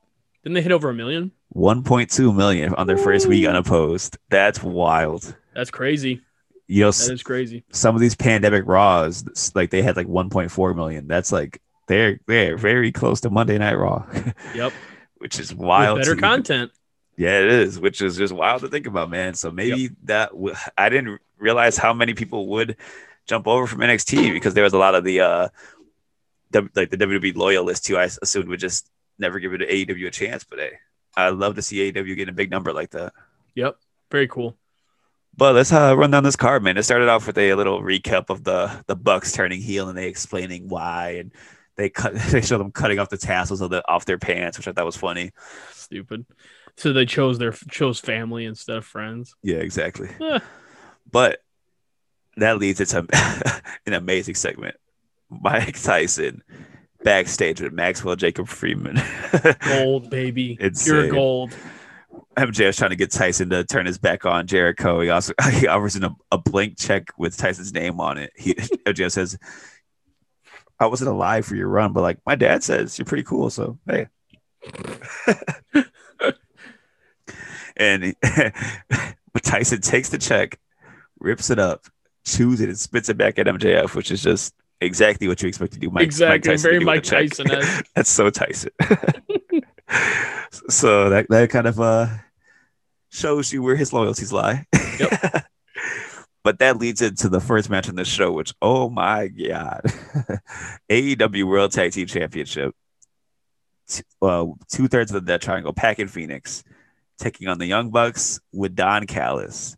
Didn't 0.43 0.55
they 0.55 0.63
hit 0.63 0.73
over 0.73 0.89
a 0.91 0.95
million? 0.95 1.33
1.2 1.55 2.35
million 2.35 2.75
on 2.77 2.87
their 2.87 2.97
first 2.97 3.27
week 3.27 3.47
unopposed. 3.47 4.17
That's 4.31 4.63
wild. 4.63 5.35
That's 5.55 5.71
crazy. 5.71 6.23
You 6.67 6.83
know, 6.85 6.91
That 6.93 7.13
is 7.13 7.23
crazy. 7.23 7.65
some 7.73 7.95
of 7.95 8.01
these 8.01 8.15
pandemic 8.15 8.63
Raws, 8.67 9.53
like 9.55 9.71
they 9.71 9.83
had 9.83 9.97
like 9.97 10.07
1.4 10.07 10.77
million. 10.77 11.09
That's 11.09 11.33
like 11.33 11.61
they're 11.91 12.21
they're 12.27 12.57
very 12.57 12.93
close 12.93 13.21
to 13.23 13.31
Monday 13.31 13.59
Night 13.59 13.75
Raw, 13.75 14.07
Yep. 14.55 14.73
which 15.19 15.39
is 15.41 15.53
With 15.53 15.67
wild. 15.67 15.99
better 15.99 16.15
to- 16.15 16.21
content. 16.21 16.71
Yeah, 17.17 17.41
it 17.41 17.49
is, 17.51 17.79
which 17.79 18.01
is 18.01 18.17
just 18.17 18.33
wild 18.33 18.63
to 18.63 18.69
think 18.69 18.87
about, 18.87 19.11
man. 19.11 19.35
So 19.35 19.51
maybe 19.51 19.91
that 20.05 20.31
w- 20.31 20.55
I 20.79 20.89
didn't 20.89 21.21
realize 21.39 21.77
how 21.77 21.93
many 21.93 22.15
people 22.15 22.47
would 22.47 22.77
jump 23.27 23.47
over 23.47 23.67
from 23.67 23.81
NXT 23.81 24.33
because 24.33 24.55
there 24.55 24.65
was 24.65 24.73
a 24.73 24.79
lot 24.79 24.95
of 24.95 25.05
the 25.05 25.21
uh, 25.21 25.49
w- 26.53 26.71
like 26.75 26.89
the 26.91 26.97
WWE 26.97 27.37
loyalists 27.37 27.87
who 27.87 27.97
I 27.99 28.05
assumed 28.23 28.49
would 28.49 28.61
just 28.61 28.89
never 29.19 29.39
give 29.39 29.53
it 29.53 29.59
to 29.59 29.67
AEW 29.67 30.07
a 30.07 30.11
chance. 30.11 30.45
But 30.45 30.61
hey, 30.61 30.71
I'd 31.17 31.35
love 31.35 31.57
to 31.57 31.63
see 31.63 31.93
AEW 31.93 32.17
getting 32.17 32.31
a 32.31 32.33
big 32.33 32.51
number 32.51 32.73
like 32.73 32.91
that. 32.91 33.13
Yep. 33.55 33.77
Very 34.11 34.29
cool. 34.29 34.57
But 35.37 35.55
let's 35.55 35.73
uh, 35.73 35.95
run 35.97 36.11
down 36.11 36.25
this 36.25 36.37
card, 36.37 36.63
man. 36.63 36.79
It 36.79 36.83
started 36.85 37.09
off 37.09 37.27
with 37.27 37.37
a 37.39 37.55
little 37.55 37.83
recap 37.83 38.31
of 38.31 38.45
the 38.45 38.83
the 38.87 38.97
Bucks 38.97 39.33
turning 39.33 39.61
heel 39.61 39.89
and 39.91 39.99
they 39.99 40.09
explaining 40.09 40.69
why, 40.71 41.17
and 41.21 41.33
they 41.77 41.91
cut 41.91 42.15
they 42.31 42.41
show 42.41 42.59
them 42.59 42.73
cutting 42.73 42.99
off 42.99 43.09
the 43.09 43.17
tassels 43.17 43.61
of 43.61 43.71
the 43.71 43.87
off 43.89 44.05
their 44.05 44.19
pants, 44.19 44.59
which 44.59 44.69
I 44.69 44.73
thought 44.73 44.87
was 44.87 44.97
funny. 44.97 45.31
Stupid. 45.73 46.27
So 46.77 46.93
they 46.93 47.07
chose 47.07 47.39
their 47.39 47.53
chose 47.53 48.01
family 48.01 48.45
instead 48.45 48.77
of 48.77 48.85
friends. 48.85 49.35
Yeah, 49.43 49.59
exactly. 49.59 50.09
Eh. 50.21 50.39
But 51.11 51.41
that 52.37 52.59
leads 52.59 52.81
into 52.81 53.05
an 53.87 53.93
amazing 53.95 54.37
segment. 54.37 54.77
Mike 55.29 55.81
Tyson 55.81 56.43
backstage 57.03 57.61
with 57.61 57.73
Maxwell 57.73 58.15
Jacob 58.15 58.47
Friedman. 58.47 59.03
Gold, 59.67 60.09
baby. 60.09 60.57
Insane. 60.61 60.95
Pure 60.95 61.11
gold. 61.11 61.57
MJ 62.37 62.67
was 62.67 62.77
trying 62.77 62.91
to 62.91 62.97
get 62.97 63.11
Tyson 63.11 63.51
to 63.51 63.65
turn 63.65 63.87
his 63.87 63.99
back 63.99 64.25
on 64.25 64.47
Jericho. 64.47 65.01
He 65.01 65.11
also 65.11 65.33
he 65.53 65.67
offers 65.67 65.97
him 65.97 66.05
a, 66.05 66.17
a 66.33 66.39
blank 66.39 66.79
check 66.79 67.09
with 67.19 67.37
Tyson's 67.37 67.73
name 67.73 68.01
on 68.01 68.19
it. 68.19 68.33
He 68.37 68.55
MJ 68.55 69.11
says, 69.11 69.37
"I 70.81 70.87
wasn't 70.87 71.11
alive 71.11 71.47
for 71.47 71.55
your 71.55 71.69
run, 71.69 71.93
but 71.93 72.01
like 72.03 72.19
my 72.27 72.35
dad 72.35 72.63
says 72.65 72.99
you're 72.99 73.07
pretty 73.07 73.25
cool, 73.25 73.51
so 73.51 73.79
hey." 73.87 74.09
and 77.77 78.05
he- 78.05 78.17
Tyson 79.43 79.81
takes 79.81 80.09
the 80.11 80.19
check, 80.19 80.59
rips 81.19 81.51
it 81.51 81.59
up, 81.59 81.85
chews 82.27 82.61
it, 82.61 82.69
and 82.69 82.79
spits 82.79 83.09
it 83.09 83.17
back 83.17 83.39
at 83.39 83.47
MJF, 83.47 83.95
which 83.95 84.11
is 84.11 84.23
just 84.23 84.55
exactly 84.81 85.29
what 85.29 85.41
you 85.43 85.49
expect 85.49 85.73
to 85.75 85.79
do. 85.79 85.91
Mike, 85.91 86.03
exactly. 86.05 86.35
Mike 86.37 86.43
Tyson 86.45 86.71
Very 86.71 86.79
do 86.81 86.87
with 86.87 86.93
a 86.93 87.15
Mike. 87.15 87.31
Tyson. 87.35 87.83
That's 87.95 88.11
so 88.11 88.31
Tyson. 88.31 88.71
so 90.69 91.11
that 91.11 91.27
that 91.31 91.51
kind 91.51 91.67
of 91.67 91.81
uh 91.81 92.07
shows 93.11 93.53
you 93.53 93.63
where 93.63 93.77
his 93.77 93.93
loyalties 93.93 94.33
lie. 94.33 94.67
Yep. 94.99 95.45
But 96.43 96.59
that 96.61 96.79
leads 96.79 97.03
into 97.03 97.29
the 97.29 97.41
first 97.41 97.69
match 97.69 97.89
in 97.89 97.97
the 97.97 98.05
show, 98.05 98.33
which 98.33 98.55
oh 98.63 98.89
my 98.89 99.29
god, 99.29 99.83
AEW 100.91 101.47
World 101.47 101.73
Tag 101.73 101.93
Team 101.93 102.07
Championship. 102.07 102.75
Uh, 104.23 104.47
two 104.69 104.89
thirds 104.89 105.13
of 105.13 105.27
the 105.27 105.39
Triangle, 105.39 105.73
Pac 105.73 105.99
and 105.99 106.11
Fenix, 106.11 106.65
taking 107.19 107.49
on 107.49 107.59
the 107.59 107.67
Young 107.67 107.91
Bucks 107.91 108.41
with 108.53 108.75
Don 108.75 109.07
Callis. 109.07 109.77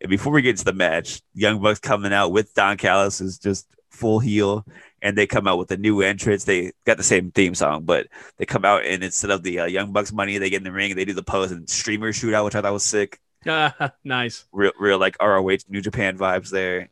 And 0.00 0.08
before 0.08 0.32
we 0.32 0.40
get 0.40 0.56
to 0.56 0.64
the 0.64 0.72
match, 0.72 1.20
Young 1.34 1.60
Bucks 1.60 1.80
coming 1.80 2.12
out 2.12 2.32
with 2.32 2.54
Don 2.54 2.76
Callis 2.78 3.20
is 3.20 3.38
just 3.38 3.66
full 3.90 4.18
heel, 4.18 4.64
and 5.02 5.16
they 5.18 5.26
come 5.26 5.46
out 5.46 5.58
with 5.58 5.70
a 5.70 5.76
new 5.76 6.00
entrance. 6.00 6.44
They 6.44 6.72
got 6.86 6.96
the 6.96 7.02
same 7.02 7.30
theme 7.30 7.54
song, 7.54 7.84
but 7.84 8.06
they 8.38 8.46
come 8.46 8.64
out 8.64 8.84
and 8.84 9.04
instead 9.04 9.30
of 9.30 9.42
the 9.42 9.60
uh, 9.60 9.66
Young 9.66 9.92
Bucks 9.92 10.12
money, 10.12 10.38
they 10.38 10.48
get 10.48 10.58
in 10.58 10.64
the 10.64 10.72
ring. 10.72 10.94
They 10.94 11.04
do 11.04 11.12
the 11.12 11.22
pose 11.22 11.52
and 11.52 11.68
streamer 11.68 12.12
shootout, 12.12 12.44
which 12.44 12.54
I 12.54 12.62
thought 12.62 12.72
was 12.72 12.84
sick. 12.84 13.20
nice. 14.04 14.44
Real, 14.52 14.72
real 14.78 14.98
like 14.98 15.16
ROH 15.20 15.58
New 15.68 15.80
Japan 15.80 16.18
vibes 16.18 16.50
there. 16.50 16.88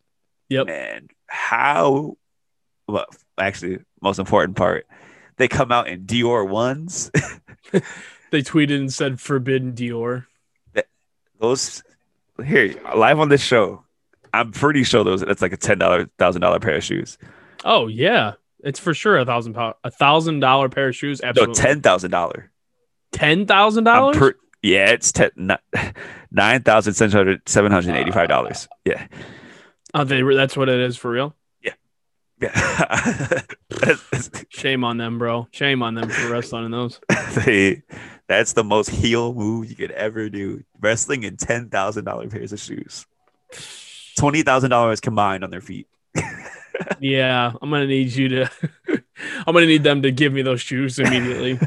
Yep. 0.49 0.69
And 0.69 1.11
how? 1.27 2.17
Well, 2.87 3.07
actually, 3.39 3.81
most 4.01 4.19
important 4.19 4.57
part, 4.57 4.87
they 5.37 5.49
come 5.49 5.71
out 5.73 5.89
in 5.89 6.05
Dior 6.07 6.49
ones. 6.49 7.11
They 8.31 8.43
tweeted 8.43 8.77
and 8.77 8.93
said 8.93 9.21
forbidden 9.21 9.73
Dior. 9.73 10.27
those 11.41 11.83
here 12.45 12.75
live 12.95 13.21
on 13.21 13.29
this 13.29 13.41
show. 13.43 13.85
I'm 14.35 14.53
pretty 14.53 14.85
sure 14.85 15.03
those 15.03 15.23
that's 15.23 15.41
like 15.41 15.53
a 15.53 15.57
ten 15.57 15.79
dollar 15.79 16.11
thousand 16.19 16.43
dollar 16.43 16.61
pair 16.61 16.77
of 16.77 16.85
shoes. 16.85 17.17
Oh 17.65 17.87
yeah. 17.87 18.35
It's 18.63 18.79
for 18.79 18.93
sure 18.93 19.17
a 19.19 19.25
thousand 19.25 19.55
pound 19.55 19.77
a 19.85 19.91
thousand 19.91 20.41
dollar 20.41 20.69
pair 20.69 20.89
of 20.89 20.97
shoes. 20.97 21.23
No, 21.23 21.29
Absolutely. 21.29 21.55
ten 21.55 21.81
thousand 21.81 22.11
dollar. 22.11 22.51
ten 23.13 23.47
thousand 23.47 23.85
dollars? 23.85 24.17
Yeah, 24.63 24.91
it's 24.91 25.13
ten 25.13 25.31
nine 26.31 26.63
thousand 26.63 26.95
seven 26.95 27.17
hundred 27.17 27.49
seven 27.49 27.73
hundred 27.73 27.97
eighty 27.97 28.11
five 28.11 28.29
dollars. 28.29 28.67
Uh, 28.71 28.77
yeah, 28.85 29.07
Oh, 29.95 30.05
they 30.05 30.23
that's 30.23 30.57
what 30.57 30.69
it 30.69 30.81
is 30.81 30.97
for 30.97 31.11
real. 31.11 31.35
yeah. 31.63 31.73
That's- 32.41 34.31
Shame 34.49 34.85
on 34.85 34.97
them, 34.97 35.19
bro. 35.19 35.49
Shame 35.51 35.83
on 35.83 35.95
them 35.95 36.09
for 36.09 36.31
wrestling 36.31 36.65
in 36.67 36.71
those. 36.71 37.01
they, 37.45 37.83
that's 38.29 38.53
the 38.53 38.65
most 38.65 38.91
heel 38.91 39.33
move 39.35 39.69
you 39.71 39.77
could 39.77 39.91
ever 39.93 40.29
do. 40.29 40.63
Wrestling 40.81 41.23
in 41.25 41.37
ten 41.37 41.69
thousand 41.69 42.05
dollar 42.05 42.29
pairs 42.29 42.53
of 42.53 42.61
shoes. 42.61 43.07
Twenty 44.17 44.43
thousand 44.43 44.71
dollars 44.71 45.01
combined 45.01 45.45
on 45.45 45.51
their 45.51 45.61
feet. 45.61 45.87
Yeah, 47.01 47.53
I'm 47.61 47.71
gonna 47.71 47.89
need 47.89 48.13
you 48.13 48.29
to. 48.29 48.51
I'm 49.47 49.53
gonna 49.53 49.67
need 49.67 49.83
them 49.83 50.03
to 50.03 50.13
give 50.13 50.33
me 50.33 50.43
those 50.43 50.61
shoes 50.61 51.01
immediately, 51.01 51.59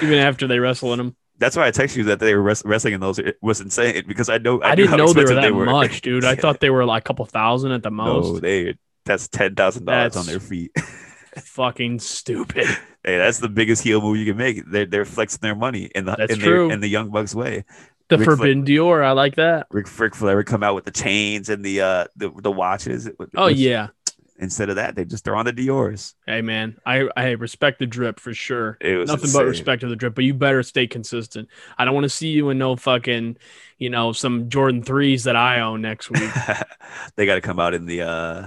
even 0.00 0.18
after 0.18 0.46
they 0.46 0.60
wrestle 0.60 0.92
in 0.92 0.98
them. 0.98 1.16
That's 1.38 1.56
why 1.56 1.66
I 1.66 1.70
texted 1.72 1.96
you 1.96 2.04
that 2.04 2.20
they 2.20 2.34
were 2.34 2.42
wrestling 2.42 2.94
in 2.94 3.00
those. 3.00 3.18
It 3.18 3.36
was 3.42 3.60
insane 3.60 4.04
because 4.06 4.28
I 4.28 4.38
know 4.38 4.62
I, 4.62 4.74
knew 4.74 4.84
didn't 4.84 4.98
know 4.98 5.12
they 5.12 5.24
were 5.24 5.34
that 5.34 5.52
much, 5.52 6.00
dude. 6.00 6.24
I 6.24 6.34
thought 6.36 6.60
they 6.60 6.70
were 6.70 6.84
like 6.84 7.02
a 7.02 7.06
couple 7.06 7.24
thousand 7.26 7.72
at 7.72 7.82
the 7.82 7.90
most. 7.90 8.34
No, 8.34 8.38
they 8.38 8.76
that's 9.04 9.28
ten 9.28 9.54
thousand 9.54 9.84
dollars 9.84 10.16
on 10.16 10.26
their 10.26 10.40
feet. 10.40 10.72
Fucking 11.36 11.98
stupid. 11.98 12.66
hey, 13.02 13.18
that's 13.18 13.40
the 13.40 13.48
biggest 13.48 13.82
heel 13.82 14.00
move 14.00 14.16
you 14.16 14.26
can 14.26 14.36
make. 14.36 14.64
They're 14.70 14.86
they're 14.86 15.04
flexing 15.04 15.40
their 15.42 15.56
money 15.56 15.90
in 15.94 16.04
the 16.04 16.14
in 16.30 16.38
their 16.38 16.70
in 16.70 16.80
the 16.80 16.88
young 16.88 17.10
bucks 17.10 17.34
way. 17.34 17.64
The 18.08 18.18
Ric 18.18 18.26
Fla- 18.26 18.36
forbidden 18.36 18.64
Dior. 18.64 19.04
I 19.04 19.12
like 19.12 19.36
that. 19.36 19.66
Rick 19.70 19.88
Frick 19.88 20.14
Flair 20.14 20.36
would 20.36 20.46
come 20.46 20.62
out 20.62 20.74
with 20.74 20.84
the 20.84 20.90
chains 20.90 21.48
and 21.48 21.64
the 21.64 21.80
uh 21.80 22.04
the, 22.16 22.30
the 22.30 22.52
watches. 22.52 23.10
Oh 23.36 23.46
Which- 23.46 23.56
yeah. 23.56 23.88
Instead 24.36 24.68
of 24.68 24.76
that, 24.76 24.96
they 24.96 25.04
just 25.04 25.24
throw 25.24 25.38
on 25.38 25.44
the 25.44 25.52
Dior's. 25.52 26.14
Hey 26.26 26.42
man, 26.42 26.76
I 26.84 27.08
I 27.16 27.30
respect 27.32 27.78
the 27.78 27.86
drip 27.86 28.18
for 28.18 28.34
sure. 28.34 28.76
It 28.80 28.96
was 28.96 29.08
Nothing 29.08 29.24
insane. 29.26 29.40
but 29.42 29.46
respect 29.46 29.80
to 29.82 29.88
the 29.88 29.96
drip, 29.96 30.14
but 30.14 30.24
you 30.24 30.34
better 30.34 30.62
stay 30.62 30.86
consistent. 30.88 31.48
I 31.78 31.84
don't 31.84 31.94
want 31.94 32.04
to 32.04 32.08
see 32.10 32.28
you 32.28 32.50
in 32.50 32.58
no 32.58 32.74
fucking, 32.74 33.36
you 33.78 33.90
know, 33.90 34.12
some 34.12 34.48
Jordan 34.48 34.82
threes 34.82 35.24
that 35.24 35.36
I 35.36 35.60
own 35.60 35.82
next 35.82 36.10
week. 36.10 36.30
they 37.16 37.26
got 37.26 37.36
to 37.36 37.40
come 37.40 37.60
out 37.60 37.74
in 37.74 37.86
the 37.86 38.02
uh 38.02 38.46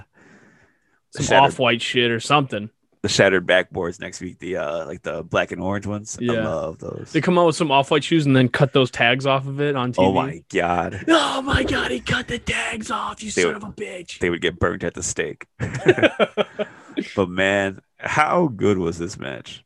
Some 1.11 1.37
off 1.37 1.57
white 1.57 1.81
shit 1.81 2.11
or 2.11 2.19
something. 2.19 2.69
The 3.01 3.09
shattered 3.09 3.45
backboards 3.47 3.99
next 3.99 4.19
week. 4.21 4.39
The 4.39 4.57
uh 4.57 4.85
like 4.85 5.01
the 5.03 5.23
black 5.23 5.51
and 5.51 5.61
orange 5.61 5.85
ones. 5.85 6.17
I 6.21 6.25
love 6.33 6.79
those. 6.79 7.11
They 7.13 7.21
come 7.21 7.37
out 7.37 7.45
with 7.47 7.55
some 7.55 7.71
off-white 7.71 8.03
shoes 8.03 8.25
and 8.25 8.35
then 8.35 8.49
cut 8.49 8.73
those 8.73 8.89
tags 8.91 9.25
off 9.25 9.47
of 9.47 9.61
it 9.61 9.75
on 9.75 9.93
TV. 9.93 10.03
Oh 10.05 10.13
my 10.13 10.43
god. 10.49 11.05
Oh 11.37 11.41
my 11.43 11.63
god, 11.63 11.91
he 11.91 11.99
cut 11.99 12.27
the 12.27 12.39
tags 12.39 12.89
off, 12.91 13.21
you 13.23 13.31
They 13.31 13.43
son 13.43 13.53
would- 13.53 13.63
of 13.63 13.69
a 13.69 13.71
bitch. 13.73 14.19
They 14.19 14.29
would 14.29 14.41
get 14.41 14.57
burnt 14.59 14.83
at 14.83 14.95
the 14.95 15.03
stake. 15.03 15.45
but 17.15 17.29
man, 17.29 17.79
how 17.99 18.47
good 18.47 18.77
was 18.77 18.97
this 18.97 19.17
match? 19.17 19.63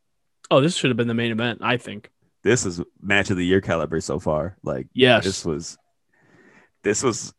oh, 0.50 0.60
this 0.60 0.76
should 0.76 0.90
have 0.90 0.98
been 0.98 1.08
the 1.08 1.14
main 1.14 1.32
event, 1.32 1.60
I 1.62 1.78
think. 1.78 2.12
This 2.44 2.66
is 2.66 2.82
match 3.02 3.30
of 3.30 3.38
the 3.38 3.46
year 3.46 3.62
caliber 3.62 4.02
so 4.02 4.20
far. 4.20 4.58
Like 4.64 4.88
Yes. 4.94 5.24
this 5.24 5.46
was 5.46 5.78
this 6.84 7.04
was 7.04 7.34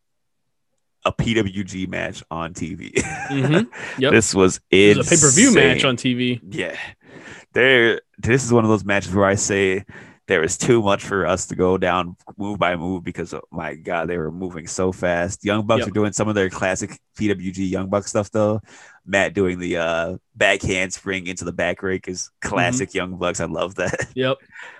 a 1.05 1.11
PWG 1.11 1.87
match 1.87 2.23
on 2.31 2.53
TV. 2.53 2.91
Mhm. 3.29 3.67
Yep. 3.99 4.11
This 4.11 4.33
was 4.33 4.59
it 4.71 4.97
was 4.97 5.07
a 5.07 5.09
pay-per-view 5.15 5.53
match 5.53 5.83
on 5.83 5.97
TV. 5.97 6.39
Yeah. 6.49 6.75
There 7.53 8.01
this 8.17 8.43
is 8.43 8.51
one 8.53 8.63
of 8.63 8.69
those 8.69 8.85
matches 8.85 9.13
where 9.13 9.25
I 9.25 9.35
say 9.35 9.83
there 10.27 10.41
is 10.41 10.57
too 10.57 10.81
much 10.81 11.03
for 11.03 11.25
us 11.25 11.45
to 11.47 11.55
go 11.55 11.77
down 11.77 12.15
move 12.37 12.57
by 12.57 12.75
move 12.77 13.03
because 13.03 13.33
oh 13.33 13.41
my 13.51 13.75
god, 13.75 14.07
they 14.07 14.17
were 14.17 14.31
moving 14.31 14.65
so 14.67 14.91
fast. 14.93 15.43
Young 15.43 15.65
Bucks 15.67 15.79
Yep. 15.81 15.87
are 15.89 15.91
doing 15.91 16.13
some 16.13 16.29
of 16.29 16.35
their 16.35 16.49
classic 16.49 16.97
PWG 17.19 17.69
Young 17.69 17.89
Buck 17.89 18.07
stuff 18.07 18.31
though. 18.31 18.61
Matt 19.05 19.33
doing 19.33 19.59
the 19.59 19.77
uh 19.77 20.17
backhand 20.35 20.93
spring 20.93 21.27
into 21.27 21.43
the 21.43 21.51
back 21.51 21.83
rake 21.83 22.07
is 22.07 22.31
classic 22.41 22.93
Young 22.93 23.17
Bucks. 23.17 23.39
I 23.41 23.45
love 23.45 23.75
that. 23.75 24.07
Yep. 24.15 24.37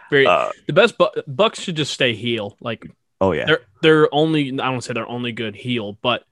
Very 0.10 0.26
Uh, 0.26 0.50
the 0.68 0.74
best 0.74 0.98
bu- 0.98 1.22
Bucks 1.28 1.60
should 1.60 1.76
just 1.76 1.94
stay 1.94 2.14
heel. 2.16 2.56
Like 2.62 2.90
oh 3.24 3.32
yeah. 3.32 3.46
they're 3.46 3.62
they're 3.82 4.14
only 4.14 4.50
I 4.52 4.72
don't 4.72 4.82
say 4.84 4.94
they're 4.94 5.08
only 5.08 5.32
good 5.32 5.56
heel, 5.56 5.94
but 6.02 6.26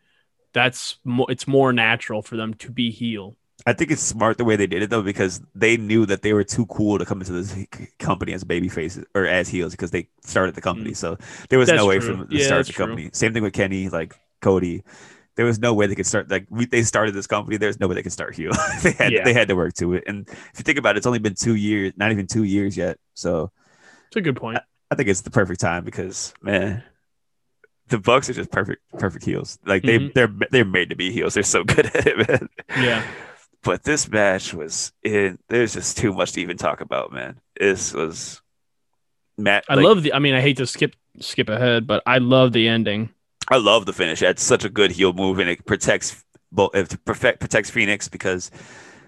that's 0.53 0.97
mo- 1.05 1.27
it's 1.29 1.47
more 1.47 1.73
natural 1.73 2.21
for 2.23 2.37
them 2.37 2.53
to 2.55 2.71
be 2.71 2.91
heel. 2.91 3.37
I 3.65 3.73
think 3.73 3.91
it's 3.91 4.01
smart 4.01 4.39
the 4.39 4.43
way 4.45 4.55
they 4.55 4.65
did 4.65 4.81
it 4.81 4.89
though, 4.89 5.03
because 5.03 5.39
they 5.53 5.77
knew 5.77 6.07
that 6.07 6.23
they 6.23 6.33
were 6.33 6.43
too 6.43 6.65
cool 6.65 6.97
to 6.97 7.05
come 7.05 7.21
into 7.21 7.31
this 7.33 7.55
company 7.99 8.33
as 8.33 8.43
baby 8.43 8.69
faces 8.69 9.05
or 9.13 9.25
as 9.27 9.49
heels 9.49 9.71
because 9.71 9.91
they 9.91 10.09
started 10.23 10.55
the 10.55 10.61
company. 10.61 10.93
So 10.95 11.17
there 11.49 11.59
was 11.59 11.69
Mm. 11.69 11.73
That's 11.73 11.77
no 11.77 11.85
way 11.85 11.99
true. 11.99 12.07
for 12.07 12.13
them 12.13 12.27
to 12.27 12.39
Yeah, 12.39 12.45
start 12.45 12.65
the 12.65 12.73
true. 12.73 12.85
company. 12.85 13.11
Same 13.13 13.33
thing 13.33 13.43
with 13.43 13.53
Kenny, 13.53 13.87
like 13.89 14.15
Cody. 14.41 14.83
There 15.35 15.45
was 15.45 15.59
no 15.59 15.73
way 15.73 15.87
they 15.87 15.95
could 15.95 16.07
start 16.07 16.29
like 16.31 16.47
we, 16.49 16.65
they 16.65 16.83
started 16.83 17.13
this 17.15 17.27
company. 17.27 17.57
There's 17.57 17.79
no 17.79 17.87
way 17.87 17.95
they 17.95 18.03
could 18.03 18.13
start 18.13 18.35
heel. 18.35 18.51
they 18.83 18.91
had 18.93 19.13
Yeah. 19.13 19.23
they 19.23 19.33
had 19.33 19.47
to 19.49 19.55
work 19.55 19.73
to 19.75 19.93
it. 19.95 20.05
And 20.07 20.27
if 20.29 20.59
you 20.59 20.63
think 20.63 20.79
about 20.79 20.95
it, 20.95 20.99
it's 20.99 21.07
only 21.07 21.19
been 21.19 21.35
two 21.35 21.55
years, 21.55 21.93
not 21.97 22.11
even 22.11 22.27
two 22.27 22.43
years 22.43 22.77
yet. 22.77 22.99
So 23.15 23.51
It's 24.07 24.17
a 24.17 24.21
good 24.21 24.35
point. 24.35 24.57
I 24.57 24.61
think 24.95 25.09
it's 25.09 25.21
the 25.21 25.31
perfect 25.31 25.59
time 25.59 25.83
because 25.83 26.33
man, 26.41 26.83
the 27.87 27.97
Bucks 27.99 28.29
are 28.29 28.33
just 28.33 28.51
perfect, 28.51 28.81
perfect 28.99 29.25
heels. 29.25 29.59
Like 29.65 29.83
they 29.83 29.99
Mhm. 29.99 30.13
they're 30.13 30.33
they're 30.51 30.65
made 30.65 30.89
to 30.89 30.95
be 30.95 31.11
heels. 31.11 31.33
They're 31.33 31.43
so 31.43 31.63
good 31.65 31.87
at 31.87 32.07
it, 32.07 32.27
man. 32.29 32.49
Yeah. 32.77 33.03
But 33.63 33.83
this 33.83 34.09
match 34.09 34.53
was 34.53 34.91
in. 35.03 35.37
There's 35.49 35.73
just 35.73 35.97
too 35.97 36.13
much 36.13 36.31
to 36.33 36.41
even 36.41 36.57
talk 36.57 36.81
about, 36.81 37.11
man. 37.11 37.39
This 37.59 37.93
was 37.93 38.41
Matt. 39.37 39.65
I 39.69 39.75
like, 39.75 39.85
love 39.85 40.03
the 40.03 40.13
I 40.13 40.19
mean 40.19 40.33
I 40.33 40.41
hate 40.41 40.57
to 40.57 40.65
skip 40.67 40.95
skip 41.19 41.49
ahead, 41.49 41.85
but 41.85 42.01
I 42.05 42.17
love 42.17 42.53
the 42.53 42.67
ending. 42.67 43.09
I 43.49 43.57
love 43.57 43.85
the 43.85 43.93
finish. 43.93 44.19
That's 44.21 44.41
such 44.43 44.63
a 44.63 44.69
good 44.69 44.91
heel 44.91 45.13
move, 45.13 45.39
and 45.39 45.49
it 45.49 45.65
protects 45.65 46.23
both. 46.51 46.73
It 46.73 46.97
perfect 47.05 47.39
protects 47.39 47.69
Fenix 47.69 48.07
because 48.07 48.49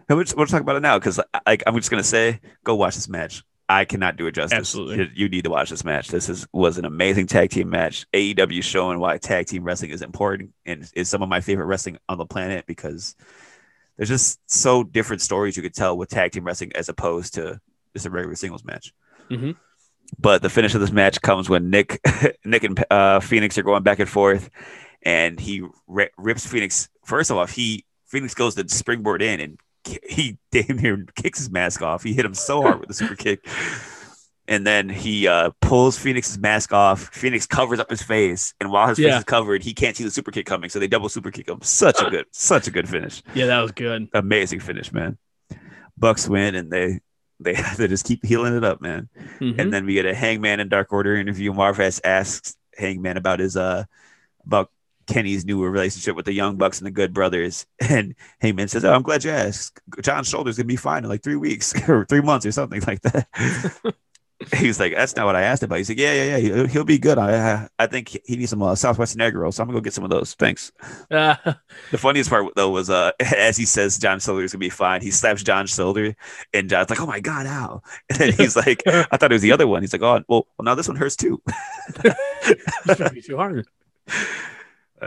we'll, 0.09 0.21
just, 0.23 0.35
we'll 0.35 0.45
talk 0.47 0.61
about 0.61 0.75
it 0.75 0.81
now. 0.81 0.99
Because 0.99 1.19
like 1.45 1.63
I'm 1.65 1.75
just 1.75 1.89
gonna 1.89 2.03
say, 2.03 2.39
go 2.63 2.75
watch 2.75 2.95
this 2.95 3.07
match. 3.09 3.43
I 3.69 3.85
cannot 3.85 4.17
do 4.17 4.27
it 4.27 4.33
justice. 4.33 4.57
Absolutely. 4.57 5.11
You, 5.15 5.29
need 5.29 5.45
to 5.45 5.49
watch 5.49 5.69
this 5.69 5.85
match. 5.85 6.09
This 6.09 6.29
is 6.29 6.45
was 6.51 6.77
an 6.77 6.85
amazing 6.85 7.27
tag 7.27 7.49
team 7.49 7.69
match. 7.69 8.05
AEW 8.13 8.61
showing 8.61 8.99
why 8.99 9.17
tag 9.17 9.47
team 9.47 9.63
wrestling 9.63 9.91
is 9.91 10.01
important 10.01 10.51
and 10.65 10.89
is 10.95 11.09
some 11.09 11.21
of 11.23 11.29
my 11.29 11.39
favorite 11.39 11.65
wrestling 11.65 11.97
on 12.09 12.17
the 12.17 12.25
planet 12.25 12.65
because 12.65 13.15
there's 13.97 14.09
just 14.09 14.39
so 14.49 14.83
different 14.83 15.21
stories 15.21 15.55
you 15.55 15.63
could 15.63 15.73
tell 15.73 15.97
with 15.97 16.09
tag 16.09 16.31
team 16.31 16.43
wrestling 16.43 16.71
as 16.75 16.89
opposed 16.89 17.35
to 17.35 17.59
just 17.93 18.05
a 18.05 18.09
regular 18.09 18.35
singles 18.35 18.65
match. 18.65 18.93
Mhm. 19.29 19.55
But 20.19 20.41
the 20.41 20.49
finish 20.49 20.75
of 20.75 20.81
this 20.81 20.91
match 20.91 21.21
comes 21.21 21.49
when 21.49 21.69
Nick, 21.69 21.99
Nick 22.45 22.63
and 22.63 22.83
uh, 22.91 23.19
Fenix 23.19 23.57
are 23.57 23.63
going 23.63 23.83
back 23.83 23.99
and 23.99 24.09
forth, 24.09 24.49
and 25.01 25.39
he 25.39 25.63
ri- 25.87 26.09
rips 26.17 26.45
Fenix. 26.45 26.89
First 27.05 27.31
of 27.31 27.37
all, 27.37 27.45
he 27.47 27.85
Fenix 28.05 28.33
goes 28.33 28.55
to 28.55 28.67
springboard 28.67 29.21
in, 29.21 29.39
and 29.39 29.59
he 29.85 30.37
damn 30.51 30.77
near 30.77 31.05
kicks 31.15 31.39
his 31.39 31.49
mask 31.49 31.81
off. 31.81 32.03
He 32.03 32.13
hit 32.13 32.25
him 32.25 32.33
so 32.33 32.61
hard 32.61 32.79
with 32.79 32.87
the 32.87 32.93
super 32.93 33.15
kick, 33.15 33.45
and 34.47 34.65
then 34.67 34.89
he 34.89 35.27
uh, 35.27 35.51
pulls 35.61 35.97
Fenix's 35.97 36.37
mask 36.37 36.73
off. 36.73 37.09
Fenix 37.13 37.45
covers 37.45 37.79
up 37.79 37.89
his 37.89 38.01
face, 38.01 38.53
and 38.59 38.71
while 38.71 38.87
his 38.87 38.97
face 38.97 39.15
is 39.15 39.23
covered, 39.23 39.63
he 39.63 39.73
can't 39.73 39.95
see 39.95 40.03
the 40.03 40.11
super 40.11 40.31
kick 40.31 40.45
coming. 40.45 40.69
So 40.69 40.79
they 40.79 40.87
double 40.87 41.09
super 41.09 41.31
kick 41.31 41.47
him. 41.47 41.61
Such 41.61 42.01
a 42.01 42.09
good, 42.09 42.25
such 42.31 42.67
a 42.67 42.71
good 42.71 42.87
finish 42.89 43.21
Yeah, 43.33 43.45
that 43.47 43.59
was 43.61 43.71
good. 43.71 44.07
amazing 44.13 44.59
finish, 44.59 44.91
man. 44.91 45.17
Bucks 45.97 46.27
win, 46.27 46.55
and 46.55 46.71
they 46.71 46.99
they 47.39 47.53
they 47.77 47.87
just 47.87 48.05
keep 48.05 48.25
healing 48.25 48.55
it 48.55 48.63
up, 48.63 48.81
man. 48.81 49.09
Mhm. 49.39 49.59
And 49.59 49.73
then 49.73 49.85
we 49.85 49.93
get 49.93 50.05
a 50.05 50.13
Hangman 50.15 50.59
and 50.59 50.69
Dark 50.69 50.91
Order 50.91 51.15
interview. 51.15 51.53
Marvez 51.53 51.99
asks 52.03 52.55
Hangman 52.77 53.17
about 53.17 53.39
his 53.39 53.55
uh 53.55 53.83
about 54.45 54.71
Kenny's 55.07 55.45
new 55.45 55.63
relationship 55.63 56.15
with 56.15 56.25
the 56.25 56.33
Young 56.33 56.55
Bucks 56.57 56.79
and 56.79 56.85
the 56.87 56.91
Good 56.91 57.13
Brothers, 57.13 57.65
and 57.79 58.15
Hangman 58.41 58.67
says, 58.67 58.83
"Oh, 58.85 58.93
I'm 58.93 59.01
glad 59.03 59.23
you 59.23 59.31
asked. 59.31 59.79
John's 60.01 60.29
shoulder's 60.29 60.57
gonna 60.57 60.67
be 60.67 60.75
fine 60.75 61.03
in 61.03 61.09
like 61.09 61.23
three 61.23 61.35
weeks 61.37 61.73
or 61.89 62.05
three 62.05 62.21
months 62.21 62.45
or 62.45 62.51
something 62.51 62.81
like 62.87 63.01
that." 63.01 63.27
He's 64.57 64.77
like, 64.77 64.93
"That's 64.93 65.15
not 65.15 65.25
what 65.25 65.37
I 65.37 65.43
asked 65.43 65.63
about." 65.63 65.77
He's 65.77 65.87
like, 65.87 65.99
"Yeah, 65.99 66.11
yeah, 66.13 66.35
yeah. 66.35 66.37
He'll, 66.55 66.67
he'll 66.67 66.83
be 66.83 66.97
good. 66.97 67.17
I 67.17 67.69
I- 67.79 67.87
think 67.87 68.09
he 68.25 68.35
needs 68.35 68.49
some 68.49 68.61
uh, 68.61 68.75
Southwestern 68.75 69.21
egg 69.21 69.35
rolls, 69.35 69.55
so 69.55 69.63
I'm 69.63 69.67
gonna 69.69 69.79
go 69.79 69.83
get 69.83 69.93
some 69.93 70.03
of 70.03 70.09
those. 70.09 70.33
Thanks." 70.33 70.71
Ah, 71.11 71.59
The 71.91 71.97
funniest 71.97 72.29
part 72.29 72.53
though 72.55 72.69
was 72.69 72.89
uh 72.89 73.11
as 73.37 73.55
he 73.55 73.63
says 73.65 73.97
John 73.97 74.19
shoulder's 74.19 74.51
gonna 74.51 74.59
be 74.59 74.69
fine, 74.69 75.01
he 75.01 75.11
slaps 75.11 75.43
John 75.43 75.65
Silver 75.67 76.13
and 76.53 76.69
John's 76.69 76.89
like, 76.89 76.99
Oh 76.99 77.05
my 77.05 77.21
god, 77.21 77.45
ow. 77.45 77.81
And 78.09 78.19
then 78.19 78.33
he's 78.33 78.57
like, 78.57 78.83
I 78.85 79.03
thought 79.15 79.31
it 79.31 79.35
was 79.35 79.41
the 79.43 79.51
other 79.53 79.67
one. 79.67 79.81
He's 79.81 79.93
like, 79.93 80.01
Oh 80.01 80.21
well, 80.27 80.47
well 80.57 80.63
now 80.65 80.75
this 80.75 80.87
one 80.89 80.97
hurts 80.97 81.15
too. 81.15 81.41
it's 82.03 82.99
gonna 82.99 83.11
be 83.11 83.21
too 83.21 83.37
hard. 83.37 83.65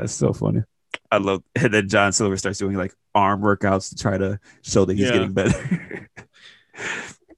That's 0.00 0.12
so 0.12 0.32
funny. 0.32 0.62
I 1.10 1.18
love 1.18 1.42
and 1.54 1.72
then 1.72 1.88
John 1.88 2.12
Silver 2.12 2.36
starts 2.36 2.58
doing 2.58 2.76
like 2.76 2.94
arm 3.14 3.40
workouts 3.40 3.90
to 3.90 3.96
try 3.96 4.18
to 4.18 4.38
show 4.62 4.84
that 4.84 4.94
he's 4.96 5.06
Yeah. 5.06 5.12
getting 5.12 5.32
better. 5.32 6.08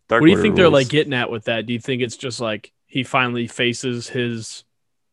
What 0.08 0.20
do 0.20 0.26
you 0.26 0.32
Order 0.32 0.42
think 0.42 0.56
they're 0.56 0.70
like 0.70 0.88
getting 0.88 1.12
at 1.12 1.30
with 1.30 1.44
that? 1.44 1.66
Do 1.66 1.74
you 1.74 1.78
think 1.78 2.00
it's 2.00 2.16
just 2.16 2.40
like 2.40 2.72
he 2.86 3.02
finally 3.04 3.46
faces 3.46 4.08
his 4.08 4.64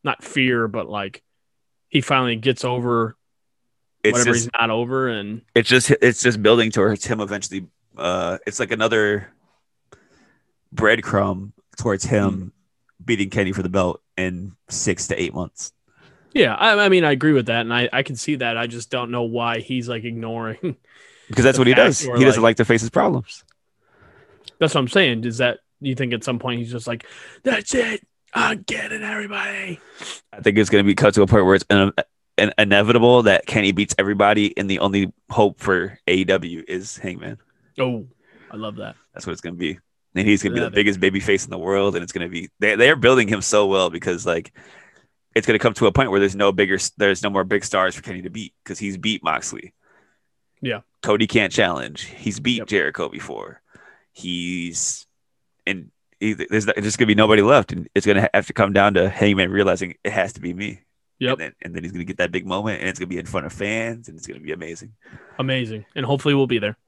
not 0.02 0.24
fear, 0.24 0.68
but 0.68 0.88
like 0.88 1.22
he 1.90 2.00
finally 2.00 2.36
gets 2.36 2.64
over 2.64 3.14
it's 4.02 4.12
whatever 4.18 4.32
just 4.34 4.44
he's 4.46 4.50
not 4.58 4.70
over 4.70 5.08
and 5.08 5.42
it's 5.54 5.68
just 5.68 5.90
it's 6.00 6.22
just 6.22 6.42
building 6.42 6.70
towards 6.70 7.04
him 7.04 7.20
eventually 7.20 7.66
uh 7.98 8.38
it's 8.46 8.58
like 8.58 8.70
another 8.70 9.28
breadcrumb 10.74 11.52
towards 11.76 12.04
him 12.04 12.32
Hmm. 12.32 12.48
beating 13.04 13.30
Kenny 13.30 13.52
for 13.52 13.62
the 13.62 13.68
belt 13.68 14.00
in 14.16 14.52
six 14.70 15.08
to 15.08 15.20
eight 15.20 15.34
months. 15.34 15.72
Yeah, 16.36 16.54
I, 16.54 16.84
I 16.84 16.88
mean 16.88 17.04
I 17.04 17.12
agree 17.12 17.32
with 17.32 17.46
that 17.46 17.62
and 17.62 17.72
I, 17.72 17.88
I 17.92 18.02
can 18.02 18.16
see 18.16 18.36
that. 18.36 18.56
I 18.56 18.66
just 18.66 18.90
don't 18.90 19.10
know 19.10 19.22
why 19.22 19.60
he's 19.60 19.88
like 19.88 20.04
ignoring 20.04 20.76
Because 21.28 21.44
that's 21.44 21.58
what 21.58 21.66
he 21.66 21.74
does. 21.74 22.00
He 22.00 22.24
doesn't 22.24 22.42
like- 22.42 22.56
to 22.56 22.64
face 22.64 22.82
his 22.82 22.90
problems. 22.90 23.42
That's 24.58 24.74
what 24.74 24.80
I'm 24.80 24.88
saying. 24.88 25.24
Is 25.24 25.38
that 25.38 25.60
you 25.80 25.94
think 25.94 26.12
at 26.12 26.24
some 26.24 26.38
point 26.38 26.60
he's 26.60 26.70
just 26.70 26.86
like, 26.86 27.04
That's 27.42 27.74
it. 27.74 28.06
I'm 28.32 28.62
getting 28.62 29.02
everybody. 29.02 29.80
I 30.32 30.40
think 30.40 30.58
it's 30.58 30.70
going 30.70 30.84
to 30.84 30.86
be 30.86 30.94
cut 30.94 31.14
to 31.14 31.22
a 31.22 31.26
point 31.26 31.46
where 31.46 31.54
it's 31.54 31.64
in, 31.70 31.92
in, 32.36 32.52
inevitable 32.58 33.22
that 33.22 33.46
Kenny 33.46 33.72
beats 33.72 33.94
everybody, 33.98 34.56
and 34.58 34.68
the 34.68 34.80
only 34.80 35.12
hope 35.30 35.58
for 35.58 35.98
AEW 36.06 36.64
is 36.68 36.98
Hangman. 36.98 37.38
Oh, 37.78 38.06
I 38.50 38.56
love 38.56 38.76
that. 38.76 38.96
That's 39.14 39.26
what 39.26 39.32
it's 39.32 39.40
going 39.40 39.54
to 39.54 39.58
be. 39.58 39.78
And 40.14 40.26
he's 40.26 40.42
going 40.42 40.54
to 40.54 40.60
be 40.60 40.64
the 40.64 40.70
biggest 40.70 41.00
baby 41.00 41.20
face 41.20 41.44
in 41.44 41.50
the 41.50 41.58
world, 41.58 41.94
and 41.94 42.02
it's 42.02 42.12
going 42.12 42.26
to 42.26 42.30
be 42.30 42.48
they 42.58 42.74
they're 42.76 42.96
building 42.96 43.28
him 43.28 43.42
so 43.42 43.66
well 43.66 43.90
because 43.90 44.24
like 44.24 44.52
it's 45.36 45.46
going 45.46 45.58
to 45.58 45.62
come 45.62 45.74
to 45.74 45.86
a 45.86 45.92
point 45.92 46.10
where 46.10 46.18
there's 46.18 46.34
no 46.34 46.50
bigger 46.50 46.78
there's 46.96 47.22
no 47.22 47.28
more 47.28 47.44
big 47.44 47.62
stars 47.62 47.94
for 47.94 48.00
Kenny 48.00 48.22
to 48.22 48.30
beat 48.30 48.54
because 48.64 48.78
he's 48.78 48.96
beat 48.96 49.22
Moxley. 49.22 49.74
Yeah. 50.62 50.80
Cody 51.02 51.26
can't 51.26 51.52
challenge. 51.52 52.04
He's 52.04 52.40
beat 52.40 52.56
Yep. 52.56 52.68
Jericho 52.68 53.10
before. 53.10 53.60
He's 54.12 55.06
and 55.66 55.90
he, 56.18 56.32
there's 56.32 56.64
there's 56.64 56.82
just 56.82 56.96
gonna 56.96 57.08
be 57.08 57.14
nobody 57.14 57.42
left, 57.42 57.72
and 57.72 57.86
it's 57.94 58.06
gonna 58.06 58.30
have 58.32 58.46
to 58.46 58.54
come 58.54 58.72
down 58.72 58.94
to 58.94 59.10
Hangman 59.10 59.50
realizing 59.50 59.94
it 60.02 60.12
has 60.12 60.32
to 60.32 60.40
be 60.40 60.54
me. 60.54 60.80
Yep. 61.18 61.32
And 61.32 61.40
then, 61.40 61.52
and 61.60 61.74
then 61.74 61.82
he's 61.82 61.92
gonna 61.92 62.04
get 62.04 62.16
that 62.16 62.32
big 62.32 62.46
moment, 62.46 62.80
and 62.80 62.88
it's 62.88 62.98
gonna 62.98 63.08
be 63.08 63.18
in 63.18 63.26
front 63.26 63.44
of 63.44 63.52
fans, 63.52 64.08
and 64.08 64.16
it's 64.16 64.26
gonna 64.26 64.40
be 64.40 64.52
amazing. 64.52 64.94
Amazing. 65.38 65.84
And 65.94 66.06
hopefully 66.06 66.34
we'll 66.34 66.46
be 66.46 66.58
there. 66.58 66.78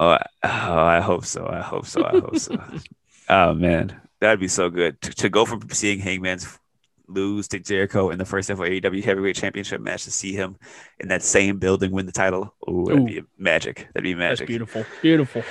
Oh, 0.00 0.08
I, 0.08 0.26
oh, 0.44 0.82
I 0.82 1.00
hope 1.00 1.26
so. 1.26 1.46
I 1.46 1.60
hope 1.60 1.84
so. 1.84 2.02
I 2.02 2.12
hope 2.12 2.38
so. 2.38 2.56
oh 3.28 3.52
man, 3.52 4.00
that'd 4.20 4.40
be 4.40 4.48
so 4.48 4.70
good 4.70 4.98
to, 5.02 5.10
to 5.10 5.28
go 5.28 5.44
from 5.44 5.68
seeing 5.68 5.98
Hangman's 5.98 6.58
lose 7.06 7.48
to 7.48 7.58
Jericho 7.58 8.10
in 8.10 8.18
the 8.18 8.24
first 8.24 8.50
ever 8.50 8.68
AEW 8.68 9.04
Heavyweight 9.04 9.36
Championship 9.36 9.80
match 9.80 10.04
to 10.04 10.10
see 10.10 10.32
him 10.32 10.56
in 10.98 11.08
that 11.08 11.22
same 11.22 11.58
building 11.58 11.90
win 11.90 12.06
the 12.06 12.12
title. 12.12 12.54
Oh, 12.66 12.86
that'd 12.86 13.02
Ooh. 13.02 13.06
be 13.06 13.22
magic. 13.38 13.88
That'd 13.94 14.04
be 14.04 14.14
That's 14.14 14.40
magic. 14.40 14.46
beautiful. 14.46 14.84
Beautiful. 15.02 15.42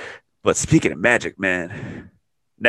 But 0.44 0.58
speaking 0.58 0.92
of 0.92 0.98
magic, 0.98 1.40
man, 1.40 2.12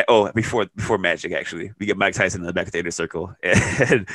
oh, 0.09 0.31
before 0.32 0.66
before 0.74 0.98
Magic, 0.98 1.32
actually, 1.32 1.73
we 1.78 1.86
get 1.86 1.97
Mike 1.97 2.15
Tyson 2.15 2.40
in 2.40 2.47
the 2.47 2.52
back 2.52 2.66
of 2.66 2.73
the 2.73 2.78
inner 2.78 2.90
circle, 2.90 3.35
and 3.43 4.09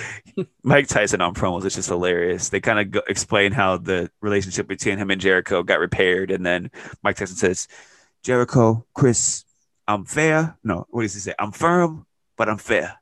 Mike 0.63 0.87
Tyson 0.87 1.21
on 1.21 1.33
promos. 1.33 1.65
It's 1.65 1.75
just 1.75 1.89
hilarious. 1.89 2.49
They 2.49 2.59
kind 2.59 2.95
of 2.95 3.03
explain 3.07 3.51
how 3.51 3.77
the 3.77 4.11
relationship 4.21 4.67
between 4.67 4.97
him 4.97 5.11
and 5.11 5.21
Jericho 5.21 5.63
got 5.63 5.79
repaired, 5.79 6.31
and 6.31 6.45
then 6.45 6.71
Mike 7.03 7.17
Tyson 7.17 7.37
says, 7.37 7.67
"Jericho, 8.23 8.85
Chris, 8.93 9.45
I'm 9.87 10.05
fair. 10.05 10.57
No, 10.63 10.85
what 10.89 11.03
does 11.03 11.13
he 11.13 11.19
say? 11.19 11.33
I'm 11.39 11.51
firm, 11.51 12.05
but 12.37 12.49
I'm 12.49 12.57
fair. 12.57 12.99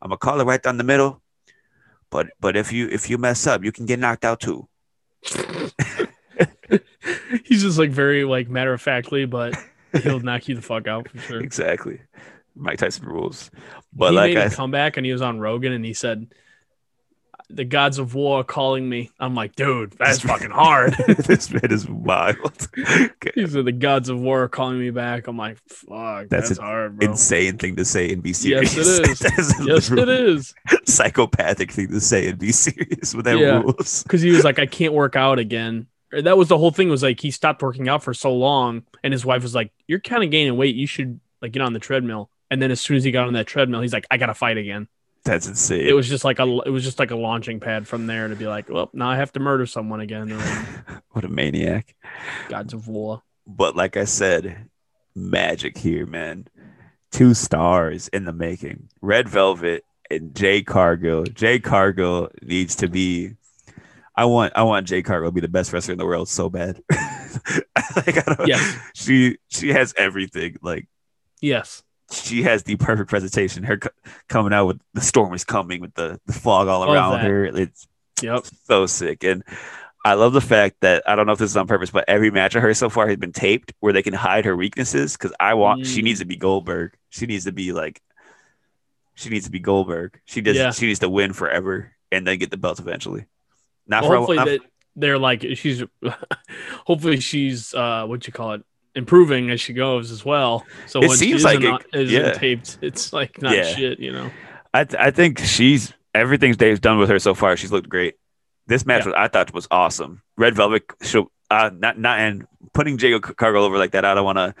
I'm 0.00 0.10
gonna 0.10 0.18
call 0.18 0.40
it 0.40 0.44
right 0.44 0.62
down 0.62 0.76
the 0.76 0.84
middle. 0.84 1.22
But 2.10 2.28
but 2.40 2.56
if 2.56 2.72
you 2.72 2.88
if 2.88 3.10
you 3.10 3.18
mess 3.18 3.46
up, 3.46 3.64
you 3.64 3.72
can 3.72 3.86
get 3.86 3.98
knocked 3.98 4.24
out 4.24 4.40
too. 4.40 4.68
He's 7.44 7.62
just 7.62 7.78
like 7.78 7.90
very 7.90 8.24
like 8.24 8.48
matter 8.48 8.72
of 8.72 8.80
factly, 8.80 9.26
but 9.26 9.54
he'll 10.02 10.20
knock 10.20 10.48
you 10.48 10.54
the 10.54 10.62
fuck 10.62 10.86
out 10.88 11.08
for 11.08 11.18
sure. 11.18 11.40
Exactly. 11.42 12.00
Mike 12.54 12.78
Tyson 12.78 13.06
rules. 13.06 13.50
But 13.92 14.14
like 14.14 14.30
he 14.30 14.34
like 14.36 14.44
made 14.44 14.52
I 14.52 14.52
a 14.52 14.56
comeback 14.56 14.96
and 14.96 15.06
he 15.06 15.12
was 15.12 15.22
on 15.22 15.38
Rogan 15.38 15.72
and 15.72 15.84
he 15.84 15.94
said, 15.94 16.32
"The 17.50 17.64
gods 17.64 17.98
of 17.98 18.14
war 18.14 18.44
calling 18.44 18.88
me." 18.88 19.10
I'm 19.18 19.34
like, 19.34 19.56
dude, 19.56 19.92
that's 19.98 20.20
fucking 20.20 20.50
hard. 20.50 20.92
this 21.18 21.50
man 21.50 21.70
is 21.72 21.88
wild. 21.88 22.68
he 23.34 23.46
said, 23.46 23.64
"The 23.64 23.72
gods 23.72 24.08
of 24.08 24.20
war 24.20 24.48
calling 24.48 24.78
me 24.78 24.90
back." 24.90 25.26
I'm 25.26 25.36
like, 25.36 25.58
fuck, 25.68 26.28
That's 26.28 26.48
that's, 26.48 26.58
an 26.58 26.64
hard, 26.64 26.98
bro. 26.98 27.10
Insane 27.10 27.58
thing 27.58 27.76
to 27.76 27.84
say 27.84 28.12
and 28.12 28.22
be 28.22 28.32
serious. 28.32 28.76
Yes, 28.76 28.98
it 29.22 29.32
is. 29.38 29.54
Yes, 29.66 29.90
it 29.90 30.08
is. 30.08 30.54
Psychopathic 30.86 31.70
thing 31.72 31.88
to 31.88 32.00
say 32.00 32.28
and 32.28 32.38
be 32.38 32.52
serious 32.52 33.14
with 33.14 33.24
that 33.26 33.38
Yeah. 33.38 33.60
rules. 33.60 34.02
because 34.02 34.20
he 34.22 34.30
was 34.30 34.44
like, 34.44 34.58
I 34.58 34.66
can't 34.66 34.92
work 34.92 35.16
out 35.16 35.38
again. 35.38 35.86
That 36.10 36.38
was 36.38 36.48
the 36.48 36.56
whole 36.58 36.70
thing. 36.70 36.88
Was 36.88 37.02
like 37.02 37.20
he 37.20 37.30
stopped 37.30 37.60
working 37.62 37.88
out 37.88 38.02
for 38.02 38.14
so 38.14 38.34
long, 38.34 38.82
and 39.04 39.12
his 39.12 39.26
wife 39.26 39.42
was 39.42 39.54
like, 39.54 39.72
"You're 39.86 40.00
kind 40.00 40.24
of 40.24 40.30
gaining 40.30 40.56
weight. 40.56 40.74
You 40.74 40.86
should 40.86 41.20
like 41.42 41.52
get 41.52 41.60
on 41.60 41.74
the 41.74 41.78
treadmill." 41.78 42.30
And 42.50 42.62
then 42.62 42.70
as 42.70 42.80
soon 42.80 42.96
as 42.96 43.04
he 43.04 43.10
got 43.10 43.26
on 43.26 43.34
that 43.34 43.46
treadmill, 43.46 43.82
he's 43.82 43.92
like, 43.92 44.06
"I 44.10 44.16
gotta 44.16 44.32
fight 44.32 44.56
again." 44.56 44.88
That's 45.28 45.46
insane. 45.46 45.86
It 45.86 45.92
was 45.92 46.08
just 46.08 46.24
like 46.24 46.38
a 46.38 46.60
it 46.64 46.70
was 46.70 46.82
just 46.82 46.98
like 46.98 47.10
a 47.10 47.16
launching 47.16 47.60
pad 47.60 47.86
from 47.86 48.06
there 48.06 48.28
to 48.28 48.34
be 48.34 48.46
like, 48.46 48.70
"Well, 48.70 48.88
now 48.94 49.10
I 49.10 49.16
have 49.16 49.30
to 49.32 49.40
murder 49.40 49.66
someone 49.66 50.00
again." 50.00 50.28
What 51.10 51.24
a 51.24 51.28
maniac. 51.28 51.96
Gods 52.48 52.72
of 52.74 52.86
War. 52.86 53.22
But 53.44 53.74
like 53.74 53.96
I 53.96 54.04
said, 54.04 54.68
magic 55.16 55.76
here, 55.76 56.06
man. 56.06 56.46
Two 57.10 57.34
stars 57.34 58.06
in 58.08 58.24
the 58.24 58.32
making. 58.32 58.88
Red 59.00 59.28
Velvet 59.28 59.84
and 60.10 60.32
Jade 60.36 60.66
Cargill. 60.66 61.24
Jade 61.24 61.64
Cargill 61.64 62.30
needs 62.40 62.76
to 62.76 62.88
be. 62.88 63.32
I 64.14 64.26
want 64.26 64.52
I 64.54 64.62
want 64.62 64.86
Jade 64.86 65.06
Cargill 65.06 65.30
to 65.30 65.34
be 65.34 65.40
the 65.40 65.48
best 65.48 65.72
wrestler 65.72 65.92
in 65.92 65.98
the 65.98 66.06
world 66.06 66.28
so 66.28 66.48
bad. 66.48 66.80
like, 67.96 68.28
I 68.28 68.34
don't, 68.34 68.46
Yes. 68.46 68.76
She 68.94 69.38
she 69.48 69.70
has 69.70 69.92
everything. 69.96 70.56
Like 70.62 70.86
Yes. 71.40 71.82
She 72.10 72.42
has 72.42 72.62
the 72.62 72.76
perfect 72.76 73.10
presentation. 73.10 73.64
Her 73.64 73.76
co- 73.78 73.90
coming 74.28 74.52
out 74.52 74.66
with 74.66 74.80
the 74.94 75.00
storm 75.00 75.34
is 75.34 75.44
coming 75.44 75.80
with 75.80 75.94
the, 75.94 76.20
the 76.26 76.32
fog 76.32 76.68
all 76.68 76.80
Love 76.80 76.90
around 76.90 77.12
that. 77.12 77.24
her. 77.24 77.44
It's 77.46 77.86
Yep. 78.22 78.46
so 78.64 78.86
sick. 78.86 79.22
And 79.24 79.44
I 80.04 80.14
love 80.14 80.32
the 80.32 80.40
fact 80.40 80.76
that 80.80 81.02
I 81.06 81.14
don't 81.16 81.26
know 81.26 81.32
if 81.32 81.38
this 81.38 81.50
is 81.50 81.56
on 81.56 81.66
purpose, 81.66 81.90
but 81.90 82.04
every 82.08 82.30
match 82.30 82.54
of 82.54 82.62
her 82.62 82.72
so 82.74 82.88
far 82.88 83.06
has 83.08 83.16
been 83.18 83.32
taped 83.32 83.72
where 83.80 83.92
they 83.92 84.02
can 84.02 84.14
hide 84.14 84.44
her 84.46 84.56
weaknesses. 84.56 85.16
Because 85.16 85.32
I 85.38 85.54
want 85.54 85.86
she 85.86 86.00
Mm. 86.00 86.04
needs 86.04 86.18
to 86.20 86.24
be 86.24 86.36
Goldberg. 86.36 86.94
She 87.10 87.26
needs 87.26 87.44
to 87.44 87.52
be 87.52 87.72
like 87.72 88.00
she 89.14 89.28
needs 89.30 89.44
to 89.46 89.50
be 89.50 89.58
Goldberg. 89.58 90.20
She 90.24 90.40
does. 90.40 90.56
Yeah. 90.56 90.70
She 90.70 90.86
needs 90.86 91.00
to 91.00 91.08
win 91.08 91.32
forever 91.32 91.92
and 92.12 92.26
then 92.26 92.38
get 92.38 92.50
the 92.50 92.56
belt 92.56 92.78
eventually. 92.80 93.26
Not 93.86 94.02
Well, 94.02 94.10
for 94.12 94.16
hopefully 94.16 94.36
not, 94.38 94.46
that 94.46 94.60
they're 94.96 95.18
like 95.18 95.44
she's 95.54 95.82
hopefully 96.86 97.20
she's 97.20 97.74
uh 97.74 98.04
what 98.06 98.26
you 98.26 98.32
call 98.32 98.52
it 98.54 98.64
improving 98.98 99.50
as 99.50 99.60
she 99.60 99.72
goes 99.72 100.10
as 100.10 100.24
well. 100.24 100.66
So 100.86 101.00
It 101.02 101.12
seems 101.12 101.44
like 101.44 101.60
it- 101.62 101.86
isn't 101.94 102.24
yeah. 102.24 102.32
taped, 102.32 102.78
it's 102.82 103.12
like 103.12 103.40
not 103.40 103.54
Yeah. 103.56 103.62
shit, 103.64 103.98
you 104.00 104.12
know. 104.12 104.30
I 104.74 104.84
th- 104.84 105.00
I 105.00 105.10
think 105.10 105.38
she's 105.38 105.92
everything 106.14 106.52
Dave's 106.52 106.80
done 106.80 106.98
with 106.98 107.08
her 107.08 107.18
so 107.18 107.32
far. 107.34 107.56
She's 107.56 107.72
looked 107.72 107.88
great. 107.88 108.16
This 108.66 108.84
match 108.84 109.02
Yeah. 109.04 109.12
was, 109.12 109.14
I 109.16 109.28
thought 109.28 109.54
was 109.54 109.68
awesome. 109.70 110.20
Red 110.36 110.54
Velvet 110.54 110.82
show 111.00 111.30
uh 111.50 111.70
not 111.74 111.98
not 111.98 112.18
and 112.18 112.46
putting 112.74 112.98
Jade 112.98 113.22
Cargill 113.22 113.64
over 113.64 113.78
like 113.78 113.92
that. 113.92 114.04
I 114.04 114.14
don't 114.14 114.24
want 114.26 114.36
to 114.38 114.54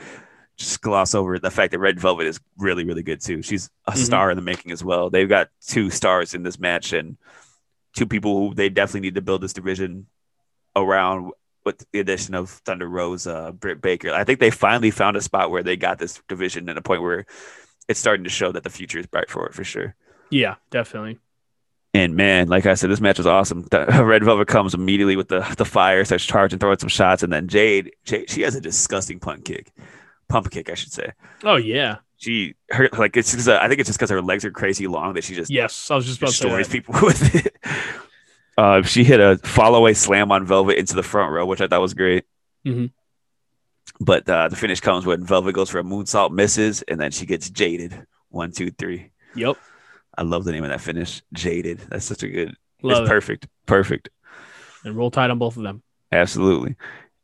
just 0.56 0.80
gloss 0.80 1.14
over 1.14 1.38
the 1.38 1.50
fact 1.50 1.72
that 1.72 1.78
Red 1.78 2.00
Velvet 2.00 2.26
is 2.26 2.40
really 2.56 2.84
really 2.84 3.02
good 3.02 3.20
too. 3.20 3.42
She's 3.42 3.68
a 3.86 3.92
Mhm. 3.92 3.96
star 3.98 4.30
in 4.30 4.36
the 4.36 4.42
making 4.42 4.72
as 4.72 4.82
well. 4.82 5.10
They've 5.10 5.28
got 5.28 5.48
two 5.66 5.90
stars 5.90 6.32
in 6.34 6.42
this 6.44 6.58
match 6.58 6.92
and 6.94 7.16
two 7.94 8.06
people 8.06 8.48
who 8.48 8.54
they 8.54 8.68
definitely 8.70 9.00
need 9.08 9.14
to 9.16 9.20
build 9.22 9.42
this 9.42 9.52
division 9.52 10.06
around 10.76 11.32
with 11.68 11.84
the 11.92 12.00
addition 12.00 12.34
of 12.34 12.48
Thunder 12.48 12.88
Rosa, 12.88 13.36
uh, 13.36 13.52
Britt 13.52 13.82
Baker. 13.82 14.10
I 14.10 14.24
think 14.24 14.40
they 14.40 14.50
finally 14.50 14.90
found 14.90 15.18
a 15.18 15.20
spot 15.20 15.50
where 15.50 15.62
they 15.62 15.76
got 15.76 15.98
this 15.98 16.22
division 16.26 16.66
at 16.70 16.78
a 16.78 16.82
point 16.82 17.02
where 17.02 17.26
it's 17.88 18.00
starting 18.00 18.24
to 18.24 18.30
show 18.30 18.50
that 18.52 18.62
the 18.64 18.70
future 18.70 18.98
is 18.98 19.06
bright 19.06 19.28
for 19.28 19.46
it 19.46 19.52
for 19.52 19.64
sure. 19.64 19.94
Yeah, 20.30 20.54
definitely. 20.70 21.18
And 21.92 22.16
man, 22.16 22.48
like 22.48 22.64
I 22.64 22.72
said, 22.72 22.90
this 22.90 23.02
match 23.02 23.18
was 23.18 23.26
awesome. 23.26 23.66
The 23.70 23.84
Red 24.04 24.24
Velvet 24.24 24.48
comes 24.48 24.72
immediately 24.72 25.16
with 25.16 25.28
the 25.28 25.40
the 25.58 25.66
fire, 25.66 26.02
starts 26.06 26.24
charging, 26.24 26.58
throwing 26.58 26.78
some 26.78 26.88
shots, 26.88 27.22
and 27.22 27.30
then 27.30 27.48
Jade, 27.48 27.92
Jade, 28.04 28.30
she 28.30 28.42
has 28.42 28.54
a 28.54 28.60
disgusting 28.62 29.20
punt 29.20 29.44
kick, 29.44 29.70
pump 30.28 30.50
kick, 30.50 30.70
I 30.70 30.74
should 30.74 30.92
say. 30.92 31.12
Oh 31.44 31.56
yeah. 31.56 31.96
She, 32.16 32.54
her, 32.70 32.88
like 32.96 33.16
it's 33.16 33.46
uh, 33.46 33.58
I 33.60 33.68
think 33.68 33.80
it's 33.80 33.88
just 33.88 33.98
because 33.98 34.10
her 34.10 34.22
legs 34.22 34.44
are 34.44 34.50
crazy 34.50 34.86
long 34.86 35.12
that 35.14 35.24
she 35.24 35.34
just 35.34 35.50
Yes. 35.50 35.90
I 35.90 35.96
was 35.96 36.06
just 36.06 36.18
about 36.18 36.30
destroys 36.30 36.68
people 36.68 36.94
with 37.02 37.34
it. 37.34 37.54
Uh, 38.58 38.82
she 38.82 39.04
hit 39.04 39.20
a 39.20 39.38
follow 39.44 39.78
away 39.78 39.94
slam 39.94 40.32
on 40.32 40.44
Velvet 40.44 40.78
into 40.78 40.96
the 40.96 41.02
front 41.04 41.32
row, 41.32 41.46
which 41.46 41.60
I 41.60 41.68
thought 41.68 41.80
was 41.80 41.94
great. 41.94 42.24
Mhm. 42.66 42.90
But 44.00 44.28
uh, 44.28 44.48
the 44.48 44.56
finish 44.56 44.80
comes 44.80 45.06
when 45.06 45.24
Velvet 45.24 45.54
goes 45.54 45.70
for 45.70 45.78
a 45.78 45.84
moonsault, 45.84 46.32
misses, 46.32 46.82
and 46.82 47.00
then 47.00 47.12
she 47.12 47.24
gets 47.24 47.48
jaded. 47.50 48.04
One, 48.30 48.50
two, 48.50 48.70
three. 48.72 49.10
Yep. 49.36 49.56
I 50.16 50.22
love 50.22 50.44
the 50.44 50.50
name 50.52 50.64
of 50.64 50.70
that 50.70 50.80
finish. 50.80 51.22
Jaded. 51.32 51.78
That's 51.88 52.04
such 52.04 52.24
a 52.24 52.28
good. 52.28 52.56
Love 52.82 53.02
it's 53.02 53.08
it. 53.08 53.12
perfect. 53.12 53.46
Perfect. 53.66 54.08
And 54.84 54.96
roll 54.96 55.10
tide 55.12 55.30
on 55.30 55.38
both 55.38 55.56
of 55.56 55.62
them. 55.62 55.82
Absolutely. 56.10 56.74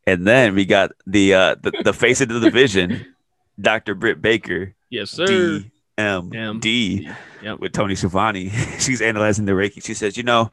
And 0.07 0.27
then 0.27 0.55
we 0.55 0.65
got 0.65 0.93
the 1.07 1.35
uh 1.35 1.57
the, 1.61 1.73
the 1.83 1.93
face 1.93 2.21
of 2.21 2.29
the 2.29 2.39
division, 2.41 3.15
Dr. 3.61 3.95
Britt 3.97 4.23
Baker, 4.23 4.75
Yes, 4.91 5.11
sir. 5.11 5.65
DMD 5.99 7.15
Yep. 7.43 7.61
with 7.61 7.73
Tony 7.73 7.95
Schiavone. 7.95 8.49
She's 8.79 9.01
analyzing 9.03 9.45
the 9.45 9.53
Reiki. 9.53 9.85
She 9.85 9.95
says, 9.95 10.17
you 10.17 10.23
know, 10.23 10.51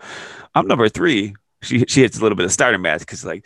I'm 0.55 0.67
number 0.67 0.89
three. 0.89 1.35
She 1.61 1.85
she 1.87 2.01
hits 2.01 2.17
a 2.17 2.21
little 2.21 2.35
bit 2.35 2.45
of 2.45 2.51
starter 2.51 2.77
math 2.77 3.01
because 3.01 3.23
like, 3.25 3.45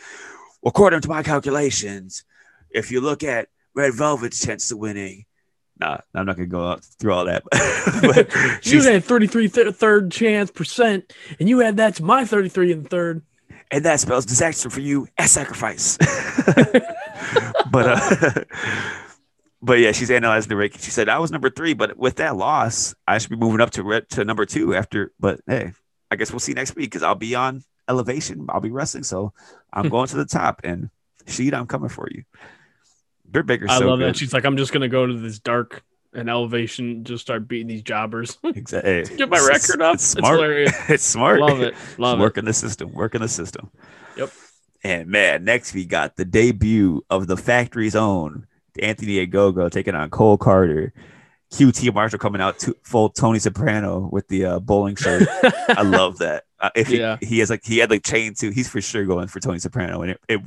according 0.66 1.02
to 1.02 1.10
my 1.10 1.22
calculations, 1.24 2.24
if 2.72 2.92
you 2.92 3.02
look 3.02 3.24
at 3.24 3.50
Red 3.76 3.94
Velvet's 3.94 4.44
chance 4.44 4.70
to 4.70 4.78
winning, 4.78 5.26
nah, 5.80 5.98
I'm 6.14 6.26
not 6.26 6.36
gonna 6.38 6.48
go 6.48 6.66
out 6.68 6.84
through 7.00 7.14
all 7.14 7.26
that. 7.26 7.44
but 8.02 8.66
You 8.66 8.82
had 8.84 9.04
33 9.04 9.50
th- 9.50 9.76
third 9.76 10.12
chance 10.12 10.50
percent, 10.52 11.14
and 11.40 11.48
you 11.50 11.62
add 11.62 11.78
that's 11.78 12.00
my 12.02 12.24
33 12.26 12.72
and 12.72 12.90
third. 12.90 13.22
and 13.72 13.84
that 13.86 14.00
spells 14.00 14.26
disaster 14.26 14.70
for 14.70 14.80
you 14.82 15.08
and 15.18 15.30
sacrifice. 15.30 15.98
but 17.72 17.86
uh, 17.86 18.44
but 19.62 19.80
yeah, 19.80 19.92
she's 19.92 20.12
analyzing 20.12 20.50
the 20.50 20.56
ranking. 20.56 20.82
She 20.82 20.92
said 20.92 21.10
I 21.10 21.20
was 21.20 21.32
number 21.32 21.50
three, 21.50 21.74
but 21.74 21.98
with 21.98 22.16
that 22.18 22.36
loss, 22.36 22.94
I 23.08 23.18
should 23.18 23.30
be 23.30 23.36
moving 23.36 23.62
up 23.62 23.72
to 23.72 23.84
red 23.84 24.10
to 24.12 24.24
number 24.26 24.46
two 24.46 24.76
after. 24.76 25.12
But 25.20 25.42
hey, 25.48 25.74
I 26.12 26.16
guess 26.16 26.32
we'll 26.32 26.40
see 26.40 26.54
next 26.54 26.76
week 26.76 26.88
because 26.92 27.04
I'll 27.04 27.16
be 27.16 27.36
on 27.36 27.64
elevation. 27.90 28.46
I'll 28.50 28.62
be 28.62 28.72
wrestling, 28.72 29.04
so 29.04 29.34
I'm 29.74 29.90
going 29.96 30.08
to 30.08 30.18
the 30.18 30.26
top. 30.26 30.62
And 30.64 30.90
Shida, 31.26 31.54
I'm 31.54 31.68
coming 31.68 31.90
for 31.90 32.08
you. 32.12 32.24
Britt 33.26 33.48
Baker's 33.48 33.72
I 33.72 33.80
so 33.80 33.88
love 33.88 34.00
good. 34.00 34.10
that. 34.10 34.18
She's 34.18 34.34
like, 34.34 34.46
I'm 34.46 34.58
just 34.58 34.72
gonna 34.72 34.88
go 34.88 35.06
to 35.06 35.14
this 35.18 35.40
dark 35.40 35.84
and 36.14 36.30
elevation, 36.30 37.04
just 37.04 37.22
start 37.24 37.48
beating 37.48 37.68
these 37.68 37.82
jobbers. 37.82 38.38
Exactly. 38.44 39.04
Get 39.18 39.30
my 39.30 39.40
record 39.46 39.82
up. 39.82 39.96
It's 39.96 40.04
It's 40.04 40.12
smart. 40.14 40.36
hilarious. 40.36 40.74
It's 40.90 41.04
smart. 41.04 41.40
Love 41.42 41.62
it. 41.62 41.76
Love 41.98 42.20
it. 42.20 42.22
working 42.22 42.46
the 42.46 42.54
system, 42.54 42.94
working 42.94 43.22
the 43.22 43.28
system. 43.28 43.70
Yep. 44.16 44.32
And 44.84 45.10
man, 45.10 45.44
next 45.44 45.74
we 45.74 45.86
got 45.86 46.16
the 46.16 46.24
debut 46.24 47.04
of 47.10 47.28
the 47.28 47.36
factory's 47.36 47.96
own 47.96 48.46
Anthony 48.82 49.26
Ogogo 49.26 49.70
taking 49.72 49.96
on 49.96 50.10
Cole 50.10 50.38
Karter. 50.38 50.92
QT 51.54 51.94
Marshall 51.94 52.20
coming 52.20 52.42
out 52.42 52.58
to 52.60 52.76
full 52.84 53.10
Tony 53.10 53.40
Soprano 53.40 54.10
with 54.12 54.28
the 54.28 54.46
uh, 54.46 54.60
bowling 54.60 54.96
shirt. 54.96 55.28
I 55.70 55.82
love 55.86 56.18
that. 56.18 56.44
Uh, 56.60 56.70
if 56.76 56.88
he, 56.88 56.98
Yeah. 57.00 57.18
he 57.22 57.40
has 57.40 57.50
like 57.50 57.64
he 57.64 57.78
had 57.78 57.90
like 57.92 58.04
chain 58.04 58.34
too, 58.34 58.50
he's 58.50 58.68
for 58.68 58.82
sure 58.82 59.06
going 59.06 59.28
for 59.28 59.40
Tony 59.40 59.60
Soprano. 59.60 60.02
And 60.02 60.12
it, 60.12 60.22
it 60.28 60.42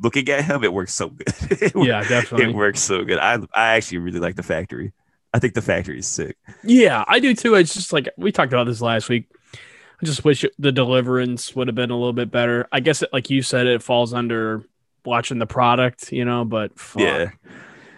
looking 0.00 0.28
at 0.28 0.44
him, 0.44 0.62
it 0.64 0.72
works 0.72 0.94
so 0.94 1.08
good. 1.10 1.26
It 1.50 1.72
Yeah, 1.74 2.02
definitely. 2.04 2.50
it 2.50 2.54
works 2.54 2.80
so 2.80 3.04
good. 3.04 3.18
I 3.18 3.38
I 3.52 3.74
actually 3.76 3.98
really 3.98 4.20
like 4.20 4.36
the 4.36 4.42
factory. 4.44 4.92
I 5.34 5.40
think 5.40 5.54
the 5.54 5.62
factory 5.62 5.98
is 5.98 6.06
sick. 6.06 6.36
Yeah, 6.62 7.04
I 7.08 7.18
do 7.18 7.34
too. 7.34 7.56
It's 7.56 7.74
just 7.74 7.92
like 7.92 8.08
we 8.16 8.30
talked 8.32 8.52
about 8.52 8.64
this 8.64 8.80
last 8.80 9.08
week. 9.08 9.28
I 10.00 10.06
just 10.06 10.24
wish 10.24 10.44
the 10.58 10.72
deliverance 10.72 11.54
would 11.56 11.66
have 11.68 11.74
been 11.74 11.90
a 11.90 11.96
little 11.96 12.12
bit 12.12 12.30
better. 12.30 12.68
I 12.70 12.80
guess, 12.80 13.02
it, 13.02 13.10
like 13.12 13.30
you 13.30 13.42
said, 13.42 13.66
it 13.66 13.82
falls 13.82 14.14
under 14.14 14.62
watching 15.04 15.38
the 15.38 15.46
product, 15.46 16.12
you 16.12 16.24
know. 16.24 16.44
But 16.44 16.78
fuck, 16.78 17.02
Yeah. 17.02 17.30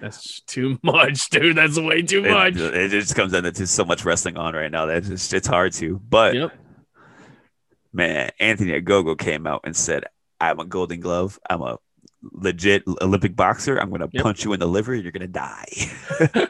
That's 0.00 0.40
too 0.42 0.78
much, 0.82 1.28
dude. 1.30 1.56
That's 1.56 1.78
way 1.78 2.02
too 2.02 2.24
It, 2.24 2.30
much. 2.30 2.56
it 2.56 2.90
just 2.90 3.14
comes 3.16 3.32
down 3.32 3.42
to 3.44 3.50
just 3.52 3.74
so 3.74 3.84
much 3.84 4.04
wrestling 4.04 4.36
on 4.36 4.54
right 4.54 4.70
now 4.70 4.86
that 4.86 5.04
it's, 5.10 5.32
it's 5.32 5.46
hard 5.48 5.72
to. 5.74 5.98
But 6.08 6.34
Yep. 6.34 6.52
man, 7.92 8.30
Anthony 8.38 8.80
Ogogo 8.80 9.18
came 9.18 9.46
out 9.46 9.62
and 9.64 9.74
said, 9.76 10.04
"I'm 10.40 10.60
a 10.60 10.64
Golden 10.64 11.00
Glove. 11.00 11.38
I'm 11.50 11.62
a 11.62 11.78
legit 12.32 12.82
Olympic 13.00 13.34
boxer. 13.36 13.76
I'm 13.78 13.90
gonna 13.90 14.08
Yep. 14.12 14.22
punch 14.22 14.44
you 14.44 14.52
in 14.52 14.60
the 14.60 14.66
liver. 14.68 14.94
You're 14.94 15.12
gonna 15.12 15.26
die. 15.28 15.66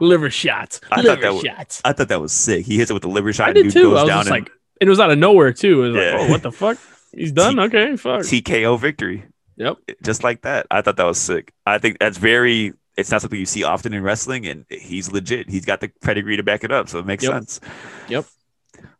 liver 0.00 0.30
shots. 0.30 0.80
I 0.90 0.96
thought 0.96 1.04
liver 1.04 1.22
that 1.22 1.34
was- 1.34 1.42
shots. 1.42 1.82
I 1.84 1.92
thought 1.92 2.08
that 2.08 2.20
was 2.20 2.32
sick. 2.32 2.64
He 2.66 2.76
hits 2.78 2.90
it 2.90 2.94
with 2.94 3.02
the 3.02 3.08
liver 3.08 3.32
shot. 3.32 3.48
I 3.48 3.52
did 3.52 3.64
dude 3.64 3.72
too. 3.72 3.82
Goes 3.90 3.98
I 3.98 4.02
was 4.02 4.08
down 4.08 4.18
just 4.24 4.26
and 4.28 4.44
like, 4.44 4.52
and 4.80 4.88
it 4.88 4.90
was 4.90 5.00
out 5.00 5.10
of 5.10 5.18
nowhere 5.18 5.52
too. 5.52 5.84
It 5.84 5.88
was 5.88 5.96
Yeah. 5.96 6.12
like, 6.16 6.20
oh, 6.20 6.30
what 6.30 6.42
the 6.42 6.52
fuck? 6.52 6.78
He's 7.12 7.32
done. 7.32 7.56
T- 7.56 7.62
okay, 7.62 7.96
fuck. 7.96 8.22
TKO 8.22 8.78
victory. 8.80 9.24
Yep. 9.56 9.76
Just 10.02 10.24
like 10.24 10.42
that. 10.42 10.66
I 10.70 10.82
thought 10.82 10.96
that 10.96 11.06
was 11.06 11.18
sick. 11.18 11.52
I 11.66 11.78
think 11.78 11.98
that's 11.98 12.18
very. 12.18 12.72
It's 12.96 13.10
not 13.10 13.20
something 13.22 13.38
you 13.38 13.46
see 13.46 13.64
often 13.64 13.92
in 13.92 14.02
wrestling, 14.02 14.46
and 14.46 14.64
he's 14.68 15.10
legit. 15.10 15.50
He's 15.50 15.64
got 15.64 15.80
the 15.80 15.90
pedigree 16.02 16.36
to 16.36 16.42
back 16.44 16.62
it 16.64 16.70
up, 16.70 16.88
so 16.88 16.98
it 17.00 17.06
makes 17.06 17.24
Yep. 17.24 17.32
sense. 17.32 17.60
Yep. 18.08 18.24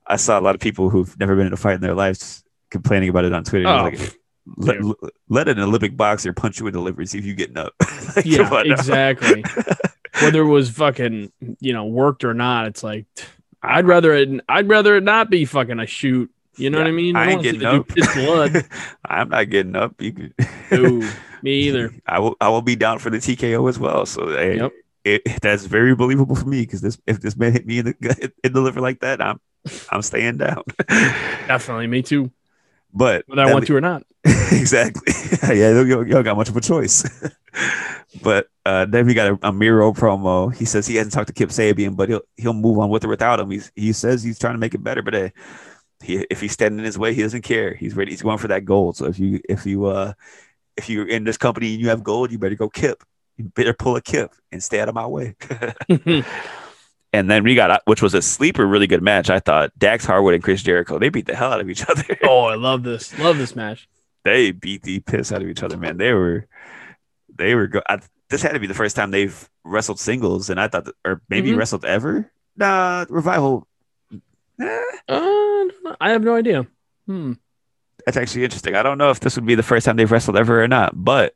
I 0.06 0.16
saw 0.16 0.39
a 0.39 0.43
lot 0.43 0.55
of 0.55 0.60
people 0.60 0.90
who've 0.90 1.18
never 1.18 1.36
been 1.36 1.47
in 1.47 1.52
a 1.52 1.56
fight 1.56 1.74
in 1.76 1.81
their 1.81 1.94
lives 1.94 2.43
complaining 2.70 3.09
about 3.09 3.24
it 3.24 3.32
on 3.32 3.44
Twitter. 3.44 3.68
Oh, 3.68 3.85
Like, 3.85 4.18
let, 4.56 4.76
let 5.28 5.48
an 5.48 5.59
Olympic 5.60 5.97
boxer 5.97 6.32
punch 6.32 6.60
you 6.60 6.66
in 6.66 6.74
the 6.74 6.81
liver, 6.81 7.05
see 7.06 7.18
if 7.18 7.24
you 7.24 7.35
getting 7.35 7.56
up. 7.56 7.72
Like, 8.16 8.26
yeah, 8.26 8.60
exactly. 8.64 9.43
Whether 10.22 10.43
it 10.43 10.48
was 10.48 10.70
fucking, 10.70 11.32
you 11.60 11.72
know, 11.72 11.86
worked 11.86 12.22
or 12.24 12.35
not, 12.35 12.66
it's 12.66 12.82
like 12.85 13.06
I'd 13.62 13.86
rather 13.86 14.12
it. 14.12 14.28
I'd 14.48 14.68
rather 14.68 14.97
it 14.97 15.02
not 15.05 15.31
be 15.31 15.44
fucking 15.47 15.81
a 15.81 15.86
shoot. 15.86 16.31
You 16.56 16.70
know 16.70 16.78
what 16.78 16.86
I 16.86 16.93
mean? 16.93 17.16
I 17.16 17.24
don't 17.26 17.32
ain't 17.35 17.43
getting 17.43 17.64
up. 17.64 17.86
blood. 18.14 18.66
I'm 19.05 19.28
not 19.28 19.51
getting 19.51 19.74
up. 19.76 20.01
You 20.01 20.31
Ooh, 20.72 21.09
me 21.43 21.52
either. 21.68 21.93
I 22.06 22.18
will. 22.20 22.36
I 22.40 22.48
will 22.48 22.62
be 22.62 22.76
down 22.76 22.98
for 22.98 23.10
the 23.10 23.18
TKO 23.18 23.68
as 23.68 23.78
well. 23.78 24.06
So 24.06 24.28
hey, 24.28 24.56
Yep. 24.59 24.72
it, 25.05 25.22
that's 25.43 25.66
very 25.66 25.94
believable 25.94 26.36
for 26.36 26.47
me 26.47 26.60
because 26.62 26.81
this 26.81 26.98
if 27.06 27.20
this 27.20 27.36
man 27.36 27.52
hit 27.52 27.66
me 27.66 27.78
in 27.78 27.85
the 27.86 27.94
gut- 27.94 28.32
in 28.44 28.52
the 28.52 28.60
liver 28.60 28.81
like 28.81 29.01
that, 29.01 29.20
I'm 29.20 29.40
I'm 29.90 30.02
staying 30.02 30.36
down. 30.39 30.62
Definitely, 30.89 31.86
me 31.89 32.02
too. 32.02 32.31
but 32.93 33.24
Whether 33.26 33.43
I 33.43 33.47
want 33.52 33.60
le- 33.62 33.66
to 33.66 33.76
or 33.76 33.81
not. 33.81 34.05
exactly. 34.24 35.12
yeah, 35.56 35.70
you, 35.82 35.85
you 35.85 36.05
don't 36.12 36.22
got 36.24 36.36
much 36.36 36.48
of 36.48 36.56
a 36.56 36.60
choice. 36.60 37.02
but 38.22 38.48
uh, 38.64 38.85
then 38.86 39.06
we 39.06 39.14
got 39.14 39.32
a, 39.32 39.48
a 39.48 39.52
Miro 39.52 39.93
promo. 39.93 40.55
He 40.55 40.64
says 40.64 40.86
he 40.86 40.97
hasn't 40.97 41.12
talked 41.12 41.26
to 41.28 41.32
Kip 41.35 41.51
Sabian, 41.51 41.97
but 41.97 42.09
he'll 42.09 42.22
he'll 42.36 42.52
move 42.55 42.78
on 42.78 42.89
with 42.89 43.05
or 43.05 43.09
without 43.09 43.40
him. 43.40 43.51
He's, 43.51 43.72
he 43.74 43.93
says 43.93 44.22
he's 44.22 44.39
trying 44.39 44.55
to 44.55 44.59
make 44.59 44.74
it 44.74 44.82
better, 44.85 45.02
but 45.02 45.14
uh, 45.14 45.28
he, 46.05 46.26
if 46.31 46.40
he's 46.40 46.52
standing 46.52 46.78
in 46.81 46.85
his 46.85 46.98
way, 46.98 47.14
he 47.14 47.22
doesn't 47.22 47.43
care. 47.43 47.74
He's 47.74 47.94
ready. 47.97 48.10
He's 48.12 48.22
going 48.22 48.39
for 48.39 48.48
that 48.48 48.64
gold. 48.64 48.97
So 48.97 49.06
if 49.06 49.18
you 49.18 49.40
if 49.48 49.64
you 49.66 49.86
uh 49.86 50.12
if 50.76 50.89
you're 50.90 51.06
in 51.09 51.24
this 51.24 51.36
company 51.36 51.72
and 51.72 51.81
you 51.81 51.89
have 51.89 52.02
gold, 52.05 52.31
you 52.32 52.39
better 52.39 52.55
go 52.56 52.68
Kip. 52.68 53.02
You 53.36 53.44
better 53.55 53.72
pull 53.74 53.97
a 53.97 54.01
Kip 54.02 54.32
and 54.52 54.62
stay 54.62 54.81
out 54.81 54.89
of 54.89 54.94
my 54.94 55.06
way. 55.06 55.35
and 57.12 57.31
then 57.31 57.44
we 57.44 57.55
got 57.55 57.82
which 57.86 58.02
was 58.02 58.14
a 58.14 58.22
sleeper, 58.22 58.66
really 58.66 58.86
good 58.86 59.02
match. 59.02 59.31
I 59.31 59.40
thought 59.40 59.70
Dax 59.78 60.05
Harwood 60.05 60.35
and 60.35 60.43
Chris 60.43 60.62
Jericho 60.62 60.98
they 60.98 61.09
beat 61.09 61.26
the 61.26 61.35
hell 61.36 61.52
out 61.52 61.60
of 61.60 61.70
each 61.70 61.85
other. 61.89 62.18
oh, 62.24 62.44
I 62.44 62.55
love 62.56 62.82
this. 62.82 63.16
Love 63.18 63.39
this 63.39 63.55
match. 63.56 63.89
they 64.24 64.51
beat 64.52 64.82
the 64.82 65.01
piss 65.01 65.32
out 65.32 65.43
of 65.43 65.48
each 65.48 65.62
other, 65.62 65.76
man. 65.76 65.97
They 65.97 66.12
were, 66.12 66.47
they 67.35 67.55
were. 67.55 67.66
Go- 67.68 67.82
I, 67.89 68.01
this 68.31 68.43
had 68.43 68.52
to 68.52 68.60
be 68.60 68.66
the 68.66 68.74
first 68.74 68.97
time 68.97 69.10
they've 69.10 69.48
wrestled 69.64 70.01
singles, 70.01 70.51
and 70.51 70.59
I 70.60 70.66
thought, 70.68 70.86
that, 70.86 70.94
or 71.05 71.20
maybe 71.28 71.51
Mhm. 71.52 71.59
wrestled 71.59 71.85
ever. 71.85 72.31
Nah, 72.56 73.05
revival. 73.09 73.66
Eh, 74.60 74.81
Uh, 75.09 75.14
I. 75.18 75.94
I 76.01 76.10
have 76.10 76.22
no 76.22 76.35
idea. 76.35 76.66
Hmm. 77.06 77.32
that's 78.06 78.16
actually 78.16 78.44
interesting. 78.44 78.74
I 78.74 78.82
don't 78.82 78.98
know 78.98 79.10
if 79.10 79.20
this 79.20 79.36
would 79.36 79.44
be 79.47 79.55
the 79.55 79.62
first 79.62 79.85
time 79.86 79.97
they've 79.97 80.10
wrestled 80.10 80.36
ever 80.36 80.62
or 80.62 80.68
not, 80.68 80.93
but 80.94 81.35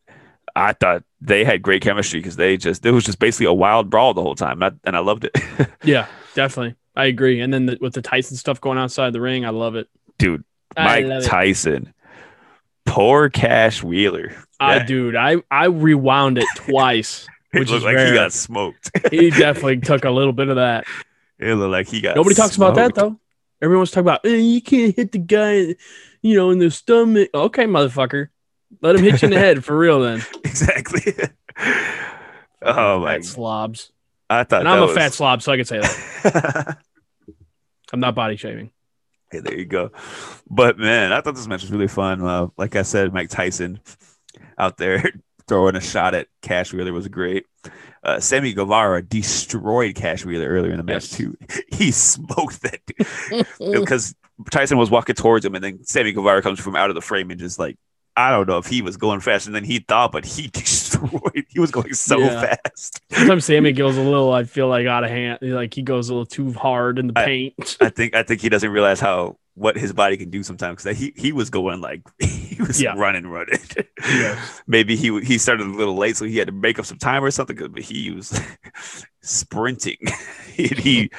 I 0.57 0.73
thought 0.73 1.05
they 1.21 1.45
had 1.45 1.63
great 1.63 1.83
chemistry 1.83 2.21
because 2.21 2.37
they 2.37 2.57
just 2.57 2.85
it 2.87 2.91
was 2.93 3.05
just 3.05 3.19
basically 3.19 3.47
a 3.47 3.53
wild 3.53 3.91
brawl 3.91 4.15
the 4.15 4.23
whole 4.23 4.35
time, 4.35 4.63
and 4.63 4.75
I, 4.75 4.89
and 4.89 4.97
I 4.97 5.01
loved 5.01 5.25
it, 5.25 5.37
Yeah, 5.85 6.07
definitely. 6.35 6.75
I 6.97 7.05
agree. 7.07 7.41
And 7.41 7.53
then 7.53 7.67
the, 7.67 7.79
with 7.81 7.93
the 7.95 8.03
Tyson 8.03 8.37
stuff 8.37 8.61
going 8.61 8.77
outside 8.79 9.13
the 9.13 9.21
ring, 9.21 9.45
I 9.45 9.51
love 9.51 9.77
it. 9.77 9.89
dude. 10.19 10.43
I 10.77 10.85
Mike 11.03 11.05
it. 11.07 11.25
Tyson, 11.25 11.93
poor 12.87 13.29
Cash 13.31 13.83
Wheeler. 13.83 14.35
That- 14.61 14.87
dude, 14.87 15.17
I 15.17 15.37
I 15.51 15.67
rewound 15.67 16.39
it 16.39 16.47
twice. 16.57 17.27
it 17.53 17.61
which 17.61 17.71
looked 17.71 17.79
is 17.81 17.85
like 17.85 17.99
he 17.99 18.15
got 18.15 18.33
smoked. 18.33 18.91
he 19.11 19.31
definitely 19.31 19.79
took 19.81 20.05
a 20.05 20.11
little 20.11 20.33
bit 20.33 20.49
of 20.49 20.57
that. 20.57 20.85
It 21.39 21.55
looked 21.55 21.73
like 21.73 21.89
he 21.89 22.01
got. 22.01 22.17
Nobody 22.17 22.35
talks 22.35 22.57
about 22.57 22.75
that 22.77 22.95
smoked. 22.95 22.97
though. 22.97 23.21
Everyone's 23.61 23.91
talking 23.91 24.07
about 24.07 24.25
eh, 24.25 24.37
you 24.37 24.63
can't 24.63 24.95
hit 24.95 25.13
the 25.13 25.19
guy, 25.19 25.75
you 26.23 26.37
know, 26.37 26.51
in 26.51 26.59
the 26.59 26.71
stomach. 26.71 27.31
Okay, 27.35 27.65
motherfucker, 27.65 28.29
let 28.83 28.97
him 28.97 29.03
hit 29.03 29.23
you 29.23 29.27
in 29.27 29.35
the 29.35 29.39
head 29.41 29.65
for 29.65 29.77
real. 29.77 30.01
Then 30.01 30.23
exactly. 30.45 31.15
oh 32.63 33.01
my! 33.01 33.15
fat 33.15 33.25
slobs. 33.25 33.93
I 34.31 34.45
thought 34.45 34.61
And 34.61 34.69
I'm 34.69 34.79
that 34.79 34.85
a 34.85 34.87
was... 34.87 34.97
fat 34.97 35.13
slob, 35.13 35.43
so 35.43 35.53
I 35.53 35.57
can 35.57 35.65
say 35.65 35.81
that. 35.81 36.79
I'm 37.93 38.01
not 38.01 38.15
body 38.15 38.37
shaming. 38.37 38.71
hey, 39.33 39.41
there 39.41 39.59
you 39.59 39.65
go. 39.65 39.91
But 40.49 40.79
man, 40.79 41.13
I 41.13 41.21
thought 41.21 41.35
this 41.35 41.47
match 41.47 41.63
was 41.63 41.73
really 41.73 41.89
fun. 41.89 42.23
Uh, 42.23 42.49
like 42.59 42.77
I 42.77 42.83
said, 42.83 43.13
Mike 43.13 43.31
Tyson 43.31 43.81
out 44.59 44.77
there 44.77 45.11
throwing 45.49 45.77
a 45.77 45.81
shot 45.81 46.15
at 46.15 46.29
Cash 46.43 46.73
Wheeler 46.73 46.93
was 46.93 47.09
great. 47.09 47.47
Uh, 48.09 48.21
Sammy 48.21 48.53
Guevara 48.55 49.03
destroyed 49.03 49.95
Cash 49.95 50.25
Wheeler 50.25 50.49
earlier 50.49 50.71
in 50.73 50.79
the 50.79 50.83
match 50.83 51.11
Yes. 51.13 51.17
too. 51.19 51.37
He 51.73 51.91
smoked 51.91 52.63
that 52.63 52.81
dude 52.87 53.47
because 53.83 54.15
Tyson 54.51 54.79
was 54.79 54.91
walking 54.91 55.15
towards 55.15 55.45
him, 55.45 55.55
and 55.55 55.63
then 55.63 55.85
Sammy 55.85 56.13
Guevara 56.13 56.43
comes 56.43 56.59
from 56.59 56.75
out 56.75 56.91
of 56.91 56.95
the 56.95 57.01
frame 57.03 57.31
and 57.31 57.39
just 57.39 57.59
like 57.59 57.77
I 58.19 58.31
don't 58.31 58.49
know 58.49 58.59
if 58.59 58.67
he 58.67 58.83
was 58.83 58.97
going 58.97 59.21
faster 59.21 59.51
than 59.53 59.63
he 59.65 59.79
thought, 59.79 60.11
but 60.13 60.25
he 60.25 60.49
destroyed. 60.53 61.45
He 61.49 61.61
was 61.61 61.71
going 61.71 61.95
so 61.95 62.19
Yeah. 62.19 62.57
fast. 62.65 63.01
Sometimes 63.13 63.45
Sammy 63.45 63.73
goes 63.73 63.97
a 63.97 64.03
little. 64.03 64.33
I 64.33 64.45
feel 64.45 64.69
like 64.69 64.87
out 64.87 65.05
of 65.05 65.11
hand. 65.11 65.39
Like 65.41 65.73
he 65.73 65.83
goes 65.83 66.09
a 66.09 66.15
little 66.15 66.27
too 66.27 66.53
hard 66.53 66.99
in 66.99 67.07
the 67.09 67.13
I- 67.19 67.25
paint. 67.25 67.77
I 67.81 67.89
think 67.99 68.15
I 68.15 68.23
think 68.25 68.41
he 68.41 68.49
doesn't 68.49 68.71
realize 68.71 68.99
how 69.01 69.39
what 69.55 69.77
his 69.77 69.93
body 69.93 70.17
can 70.17 70.31
do 70.31 70.43
sometimes 70.43 70.83
because 70.83 70.99
he 70.99 71.13
he 71.17 71.33
was 71.33 71.51
going 71.51 71.81
like 71.81 72.03
he 72.19 72.61
was 72.63 72.81
Yeah. 72.83 72.95
running 72.97 73.27
running. 73.27 73.59
Yes. 74.05 74.63
Maybe 74.67 74.97
he 74.97 75.21
he 75.21 75.39
started 75.39 75.67
a 75.67 75.71
little 75.71 75.97
late, 75.97 76.17
so 76.17 76.25
he 76.25 76.39
had 76.39 76.47
to 76.49 76.53
make 76.53 76.79
up 76.79 76.87
some 76.87 76.99
time 76.99 77.23
or 77.25 77.31
something. 77.31 77.57
'cause- 77.57 77.69
But 77.69 77.83
he 77.83 78.11
was 78.11 78.41
sprinting. 79.23 79.97
he, 80.53 80.67
he 80.69 81.11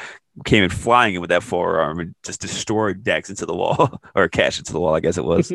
came 0.45 0.63
in 0.63 0.69
flying 0.69 1.15
in 1.15 1.21
with 1.21 1.30
that 1.30 1.43
forearm 1.43 1.99
and 1.99 2.15
just 2.23 2.41
destroyed 2.41 3.03
Dax 3.03 3.30
into 3.30 3.45
the 3.45 3.55
wall 3.55 4.01
or 4.15 4.27
Cash 4.30 4.59
into 4.59 4.71
the 4.73 4.80
wall, 4.80 4.95
I 4.95 4.99
guess 4.99 5.17
it 5.17 5.23
was. 5.26 5.51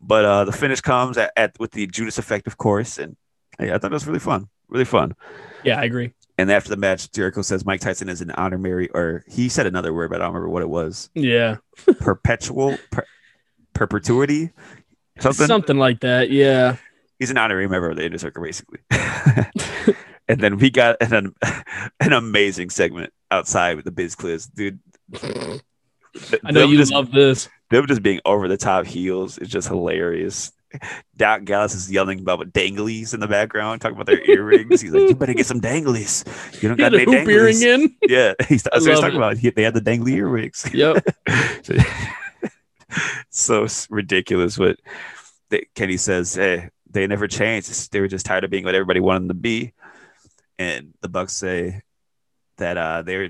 But 0.00 0.24
uh 0.24 0.44
the 0.44 0.52
finish 0.52 0.80
comes 0.80 1.18
at, 1.18 1.32
at 1.36 1.58
with 1.58 1.72
the 1.72 1.86
Judas 1.86 2.18
effect, 2.18 2.46
of 2.46 2.56
course, 2.56 2.98
and 2.98 3.16
yeah, 3.60 3.74
I 3.74 3.78
thought 3.78 3.90
it 3.90 3.94
was 3.94 4.06
really 4.06 4.20
fun, 4.20 4.48
really 4.68 4.84
fun. 4.84 5.14
Yeah, 5.64 5.80
I 5.80 5.84
agree. 5.84 6.12
And 6.38 6.52
after 6.52 6.70
the 6.70 6.76
match, 6.76 7.10
Jericho 7.10 7.42
says 7.42 7.66
Mike 7.66 7.80
Tyson 7.80 8.08
is 8.08 8.20
an 8.20 8.30
honorary, 8.30 8.88
or 8.90 9.24
he 9.26 9.48
said 9.48 9.66
another 9.66 9.92
word, 9.92 10.10
but 10.10 10.20
I 10.20 10.26
don't 10.26 10.34
remember 10.34 10.50
what 10.50 10.62
it 10.62 10.68
was. 10.68 11.10
Yeah, 11.14 11.56
Perpetual, 11.98 12.78
per, 12.92 13.04
perpetuity, 13.74 14.50
something. 15.18 15.46
something 15.46 15.78
like 15.78 16.00
that. 16.00 16.30
Yeah. 16.30 16.76
He's 17.18 17.30
an 17.30 17.38
honorary 17.38 17.68
member 17.68 17.90
of 17.90 17.96
the 17.96 18.06
inner 18.06 18.18
circle, 18.18 18.44
basically. 18.44 18.78
and 20.28 20.40
then 20.40 20.58
we 20.58 20.70
got 20.70 20.96
an 21.00 21.34
an 22.00 22.12
amazing 22.12 22.70
segment 22.70 23.12
outside 23.30 23.74
with 23.74 23.84
the 23.84 23.90
Biz 23.90 24.14
Cliz, 24.14 24.46
dude. 24.46 24.78
I 25.22 26.52
know 26.52 26.60
them 26.60 26.70
you 26.70 26.76
just, 26.76 26.92
love 26.92 27.10
this. 27.10 27.48
Them 27.70 27.86
just 27.86 28.02
being 28.02 28.20
over 28.24 28.48
the 28.48 28.56
top 28.56 28.86
heels 28.86 29.38
is 29.38 29.48
just 29.48 29.68
hilarious. 29.68 30.52
Doc 31.16 31.44
Gallows 31.44 31.74
is 31.74 31.90
yelling 31.90 32.20
about 32.20 32.52
danglies 32.52 33.14
in 33.14 33.20
the 33.20 33.26
background, 33.26 33.80
talking 33.80 33.96
about 33.96 34.06
their 34.06 34.22
earrings. 34.30 34.80
He's 34.80 34.92
like, 34.92 35.08
"You 35.08 35.14
better 35.14 35.34
get 35.34 35.46
some 35.46 35.60
danglies. 35.60 36.24
You 36.62 36.68
don't 36.68 36.78
got 36.78 36.94
any 36.94 37.04
hoop 37.04 37.26
danglies." 37.26 37.62
in. 37.62 37.96
Yeah, 38.06 38.34
he's, 38.48 38.62
that's 38.64 38.80
what 38.80 38.90
he's 38.90 39.00
talking 39.00 39.14
it. 39.14 39.18
about. 39.18 39.38
He, 39.38 39.50
they 39.50 39.62
had 39.62 39.74
the 39.74 39.80
dangly 39.80 40.12
earwigs. 40.12 40.68
Yep. 40.72 41.06
so 43.30 43.64
s- 43.64 43.88
ridiculous. 43.90 44.58
But 44.58 44.78
they, 45.48 45.66
Kenny 45.74 45.96
says, 45.96 46.34
"Hey, 46.34 46.68
they 46.90 47.06
never 47.06 47.28
changed. 47.28 47.90
They 47.92 48.00
were 48.00 48.08
just 48.08 48.26
tired 48.26 48.44
of 48.44 48.50
being 48.50 48.64
what 48.64 48.74
everybody 48.74 49.00
wanted 49.00 49.20
them 49.20 49.28
to 49.28 49.34
be." 49.34 49.72
And 50.58 50.92
the 51.00 51.08
Bucks 51.08 51.32
say 51.32 51.82
that 52.58 52.76
uh, 52.76 53.02
they 53.02 53.16
were 53.16 53.28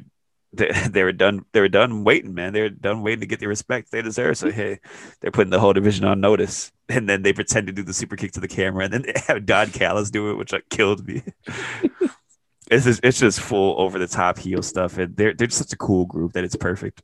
they, 0.52 0.70
they 0.90 1.02
were 1.04 1.12
done. 1.12 1.44
They 1.52 1.60
were 1.60 1.68
done 1.68 2.04
waiting, 2.04 2.34
man. 2.34 2.52
They 2.52 2.62
were 2.62 2.68
done 2.70 3.02
waiting 3.02 3.20
to 3.20 3.26
get 3.26 3.40
the 3.40 3.48
respect 3.48 3.90
they 3.90 4.02
deserve. 4.02 4.36
So 4.38 4.50
hey, 4.50 4.80
they're 5.20 5.30
putting 5.30 5.50
the 5.50 5.60
whole 5.60 5.72
division 5.72 6.04
on 6.04 6.20
notice. 6.20 6.72
And 6.88 7.06
then 7.08 7.22
they 7.22 7.34
pretend 7.34 7.66
to 7.66 7.72
do 7.72 7.82
the 7.82 7.92
super 7.92 8.16
kick 8.16 8.32
to 8.32 8.40
the 8.40 8.48
camera, 8.48 8.84
and 8.84 8.92
then 8.92 9.02
they 9.02 9.12
have 9.26 9.44
Don 9.44 9.70
Callis 9.70 10.10
do 10.10 10.30
it, 10.30 10.34
which 10.38 10.52
like 10.52 10.68
killed 10.70 11.06
me. 11.06 11.22
it's 12.70 12.84
just, 12.84 13.00
it's 13.02 13.18
just 13.20 13.40
full 13.40 13.80
over 13.80 13.98
the 13.98 14.06
top 14.06 14.38
heel 14.38 14.62
stuff, 14.62 14.98
and 14.98 15.16
they're 15.16 15.34
they're 15.34 15.46
just 15.46 15.58
such 15.58 15.72
a 15.72 15.76
cool 15.76 16.06
group 16.06 16.32
that 16.32 16.44
it's 16.44 16.56
perfect. 16.56 17.02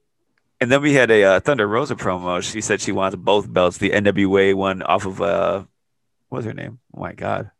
And 0.60 0.70
then 0.72 0.80
we 0.82 0.94
had 0.94 1.10
a 1.10 1.22
uh, 1.24 1.40
Thunder 1.40 1.66
Rosa 1.66 1.96
promo. 1.96 2.42
She 2.42 2.60
said 2.60 2.80
she 2.80 2.92
wants 2.92 3.16
both 3.16 3.52
belts, 3.52 3.78
the 3.78 3.90
NWA 3.90 4.54
one 4.54 4.82
off 4.82 5.04
of 5.06 5.20
uh, 5.20 5.64
what 6.28 6.38
was 6.38 6.46
her 6.46 6.54
name? 6.54 6.80
Oh 6.96 7.00
my 7.00 7.12
god, 7.12 7.50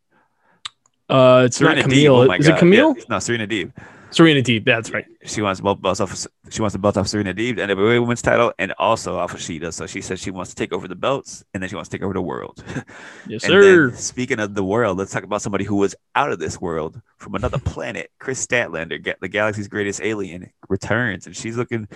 Uh, 1.09 1.43
it's 1.47 1.61
not 1.61 1.77
Deeb. 1.77 1.83
Camille. 1.83 2.17
Oh 2.17 2.25
my 2.25 2.37
Is 2.37 2.49
God. 2.49 2.57
it 2.57 2.59
Camille? 2.59 2.95
Yeah, 2.97 3.05
no, 3.09 3.19
Serena 3.19 3.47
Deeb. 3.47 3.73
Serena 4.15 4.41
Deeb. 4.43 4.65
That's 4.65 4.91
right. 4.93 5.05
She 5.25 5.43
wants 5.43 5.61
both 5.61 5.83
belts 5.83 6.01
off. 6.01 6.13
Of, 6.13 6.27
she 6.51 6.61
wants 6.63 6.73
the 6.73 6.79
belt 6.79 6.97
off 6.97 7.09
Serena 7.09 7.35
Deeb, 7.35 7.57
the 7.57 7.63
NWA 7.63 8.01
Women's 8.01 8.23
title, 8.23 8.53
and 8.59 8.73
also 8.79 9.17
off 9.17 9.35
of 9.35 9.41
Shida. 9.41 9.73
So 9.73 9.87
she 9.87 10.01
said 10.01 10.19
she 10.19 10.31
wants 10.31 10.51
to 10.51 10.57
take 10.57 10.73
over 10.73 10.87
the 10.87 10.95
belts, 10.95 11.45
and 11.53 11.63
then 11.63 11.69
she 11.69 11.75
wants 11.75 11.89
to 11.91 11.97
take 11.99 12.05
over 12.05 12.15
the 12.15 12.23
world. 12.23 12.63
Yes, 13.27 13.43
And 13.45 13.51
sir. 13.53 13.89
then, 13.91 13.97
speaking 13.97 14.39
of 14.39 14.55
the 14.55 14.63
world, 14.63 14.99
let's 14.99 15.11
talk 15.11 15.25
about 15.25 15.41
somebody 15.43 15.65
who 15.65 15.77
was 15.77 15.95
out 16.15 16.31
of 16.31 16.39
this 16.39 16.61
world 16.61 17.01
from 17.17 17.35
another 17.35 17.59
planet. 17.65 18.11
Kris 18.19 18.45
Statlander, 18.47 19.17
the 19.21 19.29
galaxy's 19.29 19.67
greatest 19.69 20.01
alien, 20.03 20.51
returns, 20.69 21.27
and 21.27 21.35
she's 21.35 21.57
looking, 21.57 21.89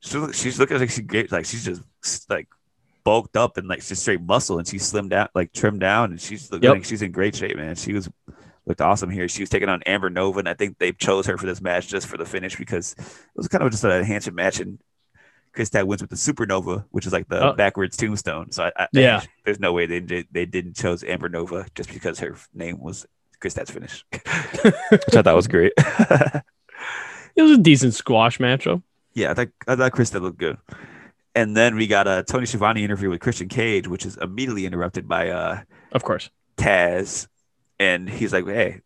she's, 0.00 0.58
looking 0.58 0.78
like 0.78 0.90
she's 0.90 1.00
great, 1.06 1.30
like 1.30 1.44
she's 1.44 1.64
just 1.64 2.28
like 2.30 2.48
bulked 3.04 3.36
up 3.36 3.56
and 3.56 3.68
like 3.68 3.84
just 3.84 4.02
straight 4.02 4.20
muscle, 4.22 4.58
and 4.58 4.66
she 4.66 4.78
slimmed 4.78 5.10
down, 5.10 5.28
like 5.34 5.52
trimmed 5.52 5.80
down, 5.80 6.10
and 6.10 6.20
she's 6.20 6.50
looking 6.50 6.68
Yep. 6.68 6.74
like 6.76 6.84
she's 6.84 7.02
in 7.02 7.12
great 7.12 7.36
shape, 7.36 7.56
man. 7.56 7.74
She 7.76 7.92
was 7.92 8.08
looked 8.66 8.80
awesome 8.80 9.10
here. 9.10 9.28
She 9.28 9.42
was 9.42 9.50
taking 9.50 9.68
on 9.68 9.82
Amber 9.84 10.10
Nova, 10.10 10.38
and 10.40 10.48
I 10.48 10.54
think 10.54 10.78
they 10.78 10.92
chose 10.92 11.26
her 11.26 11.36
for 11.38 11.46
this 11.46 11.60
match 11.60 11.88
just 11.88 12.06
for 12.06 12.16
the 12.16 12.24
finish 12.24 12.56
because 12.56 12.92
it 12.98 13.06
was 13.36 13.48
kind 13.48 13.62
of 13.64 13.70
just 13.70 13.84
a 13.84 14.04
handshake 14.04 14.34
match, 14.34 14.60
and 14.60 14.78
Chris 15.52 15.68
Tag 15.70 15.84
wins 15.84 16.00
with 16.00 16.10
the 16.10 16.16
Supernova, 16.16 16.84
which 16.90 17.06
is 17.06 17.12
like 17.12 17.28
the 17.28 17.50
Oh. 17.50 17.52
backwards 17.52 17.96
tombstone. 17.96 18.52
So 18.52 18.64
I, 18.64 18.72
I, 18.84 18.88
Yeah. 18.92 19.22
there's 19.44 19.60
no 19.60 19.72
way 19.72 19.86
they 19.86 20.00
did 20.00 20.26
they 20.30 20.46
didn't 20.46 20.76
chose 20.76 21.04
Amber 21.04 21.28
Nova 21.28 21.66
just 21.74 21.92
because 21.92 22.18
her 22.20 22.36
name 22.54 22.78
was 22.80 23.06
Chris 23.40 23.54
Tag's 23.54 23.70
finish, 23.70 24.04
which 24.12 25.16
I 25.16 25.22
thought 25.22 25.34
was 25.36 25.48
great. 25.48 25.72
It 27.34 27.40
was 27.42 27.52
a 27.52 27.58
decent 27.58 27.94
squash 27.94 28.38
matchup. 28.38 28.82
Yeah, 29.14 29.30
I 29.30 29.34
thought 29.34 29.48
I 29.66 29.76
thought 29.76 29.92
Chris 29.92 30.10
did 30.10 30.20
looked 30.22 30.38
good. 30.38 30.58
And 31.34 31.56
then 31.56 31.76
we 31.76 31.86
got 31.86 32.06
a 32.06 32.22
Tony 32.22 32.44
Schiavone 32.44 32.84
interview 32.84 33.08
with 33.08 33.20
Christian 33.20 33.48
Cage, 33.48 33.88
which 33.88 34.04
is 34.04 34.18
immediately 34.18 34.66
interrupted 34.66 35.08
by 35.08 35.30
uh 35.30 35.60
Of 35.92 36.02
course. 36.04 36.28
Taz, 36.58 37.26
and 37.82 38.08
he's 38.08 38.32
like, 38.32 38.46
"Hey, 38.46 38.80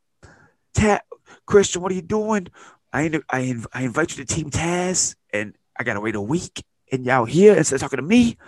Taz, 0.75 1.01
Christian, 1.45 1.83
what 1.83 1.93
are 1.93 1.95
you 1.95 2.03
doing? 2.03 2.49
I 2.93 3.05
I, 3.29 3.43
inv- 3.43 3.67
I 3.73 3.83
invite 3.83 4.17
you 4.17 4.25
to 4.25 4.35
Team 4.35 4.51
Taz, 4.51 5.17
and 5.33 5.55
I 5.79 5.85
gotta 5.85 6.01
wait 6.01 6.15
a 6.15 6.21
week, 6.21 6.65
and 6.91 7.05
y'all 7.05 7.27
here 7.27 7.55
instead 7.55 7.77
of 7.77 7.83
talking 7.83 7.99
to 7.99 8.03
me. 8.03 8.39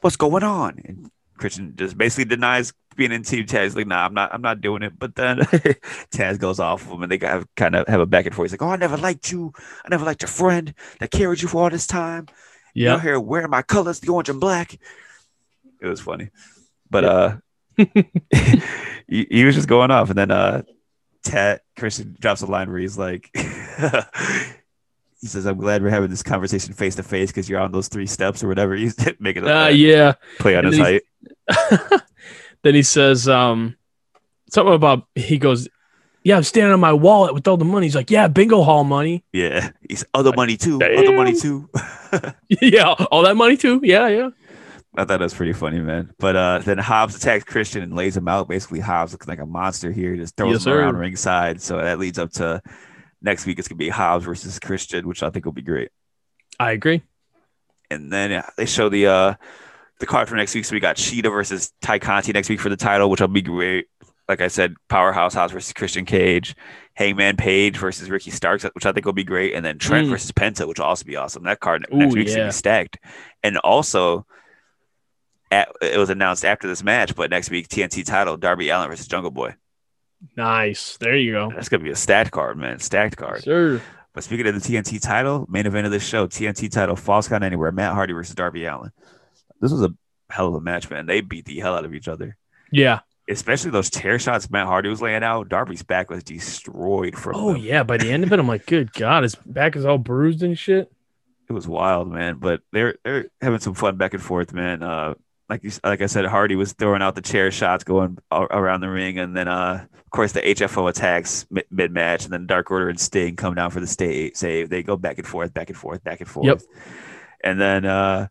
What's 0.00 0.16
going 0.16 0.44
on?" 0.44 0.80
And 0.84 1.10
Christian 1.36 1.74
just 1.76 1.98
basically 1.98 2.26
denies 2.26 2.72
being 2.96 3.10
in 3.10 3.24
Team 3.24 3.44
Taz. 3.46 3.74
Like, 3.74 3.88
nah, 3.88 4.04
I'm 4.04 4.14
not. 4.14 4.32
I'm 4.32 4.42
not 4.42 4.60
doing 4.60 4.82
it. 4.82 4.96
But 4.96 5.16
then 5.16 5.38
Taz 6.14 6.38
goes 6.38 6.60
off 6.60 6.86
of 6.86 6.92
him, 6.92 7.02
and 7.02 7.10
they 7.10 7.18
kind 7.18 7.74
of 7.74 7.88
have 7.88 8.00
a 8.00 8.06
back 8.06 8.26
and 8.26 8.34
forth. 8.34 8.50
He's 8.50 8.60
like, 8.60 8.62
"Oh, 8.62 8.72
I 8.72 8.76
never 8.76 8.96
liked 8.96 9.32
you. 9.32 9.52
I 9.84 9.88
never 9.90 10.04
liked 10.04 10.22
your 10.22 10.28
friend 10.28 10.72
that 11.00 11.10
carried 11.10 11.42
you 11.42 11.48
for 11.48 11.64
all 11.64 11.70
this 11.70 11.88
time. 11.88 12.28
Yeah. 12.72 12.92
You're 12.92 13.00
here 13.00 13.20
wearing 13.20 13.50
my 13.50 13.62
colors, 13.62 13.98
the 13.98 14.12
orange 14.12 14.28
and 14.28 14.38
black." 14.40 14.78
It 15.80 15.88
was 15.88 16.00
funny, 16.00 16.30
but 16.88 17.04
uh, 17.04 17.36
he, 19.08 19.26
he 19.30 19.44
was 19.44 19.54
just 19.54 19.68
going 19.68 19.90
off, 19.90 20.08
and 20.10 20.18
then 20.18 20.30
uh, 20.30 20.62
Tat 21.22 21.62
Christian 21.76 22.16
drops 22.20 22.42
a 22.42 22.46
line 22.46 22.70
where 22.70 22.78
he's 22.78 22.98
like, 22.98 23.30
he 23.34 25.26
says, 25.26 25.46
"I'm 25.46 25.56
glad 25.58 25.82
we're 25.82 25.90
having 25.90 26.10
this 26.10 26.22
conversation 26.22 26.74
face 26.74 26.96
to 26.96 27.02
face 27.02 27.30
because 27.30 27.48
you're 27.48 27.60
on 27.60 27.72
those 27.72 27.88
three 27.88 28.06
steps 28.06 28.42
or 28.44 28.48
whatever." 28.48 28.74
He's 28.76 28.96
making 29.20 29.44
a 29.46 29.48
Uh, 29.64 29.68
yeah. 29.68 30.14
play 30.38 30.56
on 30.56 30.64
And 30.66 30.74
his 30.74 30.82
height. 30.82 31.02
then 32.62 32.74
he 32.74 32.82
says 32.82 33.28
um 33.28 33.76
something 34.50 34.74
about 34.74 35.06
he 35.14 35.38
goes, 35.38 35.68
Yeah, 36.22 36.36
I'm 36.36 36.42
standing 36.42 36.72
on 36.72 36.80
my 36.80 36.92
wallet 36.92 37.34
with 37.34 37.46
all 37.48 37.56
the 37.56 37.64
money. 37.64 37.86
He's 37.86 37.94
like, 37.96 38.10
Yeah, 38.10 38.28
bingo 38.28 38.62
hall 38.62 38.84
money. 38.84 39.24
Yeah, 39.32 39.70
he's 39.88 40.04
other 40.14 40.32
money 40.34 40.56
too. 40.56 40.76
Other 40.82 41.12
money 41.16 41.34
too. 41.38 41.68
yeah, 42.48 42.90
all 43.10 43.22
that 43.22 43.36
money 43.36 43.56
too. 43.56 43.80
Yeah, 43.82 44.08
yeah. 44.08 44.30
I 44.96 45.00
thought 45.00 45.08
that 45.08 45.20
was 45.20 45.34
pretty 45.34 45.52
funny, 45.52 45.80
man. 45.80 46.12
But 46.18 46.36
uh, 46.36 46.58
then 46.60 46.78
Hobbs 46.78 47.16
attacks 47.16 47.44
Christian 47.44 47.82
and 47.82 47.94
lays 47.96 48.16
him 48.16 48.28
out. 48.28 48.48
Basically, 48.48 48.80
Hobbs 48.80 49.12
looking 49.12 49.28
like 49.28 49.40
a 49.40 49.46
monster 49.46 49.90
here, 49.90 50.14
just 50.16 50.36
throws 50.36 50.52
Yes, 50.52 50.66
him 50.66 50.72
around 50.72 50.94
sir. 50.94 51.00
ringside. 51.00 51.60
So 51.60 51.78
that 51.78 51.98
leads 51.98 52.18
up 52.18 52.30
to 52.34 52.62
next 53.20 53.44
week. 53.46 53.58
It's 53.58 53.66
gonna 53.68 53.76
be 53.78 53.88
Hobbs 53.88 54.24
versus 54.24 54.58
Christian, 54.58 55.08
which 55.08 55.22
I 55.22 55.30
think 55.30 55.44
will 55.44 55.52
be 55.52 55.62
great. 55.62 55.90
I 56.60 56.72
agree. 56.72 57.02
And 57.90 58.12
then 58.12 58.32
uh, 58.32 58.42
they 58.56 58.66
show 58.66 58.88
the 58.88 59.06
uh 59.08 59.34
the 60.00 60.06
card 60.06 60.28
for 60.28 60.36
next 60.36 60.54
week. 60.54 60.64
So 60.64 60.74
we 60.74 60.80
got 60.80 60.96
Shida 60.96 61.30
versus 61.30 61.72
Tay 61.80 61.98
Conti 61.98 62.32
next 62.32 62.48
week 62.48 62.60
for 62.60 62.68
the 62.68 62.76
title, 62.76 63.10
which 63.10 63.20
will 63.20 63.28
be 63.28 63.42
great. 63.42 63.86
Like 64.28 64.40
I 64.40 64.48
said, 64.48 64.74
Powerhouse 64.88 65.34
House 65.34 65.52
versus 65.52 65.72
Christian 65.74 66.04
Cage, 66.06 66.56
Hangman 66.94 67.36
Page 67.36 67.76
versus 67.76 68.08
Ricky 68.08 68.30
Starks, 68.30 68.64
which 68.72 68.86
I 68.86 68.92
think 68.92 69.04
will 69.04 69.12
be 69.12 69.22
great, 69.24 69.54
and 69.54 69.64
then 69.64 69.78
Trent 69.78 70.06
Mm. 70.06 70.10
versus 70.10 70.32
Penta, 70.32 70.66
which 70.66 70.78
will 70.78 70.86
also 70.86 71.04
be 71.04 71.16
awesome. 71.16 71.42
That 71.44 71.60
card 71.60 71.84
Ooh, 71.92 71.96
next 71.98 72.14
week's 72.14 72.34
gonna 72.34 72.46
be 72.46 72.52
stacked. 72.52 72.98
And 73.42 73.58
also, 73.58 74.26
at, 75.54 75.68
it 75.80 75.98
was 75.98 76.10
announced 76.10 76.44
after 76.44 76.66
this 76.68 76.82
match, 76.82 77.14
but 77.14 77.30
next 77.30 77.50
week 77.50 77.68
TNT 77.68 78.04
title 78.04 78.36
Darby 78.36 78.68
Allin 78.70 78.88
versus 78.88 79.06
Jungle 79.06 79.30
Boy. 79.30 79.54
Nice. 80.36 80.96
There 80.96 81.16
you 81.16 81.32
go. 81.32 81.50
That's 81.54 81.68
gonna 81.68 81.84
be 81.84 81.90
a 81.90 81.96
stacked 81.96 82.30
card, 82.30 82.56
man. 82.56 82.78
Stacked 82.78 83.16
card. 83.16 83.44
Sure. 83.44 83.80
But 84.14 84.24
speaking 84.24 84.46
of 84.46 84.54
the 84.54 84.60
TNT 84.60 85.00
title, 85.02 85.44
main 85.50 85.66
event 85.66 85.86
of 85.86 85.92
this 85.92 86.06
show, 86.06 86.26
TNT 86.26 86.70
title, 86.70 86.96
Falls 86.96 87.28
Count 87.28 87.42
Anywhere, 87.44 87.72
Matt 87.72 87.94
Hardy 87.94 88.12
versus 88.12 88.34
Darby 88.34 88.64
Allin. 88.64 88.92
This 89.60 89.72
was 89.72 89.82
a 89.82 89.92
hell 90.30 90.48
of 90.48 90.54
a 90.54 90.60
match, 90.60 90.88
man. 90.88 91.06
They 91.06 91.20
beat 91.20 91.44
the 91.46 91.58
hell 91.58 91.74
out 91.74 91.84
of 91.84 91.94
each 91.94 92.08
other. 92.08 92.36
Yeah. 92.70 93.00
Especially 93.28 93.70
those 93.70 93.90
tear 93.90 94.18
shots 94.18 94.50
Matt 94.50 94.66
Hardy 94.66 94.88
was 94.88 95.02
laying 95.02 95.22
out. 95.24 95.48
Darby's 95.48 95.82
back 95.82 96.10
was 96.10 96.22
destroyed 96.22 97.16
from 97.16 97.34
Oh 97.36 97.52
them. 97.54 97.62
yeah. 97.62 97.82
By 97.82 97.96
the 97.96 98.10
end 98.10 98.22
of 98.24 98.32
it, 98.32 98.38
I'm 98.38 98.46
like, 98.48 98.66
good 98.66 98.92
God, 98.92 99.22
his 99.24 99.34
back 99.34 99.76
is 99.76 99.84
all 99.84 99.98
bruised 99.98 100.42
and 100.42 100.58
shit. 100.58 100.92
It 101.48 101.52
was 101.52 101.66
wild, 101.66 102.08
man. 102.08 102.36
But 102.36 102.60
they're 102.72 102.96
they're 103.04 103.26
having 103.40 103.60
some 103.60 103.74
fun 103.74 103.96
back 103.96 104.14
and 104.14 104.22
forth, 104.22 104.52
man. 104.52 104.82
Uh 104.82 105.14
like 105.48 105.62
you, 105.64 105.70
like 105.84 106.00
I 106.00 106.06
said, 106.06 106.24
Hardy 106.24 106.56
was 106.56 106.72
throwing 106.72 107.02
out 107.02 107.14
the 107.14 107.20
chair 107.22 107.50
shots 107.50 107.84
going 107.84 108.18
around 108.30 108.80
the 108.80 108.88
ring, 108.88 109.18
and 109.18 109.36
then 109.36 109.46
uh, 109.48 109.86
of 109.92 110.10
course 110.10 110.32
the 110.32 110.40
HFO 110.40 110.88
attacks 110.88 111.46
mid 111.70 111.92
match, 111.92 112.24
and 112.24 112.32
then 112.32 112.46
Dark 112.46 112.70
Order 112.70 112.88
and 112.88 112.98
Sting 112.98 113.36
come 113.36 113.54
down 113.54 113.70
for 113.70 113.80
the 113.80 113.86
stay 113.86 114.32
save. 114.32 114.70
They 114.70 114.82
go 114.82 114.96
back 114.96 115.18
and 115.18 115.26
forth, 115.26 115.52
back 115.52 115.68
and 115.68 115.76
forth, 115.78 116.02
back 116.02 116.20
and 116.20 116.28
forth. 116.28 116.46
Yep. 116.46 116.62
And 117.42 117.60
then 117.60 117.84
uh, 117.84 118.28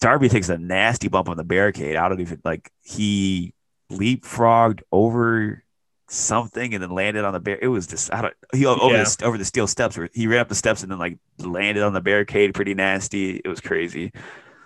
Darby 0.00 0.28
takes 0.28 0.48
a 0.48 0.58
nasty 0.58 1.08
bump 1.08 1.28
on 1.28 1.36
the 1.36 1.44
barricade. 1.44 1.96
I 1.96 2.08
don't 2.08 2.20
even 2.20 2.40
like 2.44 2.70
he 2.82 3.52
leapfrogged 3.90 4.82
over 4.92 5.62
something 6.08 6.74
and 6.74 6.82
then 6.82 6.90
landed 6.90 7.24
on 7.24 7.32
the 7.32 7.40
bar. 7.40 7.58
It 7.60 7.68
was 7.68 7.86
just 7.86 8.12
I 8.12 8.22
don't 8.22 8.34
he 8.52 8.64
over 8.64 8.94
Yeah. 8.94 9.02
the 9.04 9.24
over 9.24 9.38
the 9.38 9.44
steel 9.44 9.66
steps. 9.66 9.96
Where 9.96 10.08
he 10.14 10.26
ran 10.28 10.40
up 10.40 10.48
the 10.48 10.54
steps 10.54 10.82
and 10.82 10.92
then 10.92 10.98
like 10.98 11.18
landed 11.38 11.82
on 11.82 11.94
the 11.94 12.00
barricade. 12.00 12.54
Pretty 12.54 12.74
nasty. 12.74 13.40
It 13.44 13.48
was 13.48 13.60
crazy. 13.60 14.12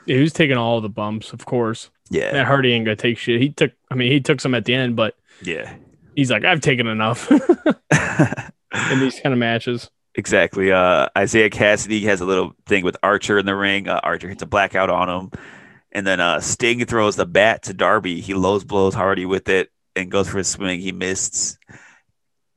Yeah, 0.07 0.17
he 0.17 0.23
was 0.23 0.33
taking 0.33 0.57
all 0.57 0.81
the 0.81 0.89
bumps, 0.89 1.33
of 1.33 1.45
course. 1.47 1.91
Yeah. 2.11 2.33
Matt 2.33 2.47
Hardy 2.47 2.73
ain't 2.73 2.85
gonna 2.85 2.97
take 2.97 3.19
shit. 3.19 3.41
He 3.41 3.51
took 3.51 3.73
I 3.91 3.95
mean, 3.95 4.11
he 4.13 4.21
took 4.21 4.41
some 4.41 4.55
at 4.55 4.65
the 4.65 4.75
end, 4.75 4.97
but 4.97 5.17
Yeah. 5.43 5.75
he's 6.15 6.31
like, 6.31 6.45
I've 6.45 6.61
taken 6.61 6.87
enough 6.87 7.31
in 7.31 9.01
these 9.01 9.19
kind 9.21 9.33
of 9.33 9.39
matches. 9.39 9.91
Exactly. 10.15 10.73
Uh, 10.73 11.09
Isiah 11.19 11.51
Kassidy 11.51 12.03
has 12.05 12.21
a 12.21 12.25
little 12.25 12.53
thing 12.67 12.85
with 12.85 12.97
Archer 13.03 13.39
in 13.39 13.45
the 13.47 13.55
ring. 13.55 13.87
Uh, 13.89 14.01
Archer 14.03 14.29
hits 14.29 14.43
a 14.43 14.47
blackout 14.47 14.89
on 14.89 15.09
him, 15.11 15.31
and 15.93 16.07
then 16.07 16.21
uh, 16.21 16.41
Sting 16.41 16.85
throws 16.87 17.17
the 17.17 17.27
bat 17.27 17.65
to 17.65 17.75
Darby. 17.75 18.21
He 18.23 18.33
lows 18.33 18.65
blows 18.65 18.95
Hardy 18.95 19.27
with 19.27 19.49
it 19.51 19.71
and 19.95 20.11
goes 20.11 20.29
for 20.29 20.39
a 20.39 20.45
swing. 20.45 20.81
He 20.81 20.93
missed. 20.93 21.59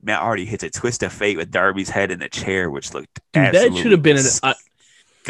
Matt 0.02 0.20
Hardy 0.20 0.46
hits 0.46 0.64
a 0.64 0.70
twist 0.70 1.02
of 1.02 1.12
fate 1.12 1.36
with 1.36 1.50
Darby's 1.50 1.90
head 1.90 2.10
in 2.10 2.18
the 2.20 2.30
chair, 2.30 2.70
which 2.70 2.94
looked 2.94 3.20
Dude, 3.34 3.52
that 3.52 3.76
should 3.76 3.92
have 3.92 4.02
been 4.02 4.16
an 4.16 4.24
uh, 4.42 4.54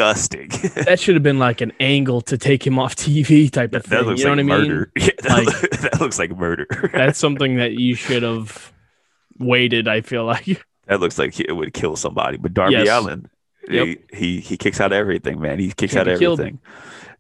disgusting. 0.01 0.49
that 0.85 0.99
should 1.01 1.15
have 1.15 1.23
been 1.23 1.39
like 1.39 1.61
an 1.61 1.73
angle 1.81 2.21
to 2.23 2.39
take 2.39 2.67
him 2.67 2.79
off 2.79 2.95
TV 2.97 3.51
type 3.51 3.75
of 3.75 3.83
that 3.85 3.89
thing. 3.89 4.07
looks 4.07 4.21
You 4.21 4.27
know 4.35 4.43
like 4.43 4.49
what 4.49 4.61
I 4.61 4.69
mean? 4.69 4.87
Yeah, 4.97 5.11
that, 5.23 5.47
Like- 5.47 5.81
that 5.81 6.01
looks 6.01 6.19
like 6.19 6.37
murder. 6.37 6.67
That's 6.93 7.19
something 7.19 7.57
that 7.57 7.73
you 7.73 7.95
should 7.95 8.23
have 8.23 8.73
waited. 9.39 9.89
I 9.89 10.01
feel 10.01 10.25
like. 10.25 10.65
that 10.87 11.01
looks 11.01 11.19
like 11.19 11.39
it 11.41 11.53
would 11.53 11.73
kill 11.73 11.97
somebody. 11.97 12.37
But 12.37 12.55
Darby 12.55 12.75
Yes. 12.75 12.89
Allen, 12.89 13.29
Yep. 13.69 13.87
he, 13.87 13.99
he 14.17 14.41
he 14.41 14.57
kicks 14.57 14.81
out 14.81 14.93
everything, 14.93 15.41
man. 15.41 15.59
He 15.59 15.71
kicks 15.71 15.93
Can't 15.93 16.09
out 16.09 16.15
be 16.15 16.19
killed. 16.19 16.41
everything. 16.41 16.61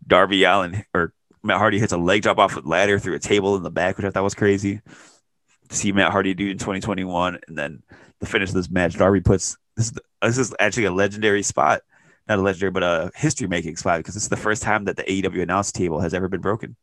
Darby 0.06 0.42
Allin 0.44 0.84
or 0.94 1.12
Matt 1.42 1.58
Hardy 1.58 1.78
hits 1.78 1.92
a 1.92 1.96
leg 1.98 2.22
drop 2.22 2.38
off 2.38 2.56
a 2.56 2.60
ladder 2.60 2.98
through 2.98 3.14
a 3.14 3.18
table 3.18 3.56
in 3.56 3.62
the 3.62 3.70
back, 3.70 3.96
which 3.96 4.04
I 4.06 4.10
thought 4.10 4.24
was 4.24 4.34
crazy. 4.34 4.80
See 5.70 5.92
Matt 5.92 6.10
Hardy 6.10 6.34
do 6.34 6.48
in 6.48 6.58
2021, 6.58 7.38
and 7.46 7.56
then 7.56 7.82
the 8.18 8.26
finish 8.26 8.48
of 8.48 8.54
this 8.56 8.70
match, 8.70 8.94
Darby 8.96 9.20
puts 9.20 9.56
this. 9.76 9.86
Is, 9.88 9.92
this 10.22 10.38
is 10.38 10.54
actually 10.58 10.86
a 10.86 10.90
legendary 10.92 11.42
spot, 11.42 11.82
not 12.30 12.38
a 12.38 12.42
legendary, 12.42 12.70
but 12.70 12.82
a 12.82 13.10
history 13.14 13.46
making 13.48 13.76
spot 13.76 13.98
because 13.98 14.16
it's 14.16 14.28
the 14.28 14.36
first 14.36 14.62
time 14.62 14.84
that 14.84 14.96
the 14.96 15.02
AEW 15.02 15.42
announce 15.42 15.72
table 15.72 16.00
has 16.00 16.14
ever 16.14 16.28
been 16.28 16.40
broken. 16.40 16.76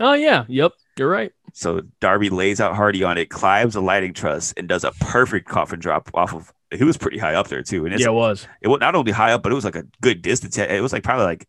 Oh 0.00 0.14
yeah, 0.14 0.46
yep, 0.48 0.72
you're 0.96 1.10
right. 1.10 1.32
So 1.52 1.82
Darby 2.00 2.30
lays 2.30 2.60
out 2.60 2.74
Hardy 2.74 3.04
on 3.04 3.18
it, 3.18 3.28
climbs 3.28 3.76
a 3.76 3.80
lighting 3.82 4.14
truss, 4.14 4.54
and 4.56 4.66
does 4.66 4.82
a 4.82 4.92
perfect 4.92 5.46
coffin 5.48 5.78
drop 5.78 6.10
off 6.14 6.34
of. 6.34 6.52
He 6.72 6.84
was 6.84 6.96
pretty 6.96 7.18
high 7.18 7.34
up 7.34 7.48
there 7.48 7.62
too, 7.62 7.84
and 7.84 7.98
Yeah, 8.00 8.06
it 8.06 8.12
was. 8.12 8.46
it 8.62 8.68
was 8.68 8.80
not 8.80 8.94
only 8.94 9.12
high 9.12 9.32
up, 9.32 9.42
but 9.42 9.52
it 9.52 9.54
was 9.56 9.64
like 9.64 9.76
a 9.76 9.84
good 10.00 10.22
distance. 10.22 10.56
It 10.56 10.80
was 10.80 10.92
like 10.92 11.02
probably 11.02 11.26
like 11.26 11.46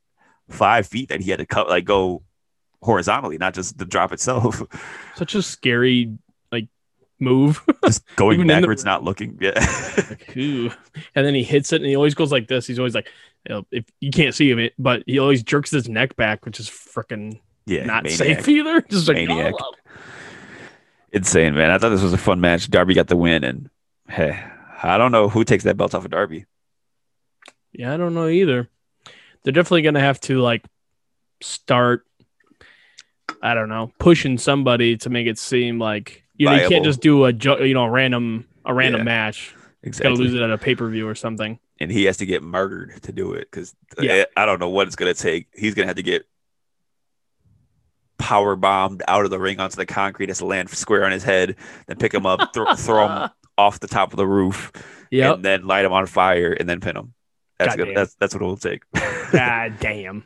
five 0.50 0.86
feet 0.86 1.10
that 1.10 1.22
he 1.22 1.30
had 1.30 1.40
to 1.40 1.46
cut, 1.46 1.70
like 1.70 1.86
go 1.86 2.24
horizontally, 2.82 3.38
not 3.38 3.54
just 3.54 3.78
the 3.78 3.86
drop 3.86 4.12
itself. 4.12 4.62
Such 5.16 5.36
a 5.36 5.42
scary 5.42 6.18
move. 7.22 7.64
just 7.86 8.04
going 8.16 8.34
Even 8.36 8.42
in 8.42 8.48
the- 8.48 8.62
backwards, 8.62 8.84
not 8.84 9.04
looking. 9.04 9.38
Yeah, 9.40 9.52
like. 10.10 10.36
And 10.36 11.26
then 11.26 11.34
he 11.34 11.44
hits 11.44 11.72
it, 11.74 11.78
and 11.82 11.86
he 11.86 11.96
always 11.96 12.16
goes 12.16 12.32
like 12.32 12.48
this. 12.48 12.68
He's 12.68 12.80
always 12.80 12.96
like, 12.96 13.08
you 13.48 13.56
know, 13.56 13.66
if 13.72 13.86
you 14.00 14.12
can't 14.12 14.36
see 14.36 14.50
him, 14.52 14.70
but 14.78 15.04
he 15.06 15.20
always 15.20 15.44
jerks 15.44 15.72
his 15.72 15.88
neck 15.88 16.16
back, 16.16 16.46
which 16.46 16.60
is 16.60 16.70
freaking 16.70 17.40
yeah, 17.66 17.86
not 17.86 18.04
maniac. 18.04 18.18
safe 18.18 18.48
either. 18.48 18.82
Just 18.90 19.08
like 19.08 19.16
Maniac. 19.16 19.54
oh, 19.60 19.74
insane, 21.12 21.56
man. 21.56 21.72
I 21.72 21.78
thought 21.78 21.90
this 21.90 22.02
was 22.02 22.14
a 22.14 22.18
fun 22.18 22.42
match. 22.42 22.70
Darby 22.70 22.94
got 22.94 23.08
the 23.08 23.16
win, 23.18 23.44
and 23.44 23.70
hey, 24.10 24.44
I 24.82 24.98
don't 24.98 25.12
know 25.12 25.30
who 25.30 25.44
takes 25.44 25.64
that 25.64 25.78
belt 25.78 25.96
off 25.96 26.06
of 26.06 26.12
Darby. 26.12 26.46
Yeah, 27.72 27.94
I 27.94 27.98
don't 27.98 28.14
know 28.14 28.28
either. 28.28 28.70
They're 29.44 29.54
definitely 29.54 29.84
gonna 29.84 30.00
have 30.02 30.20
to 30.22 30.40
like 30.40 30.66
start. 31.42 32.06
I 33.42 33.56
don't 33.56 33.70
know, 33.70 33.92
pushing 33.98 34.38
somebody 34.38 34.98
to 34.98 35.10
make 35.10 35.26
it 35.26 35.40
seem 35.40 35.80
like 35.80 36.24
you 36.42 36.48
know 36.58 36.62
you 36.64 36.70
can't 36.70 36.84
just 36.84 37.02
do 37.02 37.26
a 37.26 37.32
you 37.32 37.74
know 37.74 37.86
random 37.86 38.48
a 38.66 38.74
random 38.74 39.02
Yeah, 39.02 39.06
match. 39.06 39.56
Got 39.84 40.10
to 40.10 40.10
lose 40.16 40.34
it 40.34 40.42
at 40.42 40.52
a 40.52 40.58
pay 40.58 40.76
per 40.76 40.88
view 40.90 41.08
or 41.08 41.16
something. 41.16 41.60
and 41.80 41.92
he 41.92 42.04
has 42.06 42.18
to 42.18 42.26
get 42.26 42.44
murdered 42.44 43.02
to 43.04 43.12
do 43.12 43.34
it 43.34 43.48
because 43.50 43.76
uh, 43.98 44.02
Yeah. 44.04 44.26
I 44.38 44.46
don't 44.46 44.60
know 44.60 44.70
what 44.70 44.88
it's 44.88 44.96
gonna 44.96 45.14
take. 45.16 45.48
He's 45.56 45.74
gonna 45.74 45.88
have 45.88 45.96
to 45.96 46.04
get 46.04 46.26
power 48.18 48.56
bombed 48.56 49.02
out 49.08 49.26
of 49.26 49.32
the 49.32 49.40
ring 49.40 49.60
onto 49.60 49.76
the 49.76 49.86
concrete, 49.86 50.30
has 50.30 50.38
to 50.40 50.46
land 50.46 50.70
square 50.70 51.06
on 51.06 51.12
his 51.12 51.24
head, 51.24 51.56
then 51.88 51.98
pick 51.98 52.14
him 52.14 52.26
up, 52.26 52.54
throw, 52.54 52.76
throw 52.76 53.08
him 53.08 53.30
off 53.58 53.80
the 53.80 53.88
top 53.88 54.14
of 54.14 54.18
the 54.18 54.28
roof, 54.28 54.72
Yep. 55.10 55.36
and 55.36 55.46
then 55.46 55.66
light 55.68 55.86
him 55.86 55.92
on 55.94 56.06
fire, 56.06 56.54
and 56.54 56.70
then 56.70 56.80
pin 56.80 56.96
him. 56.96 57.14
That's. 57.58 57.76
Goddamn. 57.76 57.96
That's 57.96 58.16
that's 58.16 58.34
what 58.34 58.42
it 58.42 58.46
will 58.46 58.58
take. 58.58 58.84
God 59.32 59.74
damn. 59.80 60.24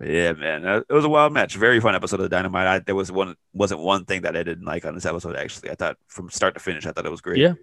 Yeah, 0.00 0.32
man, 0.32 0.66
Uh, 0.66 0.82
it 0.88 0.92
was 0.92 1.04
a 1.04 1.08
wild 1.08 1.32
match. 1.32 1.56
Very 1.56 1.80
fun 1.80 1.94
episode 1.94 2.20
of 2.20 2.24
the 2.24 2.28
Dynamite. 2.28 2.66
I, 2.66 2.78
there 2.80 2.94
was 2.94 3.10
one 3.10 3.34
wasn't 3.52 3.80
one 3.80 4.04
thing 4.04 4.22
that 4.22 4.36
I 4.36 4.42
didn't 4.42 4.64
like 4.64 4.84
on 4.84 4.94
this 4.94 5.06
episode. 5.06 5.36
Actually, 5.36 5.70
I 5.70 5.74
thought 5.74 5.96
from 6.06 6.30
start 6.30 6.54
to 6.54 6.60
finish, 6.60 6.86
I 6.86 6.92
thought 6.92 7.06
it 7.06 7.10
was 7.10 7.20
great. 7.20 7.38
Yeah. 7.38 7.54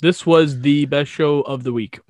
This 0.00 0.24
was 0.24 0.60
the 0.60 0.86
best 0.86 1.10
show 1.10 1.40
of 1.40 1.64
the 1.64 1.72
week. 1.72 2.00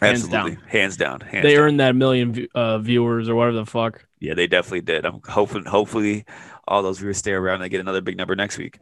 hands 0.00 0.24
absolutely, 0.24 0.58
hands 0.68 0.96
down. 0.96 1.20
Hands 1.20 1.42
they 1.42 1.54
down. 1.54 1.62
earned 1.64 1.80
that 1.80 1.96
million 1.96 2.46
uh, 2.54 2.78
viewers 2.78 3.28
or 3.28 3.34
whatever 3.34 3.56
the 3.56 3.66
fuck. 3.66 4.06
Yeah, 4.20 4.34
they 4.34 4.46
definitely 4.46 4.82
did. 4.82 5.04
I'm 5.04 5.20
hoping, 5.28 5.64
hopefully, 5.64 6.24
all 6.68 6.82
those 6.82 6.98
viewers 7.00 7.18
stay 7.18 7.32
around 7.32 7.60
and 7.62 7.70
get 7.70 7.80
another 7.80 8.00
big 8.00 8.16
number 8.16 8.36
next 8.36 8.58
week. 8.58 8.78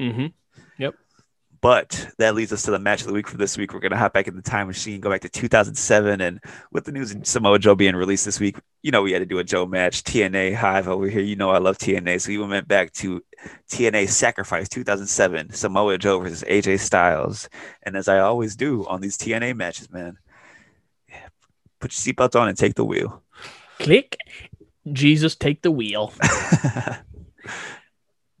Mm-hmm. 0.00 0.26
But 1.60 2.08
that 2.18 2.34
leads 2.34 2.52
us 2.52 2.62
to 2.62 2.70
the 2.70 2.78
match 2.78 3.00
of 3.00 3.08
the 3.08 3.12
week 3.12 3.26
for 3.26 3.36
this 3.36 3.56
week. 3.56 3.72
We're 3.72 3.80
gonna 3.80 3.96
hop 3.96 4.12
back 4.12 4.28
in 4.28 4.36
the 4.36 4.42
time 4.42 4.68
machine, 4.68 5.00
go 5.00 5.10
back 5.10 5.22
to 5.22 5.28
2007, 5.28 6.20
and 6.20 6.40
with 6.70 6.84
the 6.84 6.92
news 6.92 7.12
of 7.12 7.26
Samoa 7.26 7.58
Joe 7.58 7.74
being 7.74 7.96
released 7.96 8.24
this 8.24 8.38
week, 8.38 8.56
you 8.82 8.90
know 8.90 9.02
we 9.02 9.12
had 9.12 9.20
to 9.20 9.26
do 9.26 9.38
a 9.38 9.44
Joe 9.44 9.66
match. 9.66 10.04
TNA 10.04 10.54
Hive 10.54 10.88
over 10.88 11.08
here, 11.08 11.22
you 11.22 11.36
know 11.36 11.50
I 11.50 11.58
love 11.58 11.78
TNA, 11.78 12.20
so 12.20 12.28
we 12.28 12.38
went 12.38 12.68
back 12.68 12.92
to 12.94 13.22
TNA 13.70 14.08
Sacrifice 14.08 14.68
2007, 14.68 15.52
Samoa 15.52 15.98
Joe 15.98 16.20
versus 16.20 16.44
AJ 16.44 16.80
Styles, 16.80 17.48
and 17.82 17.96
as 17.96 18.08
I 18.08 18.20
always 18.20 18.54
do 18.54 18.86
on 18.86 19.00
these 19.00 19.18
TNA 19.18 19.56
matches, 19.56 19.90
man, 19.90 20.18
put 21.80 21.92
your 21.92 22.14
seatbelts 22.14 22.40
on 22.40 22.48
and 22.48 22.56
take 22.56 22.74
the 22.74 22.84
wheel. 22.84 23.22
Click. 23.78 24.16
Jesus, 24.92 25.34
take 25.34 25.62
the 25.62 25.70
wheel. 25.70 26.12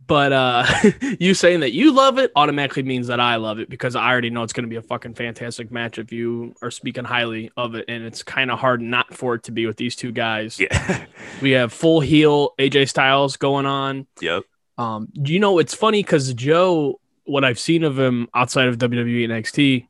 But 0.08 0.32
uh 0.32 0.64
you 1.20 1.34
saying 1.34 1.60
that 1.60 1.72
you 1.72 1.92
love 1.92 2.18
it 2.18 2.32
automatically 2.34 2.82
means 2.82 3.06
that 3.06 3.20
I 3.20 3.36
love 3.36 3.60
it 3.60 3.68
because 3.70 3.94
I 3.94 4.10
already 4.10 4.30
know 4.30 4.42
it's 4.42 4.54
going 4.54 4.64
to 4.64 4.68
be 4.70 4.76
a 4.76 4.82
fucking 4.82 5.14
fantastic 5.14 5.70
match 5.70 5.98
if 5.98 6.10
you 6.10 6.54
are 6.62 6.70
speaking 6.70 7.04
highly 7.04 7.52
of 7.56 7.74
it 7.76 7.84
and 7.88 8.02
it's 8.04 8.22
kind 8.22 8.50
of 8.50 8.58
hard 8.58 8.80
not 8.80 9.14
for 9.14 9.34
it 9.34 9.42
to 9.44 9.52
be 9.52 9.66
with 9.66 9.76
these 9.76 9.94
two 9.94 10.10
guys. 10.10 10.58
yeah, 10.58 11.04
We 11.42 11.50
have 11.52 11.72
full 11.72 12.00
heel 12.00 12.54
AJ 12.58 12.88
Styles 12.88 13.36
going 13.36 13.66
on. 13.66 14.06
yep, 14.20 14.44
Um 14.78 15.08
you 15.14 15.38
know 15.38 15.58
it's 15.58 15.74
funny 15.74 16.02
cuz 16.02 16.32
Joe 16.32 16.98
what 17.24 17.44
I've 17.44 17.58
seen 17.58 17.84
of 17.84 17.98
him 17.98 18.28
outside 18.34 18.68
of 18.68 18.78
WWE 18.78 19.24
and 19.24 19.32
NXT, 19.44 19.86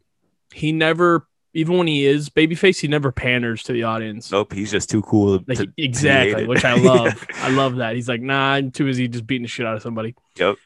he 0.53 0.73
never 0.73 1.28
even 1.55 1.79
when 1.79 1.87
he 1.87 2.05
is 2.05 2.29
babyface, 2.29 2.81
he 2.81 2.89
never 2.89 3.11
panders 3.11 3.63
to 3.65 3.73
the 3.73 3.83
audience. 3.85 4.31
nope, 4.31 4.53
he's 4.53 4.71
just 4.71 4.91
too 4.91 5.03
cool. 5.03 5.41
Like 5.47 5.59
to- 5.59 5.73
exactly, 5.77 6.47
which 6.47 6.65
I 6.65 6.75
love. 6.75 7.27
I 7.37 7.51
love 7.51 7.77
that. 7.77 7.95
He's 7.97 8.09
like, 8.09 8.21
nah, 8.21 8.53
I'm 8.53 8.71
too 8.71 8.85
busy 8.85 9.09
just 9.09 9.27
beating 9.27 9.43
the 9.43 9.49
shit 9.49 9.67
out 9.67 9.75
of 9.77 9.83
somebody. 9.83 10.15
Yep. 10.37 10.57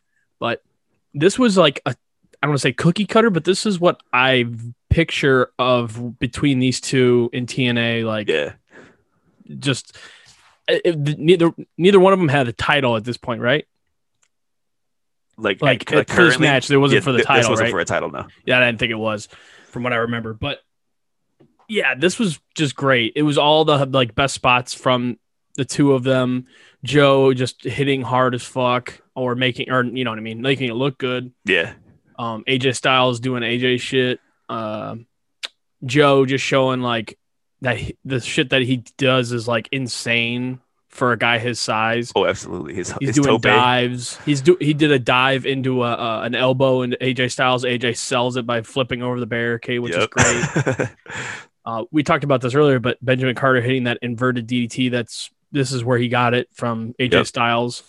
But 0.41 0.63
this 1.15 1.39
was 1.39 1.57
like 1.57 1.81
a, 1.87 1.91
I 1.91 1.95
don't 2.43 2.51
want 2.51 2.59
to 2.59 2.63
say 2.63 2.73
cookie 2.73 3.07
cutter, 3.07 3.31
but 3.31 3.45
this 3.45 3.65
is 3.65 3.79
what 3.79 4.01
I 4.13 4.47
picture 4.91 5.53
of 5.59 6.19
between 6.19 6.59
these 6.59 6.81
two 6.81 7.31
in 7.33 7.47
TNA. 7.47 8.05
Like, 8.05 8.29
yeah, 8.29 8.55
just 9.59 9.97
eh, 10.69 10.75
eh, 10.75 10.81
it, 10.85 11.09
it- 11.09 11.19
neither 11.19 11.53
neither 11.79 12.01
one 12.01 12.13
of 12.13 12.19
them 12.19 12.29
had 12.29 12.49
a 12.49 12.53
title 12.53 12.97
at 12.97 13.05
this 13.05 13.17
point, 13.17 13.41
right? 13.41 13.67
like 15.39 15.63
Like, 15.63 15.91
like 15.91 16.11
at 16.11 16.17
this 16.17 16.39
match, 16.39 16.69
there 16.69 16.79
wasn't 16.81 17.01
yeah, 17.01 17.05
for 17.05 17.13
the 17.13 17.19
th- 17.25 17.29
This 17.29 17.49
wasn't 17.49 17.67
right? 17.67 17.71
for 17.71 17.81
a 17.81 17.85
title, 17.85 18.11
no. 18.11 18.27
Yeah, 18.45 18.59
I 18.59 18.67
didn't 18.67 18.79
think 18.81 18.91
it 18.91 18.97
was, 18.97 19.29
from 19.71 19.83
what 19.83 19.93
I 19.93 19.97
remember. 19.97 20.35
But 20.35 20.59
yeah, 21.73 21.95
this 21.95 22.19
was 22.19 22.39
just 22.55 22.77
great. 22.77 23.13
It 23.17 23.23
was 23.23 23.39
all 23.39 23.65
the 23.65 23.87
like 23.87 24.15
best 24.15 24.35
spots 24.35 24.75
from 24.75 25.19
the 25.57 25.65
two 25.65 25.95
of 25.95 26.03
them. 26.03 26.47
Joe 26.85 27.33
just 27.33 27.65
hitting 27.65 28.03
hard 28.03 28.35
as 28.35 28.43
fuck, 28.43 29.01
or 29.15 29.35
making, 29.35 29.71
or 29.71 29.85
you 29.85 30.05
know 30.05 30.11
what 30.11 30.19
I 30.19 30.23
mean, 30.23 30.43
making 30.43 30.69
it 30.69 30.75
look 30.75 30.99
good. 30.99 31.33
Yeah, 31.45 31.73
Um, 32.19 32.45
AJ 32.47 32.75
Styles 32.77 33.21
doing 33.21 33.43
AJ 33.43 33.81
shit. 33.81 34.21
Um, 34.49 35.07
Joe 35.85 36.27
just 36.27 36.45
showing 36.45 36.81
like 36.81 37.19
that 37.63 37.77
he- 37.79 37.97
the 38.05 38.21
shit 38.21 38.51
that 38.51 38.63
he 38.63 38.85
does 38.99 39.33
is 39.33 39.47
like 39.49 39.69
insane 39.73 40.61
for 40.89 41.13
a 41.13 41.17
guy 41.17 41.39
his 41.39 41.59
size. 41.59 42.13
oh, 42.17 42.27
absolutely. 42.27 42.75
His 42.75 42.93
He's 43.01 43.11
his 43.11 43.17
doing 43.17 43.29
tope. 43.29 43.43
dives. 43.43 44.19
He's 44.27 44.41
do 44.43 44.57
he 44.61 44.75
did 44.75 44.91
a 44.91 44.99
dive 44.99 45.47
into 45.47 45.85
a, 45.85 45.93
uh, 45.93 46.23
an 46.25 46.35
elbow 46.35 46.83
and 46.83 46.97
AJ 47.01 47.31
Styles. 47.31 47.65
AJ 47.65 47.97
sells 47.97 48.37
it 48.37 48.45
by 48.47 48.61
flipping 48.63 49.03
over 49.03 49.19
the 49.21 49.27
barricade, 49.27 49.81
which 49.81 49.95
is 49.95 50.07
great. 50.09 50.89
Uh, 51.65 51.85
we 51.91 52.03
talked 52.03 52.25
about 52.25 52.41
this 52.41 52.55
earlier, 52.55 52.79
but 52.79 52.99
Benjamin 53.05 53.35
Carter 53.35 53.61
hitting 53.61 53.85
that 53.85 53.99
inverted 54.03 54.49
DDT. 54.49 54.91
That's 54.91 55.31
this 55.53 55.73
is 55.73 55.85
where 55.85 55.99
he 55.99 56.09
got 56.09 56.35
it 56.35 56.49
from 56.53 56.95
AJ 56.99 57.13
Yep. 57.13 57.27
Styles, 57.27 57.83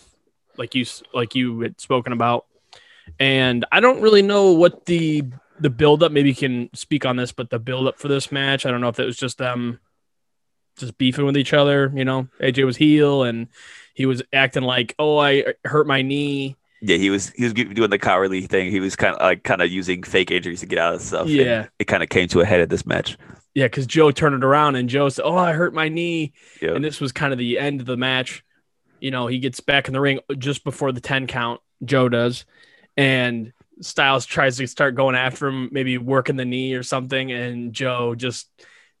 like 0.56 0.74
you 0.74 0.84
like 1.12 1.34
you 1.34 1.60
had 1.60 1.80
spoken 1.80 2.12
about. 2.12 2.46
And 3.18 3.64
I 3.72 3.80
don't 3.80 4.00
really 4.00 4.22
know 4.22 4.52
what 4.52 4.86
the 4.86 5.24
the 5.58 5.70
build 5.70 6.02
up. 6.02 6.12
Maybe 6.12 6.28
you 6.30 6.34
can 6.34 6.70
speak 6.74 7.04
on 7.04 7.16
this, 7.16 7.32
but 7.32 7.50
the 7.50 7.58
build 7.58 7.86
up 7.88 7.98
for 7.98 8.08
this 8.08 8.30
match, 8.30 8.64
I 8.66 8.70
don't 8.70 8.80
know 8.80 8.88
if 8.88 9.00
it 9.00 9.04
was 9.04 9.16
just 9.16 9.38
them 9.38 9.80
just 10.76 10.98
beefing 10.98 11.24
with 11.24 11.36
each 11.36 11.52
other. 11.52 11.92
You 11.94 12.04
know, 12.04 12.28
AJ 12.40 12.64
was 12.64 12.76
heel 12.76 13.22
and 13.24 13.48
he 13.94 14.06
was 14.06 14.22
acting 14.32 14.62
like, 14.62 14.94
"Oh, 14.98 15.18
I 15.18 15.44
hurt 15.64 15.86
my 15.86 16.02
knee." 16.02 16.56
yeah, 16.86 16.98
he 16.98 17.08
was 17.08 17.30
he 17.30 17.44
was 17.44 17.54
doing 17.54 17.90
the 17.90 17.98
cowardly 17.98 18.42
thing. 18.42 18.70
He 18.70 18.78
was 18.78 18.94
kind 18.94 19.14
of 19.14 19.22
like 19.22 19.42
kind 19.42 19.62
of 19.62 19.70
using 19.70 20.02
fake 20.02 20.30
injuries 20.30 20.60
to 20.60 20.66
get 20.66 20.78
out 20.78 20.94
of 20.94 21.00
stuff. 21.00 21.28
Yeah. 21.28 21.66
it 21.78 21.86
kind 21.86 22.02
of 22.02 22.10
came 22.10 22.28
to 22.28 22.40
a 22.40 22.44
head 22.44 22.60
at 22.60 22.68
this 22.68 22.84
match. 22.84 23.16
Yeah, 23.54 23.66
because 23.66 23.86
Joe 23.86 24.10
turned 24.10 24.34
it 24.34 24.44
around 24.44 24.74
and 24.76 24.88
Joe 24.88 25.08
said, 25.08 25.24
"Oh, 25.24 25.36
I 25.36 25.52
hurt 25.52 25.74
my 25.74 25.88
knee." 25.88 26.32
Yeah, 26.60 26.74
and 26.74 26.84
this 26.84 27.00
was 27.00 27.12
kind 27.12 27.32
of 27.32 27.38
the 27.38 27.58
end 27.58 27.80
of 27.80 27.86
the 27.86 27.96
match. 27.96 28.44
You 29.00 29.10
know, 29.10 29.26
he 29.26 29.38
gets 29.38 29.60
back 29.60 29.86
in 29.86 29.92
the 29.92 30.00
ring 30.00 30.20
just 30.38 30.64
before 30.64 30.90
the 30.90 31.00
10 31.00 31.26
count, 31.26 31.60
Joe 31.84 32.08
does, 32.08 32.46
and 32.96 33.52
Styles 33.80 34.24
tries 34.26 34.56
to 34.56 34.66
start 34.66 34.94
going 34.94 35.14
after 35.14 35.46
him, 35.46 35.68
maybe 35.72 35.98
working 35.98 36.36
the 36.36 36.44
knee 36.44 36.74
or 36.74 36.82
something, 36.82 37.30
and 37.30 37.72
Joe 37.72 38.14
just 38.14 38.48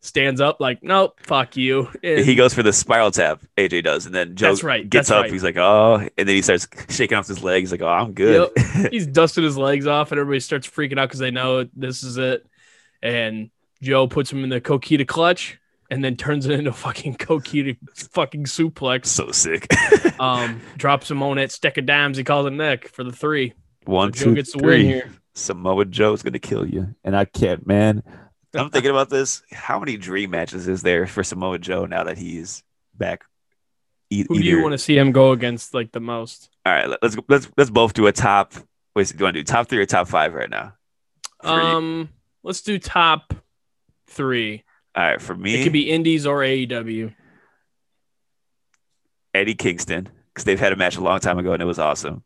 stands 0.02 0.40
up 0.40 0.60
like, 0.60 0.82
nope, 0.82 1.18
fuck 1.22 1.56
you. 1.56 1.88
And 2.02 2.24
he 2.24 2.34
goes 2.34 2.52
for 2.52 2.62
the 2.62 2.72
spiral 2.72 3.10
tap. 3.10 3.40
AJ 3.56 3.84
does, 3.84 4.04
and 4.06 4.14
then 4.14 4.36
Joe 4.36 4.48
That's 4.48 4.62
right, 4.62 4.88
gets 4.88 5.08
that's 5.08 5.16
up. 5.18 5.22
right. 5.22 5.32
He's 5.32 5.42
like, 5.42 5.56
oh, 5.56 6.06
and 6.16 6.28
then 6.28 6.34
he 6.36 6.42
starts 6.42 6.68
shaking 6.90 7.16
off 7.16 7.26
his 7.26 7.42
legs. 7.42 7.72
Like, 7.72 7.82
oh, 7.82 7.88
I'm 7.88 8.12
good. 8.12 8.50
he's 8.90 9.06
dusting 9.06 9.44
his 9.44 9.56
legs 9.56 9.86
off, 9.86 10.12
and 10.12 10.20
everybody 10.20 10.40
starts 10.40 10.68
freaking 10.68 10.98
out 10.98 11.08
because 11.08 11.20
they 11.20 11.30
know 11.30 11.66
this 11.74 12.02
is 12.02 12.18
it. 12.18 12.46
And 13.02 13.50
Joe 13.84 14.06
puts 14.08 14.32
him 14.32 14.42
in 14.42 14.50
the 14.50 14.60
Coquina 14.60 15.04
clutch 15.06 15.58
and 15.90 16.02
then 16.02 16.16
turns 16.16 16.46
it 16.46 16.52
into 16.52 16.70
a 16.70 16.72
fucking 16.72 17.16
Coquina 17.16 17.76
fucking 18.12 18.44
suplex. 18.44 19.06
so 19.06 19.30
sick. 19.30 19.68
Um, 20.20 20.60
drops 20.76 21.10
him 21.10 21.22
on 21.24 21.38
that 21.38 21.50
stack 21.50 21.76
of 21.76 21.86
dimes. 21.86 22.16
He 22.16 22.22
calls 22.22 22.46
it 22.46 22.52
Nick 22.52 22.88
for 22.88 23.02
the 23.02 23.10
three. 23.10 23.52
One, 23.84 24.12
Joe 24.12 24.26
two, 24.26 24.34
gets 24.36 24.52
the 24.52 24.60
three. 24.60 24.78
win 24.84 24.86
here. 24.86 25.12
Samoa 25.34 25.84
Joe's 25.86 26.22
gonna 26.22 26.38
kill 26.38 26.64
you, 26.66 26.94
and 27.02 27.16
I 27.16 27.24
can't, 27.24 27.66
man. 27.66 28.04
I'm 28.54 28.70
thinking 28.70 28.92
about 28.92 29.10
this. 29.10 29.42
How 29.50 29.80
many 29.80 29.96
dream 29.96 30.30
matches 30.30 30.68
is 30.68 30.82
there 30.82 31.08
for 31.08 31.24
Samoa 31.24 31.58
Joe 31.58 31.86
now 31.86 32.04
that 32.04 32.16
he's 32.16 32.62
back? 32.96 33.24
E- 34.08 34.24
Who 34.28 34.38
do 34.38 34.44
you 34.44 34.62
want 34.62 34.72
to 34.72 34.78
see 34.78 34.96
him 34.96 35.10
go 35.10 35.32
against 35.32 35.74
like 35.74 35.90
the 35.90 35.98
most? 36.00 36.48
All 36.64 36.72
right, 36.72 36.88
let- 36.88 37.02
let's 37.02 37.16
let's 37.28 37.48
let's 37.56 37.70
both 37.70 37.92
do 37.94 38.06
a 38.06 38.12
top. 38.12 38.54
Wait, 38.94 39.08
do 39.08 39.16
you 39.18 39.24
want 39.24 39.34
to 39.34 39.40
do 39.40 39.44
top 39.44 39.68
three 39.68 39.80
or 39.80 39.86
top 39.86 40.06
five 40.06 40.32
right 40.32 40.48
now? 40.48 40.74
For 41.42 41.48
you. 41.48 41.52
Um, 41.66 42.08
let's 42.44 42.62
do 42.62 42.78
top 42.78 43.34
three. 44.14 44.64
All 44.96 45.02
right, 45.04 45.20
for 45.20 45.34
me, 45.34 45.54
It 45.60 45.64
could 45.64 45.72
be 45.72 45.90
Indies 45.90 46.26
or 46.26 46.38
AEW. 46.40 47.12
Eddie 49.34 49.54
Kingston 49.54 50.08
because 50.32 50.44
they've 50.44 50.60
had 50.60 50.72
a 50.72 50.76
match 50.76 50.96
a 50.96 51.00
long 51.00 51.18
time 51.20 51.38
ago 51.38 51.52
and 51.52 51.62
it 51.62 51.66
was 51.66 51.78
awesome. 51.78 52.22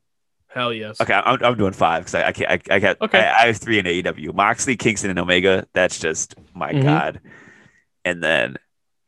Hell 0.48 0.72
yes. 0.72 1.00
Okay, 1.00 1.12
I'm, 1.14 1.42
I'm 1.42 1.56
doing 1.56 1.72
five 1.72 2.02
because 2.04 2.14
I, 2.14 2.28
I 2.28 2.32
can't. 2.32 2.50
I, 2.70 2.74
I 2.74 2.78
got. 2.78 3.00
Okay. 3.02 3.18
I, 3.20 3.42
I 3.42 3.46
have 3.48 3.58
three 3.58 3.78
in 3.78 3.84
AEW: 3.86 4.34
Moxley, 4.34 4.76
Kingston, 4.76 5.10
and 5.10 5.18
Omega. 5.18 5.66
That's 5.74 5.98
just 5.98 6.34
my 6.54 6.72
Mhm. 6.72 6.82
god. 6.82 7.20
And 8.04 8.22
then 8.22 8.56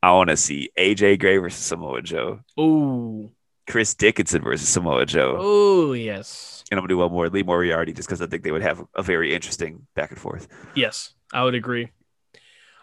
I 0.02 0.12
want 0.12 0.28
to 0.30 0.36
see 0.36 0.70
AJ 0.78 1.18
Gray 1.18 1.38
versus 1.38 1.64
Samoa 1.64 2.02
Joe, 2.02 2.40
Ooh. 2.58 3.30
Chris 3.66 3.94
Dickinson 3.94 4.42
versus 4.42 4.68
Samoa 4.68 5.06
Joe, 5.06 5.36
Oh 5.40 5.92
yes. 5.94 6.62
and 6.70 6.78
I'm 6.78 6.82
gonna 6.82 6.88
do 6.88 6.98
one 6.98 7.10
more 7.10 7.28
Lee 7.30 7.42
Moriarty 7.42 7.94
just 7.94 8.06
because 8.08 8.20
I 8.20 8.26
think 8.26 8.42
they 8.44 8.52
would 8.52 8.62
have 8.62 8.84
a 8.94 9.02
very 9.02 9.34
interesting 9.34 9.86
back 9.96 10.10
and 10.10 10.18
forth. 10.20 10.46
Yes, 10.74 11.14
I 11.32 11.42
would 11.44 11.54
agree. 11.54 11.88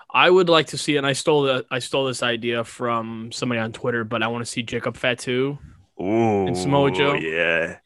I 0.10 0.30
would 0.30 0.48
like 0.50 0.68
to 0.68 0.78
see, 0.78 0.98
and 0.98 1.06
I 1.06 1.14
stole 1.14 1.44
the 1.44 1.66
I 1.70 1.80
stole 1.80 2.06
this 2.06 2.24
idea 2.24 2.64
from 2.64 3.32
somebody 3.32 3.60
on 3.60 3.72
Twitter, 3.74 4.04
but 4.04 4.24
I 4.24 4.28
want 4.28 4.46
to 4.46 4.50
see 4.52 4.64
Jacob 4.64 4.96
Fatu. 4.98 5.58
Ooh, 6.02 6.54
Samoa 6.56 6.92
Joe? 6.92 7.14
Yeah, 7.16 7.78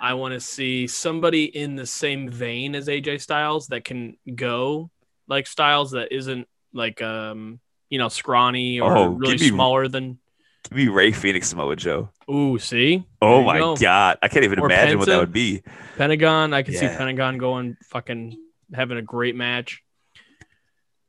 I 0.00 0.14
want 0.14 0.34
to 0.34 0.40
see 0.40 0.86
somebody 0.86 1.44
in 1.44 1.76
the 1.76 1.86
same 1.86 2.28
vein 2.28 2.74
as 2.74 2.88
AJ 2.88 3.20
Styles 3.20 3.68
that 3.68 3.84
can 3.84 4.16
go 4.34 4.90
like 5.28 5.46
Styles 5.46 5.92
that 5.92 6.10
isn't 6.12 6.48
like 6.72 7.00
um 7.02 7.60
you 7.90 7.98
know 7.98 8.08
scrawny 8.08 8.80
or 8.80 8.96
Oh, 8.96 9.06
really 9.08 9.34
me- 9.38 9.48
smaller 9.48 9.86
than. 9.88 10.18
give 10.64 10.72
me 10.72 10.88
Rey 10.88 11.12
Fenix, 11.12 11.48
Samoa 11.48 11.76
Joe. 11.76 12.10
Ooh, 12.30 12.58
see. 12.58 13.04
Oh 13.22 13.42
my 13.42 13.58
go. 13.58 13.76
god, 13.76 14.18
I 14.22 14.28
can't 14.28 14.44
even 14.44 14.58
Or 14.58 14.66
imagine 14.66 14.98
what 14.98 15.06
that 15.06 15.18
would 15.20 15.32
be. 15.32 15.62
Pentagon, 15.96 16.52
I 16.52 16.62
can 16.62 16.74
see 16.74 16.86
Pentagon 16.88 17.38
going 17.38 17.76
fucking 17.84 18.36
having 18.74 18.98
a 18.98 19.02
great 19.02 19.36
match. 19.36 19.82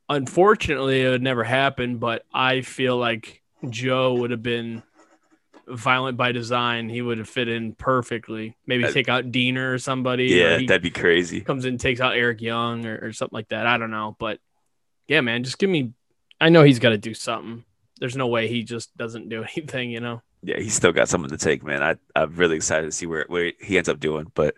Unfortunately, 0.09 1.01
it 1.01 1.09
would 1.09 1.21
never 1.21 1.43
happen, 1.43 1.97
but 1.97 2.25
I 2.33 2.61
feel 2.61 2.97
like 2.97 3.41
Joe 3.69 4.15
would 4.15 4.31
have 4.31 4.41
been 4.43 4.83
Violent 5.67 6.17
by 6.17 6.31
Design, 6.31 6.89
he 6.89 7.01
would 7.01 7.19
have 7.19 7.29
fit 7.29 7.47
in 7.47 7.73
perfectly. 7.75 8.57
Maybe 8.65 8.85
Uh, 8.85 8.91
take 8.91 9.07
out 9.07 9.31
Deaner 9.31 9.73
or 9.73 9.77
somebody. 9.77 10.25
Yeah, 10.25 10.57
he 10.57 10.65
that'd 10.65 10.81
be 10.81 10.89
crazy. 10.89 11.41
comes 11.41 11.63
in, 11.63 11.73
and 11.73 11.79
takes 11.79 12.01
out 12.01 12.15
Eric 12.15 12.41
Young 12.41 12.87
or, 12.87 12.97
or 13.03 13.13
something 13.13 13.35
like 13.35 13.49
that. 13.49 13.67
I 13.67 13.77
don't 13.77 13.91
know, 13.91 14.15
but 14.19 14.39
yeah, 15.07 15.21
man, 15.21 15.43
just 15.43 15.59
give 15.59 15.69
me. 15.69 15.93
I 16.41 16.49
know 16.49 16.63
he's 16.63 16.79
got 16.79 16.89
to 16.89 16.97
do 16.97 17.13
something. 17.13 17.65
There's 17.99 18.15
no 18.15 18.25
way 18.27 18.47
he 18.47 18.63
just 18.63 18.97
doesn't 18.97 19.29
do 19.29 19.43
anything, 19.55 19.91
you 19.91 19.99
know. 19.99 20.23
Yeah, 20.41 20.57
he's 20.57 20.73
still 20.73 20.93
got 20.93 21.09
something 21.09 21.29
to 21.31 21.37
take, 21.37 21.63
man. 21.63 21.83
I 21.83 21.95
I'm 22.15 22.33
really 22.35 22.55
excited 22.55 22.85
to 22.85 22.91
see 22.91 23.05
where 23.05 23.25
where 23.27 23.51
he 23.59 23.77
ends 23.77 23.89
up 23.89 23.99
doing. 23.99 24.31
But 24.35 24.55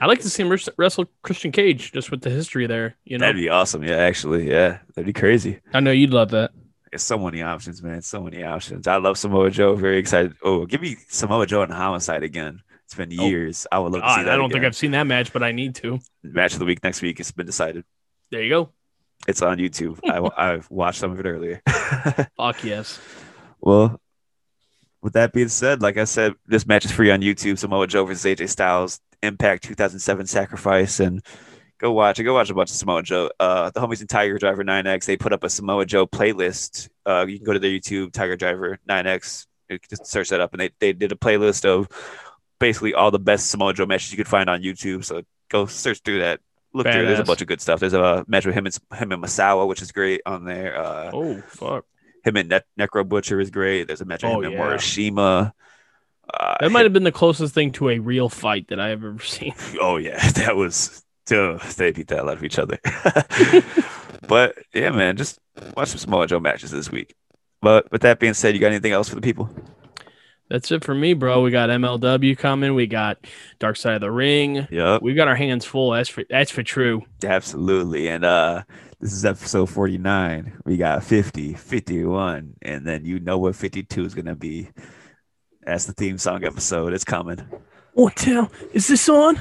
I 0.00 0.06
like 0.06 0.20
to 0.20 0.28
see 0.30 0.42
him 0.42 0.54
wrestle 0.76 1.06
Christian 1.22 1.52
Cage 1.52 1.90
just 1.92 2.10
with 2.10 2.20
the 2.20 2.28
history 2.30 2.66
there. 2.66 2.96
You 3.04 3.16
know, 3.18 3.26
that'd 3.26 3.40
be 3.40 3.48
awesome. 3.48 3.82
Yeah, 3.82 3.96
actually, 3.96 4.50
yeah, 4.50 4.78
that'd 4.94 5.06
be 5.06 5.12
crazy. 5.12 5.60
I 5.72 5.80
know 5.80 5.90
you'd 5.90 6.10
love 6.10 6.30
that. 6.32 6.50
It's 6.92 7.02
so 7.02 7.16
many 7.16 7.40
options, 7.40 7.82
man. 7.82 8.02
So 8.02 8.20
many 8.22 8.44
options. 8.44 8.86
I 8.86 8.96
love 8.96 9.16
Samoa 9.16 9.50
Joe. 9.50 9.74
Very 9.74 9.96
excited. 9.96 10.34
Oh, 10.42 10.66
give 10.66 10.82
me 10.82 10.96
Samoa 11.08 11.46
Joe 11.46 11.62
and 11.62 11.72
Homicide 11.72 12.22
again. 12.22 12.60
It's 12.84 12.94
been 12.94 13.18
Oh, 13.18 13.26
years. 13.26 13.66
I 13.72 13.78
would 13.78 13.92
love 13.92 14.02
to 14.02 14.14
see 14.14 14.24
that. 14.24 14.34
I 14.34 14.36
don't 14.36 14.52
think. 14.52 14.66
I've 14.66 14.76
seen 14.76 14.90
that 14.90 15.06
match, 15.06 15.32
but 15.32 15.42
I 15.42 15.52
need 15.52 15.74
to. 15.76 15.98
match 16.22 16.52
of 16.52 16.58
the 16.58 16.66
week 16.66 16.84
next 16.84 17.00
week. 17.00 17.18
It's 17.20 17.32
been 17.32 17.46
decided. 17.46 17.84
There 18.30 18.42
you 18.42 18.50
go. 18.50 18.68
It's 19.26 19.40
on 19.40 19.56
YouTube. 19.56 19.98
I 20.04 20.28
I've 20.52 20.70
watched 20.70 20.98
some 20.98 21.12
of 21.12 21.18
it 21.20 21.24
earlier. 21.24 21.62
Fuck 22.36 22.62
yes. 22.64 23.00
well, 23.62 23.98
with 25.02 25.14
that 25.14 25.32
being 25.32 25.48
said, 25.48 25.82
like 25.82 25.98
I 25.98 26.04
said, 26.04 26.34
this 26.46 26.66
match 26.66 26.84
is 26.84 26.92
free 26.92 27.10
on 27.10 27.20
YouTube. 27.20 27.58
Samoa 27.58 27.86
Joe 27.86 28.04
versus 28.04 28.24
AJ 28.24 28.48
Styles, 28.48 29.00
Impact 29.22 29.64
2007 29.64 30.26
Sacrifice, 30.26 31.00
and 31.00 31.22
go 31.78 31.92
watch 31.92 32.18
it. 32.18 32.24
Go 32.24 32.34
watch 32.34 32.50
a 32.50 32.54
bunch 32.54 32.70
of 32.70 32.76
Samoa 32.76 33.02
Joe. 33.02 33.30
Uh, 33.40 33.70
the 33.70 33.80
homies 33.80 34.00
in 34.00 34.06
Tiger 34.06 34.38
Driver 34.38 34.64
9X, 34.64 35.04
they 35.04 35.16
put 35.16 35.32
up 35.32 35.42
a 35.44 35.50
Samoa 35.50 35.84
Joe 35.84 36.06
playlist. 36.06 36.88
Uh, 37.04 37.26
you 37.28 37.38
can 37.38 37.44
go 37.44 37.52
to 37.52 37.58
their 37.58 37.70
YouTube, 37.70 38.12
Tiger 38.12 38.36
Driver 38.36 38.78
9X, 38.88 39.46
just 39.90 40.06
search 40.06 40.28
that 40.30 40.40
up, 40.40 40.52
and 40.52 40.60
they, 40.60 40.70
they 40.78 40.92
did 40.92 41.12
a 41.12 41.16
playlist 41.16 41.64
of 41.64 41.88
basically 42.60 42.94
all 42.94 43.10
the 43.10 43.18
best 43.18 43.50
Samoa 43.50 43.74
Joe 43.74 43.86
matches 43.86 44.12
you 44.12 44.16
could 44.16 44.28
find 44.28 44.48
on 44.48 44.62
YouTube. 44.62 45.04
So 45.04 45.22
go 45.50 45.66
search 45.66 45.98
through 46.00 46.20
that. 46.20 46.40
Look 46.74 46.86
through. 46.94 47.06
There's 47.06 47.18
a 47.18 47.24
bunch 47.24 47.42
of 47.42 47.48
good 47.48 47.60
stuff. 47.60 47.80
There's 47.80 47.92
a 47.92 48.24
match 48.28 48.46
with 48.46 48.54
him 48.54 48.64
and 48.66 48.78
him 48.94 49.12
and 49.12 49.22
Misawa, 49.22 49.66
which 49.66 49.82
is 49.82 49.92
great 49.92 50.22
on 50.24 50.44
there. 50.44 50.78
Uh, 50.78 51.10
Oh 51.12 51.40
fuck. 51.48 51.84
Him 52.24 52.36
and 52.36 52.48
ne- 52.48 52.60
Necro 52.86 53.06
Butcher 53.08 53.40
is 53.40 53.50
great. 53.50 53.86
There's 53.86 54.00
a 54.00 54.04
match 54.04 54.22
with 54.22 54.32
Oh, 54.32 54.40
him 54.40 54.52
and. 54.52 54.60
Morishima. 54.60 55.52
Uh, 56.32 56.56
That 56.60 56.70
might 56.72 56.84
have 56.84 56.92
been 56.92 57.02
the 57.04 57.12
closest 57.12 57.54
thing 57.54 57.72
to 57.72 57.90
a 57.90 57.98
real 57.98 58.28
fight 58.28 58.68
that 58.68 58.78
I 58.80 58.88
have 58.88 59.04
ever 59.04 59.18
seen. 59.18 59.54
Oh 59.80 59.96
yeah, 59.96 60.26
that 60.32 60.56
was 60.56 61.02
they 61.26 61.92
beat 61.92 62.08
the 62.08 62.16
hell 62.16 62.28
out 62.30 62.36
of 62.36 62.44
each 62.44 62.58
other. 62.58 62.78
but 64.28 64.56
yeah, 64.74 64.90
man, 64.90 65.16
just 65.16 65.38
watch 65.76 65.88
some 65.88 65.98
Samoa 65.98 66.26
Joe 66.26 66.40
matches 66.40 66.70
this 66.70 66.90
week. 66.90 67.14
But 67.60 67.90
with 67.92 68.02
that 68.02 68.18
being 68.18 68.34
said, 68.34 68.54
you 68.54 68.60
got 68.60 68.68
anything 68.68 68.92
else 68.92 69.08
for 69.08 69.14
the 69.14 69.20
people? 69.20 69.48
That's 70.48 70.70
it 70.70 70.84
for 70.84 70.94
me, 70.94 71.14
bro. 71.14 71.40
We 71.40 71.50
got 71.50 71.70
MLW 71.70 72.36
coming. 72.36 72.74
We 72.74 72.86
got 72.86 73.24
Dark 73.58 73.76
Side 73.76 73.94
of 73.94 74.00
the 74.02 74.10
Ring. 74.10 74.66
Yep, 74.70 75.00
We 75.00 75.14
got 75.14 75.28
our 75.28 75.36
hands 75.36 75.64
full. 75.64 75.92
That's 75.92 76.08
for 76.08 76.24
that's 76.28 76.50
for 76.50 76.62
true. 76.62 77.02
absolutely. 77.24 78.08
And 78.08 78.24
uh 78.24 78.62
this 79.02 79.12
is 79.12 79.24
episode 79.24 79.68
49. 79.68 80.62
We 80.64 80.76
got 80.76 81.02
50, 81.02 81.54
51, 81.54 82.54
and 82.62 82.86
then 82.86 83.04
you 83.04 83.18
know 83.18 83.36
what 83.36 83.56
52 83.56 84.04
is 84.04 84.14
gonna 84.14 84.36
be. 84.36 84.68
That's 85.62 85.86
the 85.86 85.92
theme 85.92 86.18
song 86.18 86.44
episode. 86.44 86.92
It's 86.92 87.02
coming. 87.04 87.44
What 87.94 88.20
hell 88.20 88.50
is 88.72 88.86
this 88.86 89.08
on? 89.08 89.40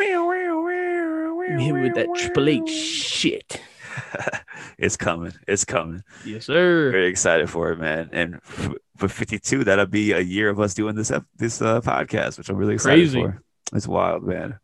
I'm 0.00 1.58
here 1.58 1.82
with 1.82 1.94
that 1.96 2.08
Triple 2.16 2.48
H 2.48 2.70
shit. 2.70 3.60
it's 4.78 4.96
coming. 4.96 5.34
It's 5.46 5.66
coming. 5.66 6.02
Yes, 6.24 6.46
sir. 6.46 6.90
very 6.90 7.08
excited 7.08 7.50
for 7.50 7.72
it, 7.72 7.78
man. 7.78 8.08
And 8.12 8.42
for 8.42 9.08
52, 9.08 9.64
that'll 9.64 9.86
be 9.86 10.12
a 10.12 10.20
year 10.20 10.48
of 10.48 10.60
us 10.60 10.72
doing 10.72 10.94
this 10.94 11.12
this 11.36 11.60
uh, 11.60 11.82
podcast, 11.82 12.38
which 12.38 12.48
I'm 12.48 12.56
really 12.56 12.74
excited 12.74 13.00
Crazy. 13.00 13.20
for. 13.20 13.42
It's 13.74 13.86
wild, 13.86 14.22
man. 14.22 14.58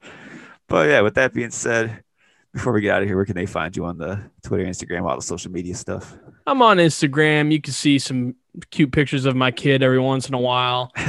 But 0.66 0.88
yeah, 0.88 1.02
with 1.02 1.14
that 1.14 1.34
being 1.34 1.50
said, 1.50 2.03
before 2.54 2.72
we 2.72 2.80
get 2.80 2.94
out 2.94 3.02
of 3.02 3.08
here, 3.08 3.16
where 3.16 3.26
can 3.26 3.34
they 3.34 3.46
find 3.46 3.76
you 3.76 3.84
on 3.84 3.98
the 3.98 4.18
Twitter, 4.42 4.64
Instagram, 4.64 5.02
all 5.02 5.16
the 5.16 5.22
social 5.22 5.50
media 5.50 5.74
stuff? 5.74 6.16
I'm 6.46 6.62
on 6.62 6.78
Instagram. 6.78 7.52
You 7.52 7.60
can 7.60 7.72
see 7.72 7.98
some 7.98 8.36
cute 8.70 8.92
pictures 8.92 9.26
of 9.26 9.34
my 9.34 9.50
kid 9.50 9.82
every 9.82 9.98
once 9.98 10.28
in 10.28 10.34
a 10.34 10.40
while. 10.40 10.92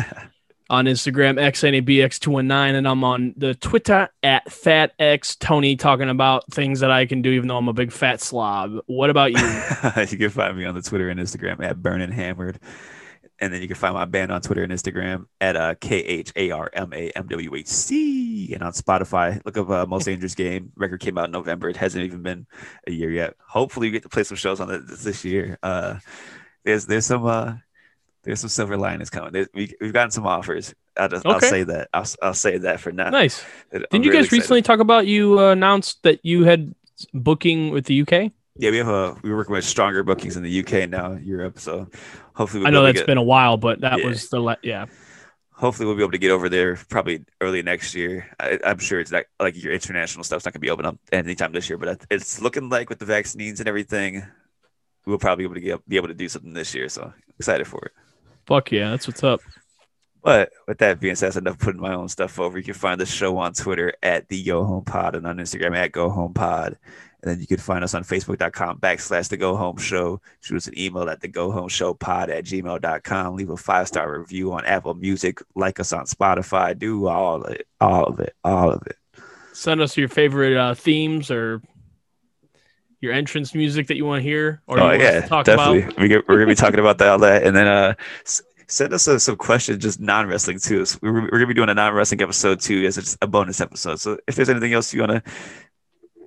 on 0.70 0.86
Instagram, 0.86 1.40
XNABX219, 1.40 2.76
and 2.76 2.88
I'm 2.88 3.04
on 3.04 3.36
the 3.38 3.54
Twitter 3.54 4.10
at 4.24 4.48
FatXTony 4.48 5.78
talking 5.78 6.10
about 6.10 6.52
things 6.52 6.80
that 6.80 6.90
I 6.90 7.06
can 7.06 7.22
do, 7.22 7.30
even 7.32 7.48
though 7.48 7.58
I'm 7.58 7.68
a 7.68 7.74
big 7.74 7.92
fat 7.92 8.20
slob. 8.20 8.80
What 8.88 9.12
about 9.12 9.32
you? 9.32 9.38
you 10.10 10.18
can 10.18 10.30
find 10.30 10.58
me 10.58 10.66
on 10.66 10.74
the 10.74 10.82
Twitter 10.82 11.10
and 11.10 11.20
Instagram 11.20 11.64
at 11.64 11.82
Burning 11.82 12.12
Hammered. 12.12 12.60
And 13.40 13.54
then 13.54 13.62
you 13.62 13.68
can 13.68 13.76
find 13.76 13.94
my 13.94 14.06
band 14.06 14.32
on 14.32 14.42
Twitter 14.42 14.64
and 14.64 14.72
Instagram 14.72 15.26
at 15.42 15.58
uh, 15.58 15.76
K 15.76 15.98
H 15.98 16.32
A 16.38 16.52
R 16.52 16.70
M 16.74 16.94
A 16.94 17.10
M 17.10 17.28
W 17.28 17.56
H 17.56 17.68
C. 17.68 18.54
And 18.54 18.64
on 18.64 18.72
Spotify, 18.72 19.42
look 19.46 19.58
up 19.58 19.70
uh, 19.70 19.86
Most 19.86 20.06
Dangerous 20.06 20.36
Game. 20.36 20.72
Record 20.76 21.02
came 21.02 21.18
out 21.18 21.26
in 21.26 21.32
November. 21.32 21.70
It 21.70 21.76
hasn't 21.78 22.06
even 22.06 22.22
been 22.22 22.48
a 22.88 22.92
year 22.92 23.12
yet. 23.12 23.36
Hopefully, 23.46 23.88
we 23.88 23.92
get 23.92 24.04
to 24.04 24.10
play 24.10 24.24
some 24.24 24.38
shows 24.38 24.60
on 24.62 24.72
it 24.72 24.88
this, 24.88 25.04
this 25.04 25.26
year. 25.26 25.58
Uh, 25.62 26.00
there's 26.64 26.86
there's 26.86 27.06
some 27.06 27.26
uh, 27.26 27.56
there's 28.24 28.40
some 28.40 28.50
silver 28.50 28.78
linings 28.78 29.10
coming. 29.10 29.32
There's, 29.32 29.48
we, 29.54 29.74
we've 29.80 29.94
gotten 29.94 30.12
some 30.12 30.26
offers. 30.26 30.74
I'll, 30.98 31.10
just, 31.10 31.26
I'll 31.26 31.40
say 31.40 31.64
that. 31.64 31.90
I'll, 31.94 32.08
I'll 32.22 32.34
say 32.34 32.58
that 32.58 32.80
for 32.80 32.92
now. 32.92 33.10
nice. 33.10 33.44
I'm 33.74 33.82
Didn't 33.92 34.04
you 34.04 34.12
really 34.12 34.24
guys 34.24 34.26
excited. 34.26 34.42
recently 34.42 34.62
talk 34.62 34.80
about 34.80 35.08
you 35.08 35.40
uh, 35.40 35.52
announced 35.52 36.02
that 36.04 36.20
you 36.24 36.44
had 36.46 36.74
booking 37.14 37.70
with 37.70 37.86
the 37.86 38.02
UK? 38.02 38.32
Yeah, 38.58 38.72
we 38.72 38.78
have 38.78 38.88
a 38.88 39.18
we're 39.22 39.36
working 39.36 39.54
with 39.54 39.66
stronger 39.66 40.02
bookings 40.04 40.38
in 40.38 40.44
the 40.44 40.60
UK 40.62 40.90
now, 40.90 41.14
Europe. 41.14 41.60
So 41.60 41.88
hopefully, 42.36 42.60
we'll 42.62 42.68
I 42.68 42.72
know 42.72 42.82
to 42.82 42.88
that's 42.88 43.00
get- 43.00 43.08
been 43.08 43.18
a 43.18 43.24
while, 43.24 43.58
but 43.58 43.82
that 43.82 44.00
Yeah. 44.00 44.06
was 44.08 44.30
the 44.30 44.40
le- 44.40 44.58
yeah. 44.62 44.86
hopefully 45.54 45.86
we'll 45.86 45.96
be 45.96 46.02
able 46.04 46.12
to 46.12 46.18
get 46.18 46.32
over 46.32 46.50
there 46.50 46.76
probably 46.90 47.24
early 47.42 47.62
next 47.64 47.96
year. 47.96 48.30
I, 48.40 48.60
I'm 48.66 48.78
sure 48.78 49.00
it's 49.00 49.12
not 49.12 49.24
like 49.40 49.56
your 49.62 49.72
international 49.74 50.24
stuff's 50.26 50.44
not 50.46 50.54
gonna 50.54 50.60
be 50.62 50.70
open 50.70 50.86
up 50.86 50.98
anytime 51.12 51.54
this 51.54 51.70
year, 51.70 51.78
but 51.78 52.06
it's 52.12 52.42
looking 52.42 52.70
like 52.70 52.90
with 52.90 53.00
the 53.00 53.06
vaccines 53.06 53.60
and 53.62 53.68
everything, 53.70 54.22
we'll 55.06 55.18
probably 55.18 55.44
be 55.44 55.46
able 55.46 55.56
to 55.56 55.62
get 55.62 55.88
be 55.90 55.96
able 55.96 56.10
to 56.10 56.14
do 56.14 56.28
something 56.30 56.54
this 56.54 56.76
year. 56.76 56.90
So 56.90 57.14
excited 57.40 57.68
for 57.68 57.86
it. 57.86 57.92
Fuck 58.48 58.72
yeah, 58.74 58.92
that's 58.92 59.08
what's 59.08 59.24
up. 59.24 59.40
But 60.22 60.52
with 60.68 60.80
that 60.80 61.00
being 61.00 61.14
said, 61.16 61.28
that's 61.28 61.36
enough 61.38 61.60
putting 61.60 61.80
my 61.82 61.94
own 61.94 62.10
stuff 62.10 62.40
over. 62.40 62.58
You 62.58 62.64
can 62.64 62.74
find 62.74 63.00
the 63.00 63.06
show 63.06 63.38
on 63.38 63.54
Twitter 63.54 63.94
at 64.02 64.28
the 64.28 64.44
Go 64.44 64.64
Home 64.66 64.84
Pod 64.84 65.16
and 65.16 65.26
on 65.28 65.38
Instagram 65.38 65.76
at 65.78 65.92
Go 65.92 66.10
Home 66.10 66.34
Pod. 66.34 66.78
And 67.26 67.34
then 67.34 67.42
you 67.42 67.48
can 67.48 67.58
find 67.58 67.84
us 67.84 67.96
on 67.96 68.04
Facebook.com 68.04 68.80
backslash 68.80 69.30
the 69.30 69.38
Go 69.38 69.56
Home 69.56 69.78
Show. 69.78 70.22
Shoot 70.42 70.58
us 70.58 70.68
an 70.68 70.78
email 70.78 71.10
at 71.10 71.22
the 71.22 71.28
Go 71.28 71.50
Home 71.50 71.70
Show 71.70 71.96
Pod 71.96 72.30
at 72.30 72.46
gmail.com. 72.46 73.36
Leave 73.36 73.50
a 73.50 73.58
five 73.58 73.88
star 73.88 74.20
review 74.20 74.54
on 74.54 74.64
Apple 74.66 74.94
Music. 74.94 75.42
Like 75.56 75.80
us 75.80 75.92
on 75.92 76.06
Spotify. 76.06 76.78
Do 76.78 77.08
all 77.08 77.42
of 77.42 77.52
it, 77.52 77.68
all 77.82 78.04
of 78.04 78.20
it, 78.20 78.36
all 78.44 78.72
of 78.72 78.84
it. 78.86 78.98
Send 79.54 79.82
us 79.82 79.98
your 79.98 80.08
favorite 80.08 80.56
uh, 80.56 80.76
themes 80.76 81.32
or 81.32 81.64
your 83.02 83.12
entrance 83.14 83.56
music 83.56 83.88
that 83.88 83.96
you 83.96 84.06
want 84.06 84.22
to 84.22 84.30
hear 84.30 84.62
or 84.68 84.80
oh 84.80 84.84
you 84.84 84.90
want 84.90 85.02
yeah, 85.02 85.22
to 85.22 85.28
talk 85.28 85.46
definitely. 85.46 85.82
about. 85.82 86.00
We 86.00 86.08
get, 86.08 86.28
we're 86.28 86.36
gonna 86.36 86.48
be 86.48 86.56
talking 86.56 86.80
about 86.80 86.98
that, 87.00 87.08
all 87.08 87.20
that, 87.20 87.42
and 87.44 87.56
then 87.56 87.66
uh, 87.66 87.96
s- 88.24 88.44
send 88.68 88.94
us 88.94 89.08
uh, 89.08 89.18
some 89.18 89.36
questions, 89.36 89.82
just 89.82 90.00
non 90.00 90.28
wrestling 90.28 90.60
too. 90.60 90.86
So 90.86 91.00
we're, 91.02 91.14
we're 91.14 91.30
gonna 91.30 91.48
be 91.48 91.54
doing 91.56 91.70
a 91.70 91.74
non 91.74 91.94
wrestling 91.94 92.22
episode 92.22 92.60
too, 92.60 92.86
as 92.86 93.00
it's 93.00 93.18
a 93.24 93.28
bonus 93.28 93.62
episode. 93.62 94.00
So 94.00 94.20
if 94.28 94.36
there's 94.36 94.50
anything 94.50 94.74
else 94.74 94.94
you 94.94 95.02
wanna 95.02 95.24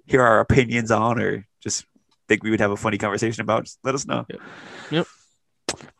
hear 0.08 0.22
our 0.22 0.40
opinions 0.40 0.90
on, 0.90 1.20
or 1.20 1.46
just 1.62 1.84
think 2.28 2.42
we 2.42 2.50
would 2.50 2.60
have 2.60 2.70
a 2.70 2.76
funny 2.76 2.98
conversation 2.98 3.42
about, 3.42 3.64
just 3.64 3.78
let 3.84 3.94
us 3.94 4.06
know. 4.06 4.24
Yep. 4.28 4.40
Yep. 4.90 5.06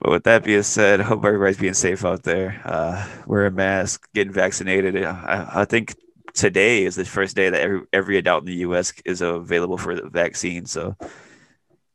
But 0.01 0.11
with 0.11 0.25
that 0.25 0.45
being 0.45 0.63
said, 0.63 1.01
hope 1.01 1.25
everybody's 1.25 1.59
being 1.59 1.75
safe 1.75 2.05
out 2.05 2.23
there. 2.23 2.61
Uh, 2.65 3.07
wear 3.27 3.47
a 3.47 3.51
mask, 3.51 4.09
getting 4.15 4.33
vaccinated. 4.33 5.05
I, 5.05 5.49
I 5.57 5.65
think 5.65 5.95
today 6.35 6.85
is 6.85 6.97
the 6.97 7.05
first 7.05 7.37
day 7.37 7.51
that 7.51 7.61
every 7.61 7.81
every 7.93 8.17
adult 8.17 8.43
in 8.43 8.47
the 8.47 8.61
U.S. 8.61 8.93
is 9.05 9.21
available 9.21 9.77
for 9.77 9.95
the 9.95 10.09
vaccine. 10.09 10.65
So 10.67 10.97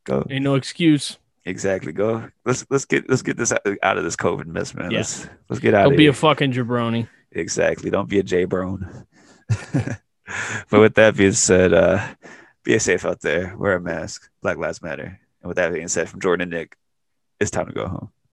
go 0.04 0.24
Ain't 0.30 0.44
no 0.44 0.54
excuse. 0.54 1.18
exactly 1.44 1.92
go. 1.92 2.28
Let's 2.44 2.64
let's 2.70 2.84
get 2.84 3.08
let's 3.08 3.22
get 3.22 3.36
this 3.36 3.52
out, 3.52 3.98
of 3.98 4.04
this 4.04 4.16
COVID 4.16 4.46
mess, 4.46 4.74
man. 4.74 4.90
Yeah. 4.90 4.98
Let's 4.98 5.28
let's 5.48 5.60
get 5.60 5.74
out 5.74 5.86
of 5.86 5.86
it. 5.86 5.90
Don't 5.90 5.96
be 5.96 6.04
here. 6.04 6.12
a 6.12 6.14
fucking 6.14 6.52
jabroni. 6.52 7.08
exactly. 7.32 7.90
Don't 7.90 8.08
be 8.08 8.20
a 8.20 8.22
J 8.22 8.44
Brone. 8.44 9.06
but 10.70 10.80
with 10.80 10.94
that 10.94 11.16
being 11.16 11.32
said, 11.32 11.72
uh, 11.72 12.14
be 12.62 12.78
safe 12.78 13.04
out 13.04 13.20
there. 13.20 13.56
Wear 13.56 13.74
a 13.74 13.80
mask. 13.80 14.30
Black 14.42 14.56
Lives 14.56 14.82
Matter. 14.82 15.20
And 15.42 15.48
with 15.48 15.56
that 15.56 15.72
being 15.72 15.88
said, 15.88 16.08
from 16.08 16.20
Jordan 16.20 16.42
and 16.42 16.50
Nick, 16.50 16.76
it's 17.40 17.50
time 17.50 17.66
to 17.66 17.72
go 17.72 17.88
home. 17.88 18.10